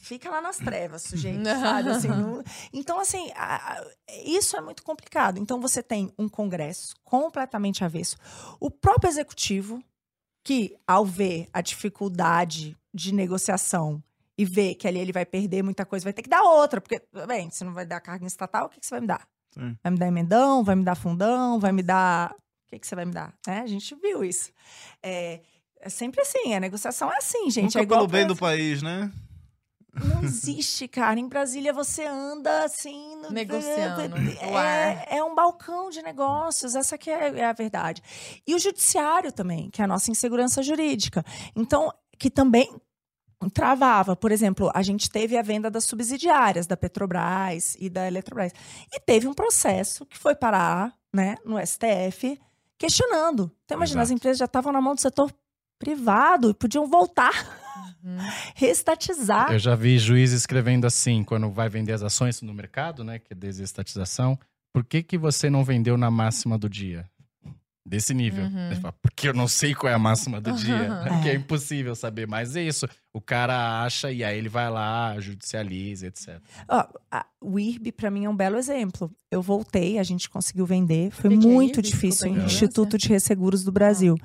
fica 0.00 0.30
lá 0.30 0.40
nas 0.40 0.56
trevas, 0.56 1.02
sujeito, 1.02 1.44
sabe? 1.44 1.90
Assim, 1.90 2.08
não... 2.08 2.42
Então, 2.72 2.98
assim, 2.98 3.30
a, 3.36 3.74
a, 3.74 3.86
isso 4.24 4.56
é 4.56 4.60
muito 4.60 4.82
complicado. 4.82 5.38
Então, 5.38 5.60
você 5.60 5.82
tem 5.82 6.10
um 6.18 6.28
Congresso 6.28 6.94
completamente 7.04 7.84
avesso. 7.84 8.16
O 8.58 8.70
próprio 8.70 9.10
Executivo, 9.10 9.82
que, 10.42 10.76
ao 10.86 11.04
ver 11.04 11.48
a 11.52 11.60
dificuldade 11.60 12.76
de 12.92 13.12
negociação 13.14 14.02
e 14.36 14.44
ver 14.44 14.74
que 14.74 14.88
ali 14.88 14.98
ele 14.98 15.12
vai 15.12 15.26
perder 15.26 15.62
muita 15.62 15.84
coisa, 15.84 16.02
vai 16.02 16.14
ter 16.14 16.22
que 16.22 16.30
dar 16.30 16.42
outra. 16.42 16.80
Porque, 16.80 17.02
bem, 17.28 17.50
se 17.50 17.62
não 17.62 17.74
vai 17.74 17.84
dar 17.84 18.00
carga 18.00 18.26
estatal, 18.26 18.66
o 18.66 18.68
que, 18.70 18.80
que 18.80 18.86
você 18.86 18.94
vai 18.94 19.00
me 19.02 19.06
dar? 19.06 19.28
Sim. 19.52 19.76
Vai 19.82 19.92
me 19.92 19.98
dar 19.98 20.08
emendão? 20.08 20.64
Vai 20.64 20.74
me 20.74 20.84
dar 20.84 20.94
fundão? 20.94 21.60
Vai 21.60 21.72
me 21.72 21.82
dar... 21.82 22.32
O 22.32 22.70
que, 22.70 22.78
que 22.78 22.86
você 22.86 22.94
vai 22.94 23.04
me 23.04 23.12
dar? 23.12 23.34
É, 23.46 23.58
a 23.58 23.66
gente 23.66 23.94
viu 23.96 24.24
isso. 24.24 24.50
É, 25.02 25.40
é 25.80 25.88
sempre 25.88 26.22
assim, 26.22 26.54
a 26.54 26.60
negociação 26.60 27.12
é 27.12 27.18
assim, 27.18 27.50
gente. 27.50 27.76
Nunca 27.76 27.94
é 27.94 27.98
pelo 27.98 28.08
bem 28.08 28.26
do 28.26 28.36
país, 28.36 28.80
né? 28.80 29.10
Não 29.92 30.22
existe, 30.22 30.86
cara. 30.86 31.18
Em 31.18 31.28
Brasília 31.28 31.72
você 31.72 32.04
anda 32.04 32.64
assim. 32.64 33.16
No... 33.16 33.30
Negociando. 33.30 34.16
É, 34.40 35.16
é, 35.18 35.24
um 35.24 35.34
balcão 35.34 35.90
de 35.90 36.02
negócios, 36.02 36.74
essa 36.74 36.96
que 36.96 37.10
é, 37.10 37.38
é, 37.38 37.44
a 37.44 37.52
verdade. 37.52 38.02
E 38.46 38.54
o 38.54 38.58
judiciário 38.58 39.32
também, 39.32 39.70
que 39.70 39.80
é 39.80 39.84
a 39.84 39.88
nossa 39.88 40.10
insegurança 40.10 40.62
jurídica. 40.62 41.24
Então, 41.56 41.92
que 42.18 42.30
também 42.30 42.70
travava. 43.48 44.14
Por 44.14 44.30
exemplo, 44.30 44.70
a 44.74 44.82
gente 44.82 45.10
teve 45.10 45.38
a 45.38 45.42
venda 45.42 45.70
das 45.70 45.84
subsidiárias 45.84 46.66
da 46.66 46.76
Petrobras 46.76 47.76
e 47.78 47.88
da 47.88 48.06
Eletrobras. 48.06 48.52
E 48.92 49.00
teve 49.00 49.26
um 49.26 49.34
processo 49.34 50.04
que 50.04 50.18
foi 50.18 50.34
parar 50.34 50.94
né, 51.12 51.36
no 51.44 51.56
STF 51.64 52.38
questionando. 52.76 53.50
Então, 53.64 53.76
imagina, 53.76 54.02
Exato. 54.02 54.12
as 54.12 54.16
empresas 54.16 54.38
já 54.38 54.44
estavam 54.44 54.72
na 54.72 54.80
mão 54.80 54.94
do 54.94 55.00
setor 55.00 55.32
privado 55.78 56.50
e 56.50 56.54
podiam 56.54 56.86
voltar 56.86 57.32
Uhum. 58.02 58.18
Restatizar. 58.54 59.52
Eu 59.52 59.58
já 59.58 59.74
vi 59.74 59.98
juiz 59.98 60.32
escrevendo 60.32 60.86
assim, 60.86 61.24
quando 61.24 61.50
vai 61.50 61.68
vender 61.68 61.92
as 61.92 62.02
ações 62.02 62.40
no 62.42 62.54
mercado, 62.54 63.04
né? 63.04 63.18
Que 63.18 63.32
é 63.32 63.36
desestatização. 63.36 64.38
Por 64.72 64.84
que, 64.84 65.02
que 65.02 65.18
você 65.18 65.50
não 65.50 65.64
vendeu 65.64 65.96
na 65.96 66.10
máxima 66.10 66.56
do 66.56 66.68
dia? 66.68 67.08
Desse 67.84 68.12
nível. 68.12 68.44
Uhum. 68.44 68.80
Fala, 68.80 68.94
Porque 69.00 69.28
eu 69.28 69.34
não 69.34 69.48
sei 69.48 69.74
qual 69.74 69.90
é 69.90 69.94
a 69.94 69.98
máxima 69.98 70.40
do 70.40 70.52
dia. 70.52 70.92
Uhum. 70.92 71.22
Que 71.22 71.30
é 71.30 71.34
impossível 71.34 71.94
saber. 71.94 72.26
Mas 72.26 72.54
é 72.54 72.62
isso. 72.62 72.86
O 73.12 73.20
cara 73.20 73.82
acha 73.82 74.12
e 74.12 74.22
aí 74.22 74.36
ele 74.36 74.48
vai 74.48 74.70
lá, 74.70 75.18
judicializa, 75.18 76.06
etc. 76.06 76.40
Oh, 76.68 76.98
a, 77.10 77.26
o 77.40 77.58
IRB, 77.58 77.92
para 77.92 78.10
mim, 78.10 78.26
é 78.26 78.30
um 78.30 78.36
belo 78.36 78.56
exemplo. 78.56 79.10
Eu 79.30 79.40
voltei, 79.40 79.98
a 79.98 80.02
gente 80.02 80.28
conseguiu 80.28 80.66
vender. 80.66 81.10
Foi 81.10 81.30
que 81.30 81.36
muito 81.36 81.80
é 81.80 81.82
difícil. 81.82 82.30
O 82.32 82.38
Instituto 82.38 82.98
de 82.98 83.08
Resseguros 83.08 83.64
do 83.64 83.72
Brasil. 83.72 84.16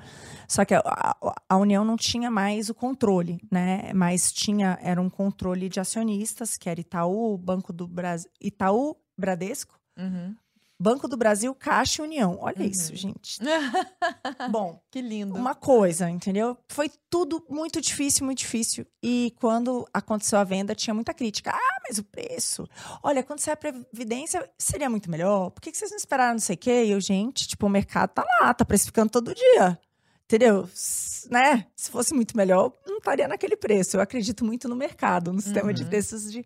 Só 0.48 0.64
que 0.64 0.74
a, 0.74 0.82
a, 0.84 1.16
a, 1.48 1.56
União 1.56 1.84
não 1.84 1.96
tinha 1.96 2.30
mais 2.30 2.68
o 2.70 2.74
controle, 2.74 3.40
né? 3.50 3.90
Mas 3.94 4.32
tinha, 4.32 4.78
era 4.80 5.00
um 5.00 5.10
controle 5.10 5.68
de 5.68 5.80
acionistas, 5.80 6.56
que 6.56 6.68
era 6.68 6.80
Itaú, 6.80 7.36
Banco 7.36 7.72
do 7.72 7.88
Brasil, 7.88 8.30
Itaú, 8.40 8.96
Bradesco, 9.18 9.78
uhum. 9.98 10.34
Banco 10.78 11.08
do 11.08 11.16
Brasil, 11.16 11.54
Caixa 11.54 12.02
e 12.02 12.04
União. 12.04 12.38
Olha 12.40 12.58
uhum. 12.58 12.66
isso, 12.66 12.94
gente. 12.94 13.38
Bom, 14.50 14.78
que 14.90 15.00
lindo. 15.00 15.34
Uma 15.34 15.54
coisa, 15.54 16.10
entendeu? 16.10 16.56
Foi 16.68 16.90
tudo 17.08 17.44
muito 17.48 17.80
difícil, 17.80 18.26
muito 18.26 18.38
difícil. 18.38 18.86
E 19.02 19.34
quando 19.40 19.88
aconteceu 19.92 20.38
a 20.38 20.44
venda, 20.44 20.74
tinha 20.74 20.92
muita 20.92 21.14
crítica. 21.14 21.50
Ah, 21.54 21.80
mas 21.88 21.98
o 21.98 22.04
preço. 22.04 22.68
Olha, 23.02 23.22
quando 23.22 23.40
sair 23.40 23.54
a 23.54 23.56
previdência, 23.56 24.48
seria 24.58 24.90
muito 24.90 25.10
melhor. 25.10 25.50
Por 25.50 25.62
que 25.62 25.74
vocês 25.74 25.90
não 25.90 25.98
esperaram 25.98 26.34
não 26.34 26.40
sei 26.40 26.56
o 26.56 26.58
quê? 26.58 26.84
E 26.84 26.90
eu, 26.90 27.00
gente, 27.00 27.48
tipo, 27.48 27.66
o 27.66 27.70
mercado 27.70 28.10
tá 28.10 28.24
lá, 28.24 28.52
tá 28.52 28.64
precificando 28.64 29.10
todo 29.10 29.34
dia. 29.34 29.78
Entendeu? 30.24 30.68
Né? 31.30 31.66
Se 31.74 31.90
fosse 31.90 32.12
muito 32.12 32.36
melhor, 32.36 32.72
não 32.84 32.98
estaria 32.98 33.28
naquele 33.28 33.56
preço. 33.56 33.96
Eu 33.96 34.00
acredito 34.00 34.44
muito 34.44 34.68
no 34.68 34.76
mercado, 34.76 35.32
no 35.32 35.40
sistema 35.40 35.68
uhum. 35.68 35.72
de 35.72 35.84
preços 35.84 36.30
de. 36.30 36.44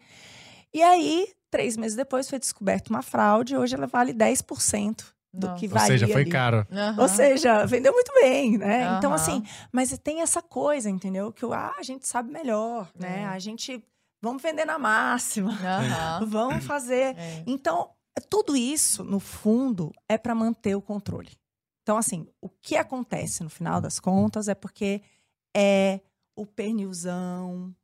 E 0.72 0.82
aí, 0.82 1.28
três 1.50 1.76
meses 1.76 1.96
depois, 1.96 2.28
foi 2.28 2.38
descoberta 2.38 2.90
uma 2.90 3.02
fraude. 3.02 3.56
Hoje 3.56 3.74
ela 3.74 3.86
vale 3.86 4.12
10% 4.12 5.04
do 5.32 5.46
Nossa. 5.46 5.58
que 5.58 5.68
valia. 5.68 5.82
Ou 5.82 5.98
seja, 5.98 6.06
foi 6.08 6.22
ali. 6.22 6.30
caro. 6.30 6.66
Uhum. 6.70 7.02
Ou 7.02 7.08
seja, 7.08 7.66
vendeu 7.66 7.92
muito 7.92 8.12
bem, 8.14 8.58
né? 8.58 8.90
Uhum. 8.90 8.98
Então, 8.98 9.12
assim, 9.12 9.42
mas 9.72 9.96
tem 9.98 10.22
essa 10.22 10.42
coisa, 10.42 10.90
entendeu? 10.90 11.32
Que 11.32 11.44
ah, 11.46 11.74
a 11.78 11.82
gente 11.82 12.06
sabe 12.06 12.32
melhor, 12.32 12.90
né? 12.98 13.22
É. 13.22 13.24
A 13.26 13.38
gente 13.38 13.82
vamos 14.22 14.42
vender 14.42 14.64
na 14.64 14.78
máxima, 14.78 15.52
Aham. 15.52 16.26
vamos 16.28 16.64
fazer. 16.64 17.16
É. 17.16 17.44
Então, 17.46 17.90
tudo 18.28 18.56
isso, 18.56 19.04
no 19.04 19.20
fundo, 19.20 19.92
é 20.08 20.18
para 20.18 20.34
manter 20.34 20.74
o 20.74 20.82
controle. 20.82 21.30
Então, 21.82 21.96
assim, 21.96 22.26
o 22.40 22.48
que 22.48 22.76
acontece 22.76 23.42
no 23.42 23.50
final 23.50 23.80
das 23.80 23.98
contas 23.98 24.48
é 24.48 24.54
porque 24.54 25.02
é 25.56 26.00
o 26.36 26.46
pernilzão 26.46 27.74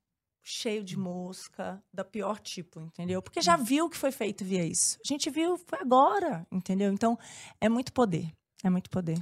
cheio 0.48 0.84
de 0.84 0.96
mosca, 0.96 1.82
da 1.92 2.04
pior 2.04 2.38
tipo, 2.38 2.80
entendeu? 2.80 3.20
Porque 3.20 3.42
já 3.42 3.56
viu 3.56 3.90
que 3.90 3.96
foi 3.96 4.12
feito 4.12 4.44
via 4.44 4.64
isso. 4.64 4.96
A 5.04 5.08
gente 5.08 5.28
viu, 5.28 5.58
foi 5.58 5.80
agora, 5.80 6.46
entendeu? 6.52 6.92
Então, 6.92 7.18
é 7.60 7.68
muito 7.68 7.92
poder. 7.92 8.30
É 8.62 8.70
muito 8.70 8.88
poder. 8.88 9.18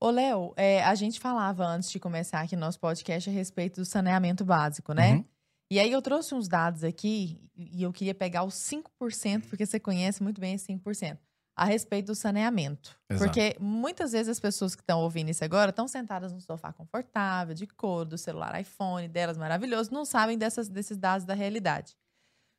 Ô, 0.00 0.08
Léo, 0.08 0.54
é, 0.56 0.82
a 0.82 0.94
gente 0.94 1.20
falava 1.20 1.62
antes 1.66 1.90
de 1.90 2.00
começar 2.00 2.40
aqui 2.40 2.56
nosso 2.56 2.80
podcast 2.80 3.28
a 3.28 3.32
respeito 3.32 3.80
do 3.80 3.84
saneamento 3.84 4.46
básico, 4.46 4.94
né? 4.94 5.16
Uhum. 5.16 5.24
E 5.70 5.78
aí 5.78 5.92
eu 5.92 6.00
trouxe 6.00 6.34
uns 6.34 6.48
dados 6.48 6.82
aqui 6.84 7.38
e 7.54 7.82
eu 7.82 7.92
queria 7.92 8.14
pegar 8.14 8.44
os 8.44 8.54
5%, 8.54 9.48
porque 9.48 9.66
você 9.66 9.78
conhece 9.78 10.22
muito 10.22 10.40
bem 10.40 10.54
esse 10.54 10.72
5%, 10.72 11.18
a 11.56 11.64
respeito 11.64 12.06
do 12.08 12.14
saneamento. 12.14 12.94
Exato. 13.08 13.24
Porque 13.24 13.56
muitas 13.58 14.12
vezes 14.12 14.28
as 14.28 14.38
pessoas 14.38 14.74
que 14.74 14.82
estão 14.82 15.00
ouvindo 15.00 15.30
isso 15.30 15.42
agora 15.42 15.70
estão 15.70 15.88
sentadas 15.88 16.30
no 16.32 16.40
sofá 16.40 16.70
confortável, 16.72 17.54
de 17.54 17.66
couro, 17.66 18.10
do 18.10 18.18
celular 18.18 18.60
iPhone 18.60 19.08
delas, 19.08 19.38
maravilhoso, 19.38 19.92
não 19.92 20.04
sabem 20.04 20.36
dessas, 20.36 20.68
desses 20.68 20.98
dados 20.98 21.24
da 21.24 21.32
realidade. 21.34 21.96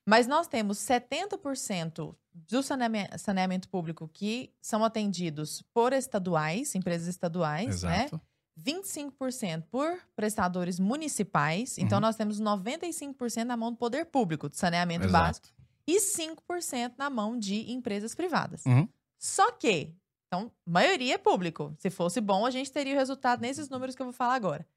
Mas 0.10 0.26
nós 0.26 0.48
temos 0.48 0.78
70% 0.80 2.16
do 2.34 2.64
saneame- 2.64 3.10
saneamento 3.18 3.68
público 3.70 4.08
que 4.08 4.52
são 4.62 4.84
atendidos 4.84 5.62
por 5.74 5.94
estaduais, 5.94 6.74
empresas 6.76 7.08
estaduais, 7.08 7.84
né? 7.84 8.06
Exato. 8.06 8.22
25% 8.60 9.64
por 9.70 10.00
prestadores 10.16 10.80
municipais. 10.80 11.78
Então, 11.78 11.98
Uhum. 11.98 12.02
nós 12.02 12.16
temos 12.16 12.40
95% 12.40 13.46
na 13.48 13.56
mão 13.58 13.72
do 13.72 13.78
poder 13.78 14.06
público, 14.08 14.50
de 14.50 14.58
saneamento 14.58 15.06
Exato. 15.06 15.24
básico, 15.26 15.48
e 15.88 16.00
5% 16.02 16.94
na 16.98 17.10
mão 17.10 17.38
de 17.40 17.72
empresas 17.72 18.14
privadas. 18.14 18.66
Uhum. 18.66 18.88
Só 19.18 19.52
que, 19.54 19.96
então, 20.28 20.52
maioria 20.66 21.16
é 21.16 21.18
público. 21.18 21.74
Se 21.80 21.90
fosse 21.90 22.20
bom, 22.20 22.46
a 22.46 22.52
gente 22.52 22.72
teria 22.72 22.94
o 22.94 22.98
resultado 22.98 23.40
nesses 23.42 23.70
números 23.70 23.96
que 23.96 24.02
eu 24.02 24.06
vou 24.08 24.14
falar 24.14 24.36
agora. 24.36 24.68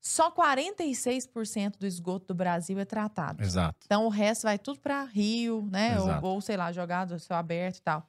Só 0.00 0.30
46% 0.30 1.76
do 1.78 1.86
esgoto 1.86 2.26
do 2.28 2.34
Brasil 2.34 2.78
é 2.78 2.84
tratado. 2.84 3.42
Exato. 3.42 3.78
Então, 3.84 4.06
o 4.06 4.08
resto 4.08 4.42
vai 4.42 4.58
tudo 4.58 4.80
para 4.80 5.02
rio, 5.04 5.68
né? 5.70 5.98
Ou, 6.00 6.34
ou, 6.34 6.40
sei 6.40 6.56
lá, 6.56 6.70
jogado 6.72 7.18
céu 7.18 7.36
aberto 7.36 7.78
e 7.78 7.82
tal. 7.82 8.08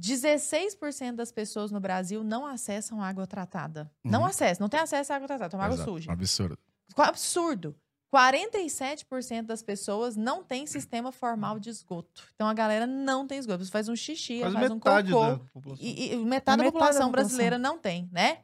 16% 0.00 1.14
das 1.14 1.30
pessoas 1.32 1.70
no 1.70 1.80
Brasil 1.80 2.22
não 2.24 2.44
acessam 2.44 3.02
água 3.02 3.26
tratada. 3.26 3.90
Não 4.02 4.20
Uhum. 4.20 4.26
acessam, 4.26 4.64
não 4.64 4.68
tem 4.68 4.80
acesso 4.80 5.12
à 5.12 5.16
água 5.16 5.28
tratada, 5.28 5.50
toma 5.50 5.64
água 5.64 5.76
Exato. 5.76 5.90
suja. 5.90 6.12
Absurdo. 6.12 6.58
Absurdo. 6.96 7.76
47% 8.14 9.42
das 9.42 9.62
pessoas 9.62 10.16
não 10.16 10.42
tem 10.42 10.66
sistema 10.66 11.10
formal 11.12 11.58
de 11.58 11.70
esgoto. 11.70 12.22
Então 12.34 12.46
a 12.48 12.54
galera 12.54 12.86
não 12.86 13.26
tem 13.26 13.38
esgoto. 13.38 13.64
Você 13.64 13.70
faz 13.70 13.88
um 13.88 13.96
xixi, 13.96 14.40
Quase 14.40 14.54
faz 14.54 14.70
um 14.70 14.78
cocô. 14.78 14.90
da 15.30 15.38
população. 15.52 15.84
E, 15.86 16.12
e 16.12 16.16
metade, 16.16 16.18
da 16.18 16.24
Metade 16.24 16.58
da 16.58 16.64
população 16.64 16.66
população. 17.06 17.10
brasileira 17.10 17.58
não 17.58 17.78
tem, 17.78 18.08
né? 18.12 18.38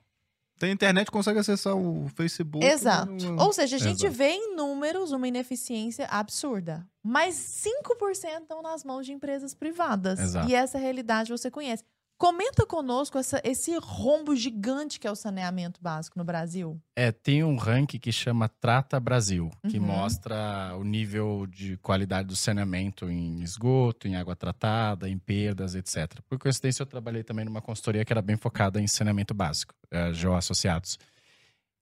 Tem 0.59 0.73
internet, 0.73 1.11
consegue 1.11 1.39
acessar 1.39 1.75
o 1.75 2.07
Facebook. 2.15 2.65
Exato. 2.67 3.11
não- 3.11 3.47
Ou 3.47 3.53
seja, 3.53 3.77
a 3.77 3.79
gente 3.79 4.05
Exato. 4.05 4.15
vê 4.15 4.29
em 4.33 4.55
números 4.55 5.11
uma 5.11 5.27
ineficiência 5.27 6.07
absurda. 6.11 6.87
Mas 7.03 7.35
5% 7.35 8.43
estão 8.43 8.61
nas 8.61 8.85
mãos 8.85 9.07
de 9.07 9.13
empresas 9.13 9.55
privadas. 9.55 10.21
Exato. 10.21 10.51
E 10.51 10.55
essa 10.55 10.77
realidade 10.77 11.33
você 11.33 11.51
conhece. 11.51 11.83
Comenta 12.21 12.67
conosco 12.67 13.17
essa- 13.17 13.41
esse 13.43 13.75
rombo 13.79 14.37
gigante 14.37 15.01
que 15.01 15.07
é 15.07 15.11
o 15.11 15.17
saneamento 15.17 15.81
básico 15.81 16.19
no 16.19 16.25
Brasil. 16.25 16.79
É, 16.95 17.11
tem 17.11 17.43
um 17.43 17.57
ranking 17.57 17.99
que 17.99 18.13
chama 18.13 18.47
Trata 18.47 19.01
Brasil, 19.01 19.51
que 19.71 19.79
Uhum. 19.79 19.87
mostra 19.87 20.77
o 20.79 20.85
nível 20.85 21.47
de 21.47 21.79
qualidade 21.79 22.29
do 22.29 22.37
saneamento 22.37 23.09
em 23.11 23.41
esgoto, 23.41 24.07
em 24.07 24.17
água 24.17 24.37
tratada, 24.37 25.09
em 25.09 25.17
perdas, 25.17 25.75
etc. 25.75 26.21
Por 26.29 26.39
coincidência, 26.39 26.83
eu 26.83 26.87
trabalhei 26.87 27.25
também 27.25 27.47
numa 27.47 27.63
consultoria 27.63 28.05
que 28.05 28.13
era 28.13 28.21
bem 28.21 28.37
focada 28.37 28.79
em 28.83 28.87
saneamento 28.87 29.33
básico, 29.33 29.75
é, 29.91 30.13
Geo 30.13 30.35
Associados. 30.35 30.99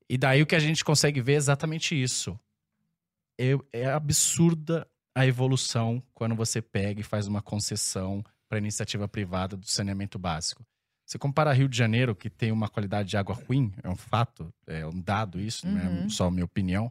E 0.09 0.17
daí 0.17 0.41
o 0.41 0.47
que 0.47 0.55
a 0.55 0.61
gente 0.61 0.85
consegue 0.85 1.21
ver 1.21 1.33
é 1.33 1.37
exatamente 1.37 2.01
isso. 2.01 2.39
É, 3.37 3.57
é 3.73 3.87
absurda 3.91 4.87
a 5.17 5.27
evolução 5.27 6.01
quando 6.15 6.37
você 6.37 6.63
pega 6.63 7.01
e 7.01 7.03
faz 7.03 7.27
uma 7.27 7.43
concessão 7.43 8.23
para 8.49 8.59
iniciativa 8.59 9.07
privada 9.07 9.57
do 9.57 9.67
saneamento 9.67 10.19
básico. 10.19 10.65
Você 11.07 11.19
compara 11.19 11.53
Rio 11.53 11.69
de 11.69 11.77
Janeiro, 11.77 12.15
que 12.15 12.29
tem 12.29 12.53
uma 12.53 12.69
qualidade 12.69 13.09
de 13.09 13.17
água 13.17 13.35
ruim, 13.35 13.73
é 13.83 13.89
um 13.89 13.97
fato, 13.97 14.53
é 14.67 14.87
um 14.87 15.01
dado 15.01 15.41
isso, 15.41 15.67
não 15.67 15.79
é 15.81 15.89
Uhum. 15.89 16.11
só 16.11 16.27
a 16.27 16.31
minha 16.31 16.45
opinião. 16.45 16.91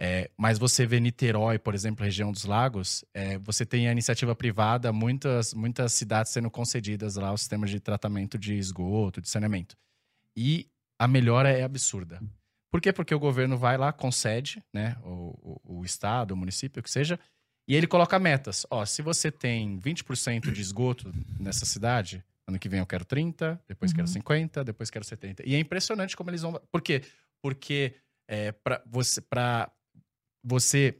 É, 0.00 0.30
mas 0.36 0.58
você 0.58 0.86
vê 0.86 1.00
Niterói, 1.00 1.58
por 1.58 1.74
exemplo, 1.74 2.04
região 2.04 2.30
dos 2.30 2.44
lagos, 2.44 3.04
é, 3.12 3.36
você 3.38 3.66
tem 3.66 3.88
a 3.88 3.92
iniciativa 3.92 4.34
privada, 4.34 4.92
muitas, 4.92 5.52
muitas 5.52 5.92
cidades 5.92 6.30
sendo 6.32 6.48
concedidas 6.50 7.16
lá 7.16 7.32
os 7.32 7.40
sistemas 7.40 7.70
de 7.70 7.80
tratamento 7.80 8.38
de 8.38 8.54
esgoto, 8.54 9.20
de 9.20 9.28
saneamento. 9.28 9.76
E 10.36 10.68
a 11.00 11.08
melhora 11.08 11.50
é 11.50 11.64
absurda. 11.64 12.20
Por 12.70 12.80
quê? 12.80 12.92
Porque 12.92 13.14
o 13.14 13.18
governo 13.18 13.56
vai 13.56 13.76
lá, 13.76 13.92
concede, 13.92 14.62
né? 14.72 14.96
O, 15.02 15.60
o, 15.64 15.78
o 15.80 15.84
estado, 15.84 16.32
o 16.32 16.36
município, 16.36 16.80
o 16.80 16.82
que 16.82 16.90
seja, 16.90 17.18
e 17.68 17.76
ele 17.76 17.86
coloca 17.86 18.18
metas. 18.18 18.66
Ó, 18.70 18.84
se 18.86 19.02
você 19.02 19.30
tem 19.30 19.78
20% 19.78 20.50
de 20.50 20.60
esgoto 20.60 21.12
nessa 21.38 21.66
cidade, 21.66 22.24
ano 22.46 22.58
que 22.58 22.68
vem 22.68 22.80
eu 22.80 22.86
quero 22.86 23.04
30, 23.04 23.60
depois 23.68 23.92
quero 23.92 24.08
Uhum. 24.08 24.14
50, 24.14 24.64
depois 24.64 24.88
quero 24.90 25.04
70. 25.04 25.46
E 25.46 25.54
é 25.54 25.58
impressionante 25.58 26.16
como 26.16 26.30
eles 26.30 26.40
vão. 26.40 26.58
Por 26.72 26.80
quê? 26.80 27.02
Porque 27.42 27.94
é, 28.26 28.52
para 28.52 28.82
você, 28.86 29.20
pra 29.20 29.70
você 30.42 30.96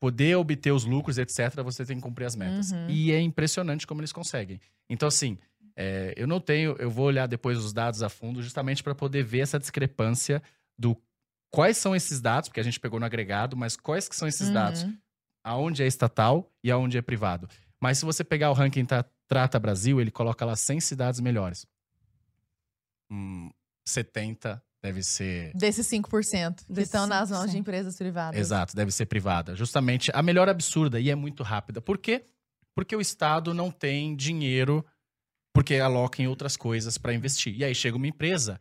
poder 0.00 0.36
obter 0.36 0.72
os 0.72 0.84
lucros, 0.84 1.18
etc., 1.18 1.62
você 1.62 1.84
tem 1.84 1.96
que 1.96 2.02
cumprir 2.02 2.24
as 2.24 2.34
metas. 2.34 2.72
Uhum. 2.72 2.88
E 2.88 3.12
é 3.12 3.20
impressionante 3.20 3.86
como 3.86 4.00
eles 4.00 4.12
conseguem. 4.12 4.60
Então, 4.88 5.08
assim, 5.08 5.36
é, 5.76 6.14
eu 6.16 6.26
não 6.26 6.40
tenho, 6.40 6.74
eu 6.78 6.90
vou 6.90 7.06
olhar 7.06 7.26
depois 7.26 7.58
os 7.58 7.72
dados 7.72 8.02
a 8.02 8.08
fundo, 8.08 8.42
justamente 8.42 8.82
para 8.82 8.94
poder 8.94 9.22
ver 9.24 9.40
essa 9.40 9.58
discrepância 9.58 10.42
do 10.78 10.96
quais 11.50 11.76
são 11.76 11.94
esses 11.94 12.20
dados, 12.20 12.48
porque 12.48 12.60
a 12.60 12.64
gente 12.64 12.80
pegou 12.80 12.98
no 12.98 13.06
agregado, 13.06 13.56
mas 13.56 13.76
quais 13.76 14.08
que 14.08 14.16
são 14.16 14.26
esses 14.26 14.48
dados? 14.50 14.86
Aonde 15.44 15.82
é 15.82 15.86
estatal 15.86 16.50
e 16.62 16.70
aonde 16.70 16.98
é 16.98 17.02
privado. 17.02 17.48
Mas 17.80 17.98
se 17.98 18.04
você 18.04 18.22
pegar 18.24 18.50
o 18.50 18.54
ranking 18.54 18.84
Tra- 18.84 19.04
Trata 19.26 19.58
Brasil, 19.58 20.00
ele 20.00 20.10
coloca 20.10 20.44
lá 20.44 20.56
100 20.56 20.80
cidades 20.80 21.20
melhores. 21.20 21.66
Hum, 23.10 23.50
70 23.86 24.62
deve 24.82 25.02
ser. 25.02 25.52
Desses 25.54 25.86
5% 25.86 26.64
que 26.66 26.72
Desses 26.72 26.88
estão 26.88 27.06
nas 27.06 27.30
mãos 27.30 27.50
de 27.50 27.56
5%. 27.56 27.60
empresas 27.60 27.96
privadas. 27.96 28.38
Exato, 28.40 28.76
deve 28.76 28.90
ser 28.90 29.06
privada. 29.06 29.54
Justamente 29.56 30.10
a 30.14 30.22
melhor 30.22 30.48
absurda 30.48 31.00
e 31.00 31.10
é 31.10 31.14
muito 31.14 31.42
rápida. 31.42 31.80
Por 31.80 31.98
quê? 31.98 32.24
Porque 32.74 32.94
o 32.94 33.00
Estado 33.00 33.52
não 33.54 33.70
tem 33.70 34.14
dinheiro, 34.14 34.84
porque 35.54 35.76
aloca 35.76 36.22
em 36.22 36.26
outras 36.28 36.56
coisas 36.56 36.96
para 36.98 37.14
investir. 37.14 37.54
E 37.56 37.64
aí 37.64 37.74
chega 37.74 37.96
uma 37.96 38.06
empresa, 38.06 38.60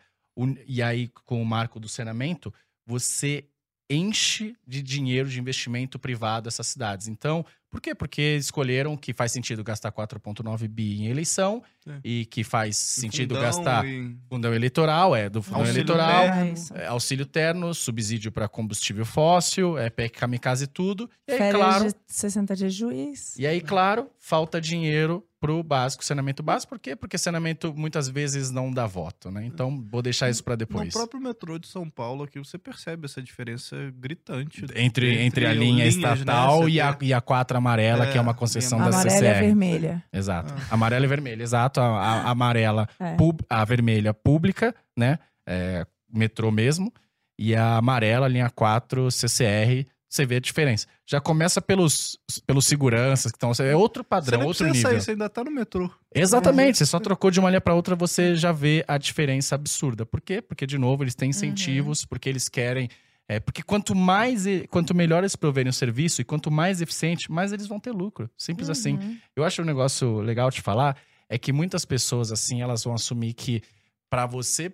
e 0.65 0.81
aí 0.81 1.09
com 1.25 1.41
o 1.41 1.45
marco 1.45 1.79
do 1.79 1.87
saneamento, 1.89 2.53
você 2.85 3.47
enche 3.89 4.55
de 4.67 4.81
dinheiro 4.81 5.29
de 5.29 5.39
investimento 5.39 5.97
privado 5.97 6.47
essas 6.47 6.67
cidades. 6.67 7.07
Então, 7.07 7.45
por 7.69 7.81
quê? 7.81 7.93
Porque 7.93 8.35
escolheram 8.37 8.95
que 8.97 9.13
faz 9.13 9.31
sentido 9.31 9.63
gastar 9.63 9.91
4,9 9.91 10.67
bi 10.67 11.01
em 11.01 11.07
eleição 11.07 11.61
É. 11.87 11.99
e 12.03 12.25
que 12.25 12.43
faz 12.43 12.75
sentido 12.77 13.35
Fundão 13.35 13.49
gastar 13.49 13.85
e 13.85 14.15
fundão 14.29 14.53
eleitoral, 14.53 15.15
é, 15.15 15.29
do 15.29 15.41
fundão 15.41 15.61
Auxílio 15.61 15.77
eleitoral, 15.81 16.21
terno. 16.23 16.55
É 16.75 16.87
auxílio 16.87 17.25
terno, 17.25 17.73
subsídio 17.73 18.31
para 18.31 18.47
combustível 18.47 19.05
fóssil, 19.05 19.77
é 19.77 19.89
PEC 19.89 20.17
kamikaze 20.19 20.63
e 20.65 20.67
tudo. 20.67 21.09
E 21.27 21.31
aí, 21.33 21.37
Férias 21.37 21.55
claro, 21.61 21.85
de 21.87 21.95
60 22.07 22.55
dias 22.55 22.73
de 22.73 22.79
juiz. 22.79 23.37
e 23.37 23.45
aí, 23.47 23.61
claro, 23.61 24.09
falta 24.19 24.59
dinheiro 24.61 25.25
pro 25.47 25.63
básico, 25.63 26.03
saneamento 26.03 26.43
básico. 26.43 26.69
Por 26.71 26.79
quê? 26.79 26.95
Porque 26.95 27.17
saneamento 27.17 27.73
muitas 27.73 28.09
vezes 28.09 28.51
não 28.51 28.69
dá 28.71 28.85
voto, 28.85 29.31
né? 29.31 29.45
Então, 29.45 29.81
vou 29.89 30.01
deixar 30.01 30.29
isso 30.29 30.43
para 30.43 30.55
depois. 30.55 30.87
No 30.87 30.91
próprio 30.99 31.21
metrô 31.21 31.57
de 31.57 31.67
São 31.67 31.89
Paulo 31.89 32.23
aqui, 32.25 32.37
você 32.37 32.57
percebe 32.57 33.05
essa 33.05 33.21
diferença 33.21 33.75
gritante. 33.97 34.65
Entre, 34.75 35.21
entre 35.21 35.45
a 35.45 35.53
linha 35.53 35.85
linhas, 35.85 35.95
né? 35.95 36.13
estatal 36.13 36.63
Você 36.63 36.69
e, 36.71 36.81
a, 36.81 36.97
e 37.01 37.13
a 37.13 37.21
4 37.21 37.57
amarela, 37.57 38.05
É, 38.07 38.11
que 38.11 38.17
é 38.17 38.21
uma 38.21 38.33
concessão 38.33 38.79
a 38.79 38.89
da 38.89 38.95
Amarela 38.99 39.09
CCR. 39.17 39.37
e 39.37 39.45
vermelha. 39.47 40.03
Exato. 40.11 40.53
Ah. 40.57 40.73
Amarela 40.75 41.05
e 41.05 41.07
vermelha, 41.07 41.43
exato. 41.43 41.79
A, 41.79 41.85
a- 41.85 42.21
a 42.23 42.29
amarela, 42.31 42.87
É. 42.99 43.15
pub- 43.15 43.41
a 43.49 43.63
vermelha 43.63 44.13
pública, 44.13 44.75
né? 44.97 45.17
É, 45.47 45.85
metrô 46.11 46.51
mesmo. 46.51 46.91
E 47.39 47.55
a 47.55 47.77
amarela, 47.77 48.27
linha 48.27 48.49
4, 48.49 49.09
CCR. 49.11 49.85
Você 50.09 50.25
vê 50.25 50.37
a 50.37 50.39
diferença. 50.39 50.87
Já 51.05 51.19
começa 51.19 51.61
pelos, 51.61 52.17
pelos 52.45 52.65
seguranças 52.65 53.31
que 53.31 53.35
estão. 53.37 53.51
É 53.65 53.75
outro 53.75 54.03
padrão, 54.03 54.45
outro 54.45 54.65
precisa 54.65 54.73
nível. 54.73 54.91
sair, 54.91 55.01
você 55.01 55.11
ainda 55.11 55.29
tá 55.29 55.43
no 55.43 55.51
metrô. 55.51 55.91
Exatamente, 56.15 56.77
você 56.77 56.85
só 56.85 56.99
trocou 56.99 57.29
de 57.29 57.39
uma 57.39 57.49
linha 57.49 57.59
para 57.59 57.73
outra, 57.75 57.95
você 57.95 58.35
já 58.35 58.51
vê 58.51 58.85
a 58.87 58.97
diferença 58.97 59.55
absurda. 59.55 60.05
Por 60.05 60.21
quê? 60.21 60.41
Porque, 60.41 60.65
de 60.65 60.77
novo, 60.77 61.03
eles 61.03 61.13
têm 61.15 61.29
incentivos, 61.29 62.05
porque 62.05 62.29
eles 62.29 62.47
querem. 62.47 62.89
É, 63.29 63.41
porque 63.41 63.61
quanto 63.61 63.93
mais, 63.93 64.45
e- 64.45 64.65
quanto 64.69 64.95
melhor 64.95 65.19
eles 65.19 65.35
proverem 65.35 65.69
o 65.69 65.73
serviço 65.73 66.21
e 66.21 66.23
quanto 66.23 66.49
mais 66.49 66.79
eficiente, 66.81 67.29
mais 67.29 67.51
eles 67.51 67.67
vão 67.67 67.77
ter 67.77 67.91
lucro. 67.91 68.29
Simples 68.37 68.69
assim. 68.69 68.93
Uhum. 68.93 69.17
Eu 69.35 69.43
acho 69.43 69.61
um 69.61 69.65
negócio 69.65 70.21
legal 70.21 70.49
de 70.49 70.61
falar 70.61 70.95
é 71.27 71.37
que 71.37 71.51
muitas 71.51 71.83
pessoas, 71.83 72.31
assim, 72.31 72.61
elas 72.61 72.85
vão 72.85 72.93
assumir 72.93 73.33
que 73.33 73.61
para 74.09 74.25
você 74.25 74.73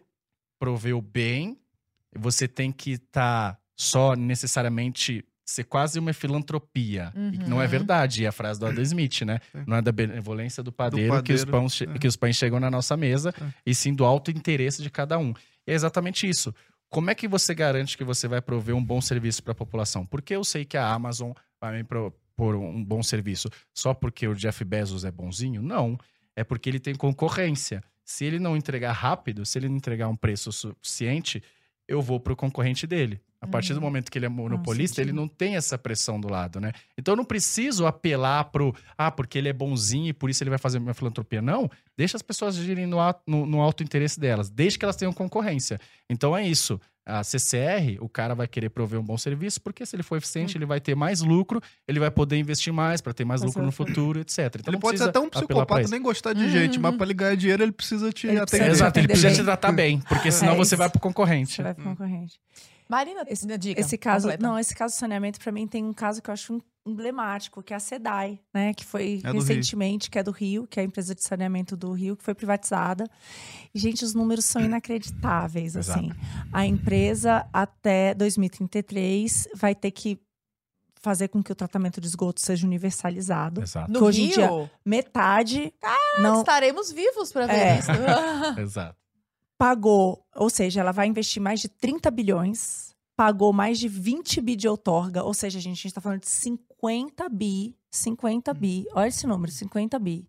prover 0.60 0.96
o 0.96 1.02
bem, 1.02 1.58
você 2.16 2.48
tem 2.48 2.72
que 2.72 2.92
estar 2.92 3.58
só 3.76 4.16
necessariamente 4.16 5.26
ser 5.46 5.66
quase 5.66 6.00
uma 6.00 6.14
filantropia. 6.14 7.12
E 7.16 7.20
Uhum. 7.20 7.48
não 7.50 7.62
é 7.62 7.68
verdade, 7.68 8.24
é 8.24 8.28
a 8.28 8.32
frase 8.32 8.60
do 8.60 8.66
Adam 8.66 8.82
Smith, 8.84 9.22
né? 9.24 9.40
É. 9.54 9.64
Não 9.68 9.76
é 9.78 9.82
da 9.82 9.92
benevolência 9.92 10.64
do 10.64 10.72
padeiro, 10.72 11.22
que, 11.22 11.34
os 11.34 11.44
padeiro, 11.44 11.52
pães, 11.52 11.82
é. 11.82 11.98
que 12.00 12.08
os 12.08 12.16
pães 12.16 12.36
chegam 12.38 12.60
na 12.60 12.72
nossa 12.72 12.96
mesa, 12.96 13.34
É. 13.42 13.54
e 13.66 13.76
sim 13.76 13.94
do 13.94 14.06
alto 14.06 14.32
interesse 14.32 14.82
de 14.82 14.90
cada 14.90 15.18
um. 15.20 15.34
E 15.68 15.72
é 15.72 15.74
exatamente 15.74 16.28
isso. 16.28 16.54
Como 16.90 17.10
é 17.10 17.16
que 17.16 17.28
você 17.28 17.54
garante 17.56 17.98
que 17.98 18.04
você 18.04 18.28
vai 18.28 18.42
prover 18.42 18.76
um 18.76 18.84
bom 18.84 19.02
serviço 19.02 19.44
para 19.44 19.52
a 19.52 19.56
população? 19.56 20.06
Porque 20.06 20.36
eu 20.36 20.44
sei 20.44 20.64
que 20.64 20.78
a 20.78 20.88
Amazon 20.94 21.32
vai 21.60 21.74
me 21.78 21.84
propor 21.84 22.56
um 22.56 22.84
bom 22.84 23.02
serviço 23.04 23.50
só 23.74 23.94
porque 23.94 24.28
o 24.28 24.36
Jeff 24.36 24.64
Bezos 24.64 25.04
é 25.04 25.12
bonzinho? 25.12 25.62
Não. 25.62 25.98
É 26.36 26.44
porque 26.44 26.70
ele 26.70 26.80
tem 26.80 26.94
concorrência. 26.96 27.84
Se 28.06 28.24
ele 28.26 28.38
não 28.40 28.56
entregar 28.56 28.92
rápido, 28.94 29.46
se 29.46 29.58
ele 29.58 29.68
não 29.70 29.76
entregar 29.78 30.08
um 30.08 30.16
preço 30.16 30.52
suficiente, 30.52 31.42
eu 31.88 32.02
vou 32.02 32.20
pro 32.20 32.36
concorrente 32.36 32.86
dele. 32.88 33.20
A 33.44 33.48
partir 33.48 33.74
do 33.74 33.76
Uhum. 33.78 33.82
momento 33.84 34.10
que 34.10 34.18
ele 34.18 34.26
é 34.26 34.30
monopolista, 34.30 35.02
ele 35.02 35.12
não 35.12 35.28
tem 35.28 35.56
essa 35.58 35.78
pressão 35.78 36.20
do 36.20 36.30
lado, 36.30 36.60
né? 36.62 36.72
Então 36.98 37.12
eu 37.12 37.18
não 37.18 37.26
preciso 37.26 37.86
apelar 37.86 38.46
pro, 38.46 38.74
ah, 38.98 39.12
porque 39.12 39.38
ele 39.38 39.50
é 39.50 39.54
bonzinho 39.54 40.08
e 40.08 40.14
por 40.14 40.30
isso 40.30 40.42
ele 40.42 40.50
vai 40.50 40.58
fazer 40.60 40.80
minha 40.80 40.94
filantropia. 40.94 41.42
Não, 41.42 41.70
deixa 41.98 42.16
as 42.16 42.22
pessoas 42.24 42.58
agirem 42.58 42.88
no, 42.88 42.98
no, 43.28 43.46
no 43.46 43.62
alto 43.62 43.84
interesse 43.84 44.20
delas, 44.20 44.50
desde 44.50 44.80
que 44.80 44.86
elas 44.86 44.96
tenham 44.96 45.12
concorrência. 45.14 45.80
Então 46.10 46.36
é 46.36 46.48
isso. 46.48 46.80
A 47.06 47.22
CCR, 47.22 47.98
o 48.00 48.08
cara 48.08 48.34
vai 48.34 48.48
querer 48.48 48.70
prover 48.70 48.98
um 48.98 49.04
bom 49.04 49.18
serviço, 49.18 49.60
porque 49.60 49.86
se 49.86 49.94
ele 49.94 50.04
for 50.04 50.16
eficiente, 50.16 50.58
ele 50.58 50.66
vai 50.66 50.80
ter 50.80 50.96
mais 50.96 51.20
lucro, 51.20 51.60
ele 51.86 52.00
vai 52.00 52.10
poder 52.10 52.38
investir 52.38 52.72
mais 52.72 53.02
para 53.02 53.14
ter 53.14 53.26
mais 53.26 53.42
Mas 53.42 53.50
lucro 53.50 53.62
no 53.66 53.74
futuro, 53.74 54.22
etc. 54.22 54.40
Então 54.40 54.62
Ele 54.68 54.72
não 54.72 54.80
pode 54.80 54.98
ser 54.98 55.04
precisa 55.04 55.10
até 55.10 55.20
um 55.20 55.30
psicopata, 55.30 55.90
nem 55.90 56.02
gostar 56.02 56.32
de 56.32 56.44
Uhum. 56.44 56.50
gente, 56.50 56.80
mas 56.80 56.96
pra 56.96 57.06
ele 57.06 57.14
ganhar 57.14 57.36
dinheiro, 57.36 57.62
ele 57.62 57.74
precisa 57.74 58.10
te 58.14 58.28
Ele 58.28 58.38
precisa 58.40 58.64
atender. 58.64 58.72
Exato, 58.72 59.00
ele 59.00 59.08
precisa 59.10 59.32
te 59.36 59.44
tratar 59.44 59.74
bem, 59.74 60.00
porque 60.08 60.32
senão 60.32 60.54
É 60.54 60.56
você 60.56 60.78
vai 60.78 60.90
pro 60.90 61.02
concorrente. 61.02 61.56
Você 61.56 61.64
vai 61.64 61.74
pro 61.74 61.84
concorrente. 61.84 62.40
Marina, 62.90 63.24
Esse- 63.28 63.46
diga. 63.58 63.80
Esse 63.80 63.98
caso, 63.98 64.28
completa. 64.28 64.48
não, 64.48 64.60
esse 64.60 64.76
caso 64.76 64.94
de 64.94 65.00
saneamento, 65.00 65.40
pra 65.40 65.52
mim, 65.52 65.68
tem 65.68 65.84
um 65.84 65.94
caso 65.94 66.22
que 66.22 66.30
eu 66.30 66.34
acho 66.34 66.62
emblemático, 66.86 67.64
que 67.64 67.74
é 67.74 67.78
a 67.78 67.80
SEDAI, 67.80 68.40
né? 68.54 68.74
Que 68.74 68.84
foi 68.86 69.22
É 69.24 69.28
do 69.28 69.32
Rio. 69.32 69.42
recentemente, 69.42 70.10
que 70.12 70.20
é 70.20 70.24
do 70.24 70.32
Rio, 70.32 70.68
que 70.68 70.80
é 70.80 70.84
a 70.84 70.86
empresa 70.86 71.16
de 71.16 71.24
saneamento 71.24 71.78
do 71.78 71.94
Rio, 71.94 72.18
que 72.18 72.24
foi 72.24 72.34
privatizada. 72.36 73.10
E, 73.74 73.80
gente, 73.80 74.04
os 74.04 74.14
números 74.14 74.44
são 74.46 74.62
inacreditáveis, 74.62 75.78
assim. 75.78 76.12
A 76.52 76.66
empresa, 76.66 77.48
até 77.54 78.14
2033, 78.14 79.48
vai 79.56 79.74
ter 79.74 79.92
que 79.92 80.20
fazer 81.02 81.28
com 81.28 81.44
que 81.44 81.52
o 81.52 81.56
tratamento 81.56 82.00
de 82.00 82.08
esgoto 82.08 82.40
seja 82.40 82.66
universalizado. 82.66 83.62
Exato, 83.62 83.92
No 83.92 84.04
hoje 84.06 84.22
em 84.22 84.26
Rio, 84.28 84.36
dia- 84.36 84.72
Metade 84.86 85.74
não 86.22 86.40
estaremos 86.40 86.92
vivos 86.92 87.32
para 87.32 87.46
ver 87.48 87.54
É. 87.56 87.80
isso. 87.80 87.92
exato. 88.60 89.03
Pagou, 89.64 90.22
ou 90.36 90.50
seja, 90.50 90.82
ela 90.82 90.92
vai 90.92 91.08
investir 91.08 91.42
mais 91.42 91.62
de 91.62 91.70
30 91.70 92.12
bilhões, 92.12 92.94
pagou 93.16 93.54
mais 93.54 93.80
de 93.80 93.88
20 93.88 94.42
bi 94.42 94.58
de 94.58 94.68
outorga, 94.68 95.24
ou 95.24 95.34
seja, 95.34 95.58
a 95.58 95.62
gente 95.62 95.90
tá 95.90 96.02
falando 96.02 96.20
de 96.20 96.28
50 96.28 97.30
bi, 97.30 97.74
50 97.90 98.54
bi, 98.54 98.86
olha 98.94 99.08
esse 99.08 99.26
número, 99.26 99.50
50 99.50 99.98
bi. 100.00 100.28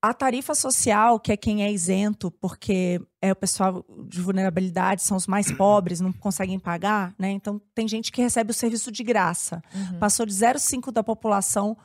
A 0.00 0.14
tarifa 0.14 0.54
social, 0.54 1.18
que 1.18 1.32
é 1.32 1.36
quem 1.36 1.64
é 1.64 1.72
isento, 1.72 2.30
porque 2.30 3.02
é 3.20 3.32
o 3.32 3.36
pessoal 3.36 3.84
de 4.06 4.20
vulnerabilidade, 4.20 5.02
são 5.02 5.16
os 5.16 5.26
mais 5.26 5.50
pobres, 5.58 5.98
não 5.98 6.12
conseguem 6.12 6.60
pagar, 6.60 7.12
né? 7.18 7.32
Então, 7.32 7.60
tem 7.74 7.88
gente 7.88 8.12
que 8.12 8.22
recebe 8.22 8.52
o 8.52 8.54
serviço 8.54 8.92
de 8.92 9.02
graça. 9.02 9.60
Uhum. 9.74 9.98
Passou 9.98 10.24
de 10.24 10.32
0,5% 10.32 10.92
da 10.92 11.02
população 11.02 11.76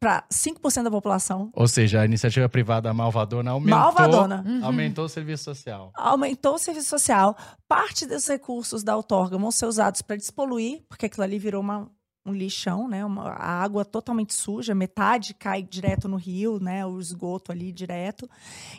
para 0.00 0.24
5% 0.32 0.82
da 0.84 0.90
população. 0.90 1.50
Ou 1.54 1.66
seja, 1.68 2.00
a 2.00 2.04
iniciativa 2.04 2.48
privada 2.48 2.92
malvadona 2.92 3.50
aumentou, 3.50 3.78
Malvadona. 3.78 4.44
Uhum. 4.46 4.64
aumentou 4.64 5.04
o 5.04 5.08
serviço 5.08 5.44
social. 5.44 5.92
aumentou 5.94 6.54
o 6.54 6.58
serviço 6.58 6.88
social. 6.90 7.36
Parte 7.68 8.06
dos 8.06 8.26
recursos 8.26 8.82
da 8.82 8.96
outorga 8.96 9.38
vão 9.38 9.50
ser 9.50 9.66
usados 9.66 10.02
para 10.02 10.16
despoluir, 10.16 10.82
porque 10.88 11.06
aquilo 11.06 11.22
ali 11.24 11.38
virou 11.38 11.60
uma- 11.60 11.90
um 12.24 12.32
lixão, 12.32 12.86
né? 12.86 13.04
Uma, 13.04 13.30
a 13.30 13.62
água 13.62 13.84
totalmente 13.84 14.32
suja, 14.32 14.74
metade 14.74 15.34
cai 15.34 15.62
direto 15.62 16.06
no 16.08 16.16
rio, 16.16 16.60
né? 16.60 16.86
O 16.86 17.00
esgoto 17.00 17.50
ali 17.50 17.72
direto. 17.72 18.28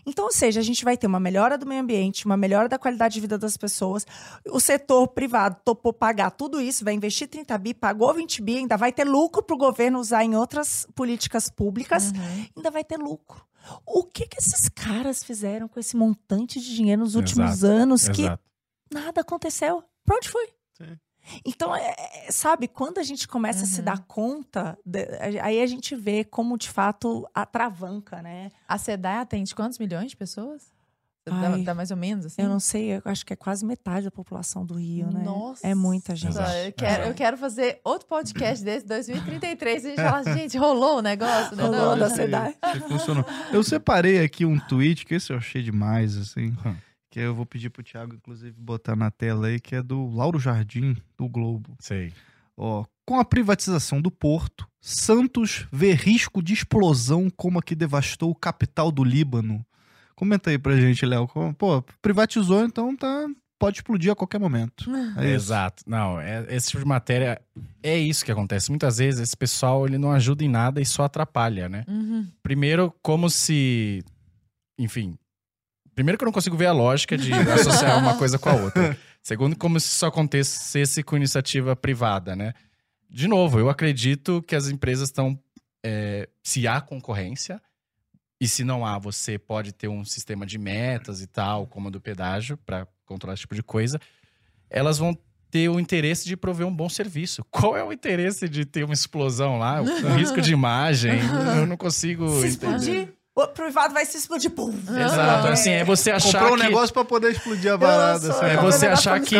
Então, 0.05 0.25
ou 0.25 0.31
seja, 0.31 0.59
a 0.61 0.63
gente 0.63 0.83
vai 0.85 0.95
ter 0.95 1.07
uma 1.07 1.19
melhora 1.19 1.57
do 1.57 1.65
meio 1.65 1.81
ambiente, 1.81 2.25
uma 2.25 2.37
melhora 2.37 2.69
da 2.69 2.79
qualidade 2.79 3.15
de 3.15 3.19
vida 3.21 3.37
das 3.37 3.57
pessoas. 3.57 4.05
O 4.49 4.59
setor 4.61 5.07
privado 5.09 5.57
topou 5.65 5.91
pagar 5.91 6.31
tudo 6.31 6.61
isso, 6.61 6.85
vai 6.85 6.93
investir 6.93 7.27
30 7.27 7.57
bi, 7.57 7.73
pagou 7.73 8.13
20 8.13 8.41
bi, 8.41 8.57
ainda 8.59 8.77
vai 8.77 8.93
ter 8.93 9.03
lucro 9.03 9.43
para 9.43 9.55
o 9.55 9.59
governo 9.59 9.99
usar 9.99 10.23
em 10.23 10.35
outras 10.35 10.87
políticas 10.95 11.49
públicas 11.49 12.11
Uhum. 12.11 12.45
ainda 12.57 12.71
vai 12.71 12.83
ter 12.83 12.97
lucro. 12.97 13.45
O 13.85 14.03
que 14.03 14.25
que 14.27 14.39
esses 14.39 14.67
caras 14.69 15.23
fizeram 15.23 15.67
com 15.67 15.79
esse 15.79 15.95
montante 15.97 16.59
de 16.59 16.75
dinheiro 16.75 17.01
nos 17.01 17.15
últimos 17.15 17.51
Exato, 17.51 17.73
anos 17.73 18.07
que 18.09 18.21
Exato. 18.23 18.43
nada 18.93 19.21
aconteceu? 19.21 19.83
Pra 20.05 20.15
onde 20.17 20.29
foi? 20.29 20.47
Então, 21.45 21.75
é- 21.75 21.95
é- 22.27 22.31
sabe, 22.31 22.67
quando 22.67 22.97
a 22.99 23.03
gente 23.03 23.27
começa 23.27 23.63
a 23.63 23.67
se 23.67 23.79
Uhum. 23.79 23.85
dar 23.85 23.99
conta, 24.05 24.77
de- 24.85 25.07
aí 25.41 25.61
a 25.61 25.67
gente 25.67 25.95
vê 25.95 26.23
como, 26.23 26.57
de 26.57 26.69
fato, 26.69 27.27
atravanca, 27.33 28.21
né? 28.21 28.49
A 28.67 28.77
SEDAI 28.77 29.17
atende 29.19 29.55
quantos 29.55 29.79
milhões 29.79 30.09
de 30.11 30.17
pessoas? 30.17 30.71
Dá, 31.25 31.33
Ai, 31.53 31.61
dá 31.61 31.73
mais 31.73 31.89
ou 31.89 31.95
menos, 31.95 32.25
assim? 32.25 32.41
Eu 32.41 32.49
não 32.49 32.59
sei, 32.59 32.97
eu 32.97 33.01
acho 33.05 33.25
que 33.25 33.31
é 33.31 33.35
quase 33.37 33.65
metade 33.65 34.03
da 34.03 34.11
população 34.11 34.65
do 34.65 34.73
Rio, 34.73 35.09
né? 35.09 35.23
Nossa. 35.23 35.65
É 35.65 35.73
muita 35.73 36.13
gente. 36.17 36.35
Eu 36.35 36.73
quero, 36.73 37.03
eu 37.05 37.13
quero 37.13 37.37
fazer 37.37 37.79
outro 37.85 38.05
podcast 38.09 38.61
desse, 38.65 38.85
2033, 38.85 39.85
e 39.85 39.87
a 39.87 39.89
gente 39.91 40.01
fala, 40.01 40.23
gente, 40.37 40.57
rolou 40.57 40.97
o 40.97 41.01
negócio, 41.01 41.55
né? 41.55 41.63
Rolou 41.63 41.79
Não, 41.91 41.97
da. 41.99 42.09
SEDAI. 42.09 42.53
Se 42.73 42.79
funcionou. 42.81 43.25
Eu 43.53 43.63
separei 43.63 44.21
aqui 44.21 44.45
um 44.45 44.59
tweet, 44.59 45.05
que 45.05 45.15
esse 45.15 45.31
eu 45.31 45.37
achei 45.37 45.63
demais, 45.63 46.17
assim. 46.17 46.53
Que 47.13 47.19
eu 47.19 47.35
vou 47.35 47.45
pedir 47.45 47.69
pro 47.69 47.83
Thiago, 47.83 48.15
inclusive, 48.15 48.59
botar 48.59 48.95
na 48.95 49.11
tela 49.11 49.45
aí, 49.45 49.59
que 49.59 49.75
é 49.75 49.83
do 49.83 50.07
Lauro 50.07 50.39
Jardim, 50.39 50.97
do 51.15 51.29
Globo. 51.29 51.75
Sei. 51.79 52.11
Ó, 52.57 52.83
com 53.05 53.19
a 53.19 53.23
privatização 53.23 54.01
do 54.01 54.09
porto, 54.09 54.67
Santos 54.81 55.67
vê 55.71 55.93
risco 55.93 56.41
de 56.41 56.55
explosão 56.55 57.29
como 57.29 57.59
a 57.59 57.61
que 57.61 57.75
devastou 57.75 58.31
o 58.31 58.35
capital 58.35 58.91
do 58.91 59.03
Líbano. 59.03 59.63
Comenta 60.15 60.49
aí 60.49 60.57
pra 60.57 60.75
gente, 60.75 61.05
Léo. 61.05 61.29
Pô, 61.55 61.83
privatizou, 62.01 62.65
então 62.65 62.97
tá, 62.97 63.27
pode 63.59 63.77
explodir 63.77 64.11
a 64.11 64.15
qualquer 64.15 64.39
momento. 64.39 64.89
É 65.15 65.25
isso. 65.25 65.35
Exato. 65.35 65.83
Não, 65.85 66.19
é, 66.19 66.47
esse 66.49 66.69
tipo 66.69 66.81
de 66.81 66.89
matéria 66.89 67.39
é 67.83 67.95
isso 67.95 68.25
que 68.25 68.31
acontece. 68.31 68.71
Muitas 68.71 68.97
vezes 68.97 69.21
esse 69.21 69.37
pessoal 69.37 69.85
ele 69.85 69.99
não 69.99 70.11
ajuda 70.11 70.43
em 70.43 70.49
nada 70.49 70.81
e 70.81 70.85
só 70.85 71.03
atrapalha, 71.03 71.69
né? 71.69 71.85
Uhum. 71.87 72.27
Primeiro, 72.41 72.91
como 73.03 73.29
se. 73.29 74.03
Enfim. 74.79 75.15
Primeiro, 75.95 76.17
que 76.17 76.23
eu 76.23 76.27
não 76.27 76.33
consigo 76.33 76.57
ver 76.57 76.67
a 76.67 76.71
lógica 76.71 77.17
de 77.17 77.31
associar 77.53 77.97
uma 77.97 78.17
coisa 78.17 78.39
com 78.39 78.49
a 78.49 78.53
outra. 78.53 78.97
Segundo, 79.21 79.55
como 79.55 79.79
se 79.79 79.87
isso 79.87 80.05
acontecesse 80.05 81.03
com 81.03 81.15
iniciativa 81.15 81.75
privada, 81.75 82.35
né? 82.35 82.53
De 83.09 83.27
novo, 83.27 83.59
eu 83.59 83.69
acredito 83.69 84.41
que 84.41 84.55
as 84.55 84.67
empresas 84.67 85.09
estão. 85.09 85.39
é, 85.85 86.27
se 86.43 86.67
há 86.67 86.81
concorrência, 86.81 87.61
e 88.43 88.47
se 88.47 88.65
não 88.65 88.85
há, 88.85 88.99
você 88.99 89.39
pode 89.39 89.71
ter 89.71 89.87
um 89.87 90.03
sistema 90.03 90.45
de 90.45 90.57
metas 90.57 91.21
e 91.21 91.27
tal, 91.27 91.65
como 91.65 91.87
a 91.87 91.91
do 91.91 92.01
pedágio, 92.01 92.57
para 92.57 92.85
controlar 93.05 93.35
esse 93.35 93.41
tipo 93.41 93.55
de 93.55 93.63
coisa. 93.63 93.99
Elas 94.69 94.97
vão 94.97 95.17
ter 95.49 95.69
o 95.69 95.79
interesse 95.79 96.27
de 96.27 96.35
prover 96.35 96.67
um 96.67 96.75
bom 96.75 96.89
serviço. 96.89 97.45
Qual 97.49 97.77
é 97.77 97.83
o 97.83 97.93
interesse 97.93 98.49
de 98.49 98.65
ter 98.65 98.83
uma 98.83 98.93
explosão 98.93 99.59
lá? 99.59 99.81
O 99.81 100.15
risco 100.17 100.41
de 100.41 100.51
imagem? 100.51 101.13
Eu 101.55 101.65
não 101.65 101.77
consigo. 101.77 102.27
Se 102.41 102.47
entender. 102.47 102.47
explodir, 102.47 103.13
o 103.35 103.47
privado 103.47 103.93
vai 103.93 104.05
se 104.05 104.17
explodir. 104.17 104.51
Pum. 104.51 104.69
Exato. 104.71 105.47
Assim, 105.47 105.71
é 105.71 105.83
você 105.83 106.11
achar 106.11 106.39
Comprou 106.39 106.53
um 106.53 106.61
que 106.61 106.63
negócio 106.67 106.93
pra 106.93 107.03
poder 107.05 107.31
explodir 107.31 107.71
a 107.73 107.77
varada. 107.77 108.19
sou- 108.19 108.31
assim. 108.31 108.45
É 108.45 108.57
você 108.57 108.87
achar 108.87 109.19
que 109.19 109.37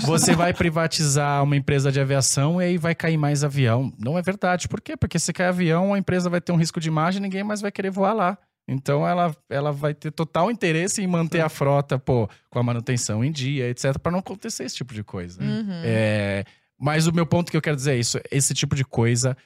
você 0.00 0.34
vai 0.34 0.52
privatizar 0.52 1.42
uma 1.42 1.56
empresa 1.56 1.90
de 1.90 1.98
aviação 2.00 2.60
e 2.60 2.64
aí 2.66 2.78
vai 2.78 2.94
cair 2.94 3.16
mais 3.16 3.42
avião. 3.42 3.92
Não 3.98 4.18
é 4.18 4.22
verdade. 4.22 4.68
Por 4.68 4.80
quê? 4.80 4.96
Porque 4.96 5.18
se 5.18 5.32
cair 5.32 5.48
avião, 5.48 5.94
a 5.94 5.98
empresa 5.98 6.28
vai 6.28 6.40
ter 6.40 6.52
um 6.52 6.56
risco 6.56 6.78
de 6.78 6.88
imagem 6.88 7.18
e 7.20 7.22
ninguém 7.22 7.42
mais 7.42 7.60
vai 7.60 7.72
querer 7.72 7.90
voar 7.90 8.12
lá. 8.12 8.36
Então 8.68 9.06
ela, 9.06 9.32
ela 9.48 9.70
vai 9.72 9.94
ter 9.94 10.10
total 10.10 10.50
interesse 10.50 11.00
em 11.00 11.06
manter 11.06 11.40
a 11.40 11.48
frota, 11.48 11.98
pô, 12.00 12.28
com 12.50 12.58
a 12.58 12.62
manutenção 12.64 13.24
em 13.24 13.30
dia, 13.30 13.70
etc, 13.70 13.96
para 13.98 14.10
não 14.10 14.18
acontecer 14.18 14.64
esse 14.64 14.74
tipo 14.74 14.92
de 14.92 15.04
coisa. 15.04 15.40
Uhum. 15.40 15.82
É, 15.84 16.44
mas 16.78 17.06
o 17.06 17.12
meu 17.12 17.24
ponto 17.24 17.48
que 17.50 17.56
eu 17.56 17.62
quero 17.62 17.76
dizer 17.76 17.92
é 17.92 17.96
isso: 17.96 18.18
esse 18.30 18.52
tipo 18.54 18.74
de 18.74 18.84
coisa 18.84 19.36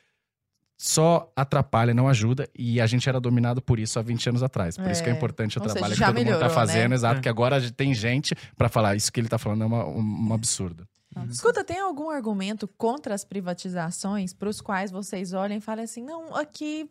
só 0.83 1.31
atrapalha, 1.37 1.93
não 1.93 2.09
ajuda, 2.09 2.49
e 2.59 2.81
a 2.81 2.87
gente 2.87 3.07
era 3.07 3.21
dominado 3.21 3.61
por 3.61 3.79
isso 3.79 3.99
há 3.99 4.03
20 4.03 4.31
anos 4.31 4.43
atrás. 4.43 4.79
Por 4.79 4.91
isso 4.91 5.03
que 5.03 5.11
é 5.11 5.13
É. 5.13 5.15
importante 5.15 5.59
o 5.59 5.61
Ou 5.61 5.65
seja, 5.69 5.75
trabalho 5.75 5.93
que 5.93 6.01
já 6.01 6.07
todo 6.07 6.15
mundo 6.17 6.25
melhorou, 6.25 6.49
tá 6.49 6.55
fazendo, 6.55 6.89
né? 6.89 6.95
exato, 6.97 7.19
É. 7.19 7.23
que 7.23 7.29
agora 7.29 7.71
tem 7.73 7.93
gente 7.93 8.35
para 8.57 8.67
falar 8.71 8.97
isso 8.97 9.13
que 9.13 9.21
ele 9.21 9.29
tá 9.29 9.37
falando 9.37 9.63
é 9.63 9.67
uma, 9.67 9.85
um, 9.85 10.29
um 10.29 10.33
absurdo. 10.33 10.89
Escuta, 11.29 11.63
tem 11.63 11.79
algum 11.81 12.09
argumento 12.09 12.67
contra 12.79 13.15
as 13.15 13.25
privatizações 13.27 14.33
para 14.33 14.49
os 14.49 14.63
quais 14.63 14.91
vocês 14.91 15.35
olhem 15.35 15.59
e 15.59 15.61
falem 15.61 15.85
assim, 15.85 16.03
não, 16.03 16.35
aqui, 16.35 16.89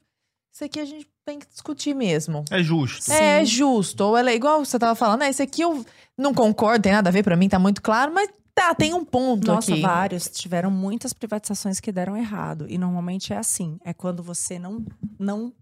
isso 0.53 0.63
aqui 0.63 0.79
a 0.79 0.85
gente 0.85 1.07
tem 1.25 1.39
que 1.39 1.47
discutir 1.47 1.95
mesmo. 1.95 2.45
É 2.51 2.61
justo. 2.61 3.11
É 3.11 3.39
Sim. 3.39 3.45
justo. 3.45 4.01
Ou 4.01 4.15
ela 4.17 4.29
é 4.29 4.35
igual 4.35 4.63
você 4.63 4.77
tava 4.77 4.93
falando, 4.93 5.21
né? 5.21 5.29
Esse 5.29 5.41
aqui 5.41 5.61
eu 5.63 5.83
não 6.17 6.31
concordo, 6.33 6.83
tem 6.83 6.91
nada 6.91 7.09
a 7.09 7.11
ver, 7.11 7.23
pra 7.23 7.35
mim 7.35 7.49
tá 7.49 7.57
muito 7.57 7.81
claro, 7.81 8.13
mas 8.13 8.29
tá, 8.59 8.75
tem 8.75 8.93
um 8.93 9.05
ponto 9.05 9.47
Nossa, 9.47 9.71
aqui. 9.71 9.81
vários. 9.81 10.27
Tiveram 10.27 10.69
muitas 10.69 11.13
privatizações 11.13 11.79
que 11.79 11.91
deram 11.91 12.17
errado. 12.17 12.65
E 12.69 12.77
normalmente 12.77 13.33
é 13.33 13.37
assim: 13.37 13.79
é 13.83 13.93
quando 13.93 14.21
você 14.21 14.59
não, 14.59 14.85
não 15.17 15.53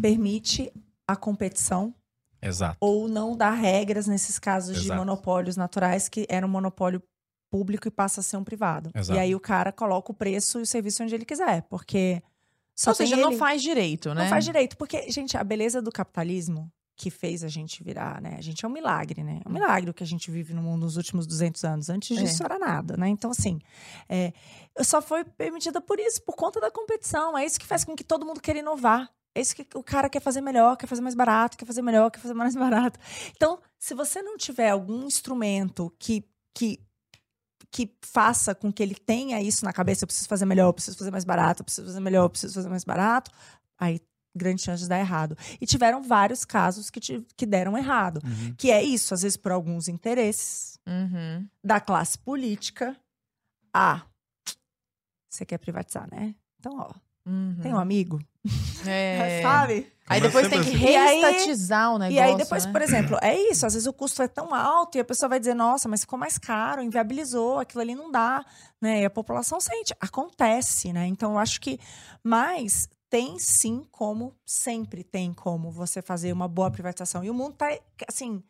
permite 0.00 0.72
a 1.06 1.14
competição 1.14 1.94
Exato. 2.42 2.76
ou 2.80 3.08
não 3.08 3.36
dá 3.36 3.50
regras 3.50 4.06
nesses 4.06 4.38
casos 4.38 4.76
de 4.76 4.86
Exato. 4.86 4.98
monopólios 4.98 5.56
naturais, 5.56 6.08
que 6.08 6.26
era 6.28 6.44
um 6.44 6.48
monopólio 6.48 7.02
público 7.48 7.86
e 7.86 7.90
passa 7.90 8.20
a 8.20 8.22
ser 8.24 8.36
um 8.36 8.44
privado. 8.44 8.90
Exato. 8.94 9.16
E 9.16 9.22
aí 9.22 9.34
o 9.34 9.40
cara 9.40 9.70
coloca 9.70 10.10
o 10.10 10.14
preço 10.14 10.58
e 10.58 10.62
o 10.62 10.66
serviço 10.66 11.02
onde 11.02 11.14
ele 11.14 11.24
quiser, 11.24 11.62
porque 11.62 12.20
só 12.74 12.90
Ou 12.90 12.94
seja, 12.94 13.16
não 13.16 13.30
ele. 13.30 13.38
faz 13.38 13.62
direito, 13.62 14.12
né? 14.12 14.22
Não 14.22 14.28
faz 14.28 14.44
direito, 14.44 14.76
porque, 14.76 15.10
gente, 15.10 15.36
a 15.36 15.44
beleza 15.44 15.80
do 15.80 15.90
capitalismo 15.90 16.70
que 16.96 17.10
fez 17.10 17.44
a 17.44 17.48
gente 17.48 17.84
virar, 17.84 18.22
né? 18.22 18.36
A 18.38 18.40
gente 18.40 18.64
é 18.64 18.68
um 18.68 18.70
milagre, 18.72 19.22
né? 19.22 19.40
É 19.44 19.48
um 19.48 19.52
milagre 19.52 19.90
o 19.90 19.94
que 19.94 20.02
a 20.02 20.06
gente 20.06 20.30
vive 20.30 20.54
no 20.54 20.62
mundo 20.62 20.80
nos 20.84 20.96
últimos 20.96 21.26
200 21.26 21.62
anos. 21.64 21.90
Antes 21.90 22.16
É. 22.16 22.22
disso 22.22 22.42
era 22.42 22.58
nada, 22.58 22.96
né? 22.96 23.06
Então, 23.08 23.30
assim, 23.30 23.58
é, 24.08 24.32
só 24.82 25.02
foi 25.02 25.22
permitida 25.22 25.80
por 25.80 26.00
isso, 26.00 26.22
por 26.22 26.34
conta 26.34 26.58
da 26.58 26.70
competição. 26.70 27.36
É 27.36 27.44
isso 27.44 27.60
que 27.60 27.66
faz 27.66 27.84
com 27.84 27.94
que 27.94 28.02
todo 28.02 28.24
mundo 28.24 28.40
queira 28.40 28.60
inovar. 28.60 29.10
É 29.34 29.40
isso 29.42 29.54
que 29.54 29.66
o 29.74 29.82
cara 29.82 30.08
quer 30.08 30.20
fazer 30.20 30.40
melhor, 30.40 30.74
quer 30.78 30.86
fazer 30.86 31.02
mais 31.02 31.14
barato, 31.14 31.58
quer 31.58 31.66
fazer 31.66 31.82
melhor, 31.82 32.10
quer 32.10 32.20
fazer 32.20 32.32
mais 32.32 32.56
barato. 32.56 32.98
Então, 33.36 33.60
se 33.78 33.92
você 33.92 34.22
não 34.22 34.38
tiver 34.38 34.70
algum 34.70 35.04
instrumento 35.04 35.94
que, 35.98 36.24
que, 36.54 36.80
que 37.70 37.94
faça 38.00 38.54
com 38.54 38.72
que 38.72 38.82
ele 38.82 38.94
tenha 38.94 39.42
isso 39.42 39.66
na 39.66 39.72
cabeça, 39.74 40.04
eu 40.04 40.06
preciso 40.06 40.26
fazer 40.28 40.46
melhor, 40.46 40.68
eu 40.68 40.72
preciso 40.72 40.96
fazer 40.96 41.10
mais 41.10 41.24
barato, 41.26 41.60
eu 41.60 41.64
preciso 41.66 41.86
fazer 41.86 42.00
melhor, 42.00 42.24
eu 42.24 42.30
preciso 42.30 42.54
fazer 42.54 42.70
mais 42.70 42.84
barato, 42.84 43.30
aí 43.78 44.00
grande 44.36 44.62
chance 44.62 44.82
de 44.82 44.88
dar 44.88 44.98
errado. 45.00 45.36
E 45.60 45.66
tiveram 45.66 46.02
vários 46.02 46.44
casos 46.44 46.90
que, 46.90 47.00
ti- 47.00 47.26
que 47.36 47.46
deram 47.46 47.76
errado. 47.76 48.20
Uhum. 48.24 48.54
Que 48.56 48.70
é 48.70 48.82
isso, 48.82 49.14
às 49.14 49.22
vezes 49.22 49.36
por 49.36 49.52
alguns 49.52 49.88
interesses 49.88 50.78
Uhum. 50.86 51.46
da 51.64 51.80
classe 51.80 52.18
política. 52.18 52.96
Ah, 53.74 54.02
você 55.28 55.44
quer 55.44 55.58
privatizar, 55.58 56.08
né? 56.10 56.34
Então, 56.58 56.78
ó, 56.78 56.90
Uhum. 57.28 57.58
tem 57.60 57.74
um 57.74 57.78
amigo, 57.78 58.20
É. 58.86 59.40
sabe? 59.42 59.92
Aí 60.08 60.20
Começa 60.20 60.48
depois 60.48 60.48
tem 60.48 60.62
que 60.62 60.70
reestatizar 60.78 61.92
o 61.92 61.98
negócio. 61.98 62.14
E 62.16 62.20
aí 62.20 62.36
depois, 62.36 62.64
né? 62.64 62.70
por 62.72 62.80
exemplo, 62.80 63.18
é 63.20 63.36
isso, 63.50 63.66
às 63.66 63.74
vezes 63.74 63.88
o 63.88 63.92
custo 63.92 64.22
é 64.22 64.28
tão 64.28 64.54
alto 64.54 64.96
e 64.96 65.00
a 65.00 65.04
pessoa 65.04 65.28
vai 65.28 65.40
dizer, 65.40 65.52
nossa, 65.54 65.88
mas 65.88 66.02
ficou 66.02 66.16
mais 66.16 66.38
caro, 66.38 66.80
inviabilizou, 66.80 67.58
aquilo 67.58 67.80
ali 67.82 67.96
não 67.96 68.08
dá, 68.12 68.44
né? 68.80 69.02
E 69.02 69.04
a 69.04 69.10
população 69.10 69.58
sente, 69.60 69.92
acontece, 70.00 70.92
né? 70.92 71.08
Então 71.08 71.32
eu 71.32 71.38
acho 71.38 71.60
que, 71.60 71.80
mas 72.22 72.88
tem 73.10 73.38
sim 73.38 73.84
como, 73.90 74.34
sempre 74.44 75.04
tem 75.04 75.32
como 75.32 75.70
você 75.70 76.02
fazer 76.02 76.32
uma 76.32 76.48
boa 76.48 76.70
privatização. 76.70 77.22
E 77.24 77.30
o 77.30 77.34
mundo 77.34 77.54
tá, 77.56 77.68
assim, 78.08 78.42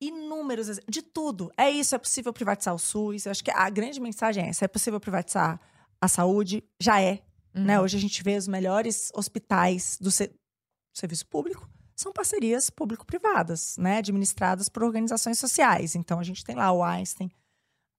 inúmeros, 0.00 0.80
de 0.88 1.02
tudo. 1.02 1.50
É 1.56 1.70
isso, 1.70 1.94
é 1.94 1.98
possível 1.98 2.32
privatizar 2.32 2.74
o 2.74 2.78
SUS, 2.78 3.26
eu 3.26 3.30
acho 3.30 3.44
que 3.44 3.50
a 3.50 3.68
grande 3.70 4.00
mensagem 4.00 4.44
é 4.44 4.48
essa, 4.48 4.64
é 4.64 4.68
possível 4.68 5.00
privatizar 5.00 5.60
a 6.00 6.08
saúde, 6.08 6.62
já 6.80 7.00
é, 7.00 7.22
Uhum. 7.54 7.64
né? 7.64 7.80
Hoje 7.80 7.96
a 7.96 8.00
gente 8.00 8.22
vê 8.22 8.36
os 8.36 8.48
melhores 8.48 9.10
hospitais 9.14 9.96
do 10.00 10.10
se- 10.10 10.34
serviço 10.94 11.26
público 11.26 11.68
são 11.96 12.12
parcerias 12.12 12.68
público-privadas, 12.70 13.76
né? 13.78 13.98
Administradas 13.98 14.68
por 14.68 14.82
organizações 14.82 15.38
sociais. 15.38 15.94
Então 15.94 16.18
a 16.18 16.24
gente 16.24 16.44
tem 16.44 16.56
lá 16.56 16.72
o 16.72 16.82
Einstein 16.82 17.30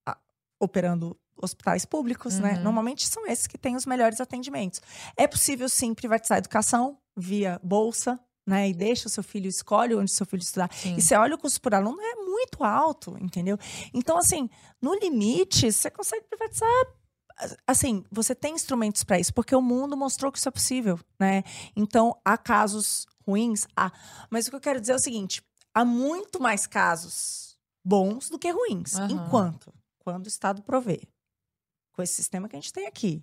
a- 0.05 0.17
operando 0.59 1.17
hospitais 1.41 1.85
públicos, 1.85 2.39
né? 2.39 2.55
Uhum. 2.55 2.63
Normalmente 2.63 3.07
são 3.07 3.25
esses 3.27 3.47
que 3.47 3.57
têm 3.57 3.75
os 3.75 3.85
melhores 3.85 4.21
atendimentos. 4.21 4.81
É 5.15 5.27
possível 5.27 5.67
sim 5.69 5.93
privatizar 5.93 6.37
a 6.37 6.39
educação 6.39 6.97
via 7.15 7.59
bolsa, 7.63 8.19
né? 8.45 8.69
E 8.69 8.73
deixa 8.73 9.07
o 9.07 9.11
seu 9.11 9.23
filho 9.23 9.47
escolhe 9.47 9.95
onde 9.95 10.11
seu 10.11 10.25
filho 10.25 10.41
estudar. 10.41 10.71
Sim. 10.73 10.95
E 10.95 11.01
você 11.01 11.15
olha 11.15 11.35
o 11.35 11.37
custo 11.37 11.59
por 11.61 11.73
aluno 11.73 11.99
é 12.01 12.15
muito 12.15 12.63
alto, 12.63 13.17
entendeu? 13.19 13.57
Então, 13.93 14.17
assim, 14.17 14.49
no 14.81 14.93
limite, 14.93 15.71
você 15.71 15.89
consegue 15.89 16.25
privatizar. 16.25 16.69
Assim, 17.67 18.03
você 18.09 18.33
tem 18.33 18.53
instrumentos 18.53 19.03
para 19.03 19.19
isso, 19.19 19.33
porque 19.33 19.55
o 19.55 19.61
mundo 19.61 19.97
mostrou 19.97 20.31
que 20.31 20.37
isso 20.37 20.47
é 20.47 20.51
possível, 20.51 20.99
né? 21.19 21.43
Então, 21.75 22.15
há 22.23 22.37
casos 22.37 23.05
ruins? 23.27 23.67
Há. 23.75 23.91
Mas 24.29 24.47
o 24.47 24.51
que 24.51 24.55
eu 24.55 24.61
quero 24.61 24.79
dizer 24.79 24.93
é 24.93 24.95
o 24.95 24.99
seguinte: 24.99 25.43
há 25.73 25.83
muito 25.83 26.39
mais 26.41 26.65
casos 26.65 27.57
bons 27.83 28.29
do 28.29 28.39
que 28.39 28.49
ruins. 28.49 28.95
Aham. 28.95 29.11
Enquanto? 29.11 29.73
Quando 29.99 30.25
o 30.25 30.29
Estado 30.29 30.61
provê. 30.61 31.01
Com 31.95 32.01
esse 32.01 32.13
sistema 32.13 32.49
que 32.49 32.55
a 32.55 32.59
gente 32.59 32.73
tem 32.73 32.87
aqui. 32.87 33.21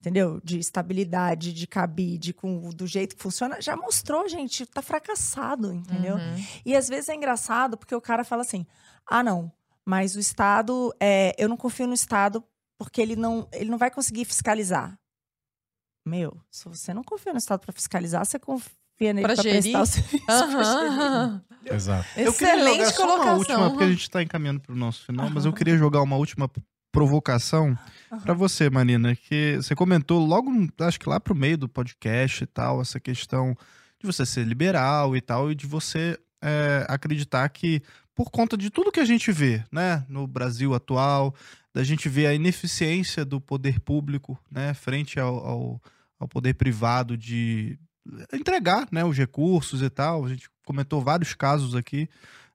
Entendeu? 0.00 0.40
De 0.42 0.58
estabilidade, 0.58 1.52
de 1.52 1.66
cabide, 1.66 2.32
com, 2.32 2.70
do 2.70 2.86
jeito 2.86 3.14
que 3.14 3.22
funciona, 3.22 3.60
já 3.60 3.76
mostrou, 3.76 4.26
gente, 4.28 4.64
tá 4.64 4.80
fracassado, 4.80 5.72
entendeu? 5.74 6.16
Uhum. 6.16 6.44
E 6.64 6.74
às 6.74 6.88
vezes 6.88 7.10
é 7.10 7.14
engraçado 7.14 7.76
porque 7.76 7.94
o 7.94 8.00
cara 8.00 8.24
fala 8.24 8.40
assim: 8.40 8.66
ah, 9.06 9.22
não, 9.22 9.52
mas 9.84 10.16
o 10.16 10.18
Estado, 10.18 10.90
é, 10.98 11.34
eu 11.38 11.50
não 11.50 11.56
confio 11.56 11.86
no 11.86 11.92
Estado 11.92 12.42
porque 12.78 12.98
ele 13.02 13.14
não, 13.14 13.46
ele 13.52 13.68
não 13.70 13.76
vai 13.76 13.90
conseguir 13.90 14.24
fiscalizar. 14.24 14.98
Meu, 16.06 16.40
se 16.50 16.66
você 16.66 16.94
não 16.94 17.04
confia 17.04 17.32
no 17.32 17.38
Estado 17.38 17.60
para 17.60 17.72
fiscalizar, 17.72 18.24
você 18.24 18.38
confia 18.38 18.64
nele 19.12 19.20
Pra 19.20 19.34
para 19.34 19.42
gerir? 19.42 19.60
prestar 19.72 19.82
o 19.82 19.86
serviço. 19.86 20.24
pra 20.24 20.36
gerir. 20.46 20.98
Aham. 20.98 21.44
Exato. 21.66 22.08
Eu 22.16 22.32
queria 22.32 22.58
jogar 22.58 22.70
Excelente 22.72 22.94
só 22.96 23.04
uma 23.04 23.12
colocação. 23.18 23.38
última, 23.38 23.68
porque 23.70 23.84
a 23.84 23.90
gente 23.90 24.10
tá 24.10 24.22
encaminhando 24.22 24.60
pro 24.60 24.74
nosso 24.74 25.04
final, 25.04 25.28
mas 25.28 25.44
eu 25.44 25.52
queria 25.52 25.76
jogar 25.76 26.00
uma 26.00 26.16
última 26.16 26.48
provocação 26.92 27.76
Aham. 28.10 28.20
pra 28.20 28.34
você, 28.34 28.68
Marina, 28.68 29.14
que 29.14 29.56
você 29.56 29.74
comentou 29.74 30.24
logo, 30.24 30.50
acho 30.80 30.98
que 30.98 31.08
lá 31.08 31.20
pro 31.20 31.34
meio 31.34 31.58
do 31.58 31.68
podcast 31.68 32.42
e 32.44 32.46
tal, 32.46 32.80
essa 32.80 32.98
questão 32.98 33.56
de 33.98 34.06
você 34.06 34.24
ser 34.24 34.44
liberal 34.44 35.16
e 35.16 35.20
tal, 35.20 35.50
e 35.50 35.54
de 35.54 35.66
você 35.66 36.18
é, 36.42 36.86
acreditar 36.88 37.48
que 37.48 37.82
por 38.14 38.30
conta 38.30 38.56
de 38.56 38.70
tudo 38.70 38.92
que 38.92 39.00
a 39.00 39.04
gente 39.04 39.32
vê, 39.32 39.64
né, 39.70 40.04
no 40.08 40.26
Brasil 40.26 40.74
atual, 40.74 41.34
da 41.72 41.84
gente 41.84 42.08
ver 42.08 42.26
a 42.26 42.34
ineficiência 42.34 43.24
do 43.24 43.40
poder 43.40 43.80
público, 43.80 44.38
né, 44.50 44.74
frente 44.74 45.18
ao, 45.18 45.36
ao, 45.46 45.82
ao 46.18 46.28
poder 46.28 46.54
privado 46.54 47.16
de 47.16 47.78
entregar, 48.32 48.88
né, 48.90 49.04
os 49.04 49.16
recursos 49.16 49.82
e 49.82 49.88
tal. 49.88 50.24
A 50.24 50.28
gente 50.28 50.50
comentou 50.64 51.00
vários 51.00 51.34
casos 51.34 51.74
aqui, 51.74 52.08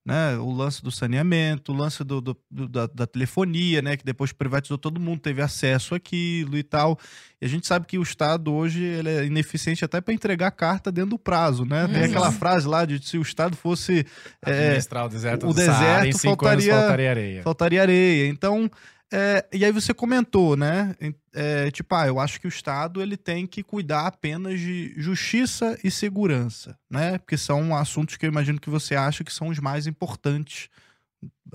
né, 0.05 0.37
o 0.37 0.51
lance 0.51 0.83
do 0.83 0.91
saneamento, 0.91 1.71
o 1.71 1.75
lance 1.75 2.03
do, 2.03 2.21
do- 2.21 2.37
do- 2.51 2.67
da, 2.67 2.85
da 2.85 3.07
telefonia, 3.07 3.81
né, 3.81 3.97
que 3.97 4.05
depois 4.05 4.31
privatizou 4.31 4.77
todo 4.77 4.99
mundo, 4.99 5.19
teve 5.19 5.41
acesso 5.41 5.95
àquilo 5.95 6.55
e 6.57 6.61
tal. 6.63 6.99
E 7.41 7.45
a 7.45 7.49
gente 7.49 7.65
sabe 7.65 7.87
que 7.87 7.97
o 7.97 8.03
Estado 8.03 8.53
hoje 8.53 8.83
ele 8.83 9.09
é 9.09 9.25
ineficiente 9.25 9.83
até 9.83 9.99
para 9.99 10.13
entregar 10.13 10.51
carta 10.51 10.91
dentro 10.91 11.11
do 11.11 11.19
prazo, 11.19 11.65
né? 11.65 11.87
Tem 11.87 12.03
Uhum. 12.03 12.05
aquela 12.09 12.31
frase 12.31 12.67
lá 12.67 12.85
de 12.85 13.03
se 13.05 13.17
o 13.17 13.21
Estado 13.23 13.57
fosse 13.57 14.05
é, 14.45 14.51
Administrar 14.51 15.05
o 15.05 15.09
deserto 15.09 15.47
o 15.49 15.53
do 15.53 15.59
Saara, 15.61 16.05
em 16.07 16.09
deserto 16.11 16.17
cinco 16.21 16.45
faltaria- 16.45 16.73
anos 16.73 16.85
faltaria 16.85 17.09
areia. 17.09 17.43
faltaria 17.43 17.81
areia. 17.81 18.27
Então, 18.29 18.69
é, 19.13 19.45
e 19.53 19.63
aí 19.63 19.71
você 19.71 19.93
comentou, 19.93 20.57
né? 20.57 20.95
É, 21.33 21.69
tipo, 21.71 21.93
ah, 21.95 22.07
eu 22.07 22.19
acho 22.19 22.39
que 22.39 22.47
o 22.47 22.49
Estado 22.49 23.01
ele 23.01 23.15
tem 23.15 23.45
que 23.45 23.61
cuidar 23.63 24.07
apenas 24.07 24.59
de 24.59 24.93
justiça 24.97 25.77
e 25.83 25.91
segurança, 25.91 26.77
né? 26.89 27.17
Porque 27.19 27.37
são 27.37 27.75
assuntos 27.75 28.17
que 28.17 28.25
eu 28.25 28.29
imagino 28.29 28.59
que 28.59 28.69
você 28.69 28.95
acha 28.95 29.23
que 29.23 29.31
são 29.31 29.49
os 29.49 29.59
mais 29.59 29.85
importantes, 29.87 30.69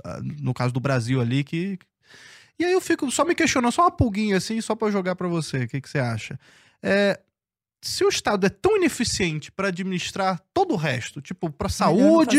ah, 0.04 0.20
no 0.22 0.54
caso 0.54 0.72
do 0.72 0.80
Brasil 0.80 1.20
ali, 1.20 1.44
que... 1.44 1.78
E 2.58 2.64
aí 2.64 2.72
eu 2.72 2.80
fico 2.80 3.10
só 3.10 3.24
me 3.24 3.34
questionando, 3.34 3.72
só 3.72 3.82
uma 3.82 3.90
pulguinha 3.90 4.36
assim, 4.36 4.60
só 4.60 4.76
eu 4.80 4.92
jogar 4.92 5.16
pra 5.16 5.26
você, 5.26 5.64
o 5.64 5.68
que, 5.68 5.80
que 5.80 5.88
você 5.88 5.98
acha? 5.98 6.38
É, 6.82 7.18
se 7.82 8.04
o 8.04 8.08
Estado 8.08 8.46
é 8.46 8.50
tão 8.50 8.76
ineficiente 8.76 9.50
pra 9.50 9.68
administrar 9.68 10.38
todo 10.52 10.74
o 10.74 10.76
resto, 10.76 11.22
tipo, 11.22 11.48
Melhor 11.48 11.62
não 11.62 11.68
saúde, 11.70 12.36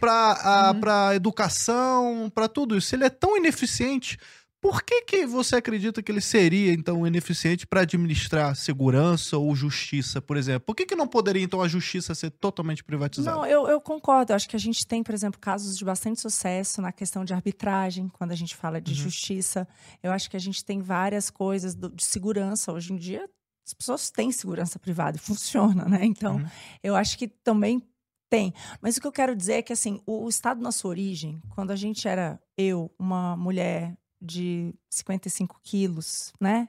para 0.00 0.32
a 0.42 0.72
Uhum. 0.72 0.80
pra 0.80 1.14
educação, 1.14 2.32
para 2.34 2.48
tudo 2.48 2.76
isso. 2.76 2.88
Se 2.88 2.96
ele 2.96 3.04
é 3.04 3.10
tão 3.10 3.36
ineficiente, 3.36 4.18
por 4.60 4.82
que, 4.82 5.02
que 5.02 5.24
você 5.26 5.56
acredita 5.56 6.02
que 6.02 6.10
ele 6.10 6.20
seria, 6.20 6.72
então, 6.72 7.06
ineficiente 7.06 7.66
para 7.66 7.82
administrar 7.82 8.56
segurança 8.56 9.38
ou 9.38 9.54
justiça, 9.54 10.20
por 10.20 10.36
exemplo? 10.36 10.62
Por 10.66 10.74
que, 10.74 10.84
que 10.84 10.96
não 10.96 11.06
poderia, 11.06 11.42
então, 11.42 11.62
a 11.62 11.68
justiça 11.68 12.14
ser 12.14 12.30
totalmente 12.30 12.82
privatizada? 12.82 13.36
Não, 13.36 13.46
eu, 13.46 13.68
eu 13.68 13.80
concordo. 13.80 14.32
Eu 14.32 14.36
acho 14.36 14.48
que 14.48 14.56
a 14.56 14.58
gente 14.58 14.86
tem, 14.86 15.02
por 15.02 15.14
exemplo, 15.14 15.38
casos 15.40 15.76
de 15.78 15.84
bastante 15.84 16.20
sucesso 16.20 16.82
na 16.82 16.90
questão 16.92 17.24
de 17.24 17.32
arbitragem, 17.32 18.08
quando 18.08 18.32
a 18.32 18.36
gente 18.36 18.56
fala 18.56 18.80
de 18.80 18.90
Uhum. 18.92 18.96
justiça. 18.98 19.66
Eu 20.02 20.10
acho 20.10 20.28
que 20.28 20.36
a 20.36 20.40
gente 20.40 20.64
tem 20.64 20.80
várias 20.80 21.30
coisas 21.30 21.74
de 21.74 22.04
segurança. 22.04 22.72
Hoje 22.72 22.92
em 22.92 22.96
dia, 22.96 23.28
as 23.66 23.74
pessoas 23.74 24.10
têm 24.10 24.32
segurança 24.32 24.78
privada 24.78 25.16
e 25.16 25.20
funciona, 25.22 25.84
né? 25.84 26.04
Então, 26.04 26.36
Uhum. 26.36 26.46
eu 26.82 26.96
acho 26.96 27.16
que 27.16 27.28
também 27.28 27.80
tem. 28.28 28.52
Mas 28.82 28.96
o 28.96 29.00
que 29.00 29.06
eu 29.06 29.12
quero 29.12 29.36
dizer 29.36 29.52
é 29.54 29.62
que, 29.62 29.72
assim, 29.72 30.00
o, 30.04 30.24
o 30.24 30.28
estado 30.28 30.60
sua 30.72 30.90
origem, 30.90 31.40
quando 31.50 31.70
a 31.70 31.76
gente 31.76 32.06
era, 32.08 32.38
eu, 32.58 32.90
uma 32.98 33.36
mulher 33.36 33.96
de 34.20 34.74
55 34.90 35.60
quilos, 35.62 36.32
né? 36.40 36.68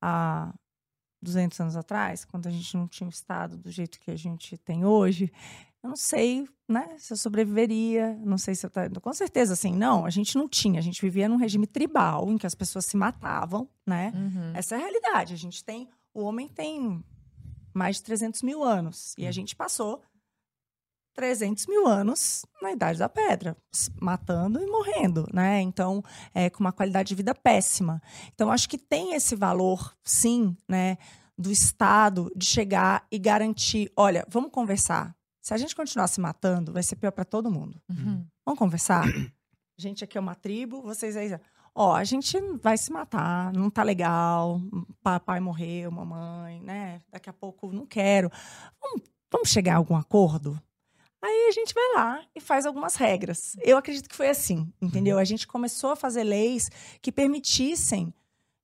Há 0.00 0.54
200 1.22 1.58
anos 1.60 1.76
atrás, 1.76 2.24
quando 2.24 2.46
a 2.46 2.50
gente 2.50 2.76
não 2.76 2.86
tinha 2.86 3.06
o 3.06 3.10
estado 3.10 3.56
do 3.56 3.70
jeito 3.70 3.98
que 3.98 4.10
a 4.10 4.16
gente 4.16 4.56
tem 4.58 4.84
hoje, 4.84 5.32
eu 5.82 5.90
não 5.90 5.96
sei, 5.96 6.48
né, 6.68 6.96
se 6.98 7.12
eu 7.12 7.16
sobreviveria, 7.16 8.14
não 8.24 8.38
sei 8.38 8.54
se 8.54 8.66
eu 8.66 8.70
tá, 8.70 8.88
com 9.00 9.12
certeza 9.12 9.52
assim, 9.52 9.74
não, 9.74 10.04
a 10.04 10.10
gente 10.10 10.36
não 10.36 10.48
tinha, 10.48 10.78
a 10.78 10.82
gente 10.82 11.00
vivia 11.00 11.28
num 11.28 11.36
regime 11.36 11.66
tribal 11.66 12.30
em 12.30 12.38
que 12.38 12.46
as 12.46 12.54
pessoas 12.54 12.84
se 12.86 12.96
matavam, 12.96 13.68
né? 13.86 14.12
Uhum. 14.14 14.52
Essa 14.54 14.74
é 14.74 14.78
a 14.78 14.80
realidade. 14.80 15.34
A 15.34 15.36
gente 15.36 15.64
tem, 15.64 15.88
o 16.12 16.22
homem 16.22 16.48
tem 16.48 17.04
mais 17.72 17.96
de 17.96 18.02
300 18.04 18.42
mil 18.42 18.62
anos 18.62 19.14
e 19.16 19.26
a 19.26 19.32
gente 19.32 19.54
passou 19.54 20.02
300 21.16 21.66
mil 21.66 21.86
anos 21.88 22.44
na 22.60 22.72
idade 22.72 22.98
da 22.98 23.08
pedra, 23.08 23.56
matando 24.00 24.62
e 24.62 24.66
morrendo, 24.66 25.26
né? 25.32 25.62
Então, 25.62 26.04
é, 26.34 26.50
com 26.50 26.60
uma 26.60 26.72
qualidade 26.72 27.08
de 27.08 27.14
vida 27.14 27.34
péssima. 27.34 28.02
Então, 28.34 28.52
acho 28.52 28.68
que 28.68 28.76
tem 28.76 29.14
esse 29.14 29.34
valor, 29.34 29.96
sim, 30.04 30.54
né, 30.68 30.98
do 31.36 31.50
Estado 31.50 32.30
de 32.36 32.44
chegar 32.44 33.06
e 33.10 33.18
garantir, 33.18 33.90
olha, 33.96 34.26
vamos 34.28 34.50
conversar. 34.50 35.16
Se 35.40 35.54
a 35.54 35.56
gente 35.56 35.74
continuar 35.74 36.06
se 36.08 36.20
matando, 36.20 36.72
vai 36.72 36.82
ser 36.82 36.96
pior 36.96 37.12
para 37.12 37.24
todo 37.24 37.50
mundo. 37.50 37.80
Uhum. 37.88 38.26
Vamos 38.44 38.58
conversar? 38.58 39.04
A 39.06 39.82
gente 39.82 40.04
aqui 40.04 40.18
é 40.18 40.20
uma 40.20 40.34
tribo, 40.34 40.82
vocês 40.82 41.16
aí. 41.16 41.38
ó, 41.74 41.94
a 41.94 42.04
gente 42.04 42.38
vai 42.62 42.76
se 42.76 42.90
matar, 42.92 43.52
não 43.52 43.70
tá 43.70 43.82
legal, 43.82 44.60
papai 45.02 45.40
morreu, 45.40 45.90
mamãe, 45.90 46.60
né? 46.60 47.00
Daqui 47.10 47.30
a 47.30 47.32
pouco 47.32 47.72
não 47.72 47.86
quero. 47.86 48.30
Vamos, 48.80 49.02
vamos 49.30 49.48
chegar 49.48 49.74
a 49.74 49.76
algum 49.76 49.96
acordo? 49.96 50.60
Aí 51.26 51.48
a 51.48 51.50
gente 51.50 51.74
vai 51.74 51.94
lá 51.96 52.24
e 52.36 52.40
faz 52.40 52.66
algumas 52.66 52.94
regras. 52.94 53.56
Eu 53.60 53.76
acredito 53.76 54.08
que 54.08 54.14
foi 54.14 54.28
assim, 54.28 54.72
entendeu? 54.80 55.18
A 55.18 55.24
gente 55.24 55.44
começou 55.44 55.90
a 55.90 55.96
fazer 55.96 56.22
leis 56.22 56.70
que 57.02 57.10
permitissem 57.10 58.14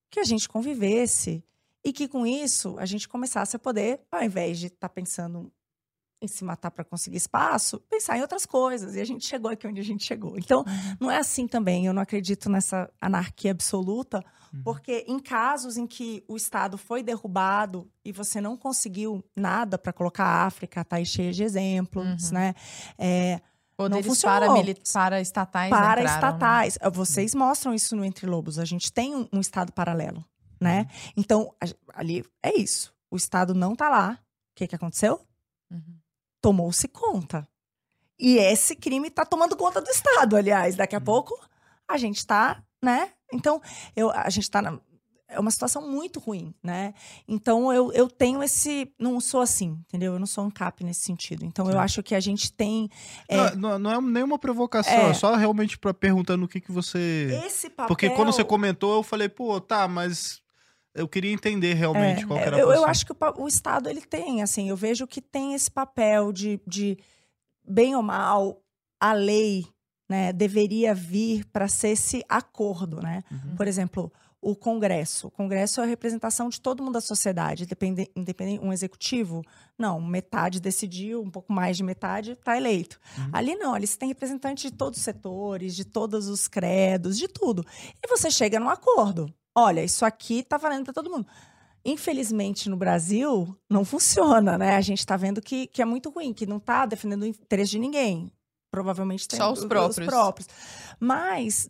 que 0.08 0.20
a 0.20 0.24
gente 0.24 0.48
convivesse 0.48 1.42
e 1.84 1.92
que 1.92 2.06
com 2.06 2.24
isso 2.24 2.76
a 2.78 2.86
gente 2.86 3.08
começasse 3.08 3.56
a 3.56 3.58
poder, 3.58 4.00
ao 4.12 4.22
invés 4.22 4.60
de 4.60 4.68
estar 4.68 4.88
tá 4.88 4.88
pensando 4.88 5.52
em 6.22 6.28
se 6.28 6.44
matar 6.44 6.70
para 6.70 6.84
conseguir 6.84 7.16
espaço, 7.16 7.80
pensar 7.90 8.16
em 8.16 8.22
outras 8.22 8.46
coisas. 8.46 8.94
E 8.94 9.00
a 9.00 9.04
gente 9.04 9.26
chegou 9.26 9.50
aqui 9.50 9.66
onde 9.66 9.80
a 9.80 9.84
gente 9.84 10.04
chegou. 10.04 10.38
Então, 10.38 10.60
uhum. 10.60 10.96
não 11.00 11.10
é 11.10 11.18
assim 11.18 11.48
também. 11.48 11.84
Eu 11.84 11.92
não 11.92 12.00
acredito 12.00 12.48
nessa 12.48 12.88
anarquia 13.00 13.50
absoluta, 13.50 14.24
uhum. 14.54 14.62
porque 14.62 15.04
em 15.08 15.18
casos 15.18 15.76
em 15.76 15.86
que 15.86 16.24
o 16.28 16.36
Estado 16.36 16.78
foi 16.78 17.02
derrubado 17.02 17.90
e 18.04 18.12
você 18.12 18.40
não 18.40 18.56
conseguiu 18.56 19.24
nada 19.36 19.76
para 19.76 19.92
colocar 19.92 20.24
a 20.24 20.46
África, 20.46 20.84
tá 20.84 20.96
aí 20.96 21.04
cheia 21.04 21.32
de 21.32 21.42
exemplos, 21.42 22.28
uhum. 22.28 22.34
né? 22.34 22.54
É, 22.96 23.40
Poderes 23.76 24.06
não 24.06 24.14
funcionou. 24.14 24.64
Para, 24.92 25.20
estatais. 25.20 25.70
Para 25.70 26.02
entraram, 26.02 26.04
estatais. 26.04 26.78
Né? 26.80 26.90
Vocês 26.90 27.34
mostram 27.34 27.74
isso 27.74 27.96
no 27.96 28.04
Entre 28.04 28.26
Lobos. 28.26 28.58
A 28.58 28.64
gente 28.64 28.92
tem 28.92 29.14
um, 29.16 29.26
um 29.32 29.40
Estado 29.40 29.72
paralelo, 29.72 30.24
né? 30.60 30.80
Uhum. 30.80 31.12
Então, 31.16 31.54
a, 31.60 32.00
ali 32.00 32.24
é 32.42 32.56
isso. 32.56 32.94
O 33.10 33.16
Estado 33.16 33.54
não 33.54 33.74
tá 33.74 33.88
lá. 33.88 34.18
O 34.52 34.54
que, 34.54 34.68
que 34.68 34.76
aconteceu? 34.76 35.20
Uhum 35.70 36.01
tomou-se 36.42 36.86
conta. 36.88 37.48
E 38.18 38.36
esse 38.36 38.76
crime 38.76 39.08
está 39.08 39.24
tomando 39.24 39.56
conta 39.56 39.80
do 39.80 39.88
Estado, 39.88 40.36
aliás. 40.36 40.76
Daqui 40.76 40.94
a 40.94 40.98
hum. 40.98 41.04
pouco 41.04 41.38
a 41.88 41.96
gente 41.96 42.18
está, 42.18 42.62
né? 42.82 43.10
Então, 43.32 43.60
eu, 43.96 44.10
a 44.10 44.28
gente 44.28 44.44
está 44.44 44.60
é 45.32 45.40
uma 45.40 45.50
situação 45.50 45.90
muito 45.90 46.20
ruim, 46.20 46.54
né? 46.62 46.92
Então 47.26 47.72
eu, 47.72 47.90
eu 47.92 48.08
tenho 48.08 48.42
esse. 48.42 48.92
Não 48.98 49.18
sou 49.18 49.40
assim, 49.40 49.78
entendeu? 49.88 50.12
Eu 50.12 50.18
não 50.18 50.26
sou 50.26 50.44
um 50.44 50.50
cap 50.50 50.84
nesse 50.84 51.00
sentido. 51.00 51.44
Então 51.44 51.70
eu 51.70 51.78
acho 51.78 52.02
que 52.02 52.14
a 52.14 52.20
gente 52.20 52.52
tem. 52.52 52.90
É... 53.26 53.56
Não, 53.56 53.78
não, 53.78 53.92
é 53.92 54.00
nenhuma 54.00 54.38
provocação, 54.38 54.92
é, 54.92 55.10
é 55.10 55.14
só 55.14 55.34
realmente 55.34 55.78
para 55.78 55.94
perguntando 55.94 56.44
o 56.44 56.48
que, 56.48 56.60
que 56.60 56.70
você. 56.70 57.40
Esse 57.46 57.70
papel. 57.70 57.88
Porque 57.88 58.10
quando 58.10 58.32
você 58.32 58.44
comentou, 58.44 58.96
eu 58.96 59.02
falei, 59.02 59.28
pô, 59.28 59.58
tá, 59.58 59.88
mas 59.88 60.42
eu 60.94 61.08
queria 61.08 61.32
entender 61.32 61.74
realmente 61.74 62.24
é, 62.24 62.26
qual 62.26 62.38
era 62.38 62.56
a 62.56 62.58
eu, 62.58 62.70
eu 62.70 62.84
acho 62.84 63.06
que 63.06 63.12
o, 63.12 63.16
o, 63.38 63.48
Estado 63.48 63.88
ele 63.88 64.02
tem, 64.02 64.42
assim, 64.42 64.68
eu 64.68 64.76
vejo 64.76 65.06
que 65.06 65.20
tem 65.20 65.54
esse 65.54 65.70
papel 65.70 66.32
de, 66.32 66.60
de 66.66 66.98
bem 67.66 67.96
ou 67.96 68.02
mal, 68.02 68.62
a 69.00 69.12
lei 69.12 69.66
né, 70.08 70.32
deveria 70.32 70.94
vir 70.94 71.44
para 71.46 71.68
ser 71.68 71.88
esse 71.88 72.22
acordo, 72.28 73.00
né? 73.00 73.24
Uhum. 73.30 73.56
Por 73.56 73.66
exemplo, 73.66 74.12
o 74.42 74.54
Congresso. 74.54 75.28
O 75.28 75.30
Congresso 75.30 75.80
é 75.80 75.84
a 75.84 75.86
representação 75.86 76.48
de 76.48 76.60
todo 76.60 76.82
mundo 76.82 76.94
da 76.94 77.00
sociedade, 77.00 77.62
independente, 77.62 78.10
independente 78.14 78.62
um 78.62 78.72
executivo. 78.72 79.42
Não, 79.78 80.00
metade 80.00 80.60
decidiu, 80.60 81.22
um 81.22 81.30
pouco 81.30 81.52
mais 81.52 81.76
de 81.76 81.84
metade 81.84 82.32
está 82.32 82.56
eleito. 82.56 83.00
Uhum. 83.16 83.30
Ali 83.32 83.54
não, 83.54 83.72
ali 83.72 83.86
você 83.86 83.96
tem 83.96 84.08
representantes 84.08 84.70
de 84.70 84.76
todos 84.76 84.98
os 84.98 85.04
setores, 85.04 85.74
de 85.74 85.84
todos 85.84 86.28
os 86.28 86.48
credos, 86.48 87.16
de 87.16 87.28
tudo. 87.28 87.64
E 88.04 88.08
você 88.08 88.30
chega 88.30 88.60
num 88.60 88.68
acordo 88.68 89.32
olha, 89.54 89.82
isso 89.82 90.04
aqui 90.04 90.42
tá 90.42 90.56
valendo 90.56 90.84
para 90.84 90.94
todo 90.94 91.10
mundo. 91.10 91.26
Infelizmente, 91.84 92.68
no 92.68 92.76
Brasil, 92.76 93.56
não 93.68 93.84
funciona, 93.84 94.56
né? 94.56 94.76
A 94.76 94.80
gente 94.80 95.00
está 95.00 95.16
vendo 95.16 95.42
que, 95.42 95.66
que 95.66 95.82
é 95.82 95.84
muito 95.84 96.10
ruim, 96.10 96.32
que 96.32 96.46
não 96.46 96.58
está 96.58 96.86
defendendo 96.86 97.22
o 97.22 97.26
interesse 97.26 97.72
de 97.72 97.78
ninguém. 97.78 98.30
Provavelmente 98.70 99.26
tem 99.26 99.38
Só 99.38 99.52
os 99.52 99.64
próprios. 99.64 99.98
os 99.98 100.06
próprios. 100.06 100.48
Mas, 100.98 101.68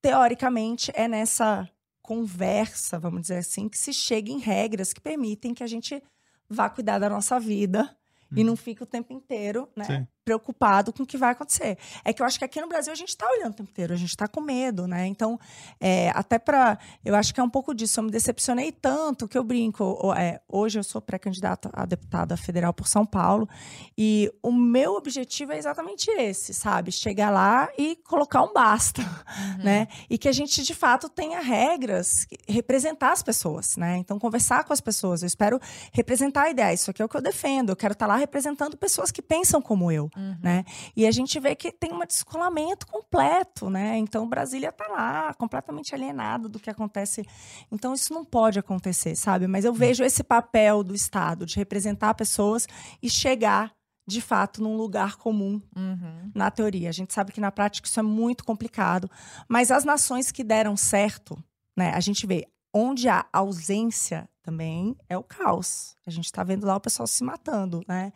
teoricamente, 0.00 0.90
é 0.94 1.06
nessa 1.06 1.68
conversa, 2.02 2.98
vamos 2.98 3.22
dizer 3.22 3.38
assim, 3.38 3.68
que 3.68 3.78
se 3.78 3.92
chega 3.92 4.30
em 4.30 4.38
regras 4.38 4.92
que 4.92 5.00
permitem 5.00 5.54
que 5.54 5.62
a 5.62 5.66
gente 5.66 6.02
vá 6.48 6.68
cuidar 6.68 6.98
da 6.98 7.08
nossa 7.08 7.38
vida 7.38 7.96
hum. 8.32 8.36
e 8.36 8.40
uhum. 8.40 8.46
não 8.48 8.56
fique 8.56 8.82
o 8.82 8.86
tempo 8.86 9.12
inteiro, 9.12 9.68
né? 9.76 9.84
Sim 9.84 10.13
preocupado 10.24 10.92
com 10.92 11.02
o 11.02 11.06
que 11.06 11.18
vai 11.18 11.32
acontecer. 11.32 11.76
É 12.04 12.12
que 12.12 12.22
eu 12.22 12.26
acho 12.26 12.38
que 12.38 12.44
aqui 12.44 12.60
no 12.60 12.68
Brasil 12.68 12.92
a 12.92 12.96
gente 12.96 13.10
está 13.10 13.28
olhando 13.30 13.52
o 13.52 13.56
tempo 13.56 13.70
inteiro, 13.70 13.92
a 13.92 13.96
gente 13.96 14.10
está 14.10 14.26
com 14.26 14.40
medo, 14.40 14.86
né? 14.86 15.06
Então, 15.06 15.38
é, 15.80 16.10
até 16.14 16.38
para. 16.38 16.78
Eu 17.04 17.14
acho 17.14 17.34
que 17.34 17.40
é 17.40 17.42
um 17.42 17.50
pouco 17.50 17.74
disso. 17.74 18.00
Eu 18.00 18.04
me 18.04 18.10
decepcionei 18.10 18.72
tanto 18.72 19.28
que 19.28 19.36
eu 19.36 19.44
brinco. 19.44 20.12
É, 20.16 20.40
hoje 20.48 20.78
eu 20.78 20.84
sou 20.84 21.00
pré-candidata 21.00 21.70
a 21.72 21.84
deputada 21.84 22.36
federal 22.36 22.72
por 22.72 22.88
São 22.88 23.04
Paulo 23.04 23.48
e 23.96 24.32
o 24.42 24.50
meu 24.50 24.94
objetivo 24.94 25.52
é 25.52 25.58
exatamente 25.58 26.10
esse, 26.10 26.54
sabe? 26.54 26.90
Chegar 26.90 27.30
lá 27.30 27.68
e 27.76 27.96
colocar 28.04 28.42
um 28.42 28.52
basta, 28.52 29.02
uhum. 29.02 29.64
né? 29.64 29.88
E 30.08 30.16
que 30.16 30.28
a 30.28 30.32
gente, 30.32 30.62
de 30.62 30.74
fato, 30.74 31.08
tenha 31.08 31.40
regras, 31.40 32.26
representar 32.48 33.12
as 33.12 33.22
pessoas, 33.22 33.76
né? 33.76 33.98
Então, 33.98 34.18
conversar 34.18 34.64
com 34.64 34.72
as 34.72 34.80
pessoas. 34.80 35.22
Eu 35.22 35.26
espero 35.26 35.60
representar 35.92 36.44
a 36.44 36.50
ideia. 36.50 36.72
Isso 36.72 36.90
aqui 36.90 37.02
é 37.02 37.04
o 37.04 37.08
que 37.08 37.16
eu 37.16 37.22
defendo. 37.22 37.70
Eu 37.70 37.76
quero 37.76 37.92
estar 37.92 38.06
tá 38.06 38.12
lá 38.12 38.18
representando 38.18 38.76
pessoas 38.76 39.10
que 39.10 39.20
pensam 39.20 39.60
como 39.60 39.90
eu. 39.90 40.10
Uhum. 40.16 40.36
Né? 40.42 40.64
E 40.96 41.06
a 41.06 41.10
gente 41.10 41.38
vê 41.40 41.54
que 41.54 41.72
tem 41.72 41.92
um 41.92 42.04
descolamento 42.06 42.86
completo, 42.86 43.68
né? 43.68 43.96
Então 43.98 44.28
Brasília 44.28 44.68
está 44.68 44.86
lá, 44.88 45.34
completamente 45.34 45.94
alienado 45.94 46.48
do 46.48 46.60
que 46.60 46.70
acontece. 46.70 47.26
Então 47.70 47.94
isso 47.94 48.12
não 48.12 48.24
pode 48.24 48.58
acontecer, 48.58 49.16
sabe? 49.16 49.46
Mas 49.46 49.64
eu 49.64 49.72
uhum. 49.72 49.78
vejo 49.78 50.04
esse 50.04 50.22
papel 50.22 50.82
do 50.82 50.94
Estado 50.94 51.46
de 51.46 51.56
representar 51.56 52.14
pessoas 52.14 52.68
e 53.02 53.10
chegar 53.10 53.72
de 54.06 54.20
fato 54.20 54.62
num 54.62 54.76
lugar 54.76 55.16
comum 55.16 55.60
uhum. 55.74 56.30
na 56.34 56.50
teoria. 56.50 56.88
A 56.88 56.92
gente 56.92 57.12
sabe 57.12 57.32
que 57.32 57.40
na 57.40 57.50
prática 57.50 57.88
isso 57.88 57.98
é 57.98 58.02
muito 58.02 58.44
complicado, 58.44 59.10
mas 59.48 59.70
as 59.70 59.84
nações 59.84 60.30
que 60.30 60.44
deram 60.44 60.76
certo, 60.76 61.42
né? 61.76 61.92
A 61.94 62.00
gente 62.00 62.26
vê 62.26 62.46
onde 62.72 63.08
há 63.08 63.24
ausência 63.32 64.28
também 64.42 64.96
é 65.08 65.16
o 65.16 65.22
caos. 65.22 65.96
A 66.06 66.10
gente 66.10 66.26
está 66.26 66.44
vendo 66.44 66.66
lá 66.66 66.76
o 66.76 66.80
pessoal 66.80 67.06
se 67.06 67.24
matando, 67.24 67.82
né? 67.88 68.12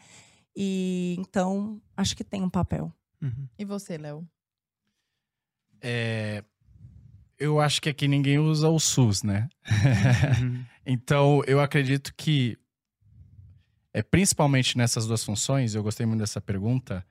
E 0.60 1.14
então, 1.16 1.80
acho 1.96 2.16
que 2.16 2.24
tem 2.24 2.42
um 2.42 2.50
papel. 2.50 2.92
Uhum. 3.22 3.48
E 3.56 3.64
você, 3.64 3.96
Léo? 3.96 4.28
É, 5.80 6.42
eu 7.38 7.60
acho 7.60 7.80
que 7.80 7.88
aqui 7.88 8.08
ninguém 8.08 8.40
usa 8.40 8.68
o 8.68 8.80
SUS, 8.80 9.22
né? 9.22 9.48
Uhum. 10.42 10.64
então, 10.84 11.42
eu 11.46 11.60
acredito 11.60 12.12
que, 12.16 12.58
é, 13.94 14.02
principalmente 14.02 14.76
nessas 14.76 15.06
duas 15.06 15.22
funções, 15.22 15.76
eu 15.76 15.82
gostei 15.84 16.04
muito 16.04 16.18
dessa 16.18 16.40
pergunta, 16.40 17.06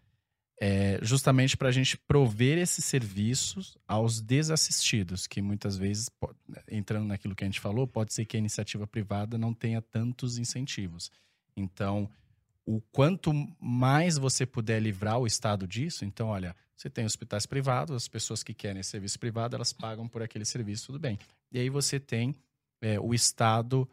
é 0.59 0.99
justamente 1.01 1.55
para 1.55 1.69
a 1.69 1.71
gente 1.71 1.97
prover 1.97 2.57
esses 2.57 2.83
serviços 2.83 3.77
aos 3.87 4.19
desassistidos, 4.19 5.25
que 5.25 5.41
muitas 5.41 5.77
vezes, 5.77 6.09
entrando 6.69 7.07
naquilo 7.07 7.33
que 7.33 7.45
a 7.45 7.47
gente 7.47 7.61
falou, 7.61 7.87
pode 7.87 8.13
ser 8.13 8.25
que 8.25 8.35
a 8.35 8.39
iniciativa 8.39 8.85
privada 8.85 9.37
não 9.37 9.53
tenha 9.53 9.81
tantos 9.81 10.37
incentivos. 10.37 11.09
Então, 11.55 12.09
o 12.67 12.81
quanto 12.91 13.31
mais 13.61 14.17
você 14.17 14.45
puder 14.45 14.81
livrar 14.81 15.17
o 15.17 15.25
Estado 15.25 15.65
disso, 15.65 16.03
então, 16.03 16.27
olha, 16.27 16.53
você 16.75 16.89
tem 16.89 17.05
hospitais 17.05 17.45
privados, 17.45 17.95
as 17.95 18.09
pessoas 18.09 18.43
que 18.43 18.53
querem 18.53 18.83
serviço 18.83 19.17
privado, 19.17 19.55
elas 19.55 19.71
pagam 19.71 20.05
por 20.05 20.21
aquele 20.21 20.43
serviço, 20.43 20.87
tudo 20.87 20.99
bem. 20.99 21.17
E 21.49 21.57
aí 21.57 21.69
você 21.69 21.97
tem 21.97 22.35
é, 22.81 22.99
o 22.99 23.13
Estado 23.13 23.89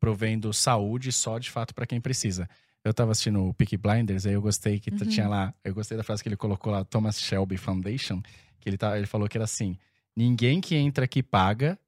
provendo 0.00 0.52
saúde 0.52 1.12
só 1.12 1.38
de 1.38 1.52
fato 1.52 1.72
para 1.72 1.86
quem 1.86 2.00
precisa. 2.00 2.48
Eu 2.82 2.90
estava 2.90 3.12
assistindo 3.12 3.44
o 3.44 3.54
Peaky 3.54 3.76
Blinders, 3.76 4.26
aí 4.26 4.32
eu 4.32 4.42
gostei 4.42 4.80
que 4.80 4.90
uhum. 4.90 5.08
tinha 5.08 5.28
lá, 5.28 5.54
eu 5.64 5.72
gostei 5.72 5.96
da 5.96 6.02
frase 6.02 6.20
que 6.20 6.28
ele 6.28 6.36
colocou 6.36 6.72
lá, 6.72 6.84
Thomas 6.84 7.20
Shelby 7.20 7.56
Foundation, 7.56 8.20
que 8.58 8.68
ele, 8.68 8.76
tá, 8.76 8.98
ele 8.98 9.06
falou 9.06 9.28
que 9.28 9.36
era 9.36 9.44
assim: 9.44 9.78
ninguém 10.16 10.60
que 10.60 10.74
entra 10.74 11.04
aqui 11.04 11.22
paga, 11.22 11.78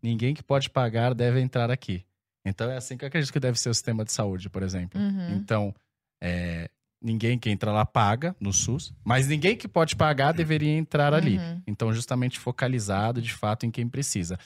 ninguém 0.00 0.32
que 0.32 0.44
pode 0.44 0.70
pagar 0.70 1.12
deve 1.12 1.40
entrar 1.40 1.72
aqui. 1.72 2.04
Então 2.44 2.70
é 2.70 2.76
assim 2.76 2.96
que 2.96 3.04
eu 3.04 3.08
acredito 3.08 3.32
que 3.32 3.40
deve 3.40 3.58
ser 3.58 3.68
o 3.68 3.74
sistema 3.74 4.04
de 4.04 4.12
saúde, 4.12 4.48
por 4.48 4.62
exemplo. 4.62 5.00
Uhum. 5.00 5.36
Então, 5.36 5.74
é, 6.22 6.70
ninguém 7.02 7.38
que 7.38 7.50
entra 7.50 7.72
lá 7.72 7.86
paga 7.86 8.34
no 8.40 8.52
SUS, 8.52 8.92
mas 9.04 9.26
ninguém 9.26 9.56
que 9.56 9.68
pode 9.68 9.96
pagar 9.96 10.32
deveria 10.32 10.72
entrar 10.72 11.14
ali. 11.14 11.38
Uhum. 11.38 11.62
Então, 11.66 11.92
justamente 11.92 12.38
focalizado 12.38 13.22
de 13.22 13.32
fato 13.32 13.64
em 13.64 13.70
quem 13.70 13.88
precisa. 13.88 14.38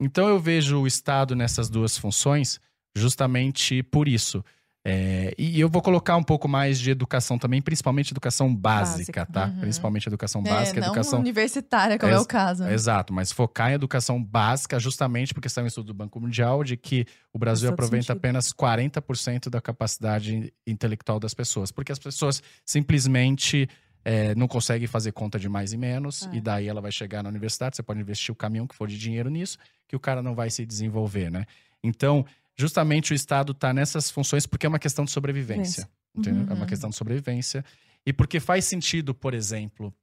Então, 0.00 0.28
eu 0.28 0.38
vejo 0.38 0.80
o 0.80 0.86
Estado 0.86 1.34
nessas 1.34 1.68
duas 1.68 1.96
funções 1.98 2.60
justamente 2.96 3.82
por 3.82 4.08
isso. 4.08 4.44
É, 4.88 5.34
e 5.36 5.60
eu 5.60 5.68
vou 5.68 5.82
colocar 5.82 6.16
um 6.16 6.22
pouco 6.22 6.46
mais 6.46 6.78
de 6.78 6.92
educação 6.92 7.36
também, 7.36 7.60
principalmente 7.60 8.12
educação 8.12 8.54
básica, 8.54 9.24
básica. 9.24 9.26
tá? 9.26 9.46
Uhum. 9.46 9.60
Principalmente 9.62 10.06
educação 10.06 10.42
é, 10.46 10.48
básica, 10.48 10.80
não 10.80 10.86
educação 10.86 11.18
universitária, 11.18 11.98
como 11.98 12.12
é, 12.12 12.14
é 12.14 12.20
o 12.20 12.24
caso. 12.24 12.62
Né? 12.62 12.72
Exato, 12.72 13.12
mas 13.12 13.32
focar 13.32 13.72
em 13.72 13.74
educação 13.74 14.22
básica, 14.22 14.78
justamente 14.78 15.34
porque 15.34 15.48
está 15.48 15.60
um 15.60 15.66
estudo 15.66 15.88
do 15.88 15.94
Banco 15.94 16.20
Mundial 16.20 16.62
de 16.62 16.76
que 16.76 17.04
o 17.32 17.38
Brasil 17.38 17.68
aproveita 17.68 18.12
apenas 18.12 18.52
40% 18.52 19.50
da 19.50 19.60
capacidade 19.60 20.52
intelectual 20.64 21.18
das 21.18 21.34
pessoas, 21.34 21.72
porque 21.72 21.90
as 21.90 21.98
pessoas 21.98 22.40
simplesmente 22.64 23.68
é, 24.04 24.36
não 24.36 24.46
conseguem 24.46 24.86
fazer 24.86 25.10
conta 25.10 25.36
de 25.36 25.48
mais 25.48 25.72
e 25.72 25.76
menos, 25.76 26.28
é. 26.32 26.36
e 26.36 26.40
daí 26.40 26.68
ela 26.68 26.80
vai 26.80 26.92
chegar 26.92 27.24
na 27.24 27.28
universidade, 27.28 27.74
você 27.74 27.82
pode 27.82 27.98
investir 27.98 28.32
o 28.32 28.36
caminhão 28.36 28.68
que 28.68 28.74
for 28.76 28.86
de 28.86 28.96
dinheiro 28.96 29.28
nisso, 29.28 29.58
que 29.88 29.96
o 29.96 30.00
cara 30.00 30.22
não 30.22 30.32
vai 30.32 30.48
se 30.48 30.64
desenvolver, 30.64 31.28
né? 31.28 31.44
Então, 31.82 32.24
justamente 32.56 33.12
o 33.12 33.14
Estado 33.14 33.52
está 33.52 33.72
nessas 33.72 34.10
funções 34.10 34.46
porque 34.46 34.66
é 34.66 34.68
uma 34.68 34.78
questão 34.78 35.04
de 35.04 35.10
sobrevivência. 35.10 35.88
Uhum. 36.14 36.22
É 36.26 36.30
uma 36.52 36.60
uhum. 36.60 36.66
questão 36.66 36.90
de 36.90 36.96
sobrevivência. 36.96 37.64
E 38.04 38.12
porque 38.12 38.40
faz 38.40 38.64
sentido, 38.64 39.14
por 39.14 39.34
exemplo, 39.34 39.94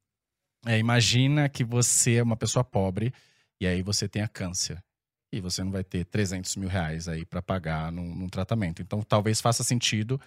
é, 0.66 0.78
imagina 0.78 1.50
que 1.50 1.64
você 1.64 2.16
é 2.16 2.24
uma 2.24 2.38
pessoa 2.38 2.64
pobre, 2.64 3.14
E 3.60 3.68
aí 3.68 3.82
você 3.82 4.08
tem 4.08 4.22
a 4.22 4.28
câncer. 4.28 4.84
E 5.32 5.40
você 5.40 5.64
não 5.64 5.72
vai 5.72 5.84
ter 5.84 6.06
300 6.06 6.56
mil 6.58 6.70
reais 6.70 7.08
aí 7.08 7.26
para 7.26 7.42
pagar 7.42 7.92
num, 7.92 8.14
num 8.14 8.30
tratamento. 8.30 8.82
Então 8.82 9.02
talvez 9.02 9.42
faça 9.42 9.64
sentido 9.64 10.20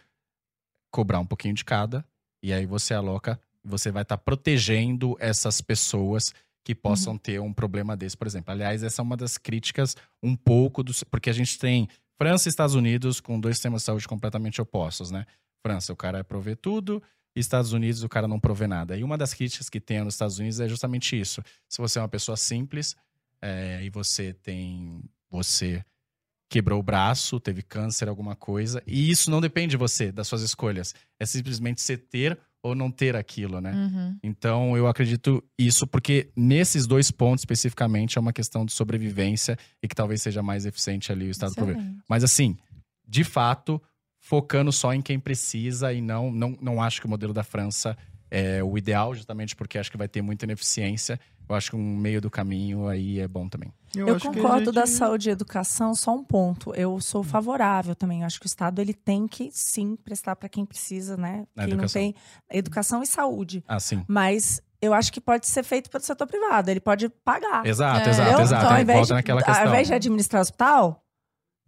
cobrar 0.90 1.20
um 1.20 1.26
pouquinho 1.26 1.54
de 1.54 1.64
cada. 1.64 2.04
E 2.42 2.52
aí 2.52 2.66
você 2.66 2.94
aloca, 2.94 3.38
você 3.62 3.90
vai 3.90 4.02
estar 4.02 4.18
protegendo 4.18 5.16
essas 5.20 5.60
pessoas 5.60 6.32
que 6.64 6.74
possam 6.74 7.12
Uhum. 7.12 7.18
ter 7.18 7.40
um 7.40 7.52
problema 7.52 7.96
desse, 7.96 8.16
por 8.16 8.26
exemplo. 8.26 8.52
Aliás, 8.52 8.82
essa 8.82 9.00
é 9.00 9.04
uma 9.04 9.16
das 9.16 9.38
críticas 9.38 9.96
um 10.20 10.34
pouco 10.34 10.82
do. 10.82 10.92
Porque 11.08 11.30
a 11.30 11.32
gente 11.32 11.58
tem 11.58 11.88
França 12.18 12.48
e 12.48 12.50
Estados 12.50 12.74
Unidos 12.74 13.20
com 13.20 13.38
dois 13.38 13.56
sistemas 13.56 13.82
de 13.82 13.86
saúde 13.86 14.08
completamente 14.08 14.60
opostos, 14.60 15.10
né? 15.10 15.26
França, 15.62 15.92
o 15.92 15.96
cara 15.96 16.22
provê 16.24 16.56
tudo, 16.56 17.02
e 17.34 17.40
Estados 17.40 17.72
Unidos, 17.72 18.02
o 18.02 18.08
cara 18.08 18.26
não 18.26 18.40
provê 18.40 18.66
nada. 18.66 18.96
E 18.96 19.04
uma 19.04 19.18
das 19.18 19.34
críticas 19.34 19.68
que 19.68 19.78
tem 19.78 20.02
nos 20.02 20.14
Estados 20.14 20.38
Unidos 20.38 20.58
é 20.58 20.68
justamente 20.68 21.18
isso. 21.18 21.42
Se 21.68 21.78
você 21.78 21.98
é 21.98 22.02
uma 22.02 22.08
pessoa 22.08 22.36
simples 22.36 22.96
é, 23.42 23.80
e 23.82 23.90
você 23.90 24.32
tem. 24.32 25.02
Você 25.30 25.84
quebrou 26.48 26.80
o 26.80 26.82
braço, 26.82 27.40
teve 27.40 27.60
câncer, 27.60 28.08
alguma 28.08 28.36
coisa, 28.36 28.82
e 28.86 29.10
isso 29.10 29.30
não 29.30 29.40
depende 29.40 29.72
de 29.72 29.76
você, 29.76 30.12
das 30.12 30.28
suas 30.28 30.42
escolhas. 30.42 30.94
É 31.18 31.26
simplesmente 31.26 31.80
você 31.82 31.96
ter 31.96 32.38
ou 32.66 32.74
não 32.74 32.90
ter 32.90 33.14
aquilo, 33.14 33.60
né? 33.60 33.72
Uhum. 33.72 34.18
Então, 34.22 34.76
eu 34.76 34.88
acredito 34.88 35.42
isso 35.58 35.86
porque 35.86 36.30
nesses 36.36 36.86
dois 36.86 37.10
pontos 37.10 37.42
especificamente 37.42 38.18
é 38.18 38.20
uma 38.20 38.32
questão 38.32 38.64
de 38.64 38.72
sobrevivência 38.72 39.56
e 39.82 39.86
que 39.86 39.94
talvez 39.94 40.20
seja 40.20 40.42
mais 40.42 40.66
eficiente 40.66 41.12
ali 41.12 41.28
o 41.28 41.30
Estado. 41.30 41.52
Excelente. 41.52 41.98
Mas 42.08 42.24
assim, 42.24 42.56
de 43.06 43.22
fato, 43.22 43.80
focando 44.20 44.72
só 44.72 44.92
em 44.92 45.00
quem 45.00 45.20
precisa 45.20 45.92
e 45.92 46.00
não, 46.00 46.32
não, 46.32 46.58
não 46.60 46.82
acho 46.82 47.00
que 47.00 47.06
o 47.06 47.10
modelo 47.10 47.32
da 47.32 47.44
França 47.44 47.96
é 48.28 48.62
o 48.62 48.76
ideal, 48.76 49.14
justamente 49.14 49.54
porque 49.54 49.78
acho 49.78 49.90
que 49.90 49.96
vai 49.96 50.08
ter 50.08 50.20
muita 50.20 50.44
ineficiência. 50.44 51.20
Eu 51.48 51.54
acho 51.54 51.70
que 51.70 51.76
um 51.76 51.96
meio 51.96 52.20
do 52.20 52.28
caminho 52.30 52.88
aí 52.88 53.20
é 53.20 53.28
bom 53.28 53.48
também. 53.48 53.72
Eu, 53.94 54.16
a 54.16 54.20
concordo 54.20 54.72
da 54.72 54.84
gente- 54.84 54.96
saúde 54.96 55.28
e 55.28 55.32
educação, 55.32 55.94
só 55.94 56.14
um 56.14 56.24
ponto. 56.24 56.74
Eu 56.74 57.00
sou 57.00 57.22
favorável 57.22 57.94
também. 57.94 58.20
Eu 58.20 58.26
acho 58.26 58.40
que 58.40 58.46
o 58.46 58.48
Estado 58.48 58.80
ele 58.80 58.92
tem 58.92 59.28
que 59.28 59.48
sim 59.52 59.96
prestar 59.96 60.34
para 60.36 60.48
quem 60.48 60.66
precisa, 60.66 61.16
né? 61.16 61.46
Na 61.54 61.62
Quem 61.64 61.74
não 61.74 61.84
educação. 61.84 62.02
tem 62.02 62.14
educação 62.50 63.02
e 63.02 63.06
saúde. 63.06 63.64
Ah, 63.68 63.78
sim. 63.78 64.04
Mas 64.08 64.60
eu 64.82 64.92
acho 64.92 65.12
que 65.12 65.20
pode 65.20 65.46
ser 65.46 65.62
feito 65.62 65.88
pelo 65.88 66.02
setor 66.02 66.26
privado. 66.26 66.68
Ele 66.70 66.80
pode 66.80 67.08
pagar. 67.08 67.64
Exato, 67.64 68.08
É. 68.08 68.10
exato, 68.10 68.40
exato. 68.42 68.64
Então, 68.64 68.76
ao 68.76 68.82
invés, 68.82 69.06
de, 69.06 69.12
ao 69.14 69.66
invés 69.68 69.86
de 69.86 69.94
administrar 69.94 70.40
o 70.40 70.42
hospital, 70.42 71.02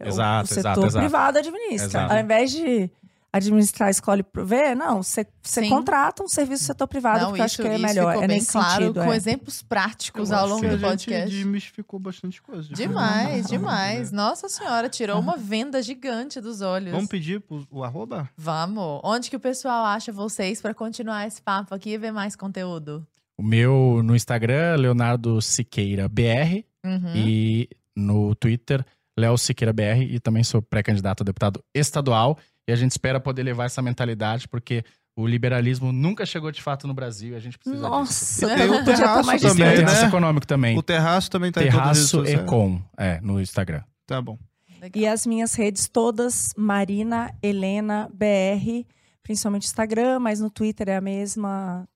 o- 0.00 0.04
Exato, 0.06 0.44
o 0.44 0.48
setor 0.48 0.60
exato, 0.60 0.86
exato. 0.86 0.98
privado 1.04 1.38
administra. 1.38 1.86
Exato. 1.86 2.12
Ao 2.14 2.20
invés 2.20 2.50
de 2.50 2.90
administrar 3.32 3.88
a 3.88 3.90
escola 3.90 4.20
e 4.20 4.22
prover, 4.22 4.74
não, 4.76 5.02
você 5.02 5.26
contrata 5.68 6.22
um 6.22 6.28
serviço 6.28 6.64
do 6.64 6.66
setor 6.68 6.88
privado, 6.88 7.20
Não, 7.20 7.26
porque 7.28 7.40
eu 7.40 7.44
acho 7.44 7.54
isso, 7.54 7.62
que 7.62 7.68
é 7.68 7.74
isso 7.74 7.82
melhor. 7.86 8.12
ficou 8.12 8.24
é 8.24 8.26
bem 8.26 8.36
nesse 8.38 8.52
claro, 8.52 8.82
sentido. 8.86 9.04
com 9.04 9.12
é. 9.12 9.16
exemplos 9.16 9.62
práticos 9.62 10.30
Eu 10.30 10.38
ao 10.38 10.46
longo 10.48 10.60
do 10.62 10.66
a 10.66 10.70
gente 10.70 10.80
podcast. 10.80 11.30
desmistificou 11.36 12.00
bastante 12.00 12.40
coisa. 12.42 12.72
Demais, 12.72 13.44
Uhum. 13.44 13.50
demais. 13.50 14.10
Nossa 14.12 14.48
senhora, 14.48 14.88
tirou 14.88 15.20
uma 15.20 15.36
venda 15.36 15.82
gigante 15.82 16.40
dos 16.40 16.60
olhos. 16.62 16.90
Vamos 16.90 17.08
pedir 17.08 17.40
pro, 17.40 17.66
o 17.70 17.84
arroba? 17.84 18.28
Vamos. 18.36 19.00
Onde 19.04 19.28
que 19.28 19.36
o 19.36 19.40
pessoal 19.40 19.84
acha 19.84 20.10
vocês 20.10 20.62
pra 20.62 20.72
continuar 20.72 21.26
esse 21.26 21.42
papo 21.42 21.74
aqui 21.74 21.90
e 21.90 21.98
ver 21.98 22.12
mais 22.12 22.34
conteúdo? 22.34 23.06
O 23.36 23.42
meu 23.42 24.00
no 24.02 24.16
Instagram, 24.16 24.76
Leonardo 24.76 25.40
Siqueira 25.42 26.08
BR. 26.08 26.64
Uhum. 26.84 27.14
E 27.14 27.68
no 27.94 28.34
Twitter, 28.34 28.84
Léo 29.16 29.36
Siqueira 29.36 29.72
BR. 29.72 30.02
E 30.08 30.18
também 30.18 30.42
sou 30.42 30.62
pré-candidato 30.62 31.22
a 31.22 31.24
deputado 31.24 31.62
estadual. 31.74 32.38
E 32.68 32.72
a 32.72 32.76
gente 32.76 32.90
espera 32.92 33.18
poder 33.18 33.42
levar 33.42 33.64
essa 33.64 33.80
mentalidade, 33.80 34.46
porque 34.46 34.84
o 35.16 35.26
liberalismo 35.26 35.90
nunca 35.90 36.24
chegou 36.26 36.52
de 36.52 36.62
fato 36.62 36.86
no 36.86 36.92
Brasil 36.94 37.32
e 37.32 37.36
a 37.36 37.40
gente 37.40 37.58
precisa 37.58 37.76
disso. 37.76 37.88
Nossa, 37.90 38.46
Tem 38.56 38.68
o 38.70 38.74
estar 38.80 38.84
terraço 38.96 39.26
mais 39.26 39.42
E 39.42 39.44
tem 39.46 39.50
o 39.50 39.56
também, 39.58 39.76
terraço 39.76 40.02
né? 40.02 40.08
econômico 40.08 40.46
também. 40.46 40.78
O 40.78 40.82
terraço 40.82 41.30
também 41.30 41.50
tá 41.50 41.62
em 41.64 41.68
as 41.68 41.74
redes 41.74 42.10
Terraço. 42.10 42.24
Econ, 42.26 42.80
é, 42.96 43.20
no 43.20 43.40
Instagram. 43.40 43.82
Tá 44.06 44.20
bom. 44.22 44.38
Legal. 44.80 45.02
E 45.02 45.06
as 45.08 45.26
minhas 45.26 45.54
redes 45.54 45.88
todas, 45.88 46.50
Marina 46.56 47.34
Helena 47.42 48.08
BR, 48.14 48.86
principalmente 49.22 49.64
Instagram, 49.66 50.20
mas 50.20 50.38
no 50.38 50.50
Twitter 50.50 50.88
é 50.90 50.96
a 50.96 51.00
mesma. 51.00 51.88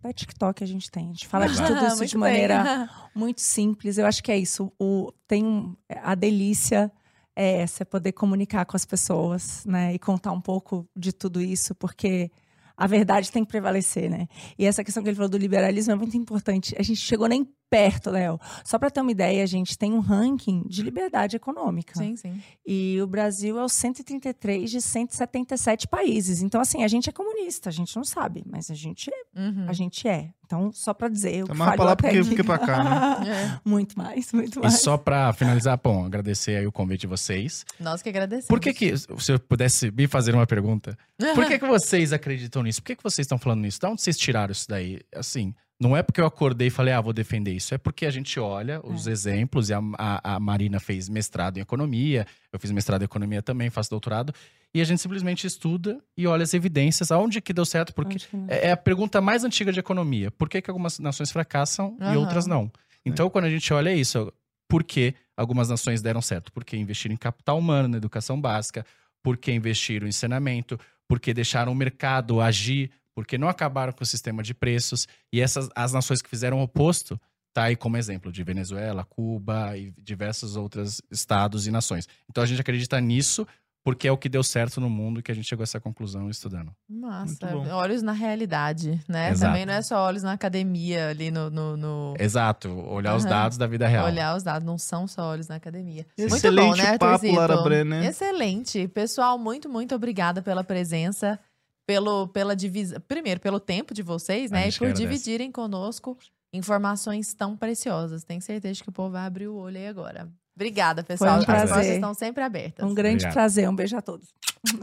Até 0.00 0.12
TikTok 0.12 0.62
a 0.62 0.66
gente 0.66 0.90
tem. 0.90 1.04
A 1.04 1.12
gente 1.12 1.26
fala 1.26 1.46
de 1.46 1.52
Exato. 1.54 1.72
tudo 1.72 1.86
isso 1.86 2.04
de 2.04 2.12
bem. 2.12 2.20
maneira 2.20 2.90
muito 3.14 3.40
simples. 3.40 3.96
Eu 3.96 4.06
acho 4.06 4.22
que 4.22 4.30
é 4.30 4.36
isso. 4.36 4.70
O, 4.78 5.10
tem 5.26 5.44
um- 5.44 5.74
a 6.02 6.14
delícia 6.14 6.92
é 7.36 7.60
essa, 7.60 7.82
é 7.82 7.84
poder 7.84 8.12
comunicar 8.12 8.64
com 8.64 8.76
as 8.76 8.86
pessoas, 8.86 9.64
né? 9.66 9.92
E 9.94 9.98
contar 9.98 10.32
um 10.32 10.40
pouco 10.40 10.88
de 10.96 11.12
tudo 11.12 11.40
isso, 11.40 11.74
porque 11.74 12.30
a 12.76 12.86
verdade 12.86 13.30
tem 13.30 13.44
que 13.44 13.50
prevalecer, 13.50 14.10
né? 14.10 14.26
E 14.58 14.64
essa 14.64 14.82
questão 14.82 15.02
que 15.02 15.10
ele 15.10 15.16
falou 15.16 15.28
do 15.28 15.38
liberalismo 15.38 15.92
é 15.92 15.96
muito 15.96 16.16
importante. 16.16 16.74
A 16.78 16.82
gente 16.82 17.00
chegou 17.00 17.28
nem 17.28 17.46
perto, 17.70 18.10
Léo. 18.10 18.38
Só 18.64 18.78
para 18.78 18.90
ter 18.90 19.00
uma 19.00 19.10
ideia, 19.10 19.42
a 19.42 19.46
gente 19.46 19.76
tem 19.76 19.92
um 19.92 20.00
ranking 20.00 20.62
de 20.66 20.82
liberdade 20.82 21.36
econômica. 21.36 21.98
Sim, 21.98 22.16
sim. 22.16 22.40
E 22.66 22.98
o 23.02 23.06
Brasil 23.06 23.58
é 23.58 23.64
o 23.64 23.68
133 23.68 24.70
de 24.70 24.80
177 24.80 25.88
países. 25.88 26.42
Então, 26.42 26.60
assim, 26.60 26.84
a 26.84 26.88
gente 26.88 27.08
é 27.08 27.12
comunista, 27.12 27.68
a 27.68 27.72
gente 27.72 27.94
não 27.96 28.04
sabe, 28.04 28.42
mas 28.46 28.70
a 28.70 28.74
gente, 28.74 29.10
Uhum. 29.34 29.66
a 29.68 29.72
gente 29.72 30.06
é. 30.08 30.30
Então, 30.44 30.70
só 30.72 30.94
para 30.94 31.08
dizer, 31.08 31.44
Tá 31.44 31.52
que 31.52 31.58
mais 31.58 31.74
pra 31.74 31.84
lá 31.84 31.96
porque- 31.96 32.42
pra 32.44 32.58
cá, 32.58 32.84
né? 32.84 33.26
É. 33.56 33.60
muito 33.68 33.98
mais, 33.98 34.32
muito 34.32 34.60
E 34.60 34.62
mais. 34.62 34.80
só 34.80 34.96
pra 34.96 35.32
finalizar, 35.32 35.78
bom, 35.82 36.04
agradecer 36.04 36.56
aí 36.56 36.66
o 36.66 36.70
convite 36.72 37.00
de 37.00 37.06
vocês. 37.08 37.64
Nós 37.80 38.00
que 38.00 38.08
agradecemos. 38.08 38.46
Por 38.46 38.60
que 38.60 38.72
que, 38.72 38.96
se 38.96 39.32
eu 39.32 39.40
pudesse 39.40 39.90
me 39.90 40.06
fazer 40.06 40.34
uma 40.34 40.46
pergunta, 40.46 40.96
por 41.34 41.46
que 41.46 41.58
que 41.58 41.66
vocês 41.66 42.12
acreditam 42.12 42.62
nisso? 42.62 42.80
Por 42.80 42.86
que 42.86 42.96
que 42.96 43.02
vocês 43.02 43.24
estão 43.24 43.38
falando 43.38 43.62
nisso? 43.62 43.80
De 43.80 43.86
onde 43.86 44.00
vocês 44.00 44.16
tiraram 44.16 44.52
isso 44.52 44.68
daí? 44.68 45.00
Assim, 45.14 45.52
não 45.78 45.96
é 45.96 46.02
porque 46.02 46.20
eu 46.20 46.26
acordei 46.26 46.68
e 46.68 46.70
falei, 46.70 46.94
ah, 46.94 47.00
vou 47.00 47.12
defender 47.12 47.52
isso. 47.52 47.74
É 47.74 47.78
porque 47.78 48.06
a 48.06 48.10
gente 48.10 48.40
olha 48.40 48.80
os 48.84 49.06
exemplos, 49.06 49.68
e 49.68 49.74
a, 49.74 49.80
a, 49.98 50.36
a 50.36 50.40
Marina 50.40 50.80
fez 50.80 51.08
mestrado 51.08 51.58
em 51.58 51.60
economia, 51.60 52.26
eu 52.52 52.58
fiz 52.58 52.70
mestrado 52.70 53.02
em 53.02 53.04
economia 53.04 53.42
também, 53.42 53.68
faço 53.68 53.90
doutorado, 53.90 54.32
e 54.74 54.80
a 54.80 54.84
gente 54.84 55.00
simplesmente 55.00 55.46
estuda 55.46 55.98
e 56.16 56.26
olha 56.26 56.42
as 56.42 56.54
evidências, 56.54 57.10
aonde 57.10 57.40
que 57.40 57.52
deu 57.52 57.64
certo, 57.64 57.94
porque 57.94 58.18
é 58.48 58.68
é 58.68 58.72
a 58.72 58.76
pergunta 58.76 59.20
mais 59.20 59.44
antiga 59.44 59.72
de 59.72 59.80
economia. 59.80 60.30
Por 60.30 60.48
que, 60.48 60.62
que 60.62 60.70
algumas 60.70 60.98
nações 60.98 61.30
fracassam 61.30 61.96
e 62.00 62.04
Aham. 62.04 62.18
outras 62.18 62.46
não? 62.46 62.70
Então, 63.04 63.30
quando 63.30 63.44
a 63.44 63.50
gente 63.50 63.72
olha 63.72 63.94
isso, 63.94 64.32
por 64.68 64.82
que 64.82 65.14
algumas 65.36 65.68
nações 65.68 66.02
deram 66.02 66.20
certo? 66.20 66.52
Porque 66.52 66.76
investiram 66.76 67.14
em 67.14 67.18
capital 67.18 67.58
humano, 67.58 67.88
na 67.88 67.96
educação 67.98 68.40
básica, 68.40 68.84
porque 69.22 69.52
investiram 69.52 70.08
em 70.08 70.12
saneamento, 70.12 70.78
porque 71.06 71.32
deixaram 71.32 71.70
o 71.70 71.74
mercado 71.74 72.40
agir, 72.40 72.90
porque 73.16 73.38
não 73.38 73.48
acabaram 73.48 73.92
com 73.92 74.04
o 74.04 74.06
sistema 74.06 74.42
de 74.42 74.52
preços. 74.54 75.08
E 75.32 75.40
essas 75.40 75.68
as 75.74 75.92
nações 75.92 76.20
que 76.22 76.28
fizeram 76.28 76.58
o 76.60 76.62
oposto, 76.62 77.18
tá 77.54 77.64
aí 77.64 77.74
como 77.74 77.96
exemplo 77.96 78.30
de 78.30 78.44
Venezuela, 78.44 79.02
Cuba 79.04 79.76
e 79.76 79.90
diversos 79.98 80.54
outros 80.56 81.00
estados 81.10 81.66
e 81.66 81.70
nações. 81.70 82.06
Então 82.30 82.44
a 82.44 82.46
gente 82.46 82.60
acredita 82.60 83.00
nisso 83.00 83.46
porque 83.82 84.08
é 84.08 84.10
o 84.12 84.18
que 84.18 84.28
deu 84.28 84.42
certo 84.42 84.80
no 84.80 84.90
mundo 84.90 85.22
que 85.22 85.30
a 85.30 85.34
gente 85.34 85.48
chegou 85.48 85.62
a 85.62 85.64
essa 85.64 85.78
conclusão 85.80 86.28
estudando. 86.28 86.72
Massa. 86.90 87.46
Muito. 87.54 87.70
Olhos 87.70 88.02
na 88.02 88.10
realidade, 88.10 89.00
né? 89.08 89.30
Exato. 89.30 89.52
Também 89.52 89.64
não 89.64 89.74
é 89.74 89.80
só 89.80 90.04
olhos 90.04 90.24
na 90.24 90.32
academia 90.32 91.08
ali 91.10 91.30
no. 91.30 91.48
no- 91.50 91.76
no- 91.76 92.14
Exato, 92.18 92.68
olhar 92.68 93.14
os 93.14 93.22
Aham. 93.24 93.30
dados 93.30 93.56
da 93.56 93.66
vida 93.68 93.86
real. 93.86 94.04
Olhar 94.06 94.36
os 94.36 94.42
dados, 94.42 94.66
não 94.66 94.76
são 94.76 95.06
só 95.06 95.30
olhos 95.30 95.46
na 95.46 95.54
academia. 95.54 96.04
muito 96.18 96.34
Excelente 96.34 96.66
bom, 96.68 96.76
né, 96.76 96.98
papo? 96.98 97.32
Lara 97.32 97.62
Brenner. 97.62 98.04
Excelente. 98.04 98.88
Pessoal, 98.88 99.38
muito, 99.38 99.68
muito 99.68 99.94
obrigada 99.94 100.42
pela 100.42 100.64
presença, 100.64 101.38
pelo, 101.86 102.28
pela 102.28 102.56
divisão. 102.56 103.00
Primeiro, 103.06 103.40
pelo 103.40 103.60
tempo 103.60 103.94
de 103.94 104.02
vocês, 104.02 104.50
né? 104.50 104.68
E 104.68 104.72
por 104.72 104.92
dividirem 104.92 105.50
conosco 105.52 106.18
informações 106.52 107.32
tão 107.34 107.56
preciosas. 107.56 108.24
Tenho 108.24 108.40
certeza 108.42 108.82
que 108.82 108.88
o 108.88 108.92
povo 108.92 109.10
vai 109.12 109.26
abrir 109.26 109.48
o 109.48 109.54
olho 109.56 109.76
aí 109.76 109.86
agora. 109.86 110.28
Obrigada, 110.54 111.02
pessoal. 111.04 111.36
um 111.36 111.38
As 111.40 111.44
portas 111.44 111.70
prazer. 111.70 111.94
estão 111.94 112.14
sempre 112.14 112.42
abertas. 112.42 112.84
Um 112.84 112.94
grande 112.94 113.16
Obrigado. 113.16 113.32
prazer, 113.34 113.68
um 113.68 113.76
beijo 113.76 113.96
a 113.96 114.02
todos. 114.02 114.28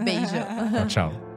Beijo. 0.04 0.28
Tchau, 0.88 1.10
tchau. 1.12 1.33